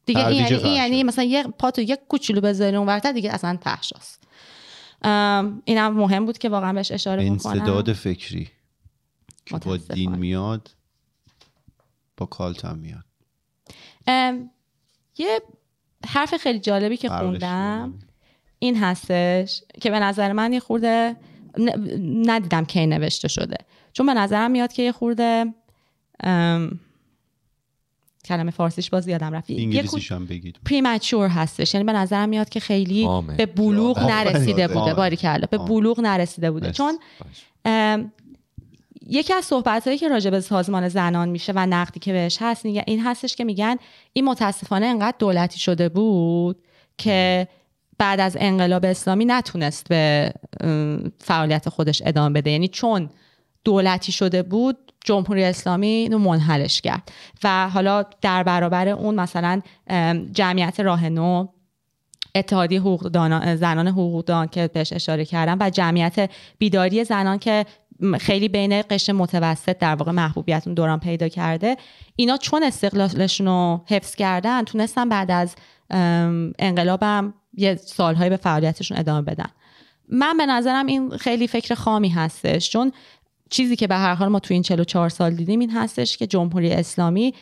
دیگه 0.05 0.27
این 0.27 0.45
یعنی, 0.45 0.55
این. 0.55 0.73
یعنی 0.73 1.03
مثلا 1.03 1.23
یه 1.23 1.43
پاتو 1.43 1.81
یک 1.81 1.99
کوچولو 2.09 2.41
بذاری 2.41 2.75
اون 2.75 2.87
ورتر 2.87 3.11
دیگه 3.11 3.33
اصلا 3.33 3.57
فحشاست 3.61 4.23
اینم 5.65 5.93
مهم 5.93 6.25
بود 6.25 6.37
که 6.37 6.49
واقعا 6.49 6.73
بهش 6.73 6.91
اشاره 6.91 7.23
انصداد 7.23 7.83
بکنم 7.83 7.93
فکری 7.93 8.49
که 9.45 9.57
با. 9.57 9.77
دین 9.77 10.15
میاد 10.15 10.71
با 12.17 12.25
کالت 12.25 12.65
هم 12.65 12.77
میاد 12.77 13.05
یه 15.17 15.41
حرف 16.07 16.37
خیلی 16.37 16.59
جالبی 16.59 16.97
که 16.97 17.09
خوندم. 17.09 17.99
این 18.59 18.77
هستش 18.77 19.61
که 19.81 19.89
به 19.89 19.99
نظر 19.99 20.31
من 20.33 20.53
یه 20.53 20.59
خورده 20.59 21.15
ندیدم 22.25 22.65
کی 22.65 22.87
نوشته 22.87 23.27
شده 23.27 23.55
چون 23.93 24.05
به 24.05 24.13
نظرم 24.13 24.51
میاد 24.51 24.73
که 24.73 24.83
یه 24.83 24.91
خورده 24.91 25.53
ام، 26.23 26.79
کلمه 28.25 28.51
فارسیش 28.51 28.89
باز 28.89 29.07
یادم 29.07 29.35
رفت 29.35 29.49
انگلیسیش 29.51 30.11
هم 30.11 30.25
بگید 30.25 30.57
پریمچور 30.65 31.27
هستش 31.27 31.73
یعنی 31.73 31.83
به 31.85 31.93
نظرم 31.93 32.29
میاد 32.29 32.49
که 32.49 32.59
خیلی 32.59 33.05
آمه. 33.05 33.35
به 33.35 33.45
بلوغ. 33.45 33.99
نرسیده 33.99 34.67
بوده 34.67 34.79
آمه. 34.79 34.93
باریکلا 34.93 35.47
به 35.51 35.57
آمه. 35.57 35.69
بلوغ 35.69 35.99
نرسیده 35.99 36.51
بوده 36.51 36.65
مرسی. 36.67 36.77
چون 36.77 36.99
ام، 37.65 38.11
یکی 39.07 39.33
از 39.33 39.45
صحبت 39.45 39.87
هایی 39.87 39.99
که 39.99 40.07
راجع 40.07 40.29
به 40.29 40.41
سازمان 40.41 40.89
زنان 40.89 41.29
میشه 41.29 41.53
و 41.55 41.65
نقدی 41.65 41.99
که 41.99 42.13
بهش 42.13 42.37
هست 42.41 42.65
میگه- 42.65 42.83
این 42.87 42.99
هستش 43.05 43.35
که 43.35 43.43
میگن 43.43 43.75
این 44.13 44.25
متاسفانه 44.25 44.85
انقدر 44.85 45.15
دولتی 45.19 45.59
شده 45.59 45.89
بود 45.89 46.57
که 46.97 47.47
بعد 47.99 48.19
از 48.19 48.37
انقلاب 48.39 48.85
اسلامی 48.85 49.25
نتونست 49.25 49.87
به 49.89 50.33
فعالیت 51.19 51.69
خودش 51.69 52.01
ادامه 52.05 52.41
بده. 52.41 52.51
یعنی 52.51 52.67
چون 52.67 53.09
دولتی 53.63 54.11
شده 54.11 54.43
بود 54.43 54.77
جمهوری 55.05 55.43
اسلامی 55.43 55.87
اینو 55.87 56.17
منحلش 56.17 56.81
کرد. 56.81 57.11
و 57.43 57.69
حالا 57.69 58.05
در 58.21 58.43
برابر 58.43 58.87
اون 58.89 59.15
مثلا 59.15 59.61
جمعیت 60.31 60.79
راه 60.79 61.09
نو 61.09 61.47
اتحادیه 62.35 62.79
حقوق 62.79 63.07
زنان 63.55 63.87
حقوقدان 63.87 64.47
که 64.47 64.67
بهش 64.67 64.93
اشاره 64.93 65.25
کردم 65.25 65.57
و 65.59 65.69
جمعیت 65.69 66.29
بیداری 66.57 67.03
زنان 67.03 67.39
که 67.39 67.65
خیلی 68.19 68.49
بین 68.49 68.81
قشر 68.81 69.13
متوسط 69.13 69.77
در 69.77 69.95
واقع 69.95 70.11
محبوبیت 70.11 70.63
اون 70.65 70.73
دوران 70.73 70.99
پیدا 70.99 71.27
کرده 71.27 71.77
اینا 72.15 72.37
چون 72.37 72.63
استقلالشون 72.63 73.47
رو 73.47 73.81
حفظ 73.87 74.15
کردن 74.15 74.63
تونستن 74.63 75.09
بعد 75.09 75.31
از 75.31 75.55
انقلابم 76.59 77.33
یه 77.53 77.75
سالهایی 77.75 78.29
به 78.29 78.37
فعالیتشون 78.37 78.97
ادامه 78.97 79.21
بدن. 79.21 79.49
من 80.09 80.37
به 80.37 80.45
نظرم 80.45 80.85
این 80.85 81.17
خیلی 81.17 81.47
فکر 81.47 81.75
خامی 81.75 82.09
هستش 82.09 82.69
چون 82.69 82.91
چیزی 83.49 83.75
که 83.75 83.87
به 83.87 83.95
هر 83.95 84.13
حال 84.13 84.27
ما 84.27 84.39
تو 84.39 84.53
این 84.53 84.63
44 84.63 85.09
سال 85.09 85.33
دیدیم 85.33 85.59
این 85.59 85.71
هستش 85.71 86.17
که 86.17 86.27
جمهوری 86.27 86.71
اسلامی 86.71 87.33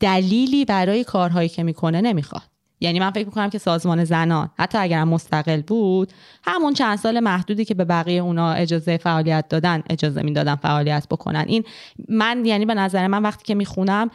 دلیلی 0.00 0.64
برای 0.64 1.04
کارهایی 1.04 1.48
که 1.48 1.62
می‌کنه 1.62 2.00
نمی‌خواد. 2.00 2.42
یعنی 2.80 3.00
من 3.00 3.10
فکر 3.10 3.26
می‌کنم 3.26 3.50
که 3.50 3.58
سازمان 3.58 4.04
زنان 4.04 4.50
حتی 4.58 4.78
اگر 4.78 5.04
مستقل 5.04 5.62
بود 5.62 6.12
همون 6.44 6.74
چند 6.74 6.98
سال 6.98 7.20
محدودی 7.20 7.64
که 7.64 7.74
به 7.74 7.84
بقیه 7.84 8.22
اونا 8.22 8.52
اجازه 8.52 8.96
فعالیت 8.96 9.44
دادن 9.48 9.82
اجازه 9.90 10.22
می‌دادن 10.22 10.54
فعالیت 10.54 11.06
بکنن. 11.10 11.44
این 11.48 11.64
من 12.08 12.44
یعنی 12.44 12.66
به 12.66 12.74
نظر 12.74 13.06
من 13.06 13.22
وقتی 13.22 13.44
که 13.44 13.54
می‌خونم 13.54 14.10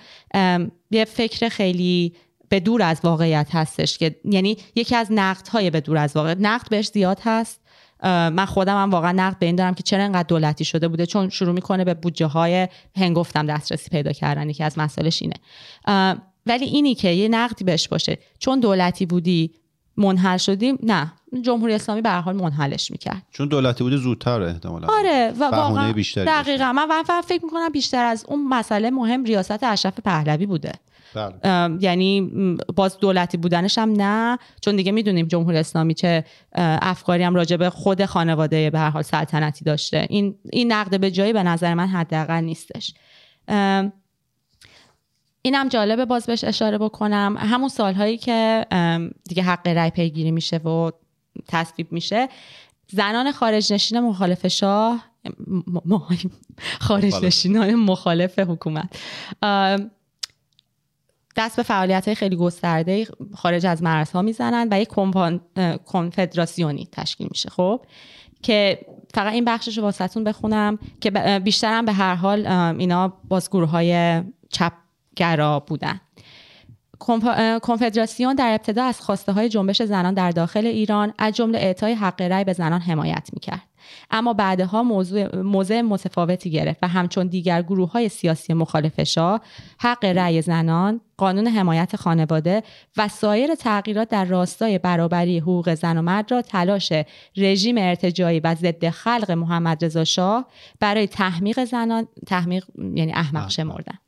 یه 0.91 1.05
فکر 1.05 1.49
خیلی 1.49 2.13
به 2.49 2.59
دور 2.59 2.81
از 2.81 2.99
واقعیت 3.03 3.47
هستش 3.51 3.97
که 3.97 4.15
یعنی 4.25 4.57
یکی 4.75 4.95
از 4.95 5.07
نقدهای 5.11 5.69
به 5.69 5.81
دور 5.81 5.97
از 5.97 6.15
واقعیت 6.15 6.37
نقد 6.39 6.69
بهش 6.69 6.87
زیاد 6.87 7.19
هست. 7.23 7.61
من 8.03 8.45
خودم 8.45 8.81
هم 8.81 8.89
واقعا 8.91 9.11
نقد 9.11 9.39
به 9.39 9.45
این 9.45 9.55
دارم 9.55 9.73
که 9.73 9.83
چرا 9.83 10.03
انقدر 10.03 10.27
دولتی 10.27 10.65
شده 10.65 10.87
بوده؟ 10.87 11.05
چون 11.05 11.29
شروع 11.29 11.53
می‌کنه 11.53 11.83
به 11.83 11.93
بودجه 11.93 12.25
های 12.25 12.67
هنگفتم 12.95 13.45
دسترسی 13.45 13.89
پیدا 13.89 14.11
کردن 14.11 14.49
یکی 14.49 14.63
از 14.63 14.77
مسائلش 14.77 15.21
اینه. 15.21 15.35
ولی 16.45 16.65
اینی 16.65 16.95
که 16.95 17.09
یه 17.09 17.27
نقدی 17.27 17.63
بهش 17.63 17.87
باشه. 17.87 18.17
چون 18.39 18.59
دولتی 18.59 19.05
بودی 19.05 19.51
منحل 19.97 20.37
شدیم 20.37 20.77
نه. 20.83 21.13
جمهوری 21.41 21.73
اسلامی 21.73 22.01
به 22.01 22.09
هر 22.09 22.21
حال 22.21 22.35
منحلش 22.35 22.91
می‌کرد. 22.91 23.25
چون 23.31 23.47
دولتی 23.47 23.83
بوده 23.83 23.97
زودتر 23.97 24.41
احتمالا. 24.41 24.87
آره 24.91 25.33
و 25.39 25.43
واقعا 25.43 25.93
بیشتری 25.93 26.25
دقیقا. 26.25 26.73
من 26.73 27.03
فکر 27.21 27.45
می‌کنم 27.45 27.69
بیشتر 27.69 28.05
از 28.05 28.25
اون 28.27 28.47
مسئله 28.47 28.89
مهم 28.89 29.23
ریاست 29.23 29.63
اشرف 29.63 29.99
پهلوی 29.99 30.45
بوده. 30.45 30.71
یعنی 31.79 32.21
م، 32.21 32.57
باز 32.75 32.97
دولتی 32.97 33.37
بودنش 33.37 33.77
هم 33.77 33.93
نه. 33.97 34.37
چون 34.61 34.75
دیگه 34.75 34.91
می‌دونیم 34.91 35.27
جمهوری 35.27 35.57
اسلامی 35.57 35.93
چه 35.93 36.25
افکاری 36.55 37.23
هم 37.23 37.35
راجع 37.35 37.57
به 37.57 37.69
خود 37.69 38.05
خانواده 38.05 38.69
به 38.69 38.79
هر 38.79 38.89
حال 38.89 39.01
سلطنتی 39.01 39.65
داشته. 39.65 40.07
این 40.09 40.35
این 40.51 40.71
نقد 40.71 40.99
به 40.99 41.11
جایی 41.11 41.33
به 41.33 41.43
نظر 41.43 41.73
من 41.73 41.87
حداقل 41.87 42.43
نیستش. 42.43 42.93
اینم 45.41 45.69
جالبه 45.69 46.05
باز 46.05 46.25
بهش 46.25 46.43
اشاره 46.43 46.77
بکنم. 46.77 47.35
همون 47.39 47.69
سالهایی 47.69 48.17
که 48.17 48.65
دیگه 49.29 49.43
حق 49.43 49.67
رأی 49.67 49.89
پیگیری 49.89 50.31
میشه 50.31 50.57
و 50.57 50.91
تصویب 51.47 51.91
میشه 51.91 52.29
زنان 52.91 53.31
خارج 53.31 53.73
نشین 53.73 53.99
مخالف 53.99 54.47
شاه 54.47 55.03
م- 55.47 55.93
م- 55.95 55.99
خارج 56.79 57.05
مخالف. 57.05 57.23
نشینان 57.23 57.75
مخالف 57.75 58.39
حکومت. 58.39 58.99
دست 61.35 61.55
به 61.57 61.63
فعالیت 61.63 62.05
های 62.07 62.15
خیلی 62.15 62.35
گسترده 62.35 63.07
خارج 63.35 63.65
از 63.65 63.83
مرزها 63.83 64.21
می‌زنن 64.21 64.67
و 64.71 64.81
یک 64.81 64.87
کمپان- 64.87 65.41
کنفدراسیونی 65.85 66.87
تشکیل 66.91 67.27
میشه 67.31 67.49
خب؟ 67.49 67.81
که 68.41 68.79
فقط 69.13 69.33
این 69.33 69.45
بخشش 69.45 69.77
رو 69.77 69.83
واسهتون 69.83 70.23
بخونم 70.23 70.79
که 71.01 71.11
بیشترم 71.43 71.85
به 71.85 71.91
هر 71.93 72.15
حال 72.15 72.47
اینا 72.79 73.13
باز 73.27 73.49
گروه 73.49 73.69
های 73.69 74.23
چپگرا 74.49 75.59
بودن. 75.59 75.93
کنف- 75.93 75.99
اه، 75.99 76.08
کنفدراسیون 77.61 78.35
در 78.35 78.51
ابتدا 78.51 78.83
از 78.83 79.01
خواسته 79.01 79.31
های 79.31 79.49
جنبش 79.49 79.81
زنان 79.81 80.13
در 80.13 80.31
داخل 80.31 80.65
ایران 80.65 81.13
از 81.17 81.35
جمله 81.35 81.57
اعطای 81.57 81.93
حق 81.93 82.21
رأی 82.21 82.43
به 82.43 82.53
زنان 82.53 82.81
حمایت 82.81 83.29
می‌کرد. 83.33 83.61
اما 84.11 84.33
بعدها 84.33 84.83
موضوع 84.83 85.35
موضع 85.35 85.81
متفاوتی 85.81 86.51
گرفت 86.51 86.79
و 86.81 86.87
همچون 86.87 87.27
دیگر 87.27 87.61
گروه 87.61 87.91
های 87.91 88.09
سیاسی 88.09 88.53
مخالف 88.53 89.03
شاه 89.03 89.41
حق 89.79 90.05
رأی 90.05 90.41
زنان 90.41 91.01
قانون 91.17 91.47
حمایت 91.47 91.95
خانواده 91.95 92.63
و 92.97 93.07
سایر 93.07 93.55
تغییرات 93.55 94.09
در 94.09 94.25
راستای 94.25 94.77
برابری 94.77 95.39
حقوق 95.39 95.73
زن 95.73 95.97
و 95.97 96.01
مرد 96.01 96.31
را 96.31 96.41
تلاش 96.41 96.93
رژیم 97.37 97.77
ارتجاعی 97.77 98.39
و 98.39 98.55
ضد 98.55 98.89
خلق 98.89 99.31
محمد 99.31 99.85
رضا 99.85 100.03
شاه 100.03 100.47
برای 100.79 101.07
تحمیق 101.07 101.63
زنان 101.63 102.07
تحمیق 102.27 102.65
یعنی 102.95 103.13
احمق 103.13 103.49
شمردن. 103.49 103.99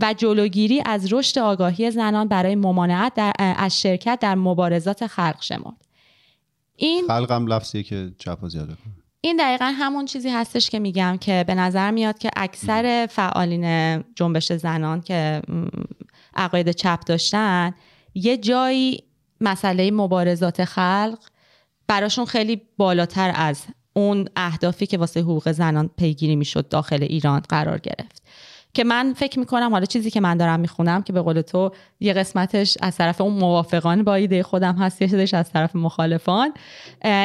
و 0.00 0.14
جلوگیری 0.14 0.82
از 0.86 1.12
رشد 1.12 1.38
آگاهی 1.38 1.90
زنان 1.90 2.28
برای 2.28 2.54
ممانعت 2.54 3.14
در 3.14 3.32
از 3.38 3.80
شرکت 3.80 4.18
در 4.20 4.34
مبارزات 4.34 5.06
خلق 5.06 5.42
شمرد. 5.42 5.84
این 6.76 7.04
خلقم 7.08 7.46
لفظیه 7.46 7.82
که 7.82 8.12
چپ 8.18 8.48
زیاده 8.48 8.72
کنه. 8.72 8.94
این 9.20 9.36
دقیقا 9.36 9.72
همون 9.78 10.04
چیزی 10.04 10.28
هستش 10.28 10.70
که 10.70 10.78
میگم 10.78 11.16
که 11.20 11.44
به 11.46 11.54
نظر 11.54 11.90
میاد 11.90 12.18
که 12.18 12.30
اکثر 12.36 13.08
فعالین 13.10 14.04
جنبش 14.14 14.52
زنان 14.52 15.00
که 15.00 15.42
عقاید 16.36 16.70
چپ 16.70 17.00
داشتن 17.06 17.74
یه 18.14 18.36
جایی 18.36 19.02
مسئله 19.40 19.90
مبارزات 19.90 20.64
خلق 20.64 21.18
براشون 21.86 22.24
خیلی 22.24 22.62
بالاتر 22.76 23.32
از 23.34 23.64
اون 23.92 24.28
اهدافی 24.36 24.86
که 24.86 24.98
واسه 24.98 25.20
حقوق 25.20 25.52
زنان 25.52 25.90
پیگیری 25.96 26.36
می‌شد 26.36 26.68
داخل 26.68 27.02
ایران 27.02 27.40
قرار 27.40 27.78
گرفت. 27.78 28.22
که 28.74 28.84
من 28.84 29.14
فکر 29.16 29.38
می‌کنم 29.38 29.70
حالا 29.70 29.84
چیزی 29.84 30.10
که 30.10 30.20
من 30.20 30.36
دارم 30.36 30.60
می‌خونم 30.60 31.02
که 31.02 31.12
به 31.12 31.22
قول 31.22 31.40
تو 31.40 31.70
یه 32.00 32.12
قسمتش 32.12 32.78
از 32.82 32.96
طرف 32.96 33.20
اون 33.20 33.32
موافقان 33.32 34.04
با 34.04 34.14
ایده 34.14 34.42
خودم 34.42 34.76
هست 34.76 35.02
یه 35.02 35.38
از 35.38 35.50
طرف 35.50 35.76
مخالفان. 35.76 36.54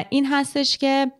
این 0.09 0.25
هستش 0.25 0.77
که 0.77 1.11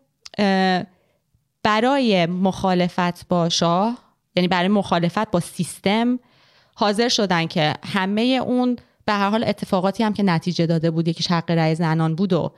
برای 1.64 2.26
مخالفت 2.26 3.28
با 3.28 3.50
شاه 3.50 3.98
یعنی 4.36 4.48
برای 4.48 4.68
مخالفت 4.68 5.32
با 5.32 5.40
سیستم 5.40 6.20
حاضر 6.76 7.10
شدن 7.10 7.46
که 7.46 7.74
همه 7.86 8.22
اون 8.22 8.76
به 9.06 9.14
هر 9.14 9.30
حال 9.30 9.44
اتفاقاتی 9.44 10.04
هم 10.04 10.14
که 10.14 10.24
نتیجه 10.24 10.66
داده 10.66 10.92
بود 10.92 11.08
یکیش 11.08 11.32
حق 11.32 11.52
رأی 11.52 11.76
زنان 11.76 12.16
بود 12.16 12.34
و 12.34 12.52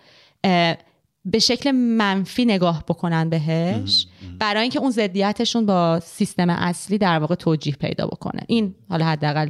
به 1.26 1.39
شکل 1.39 1.72
منفی 1.72 2.45
نگاه 2.45 2.84
بکنن 2.88 3.30
بهش. 3.30 4.07
برای 4.41 4.61
اینکه 4.61 4.80
اون 4.80 4.91
ضدیتشون 4.91 5.65
با 5.65 5.99
سیستم 5.99 6.49
اصلی 6.49 6.97
در 6.97 7.19
واقع 7.19 7.35
توجیه 7.35 7.76
پیدا 7.76 8.07
بکنه. 8.07 8.41
این 8.47 8.76
حالا 8.89 9.05
حداقل 9.05 9.49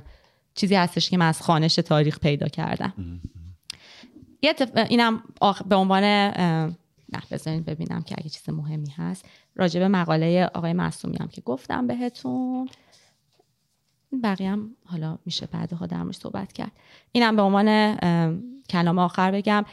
چیزی 0.55 0.75
هستش 0.75 1.09
که 1.09 1.17
من 1.17 1.27
از 1.27 1.41
خانش 1.41 1.75
تاریخ 1.75 2.19
پیدا 2.19 2.47
کردم. 2.47 2.93
یه 4.41 4.55
اینم 4.89 5.23
آخ... 5.41 5.61
به 5.63 5.75
عنوان 5.75 6.03
نه 6.03 7.21
بذارین 7.31 7.63
ببینم 7.63 8.01
که 8.01 8.15
اگه 8.17 8.29
چیز 8.29 8.49
مهمی 8.49 8.89
هست. 8.89 9.25
راجع 9.55 9.79
به 9.79 9.87
مقاله 9.87 10.49
آقای 10.53 10.73
معصومی 10.73 11.17
هم 11.17 11.27
که 11.27 11.41
گفتم 11.41 11.87
بهتون. 11.87 12.69
بقیه 14.23 14.49
هم 14.49 14.75
حالا 14.85 15.17
میشه 15.25 15.45
بعدها 15.45 15.85
در 15.85 16.11
صحبت 16.11 16.53
کرد. 16.53 16.71
اینم 17.11 17.35
به 17.35 17.41
عنوان 17.41 17.95
کلام 18.69 18.99
آخر 18.99 19.31
بگم. 19.31 19.65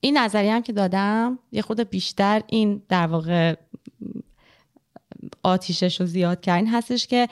این 0.00 0.18
نظریه 0.18 0.52
هم 0.52 0.62
که 0.62 0.72
دادم 0.72 1.38
یه 1.52 1.62
خود 1.62 1.80
بیشتر 1.80 2.42
این 2.46 2.82
در 2.88 3.06
واقع 3.06 3.54
آتیشش 5.42 6.00
رو 6.00 6.06
زیاد 6.06 6.40
کرد 6.40 6.56
این 6.56 6.68
هستش 6.68 7.06
که 7.06 7.28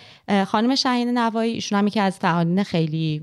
خانم 0.46 0.74
شهین 0.74 1.18
نوایی 1.18 1.52
ایشون 1.52 1.78
هم 1.78 1.86
یکی 1.86 2.00
از 2.00 2.18
فعالین 2.18 2.62
خیلی 2.62 3.22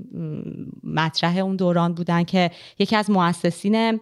مطرح 0.84 1.36
اون 1.36 1.56
دوران 1.56 1.94
بودن 1.94 2.24
که 2.24 2.50
یکی 2.78 2.96
از 2.96 3.10
مؤسسین 3.10 4.00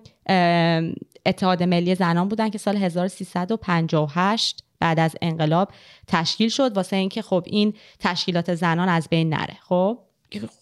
اتحاد 1.26 1.62
ملی 1.62 1.94
زنان 1.94 2.28
بودن 2.28 2.50
که 2.50 2.58
سال 2.58 2.76
1358 2.76 4.64
بعد 4.80 5.00
از 5.00 5.16
انقلاب 5.22 5.70
تشکیل 6.06 6.48
شد. 6.48 6.76
واسه 6.76 6.96
اینکه 6.96 7.22
خب 7.22 7.44
این 7.46 7.74
تشکیلات 7.98 8.54
زنان 8.54 8.88
از 8.88 9.08
بین 9.10 9.28
نره. 9.28 9.56
خب 9.68 9.98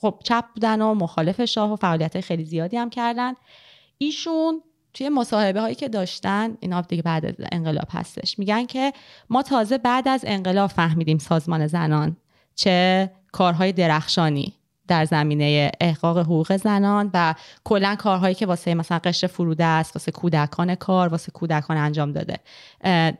خب 0.00 0.20
چپ 0.24 0.44
بودن 0.54 0.82
و 0.82 0.94
مخالف 0.94 1.44
شاه 1.44 1.72
و 1.72 1.76
فعالیت 1.76 2.20
خیلی 2.20 2.44
زیادی 2.44 2.76
هم 2.76 2.90
کردن. 2.90 3.32
ایشون 3.98 4.62
توی 4.94 5.08
مصاحبه 5.08 5.60
هایی 5.60 5.74
که 5.74 5.88
داشتن 5.88 6.56
اینا 6.60 6.80
دیگه 6.80 7.02
بعد 7.02 7.26
از 7.26 7.34
انقلاب 7.52 7.88
هستش. 7.90 8.38
میگن 8.38 8.66
که 8.66 8.92
ما 9.30 9.42
تازه 9.42 9.78
بعد 9.78 10.08
از 10.08 10.24
انقلاب 10.26 10.70
فهمیدیم 10.70 11.18
سازمان 11.18 11.66
زنان 11.66 12.16
چه 12.54 13.10
کارهای 13.32 13.72
درخشانی 13.72 14.54
در 14.88 15.04
زمینه 15.04 15.72
احقاق 15.80 16.18
حقوق 16.18 16.56
زنان 16.56 17.10
و 17.14 17.34
کلا 17.64 17.96
کارهایی 17.96 18.34
که 18.34 18.46
واسه 18.46 18.74
مثلا 18.74 18.98
قشر 18.98 19.26
فروده 19.26 19.64
است 19.64 19.96
واسه 19.96 20.12
کودکان 20.12 20.74
کار 20.74 21.08
واسه 21.08 21.32
کودکان 21.32 21.76
انجام 21.76 22.12
داده 22.12 22.38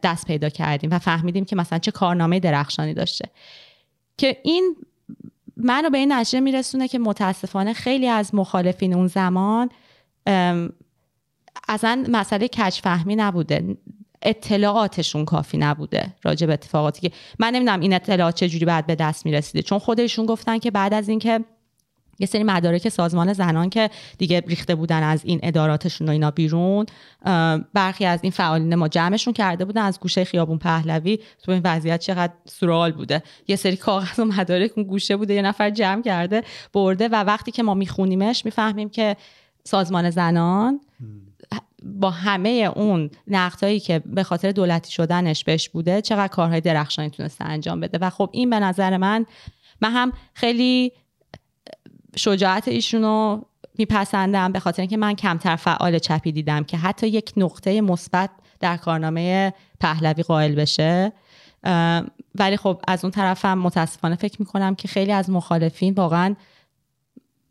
دست 0.02 0.26
پیدا 0.26 0.48
کردیم 0.48 0.90
و 0.90 0.98
فهمیدیم 0.98 1.44
که 1.44 1.56
مثلا 1.56 1.78
چه 1.78 1.90
کارنامه 1.90 2.40
درخشانی 2.40 2.94
داشته. 2.94 3.28
که 4.18 4.36
این 4.42 4.76
منو 5.56 5.90
به 5.90 5.98
این 5.98 6.12
نتیجه 6.12 6.40
میرسونه 6.40 6.88
که 6.88 6.98
متاسفانه 6.98 7.72
خیلی 7.72 8.08
از 8.08 8.34
مخالفین 8.34 8.94
اون 8.94 9.06
زمان 9.06 9.70
اصلا 11.68 12.04
مسئله 12.08 12.48
کج 12.48 12.74
فهمی 12.74 13.16
نبوده. 13.16 13.76
اطلاعاتشون 14.22 15.24
کافی 15.24 15.58
نبوده 15.58 16.14
راجع 16.22 16.46
به 16.46 16.52
اتفاقاتی 16.52 17.08
که 17.08 17.16
من 17.38 17.54
نمی‌دونم 17.54 17.80
این 17.80 17.92
اطلاعات 17.92 18.34
چجوری 18.34 18.64
بعد 18.64 18.86
به 18.86 18.94
دست 18.94 19.26
می‌رسیده. 19.26 19.62
چون 19.62 19.78
خودشون 19.78 20.26
گفتن 20.26 20.58
که 20.58 20.70
بعد 20.70 20.94
از 20.94 21.08
اینکه 21.08 21.44
یه 22.18 22.26
سری 22.26 22.44
مدارک 22.44 22.88
سازمان 22.88 23.32
زنان 23.32 23.70
که 23.70 23.90
دیگه 24.18 24.40
ریخته 24.46 24.74
بودن 24.74 25.02
از 25.02 25.24
این 25.24 25.40
اداراتشون 25.42 26.08
و 26.08 26.10
اینا 26.10 26.30
بیرون 26.30 26.86
برخی 27.74 28.04
از 28.04 28.20
این 28.22 28.32
فعالین 28.32 28.74
ما 28.74 28.88
جمعشون 28.88 29.32
کرده 29.32 29.64
بودن 29.64 29.82
از 29.82 30.00
گوشه 30.00 30.24
خیابون 30.24 30.58
پهلوی. 30.58 31.18
تو 31.42 31.52
این 31.52 31.60
وضعیت 31.64 32.00
چقدر 32.00 32.32
سورال 32.44 32.92
بوده. 32.92 33.22
یه 33.48 33.56
سری 33.56 33.76
کاغذ 33.76 34.18
و 34.18 34.24
مدارک 34.24 34.70
اون 34.76 34.86
گوشه 34.86 35.16
بوده 35.16 35.34
یه 35.34 35.42
نفر 35.42 35.70
جمع 35.70 36.02
کرده 36.02 36.42
برده 36.72 37.08
و 37.08 37.14
وقتی 37.14 37.50
که 37.50 37.62
ما 37.62 37.74
میخونیمش 37.74 38.44
می‌فهمیم 38.44 38.88
که 38.88 39.16
سازمان 39.64 40.10
زنان 40.10 40.80
با 41.84 42.10
همه 42.10 42.72
اون 42.76 43.10
نقدهایی 43.26 43.80
که 43.80 43.98
به 43.98 44.22
خاطر 44.22 44.52
دولتی 44.52 44.92
شدنش 44.92 45.44
بهش 45.44 45.68
بوده 45.68 46.00
چقدر 46.00 46.28
کارهای 46.28 46.60
درخشانی 46.60 47.10
تونسته 47.10 47.44
انجام 47.44 47.80
بده؟ 47.80 47.98
و 47.98 48.10
خب 48.10 48.30
این 48.32 48.50
به 48.50 48.60
نظر 48.60 48.96
من 48.96 49.26
من 49.80 49.90
هم 49.90 50.12
خیلی 50.34 50.92
شجاعت 52.16 52.68
ایشونو 52.68 53.42
میپسندم 53.78 54.52
به 54.52 54.60
خاطر 54.60 54.82
اینکه 54.82 54.96
من 54.96 55.14
کمتر 55.14 55.56
فعال 55.56 55.98
چپی 55.98 56.32
دیدم 56.32 56.64
که 56.64 56.76
حتی 56.76 57.08
یک 57.08 57.32
نقطه 57.36 57.80
مثبت 57.80 58.30
در 58.60 58.76
کارنامه 58.76 59.52
پهلوی 59.80 60.22
قائل 60.22 60.54
بشه. 60.54 61.12
ولی 62.34 62.56
خب 62.56 62.82
از 62.88 63.04
اون 63.04 63.10
طرفم 63.10 63.58
متاسفانه 63.58 64.16
فکر 64.16 64.36
می‌کنم 64.38 64.74
که 64.74 64.88
خیلی 64.88 65.12
از 65.12 65.30
مخالفین 65.30 65.94
واقعا 65.94 66.36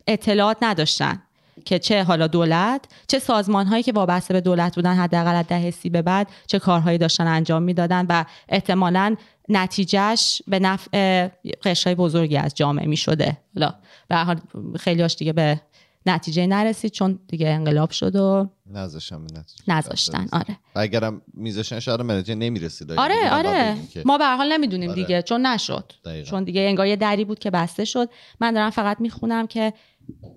اطلاعات 0.08 0.58
نداشتن. 0.62 1.22
که 1.66 1.80
چه 1.80 2.04
حالا 2.04 2.28
دولت 2.28 2.86
چه 3.08 3.20
سازمان 3.20 3.66
هایی 3.66 3.84
که 3.84 3.92
وابسته 3.92 4.34
به 4.34 4.42
دولت 4.42 4.76
بودن 4.76 4.94
حداقل 4.94 5.36
از 5.36 5.48
دهه 5.48 5.72
سی 5.72 5.90
به 5.90 6.02
بعد 6.02 6.28
چه 6.48 6.60
کارهایی 6.60 6.98
داشتن 6.98 7.28
انجام 7.28 7.64
می‌دادن 7.64 8.06
و 8.10 8.26
احتمالا 8.50 9.16
نتیجهش 9.50 10.42
به 10.48 10.60
نفع 10.60 11.28
قشرهای 11.64 11.96
بزرگی 11.96 12.38
از 12.38 12.56
جامعه 12.56 12.88
می 12.88 12.98
شده 12.98 13.38
حالا 13.56 13.74
به 14.08 14.16
حال 14.16 14.42
خیلیاش 14.80 15.16
دیگه 15.16 15.34
به 15.34 15.62
نتیجه 16.06 16.48
نرسید 16.48 16.92
چون 16.92 17.20
دیگه 17.28 17.48
انقلاب 17.50 17.92
شد 17.92 18.16
و 18.16 18.50
نتیجه. 18.74 19.64
نذاشتن 19.68 20.28
آره. 20.32 20.58
اگرم 20.76 21.22
میذاشن 21.34 21.80
شاید 21.80 21.98
به 21.98 22.14
نتیجه 22.14 22.36
نمی‌رسید. 22.36 22.92
آره 22.92 23.34
آره. 23.34 23.76
ما 24.06 24.18
به 24.18 24.24
هر 24.24 24.36
حال 24.36 24.54
نمی‌دونیم 24.54 24.90
آره. 24.90 25.02
دیگه 25.02 25.22
چون 25.22 25.46
نشد. 25.46 25.94
دقیقاً. 26.06 26.30
چون 26.30 26.44
دیگه 26.44 26.62
انگار 26.62 26.88
یه 26.88 26.96
دری 26.96 27.26
بود 27.26 27.40
که 27.40 27.52
بسته 27.52 27.86
شد. 27.86 28.10
من 28.40 28.54
دارم 28.54 28.70
فقط 28.70 29.02
می‌خونم 29.02 29.48
که 29.48 29.74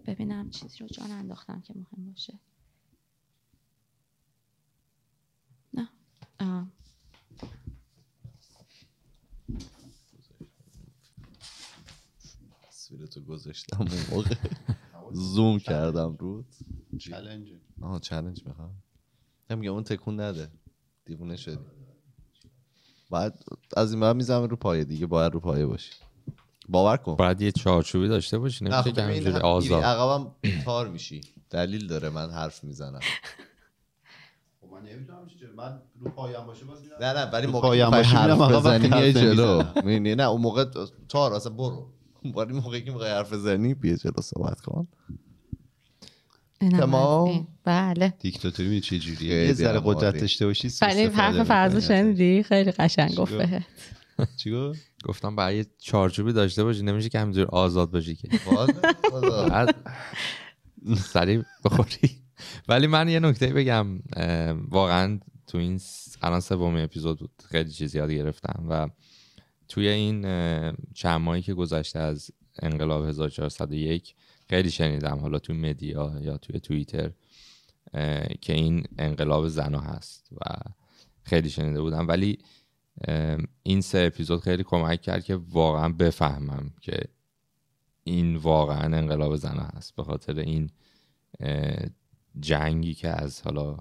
ببینم 0.06 0.50
چیزی 0.50 0.78
رو 0.78 0.86
جان 0.86 1.10
انداختم 1.10 1.60
که 1.60 1.74
مهم 1.76 2.06
باشه. 2.06 2.40
نه. 5.74 5.88
آه. 6.40 6.66
تصویرتو 12.62 13.20
گذاشتم 13.20 13.78
اون 13.80 13.90
موقع. 14.10 14.34
زوم 15.12 15.58
کردم 15.58 16.16
رود. 16.16 16.46
چالنج 16.98 17.52
آها 17.80 17.98
چالش 17.98 18.46
می‌خوام. 18.46 18.82
میگه 19.50 19.70
اون 19.70 19.84
تکون 19.84 20.20
نده. 20.20 20.50
دیوونه 21.04 21.36
شدی. 21.36 21.64
بعد 23.10 23.44
از 23.76 23.92
این 23.92 24.00
بعد 24.00 24.16
می‌زنم 24.16 24.42
رو 24.42 24.56
پایه 24.56 24.84
دیگه 24.84 25.06
باید 25.06 25.32
رو 25.32 25.40
پایه 25.40 25.66
باشی. 25.66 25.92
باور 26.68 26.96
کن. 26.96 27.14
باید 27.16 27.40
یه 27.42 27.52
چارچوبی 27.52 28.08
داشته 28.08 28.38
باشی 28.38 28.64
نه 28.64 28.70
نمیشه 28.70 28.92
که 28.92 29.02
همینجوری 29.02 29.36
آزاد. 29.36 29.82
عقبم 29.84 30.30
تار 30.64 30.88
میشی. 30.88 31.20
دلیل 31.50 31.86
داره 31.86 32.10
من 32.10 32.30
حرف 32.30 32.64
می‌زنم. 32.64 33.00
خب 34.60 34.66
من 34.72 34.80
نمی‌دونم 34.92 35.26
چه 35.40 35.46
من 35.56 35.78
رو 36.00 36.10
پایم 36.10 36.46
باشه 36.46 36.64
باز 36.64 36.78
نه 37.00 37.12
نه 37.12 37.30
ولی 37.30 37.46
موقع 37.46 37.68
پایم 37.68 37.86
میرم 37.88 38.04
حرف 38.42 38.66
بزنی 38.66 39.06
یه 39.06 39.12
جلو. 39.12 39.62
می‌بینی؟ 39.84 40.14
نه 40.14 40.22
اون 40.22 40.40
موقع 40.40 40.64
تار 41.08 41.34
اصلا 41.34 41.52
برو. 41.52 41.86
ولی 42.36 42.52
موقعی 42.52 42.82
که 42.82 42.90
می‌خوای 42.90 43.10
حرف 43.10 43.32
بزنی 43.32 43.74
بیا 43.74 43.96
جلو 43.96 44.22
صحبت 44.22 44.60
کن. 44.60 44.88
تمام. 46.60 47.46
بله. 47.64 48.14
دیکتاتوری 48.20 48.68
می 48.68 48.80
چه 48.80 48.98
جوریه 48.98 49.46
یه 49.46 49.52
ذره. 49.52 49.80
قدرت 49.84 50.20
داشته 50.20 50.46
باشی 50.46 50.70
ولی 50.82 51.04
حرف 51.04 51.42
فرض. 51.42 51.86
شنیدی 51.88 52.42
خیلی 52.42 52.70
قشنگ 52.70 53.14
گفت 53.14 53.34
چی 54.38 54.52
گفت؟ 54.52 54.80
گفتم 55.04 55.36
برای 55.36 55.56
یه 55.56 55.66
چارچوبی 55.78 56.32
داشته 56.32 56.64
باشی 56.64 56.82
نمیشه 56.82 57.08
که 57.08 57.18
همینجور 57.18 57.46
آزاد 57.46 57.90
باشی 57.90 58.16
که. 58.16 58.28
سریع 60.96 61.42
بخوری. 61.64 62.22
ولی 62.68 62.86
من 62.86 63.08
یه 63.08 63.20
نکته 63.20 63.46
بگم 63.46 63.86
واقعا 64.68 65.20
تو 65.46 65.58
این 65.58 65.80
الان 66.22 66.40
سومین 66.40 66.84
اپیزود 66.84 67.18
بود. 67.18 67.30
خیلی 67.48 67.70
چیز 67.70 67.94
یاد 67.94 68.10
گرفتم 68.10 68.66
و 68.68 68.88
توی 69.68 69.88
این 69.88 70.22
چند 70.94 71.20
ماهی 71.20 71.42
که 71.42 71.54
گذشته 71.54 71.98
از 71.98 72.30
انقلاب 72.62 73.04
1401 73.04 74.14
خیلی 74.48 74.70
شنیدم 74.70 75.18
حالا 75.18 75.38
توی 75.38 75.56
مدیا 75.56 76.12
یا 76.20 76.36
توی 76.36 76.60
توییتر 76.60 77.10
که 78.40 78.52
این 78.52 78.84
انقلاب 78.98 79.48
زنا 79.48 79.80
هست 79.80 80.28
و 80.32 80.44
خیلی 81.22 81.50
شنیده 81.50 81.80
بودم. 81.80 82.08
ولی 82.08 82.38
این 83.62 83.80
سه 83.80 83.98
اپیزود 83.98 84.40
خیلی 84.40 84.62
کمک 84.62 85.00
کرد 85.02 85.24
که 85.24 85.36
واقعا 85.36 85.88
بفهمم 85.88 86.70
که 86.80 87.00
این 88.04 88.36
واقعا 88.36 88.96
انقلاب 88.96 89.36
زن 89.36 89.68
هست. 89.74 89.96
به 89.96 90.02
خاطر 90.02 90.38
این 90.38 90.70
جنگی 92.40 92.94
که 92.94 93.22
از 93.22 93.42
حالا 93.42 93.76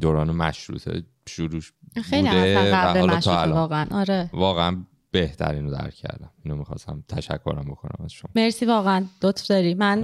دوران 0.00 0.30
مشروطه 0.30 1.02
شروع 1.28 1.60
خیلی 2.04 2.28
بوده 2.28 2.72
و 2.72 2.76
حالا 2.76 3.20
تا 3.20 3.40
الان. 3.40 3.56
واقعا. 3.56 3.86
آره. 3.90 4.30
واقعا 4.32 4.84
بهترین 5.10 5.64
رو 5.64 5.70
درک 5.70 5.94
کردم. 5.94 6.30
اینو 6.44 6.56
می‌خواستم 6.56 7.04
تشکرم 7.08 7.64
بکنم 7.64 8.04
از 8.04 8.12
شما. 8.12 8.30
مرسی 8.34 8.66
واقعا. 8.66 9.04
لطف 9.22 9.46
داری. 9.46 9.74
من 9.74 10.02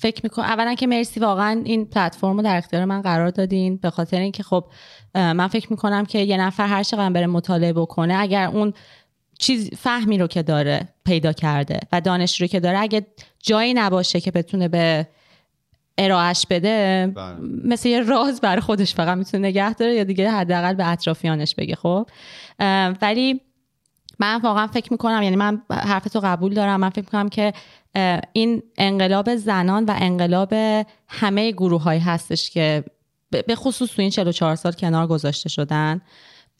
فکر 0.00 0.20
می‌کنم 0.24 0.44
اولا 0.44 0.74
که 0.74 0.86
مرسی 0.86 1.20
واقعا 1.20 1.62
این 1.64 1.84
پلتفرم 1.84 2.36
رو 2.36 2.42
در 2.42 2.56
اختیار 2.56 2.84
من 2.84 3.02
قرار 3.02 3.30
دادین. 3.30 3.76
به 3.76 3.90
خاطر 3.90 4.20
اینکه 4.20 4.42
خب 4.42 4.64
من 5.14 5.48
فکر 5.48 5.66
می‌کنم 5.70 6.06
که 6.06 6.18
یه 6.18 6.36
نفر 6.36 6.66
هر 6.66 6.82
چقدر 6.82 7.10
بره 7.10 7.26
مطالعه 7.26 7.72
بکنه 7.72 8.14
اگر 8.14 8.46
اون 8.46 8.72
چیز 9.38 9.70
فهمی 9.74 10.18
رو 10.18 10.26
که 10.26 10.42
داره 10.42 10.88
پیدا 11.04 11.32
کرده 11.32 11.80
و 11.92 12.00
دانش 12.00 12.40
رو 12.40 12.46
که 12.46 12.60
داره 12.60 12.78
اگه 12.78 13.06
جایی 13.42 13.74
نباشه 13.74 14.20
که 14.20 14.30
بتونه 14.30 14.68
به 14.68 15.06
ارائهش 15.98 16.46
بده 16.50 17.06
بله. 17.16 17.36
مثل 17.64 17.88
یه 17.88 18.00
راز 18.00 18.40
برای 18.40 18.60
خودش 18.60 18.94
فقط 18.94 19.18
می‌تونه 19.18 19.48
نگه 19.48 19.74
داره 19.74 19.94
یا 19.94 20.04
دیگه 20.04 20.30
حداقل 20.30 20.74
به 20.74 20.88
اطرافیانش 20.88 21.54
بگه 21.54 21.74
خب؟ 21.74 22.06
ولی 23.02 23.40
من 24.18 24.40
واقعا 24.40 24.66
فکر 24.66 24.92
می‌کنم 24.92 25.22
یعنی 25.22 25.36
من 25.36 25.62
حرف 25.70 26.04
تو 26.04 26.20
قبول 26.20 26.54
دارم. 26.54 26.80
من 26.80 26.90
فکر 26.90 27.04
می‌کنم 27.04 27.28
که 27.28 27.52
این 28.32 28.62
انقلاب 28.78 29.36
زنان 29.36 29.84
و 29.84 29.94
انقلاب 29.96 30.54
همه 31.08 31.52
گروه 31.52 31.82
هایی 31.82 32.00
هستش 32.00 32.50
که 32.50 32.84
به 33.30 33.54
خصوص 33.54 33.90
تو 33.90 34.02
این 34.02 34.10
44 34.10 34.56
سال 34.56 34.72
کنار 34.72 35.06
گذاشته 35.06 35.48
شدن. 35.48 36.00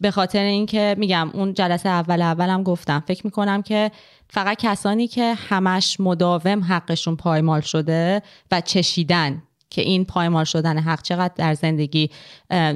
به 0.01 0.11
خاطر 0.11 0.43
اینکه 0.43 0.95
میگم 0.99 1.31
اون 1.35 1.55
جلسه 1.55 1.89
اول 1.89 2.23
اولم 2.23 2.63
گفتم. 2.63 3.05
فکر 3.07 3.27
می‌کنم 3.27 3.63
که 3.63 3.91
فقط 4.31 4.57
کسانی 4.59 5.09
که 5.09 5.35
همش 5.35 6.01
مداوم 6.01 6.65
حقشون 6.65 7.17
پایمال 7.17 7.61
شده 7.61 8.23
و 8.51 8.61
چشیدن 8.61 9.43
که 9.71 9.83
این 9.83 10.05
پایمال 10.05 10.45
شدن 10.45 10.79
حق 10.79 11.03
چقدر 11.03 11.35
در 11.37 11.55
زندگی 11.55 12.11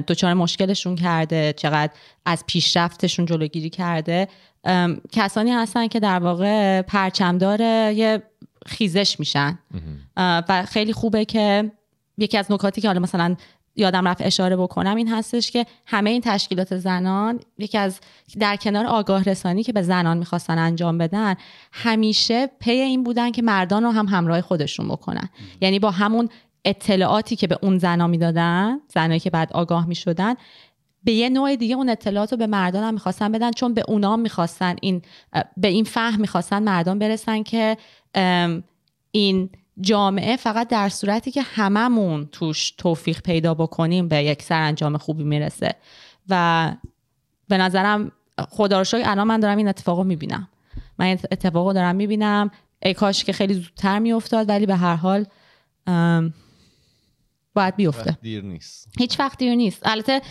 دچار 0.07 0.33
مشکلشون 0.33 0.95
کرده 0.95 1.53
چقدر 1.57 1.91
از 2.25 2.43
پیشرفتشون 2.47 3.25
جلوگیری 3.25 3.69
کرده 3.69 4.27
کسانی 5.11 5.51
هستن 5.51 5.87
که 5.87 5.99
در 5.99 6.19
واقع 6.19 6.81
پرچمدار 6.81 7.61
یه 7.91 8.23
خیزش 8.65 9.19
میشن. 9.19 9.59
و 10.17 10.65
خیلی 10.67 10.93
خوبه 10.93 11.25
که 11.25 11.71
یکی 12.17 12.37
از 12.37 12.51
نکاتی 12.51 12.81
که 12.81 12.87
حالا 12.87 12.99
مثلا 12.99 13.35
یادم 13.75 14.07
رفت 14.07 14.21
اشاره 14.21 14.55
بکنم 14.55 14.95
این 14.95 15.07
هستش 15.07 15.51
که 15.51 15.65
همه 15.85 16.09
این 16.09 16.21
تشکیلات 16.21 16.77
زنان 16.77 17.39
یکی 17.57 17.77
از 17.77 17.99
در 18.39 18.55
کنار 18.55 18.85
آگاه 18.85 19.23
رسانی 19.23 19.63
که 19.63 19.73
به 19.73 19.81
زنان 19.81 20.17
می‌خواستن 20.17 20.57
انجام 20.57 20.97
بدن 20.97 21.35
همیشه 21.71 22.47
پی 22.59 22.71
این 22.71 23.03
بودن 23.03 23.31
که 23.31 23.41
مردان 23.41 23.83
رو 23.83 23.91
هم 23.91 24.05
همراه 24.05 24.41
خودشون 24.41 24.87
بکنن. 24.87 25.29
یعنی 25.61 25.79
با 25.79 25.91
همون 25.91 26.29
اطلاعاتی 26.65 27.35
که 27.35 27.47
به 27.47 27.59
اون 27.61 27.77
زنا 27.77 28.07
می‌دادن 28.07 28.79
زنایی 28.87 29.19
که 29.19 29.29
بعد 29.29 29.53
آگاه 29.53 29.87
می‌شدن 29.87 30.33
به 31.03 31.11
یه 31.11 31.29
نوع 31.29 31.55
دیگه 31.55 31.75
اون 31.75 31.89
اطلاعات 31.89 32.31
رو 32.31 32.37
به 32.37 32.47
مردان 32.47 32.83
هم 32.83 32.93
می‌خواستن 32.93 33.31
بدن 33.31 33.51
چون 33.51 33.73
به 33.73 33.83
اونا 33.87 34.17
می‌خواستن 34.17 34.75
این 34.81 35.01
به 35.57 35.67
این 35.67 35.85
فهم 35.85 36.21
می‌خواستن 36.21 36.63
مردان 36.63 36.99
برسن 36.99 37.43
که 37.43 37.77
این 39.11 39.49
جامعه 39.81 40.35
فقط 40.35 40.67
در 40.67 40.89
صورتی 40.89 41.31
که 41.31 41.41
هممون 41.41 42.25
توش 42.25 42.71
توفیق 42.71 43.21
پیدا 43.21 43.53
بکنیم 43.53 44.07
به 44.07 44.23
یک 44.23 44.41
سرانجام 44.41 44.97
خوبی 44.97 45.23
می‌رسه. 45.23 45.75
و 46.29 46.71
به 47.47 47.57
نظرم 47.57 48.11
خدا 48.49 48.77
رو 48.77 48.83
شکر 48.83 49.01
الان 49.05 49.27
من 49.27 49.39
دارم 49.39 49.57
این 49.57 49.67
اتفاق 49.67 49.97
رو 49.97 50.03
می‌بینم. 50.03 50.47
من 50.99 51.05
این 51.05 51.19
اتفاق 51.31 51.67
رو 51.67 51.73
دارم 51.73 51.95
می‌بینم. 51.95 52.51
ای 52.81 52.93
کاش 52.93 53.23
که 53.23 53.33
خیلی 53.33 53.53
زودتر 53.53 53.99
میافتاد 53.99 54.49
ولی 54.49 54.65
به 54.65 54.75
هر 54.75 54.95
حال 54.95 55.25
باید 57.53 57.75
بیفته. 57.75 58.17
دیر 58.21 58.43
نیست. 58.43 58.89
هیچ 58.99 59.19
وقت 59.19 59.37
دیر 59.37 59.55
نیست. 59.55 59.81
البته 59.85 60.21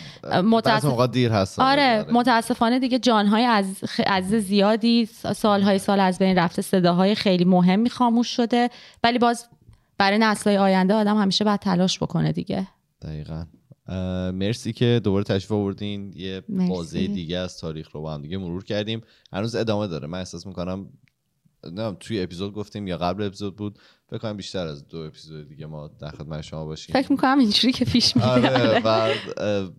متاسف 0.44 1.11
دیر 1.11 1.32
هست. 1.32 1.61
آره 1.61 2.07
متاسفانه 2.12 2.78
دیگه 2.78 2.99
جانهای 2.99 3.44
از 3.44 3.85
خ... 3.85 4.01
عزیز 4.01 4.44
زیادی 4.44 5.07
سالهای 5.36 5.78
سال 5.78 6.01
از 6.01 6.19
بین 6.19 6.39
رفته. 6.39 6.62
صداهای 6.62 7.15
خیلی 7.15 7.44
مهمی 7.44 7.90
خاموش 7.90 8.36
شده. 8.36 8.70
ولی 9.03 9.19
باز 9.19 9.47
برای 9.99 10.19
نسلهای 10.19 10.59
آینده 10.59 10.94
آدم 10.94 11.16
همیشه 11.16 11.44
باید 11.44 11.61
تلاش 11.61 11.99
بکنه 11.99 12.32
دیگه. 12.32 12.69
دقیقا. 13.03 13.47
مرسی 14.32 14.73
که 14.73 15.01
دوباره 15.05 15.24
تشریف 15.24 15.53
آوردین. 15.53 16.12
یه. 16.16 16.43
بازه 16.49 17.07
دیگه 17.07 17.39
از 17.39 17.59
تاریخ 17.59 17.90
رو 17.90 18.01
با 18.01 18.15
هم 18.15 18.23
دیگه 18.23 18.39
مرور 18.39 18.65
کردیم. 18.65 19.01
هنوز 19.32 19.55
ادامه 19.55 19.86
داره. 19.86 20.07
من 20.07 20.19
احساس 20.19 20.47
می‌کنم 20.47 20.89
نه 21.73 21.97
توی 22.01 22.23
اپیزود 22.23 22.53
گفتیم 22.55 22.86
یا 22.86 22.99
قبل 22.99 23.23
اپیزود 23.23 23.57
بود. 23.57 23.78
فکر 24.13 24.21
کنم 24.21 24.37
بیشتر 24.37 24.67
از 24.67 24.89
دو 24.89 24.99
اپیزود 24.99 25.49
دیگه 25.49 25.67
ما 25.67 25.89
در 25.89 26.11
خدمت 26.11 26.41
شما 26.41 26.65
باشیم. 26.65 26.93
فکر 26.93 27.13
می‌کنم 27.13 27.39
اینجوری 27.39 27.73
که 27.73 27.85
پیش 27.85 28.17
میره 28.17 28.29
آره 28.29 28.83
و 28.85 29.15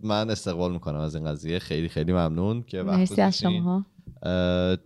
من 0.02 0.30
استقبال 0.30 0.72
می‌کنم 0.72 0.98
از 0.98 1.14
این 1.14 1.24
قضیه. 1.24 1.58
خیلی 1.58 1.88
خیلی 1.88 2.12
ممنون 2.12 2.62
که 2.62 2.82
وقت 2.82 2.98
مرسی 2.98 3.20
از. 3.20 3.38
شما. 3.38 3.86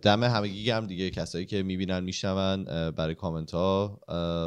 دم 0.01 0.23
همگی 0.23 0.71
هم 0.71 0.87
دیگه. 0.87 1.09
کسایی 1.09 1.45
که 1.45 1.63
می‌بینن 1.63 2.03
میشنون 2.03 2.63
برای 2.91 3.15
کامنت 3.15 3.51
ها 3.51 3.99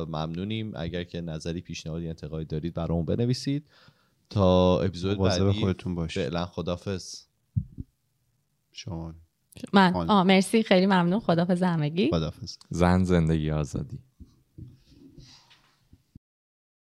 ممنونیم. 0.09 0.73
اگر 0.77 1.05
که 1.05 1.21
نظری 1.21 1.61
پیشنهادی 1.61 2.09
انتقادی 2.09 2.45
دارید 2.45 2.75
برامون 2.75 3.05
بنویسید. 3.05 3.67
تا 4.31 4.81
اپیزود 4.81 5.19
بعدی 5.19 5.53
خودتون 5.53 5.95
باشید. 5.95 6.23
فعلا 6.23 6.47
خدافظ 6.47 7.25
شما. 8.73 9.15
من. 9.73 9.95
آه 9.95 10.23
مرسی. 10.23 10.63
خیلی 10.63 10.87
ممنون. 10.87 11.21
خدافظ 11.21 11.63
همگی. 11.63 12.11
خداحافظ. 12.11 12.57
زن 12.71 13.05
زندگی 13.05 13.51
آزادی. 13.51 13.99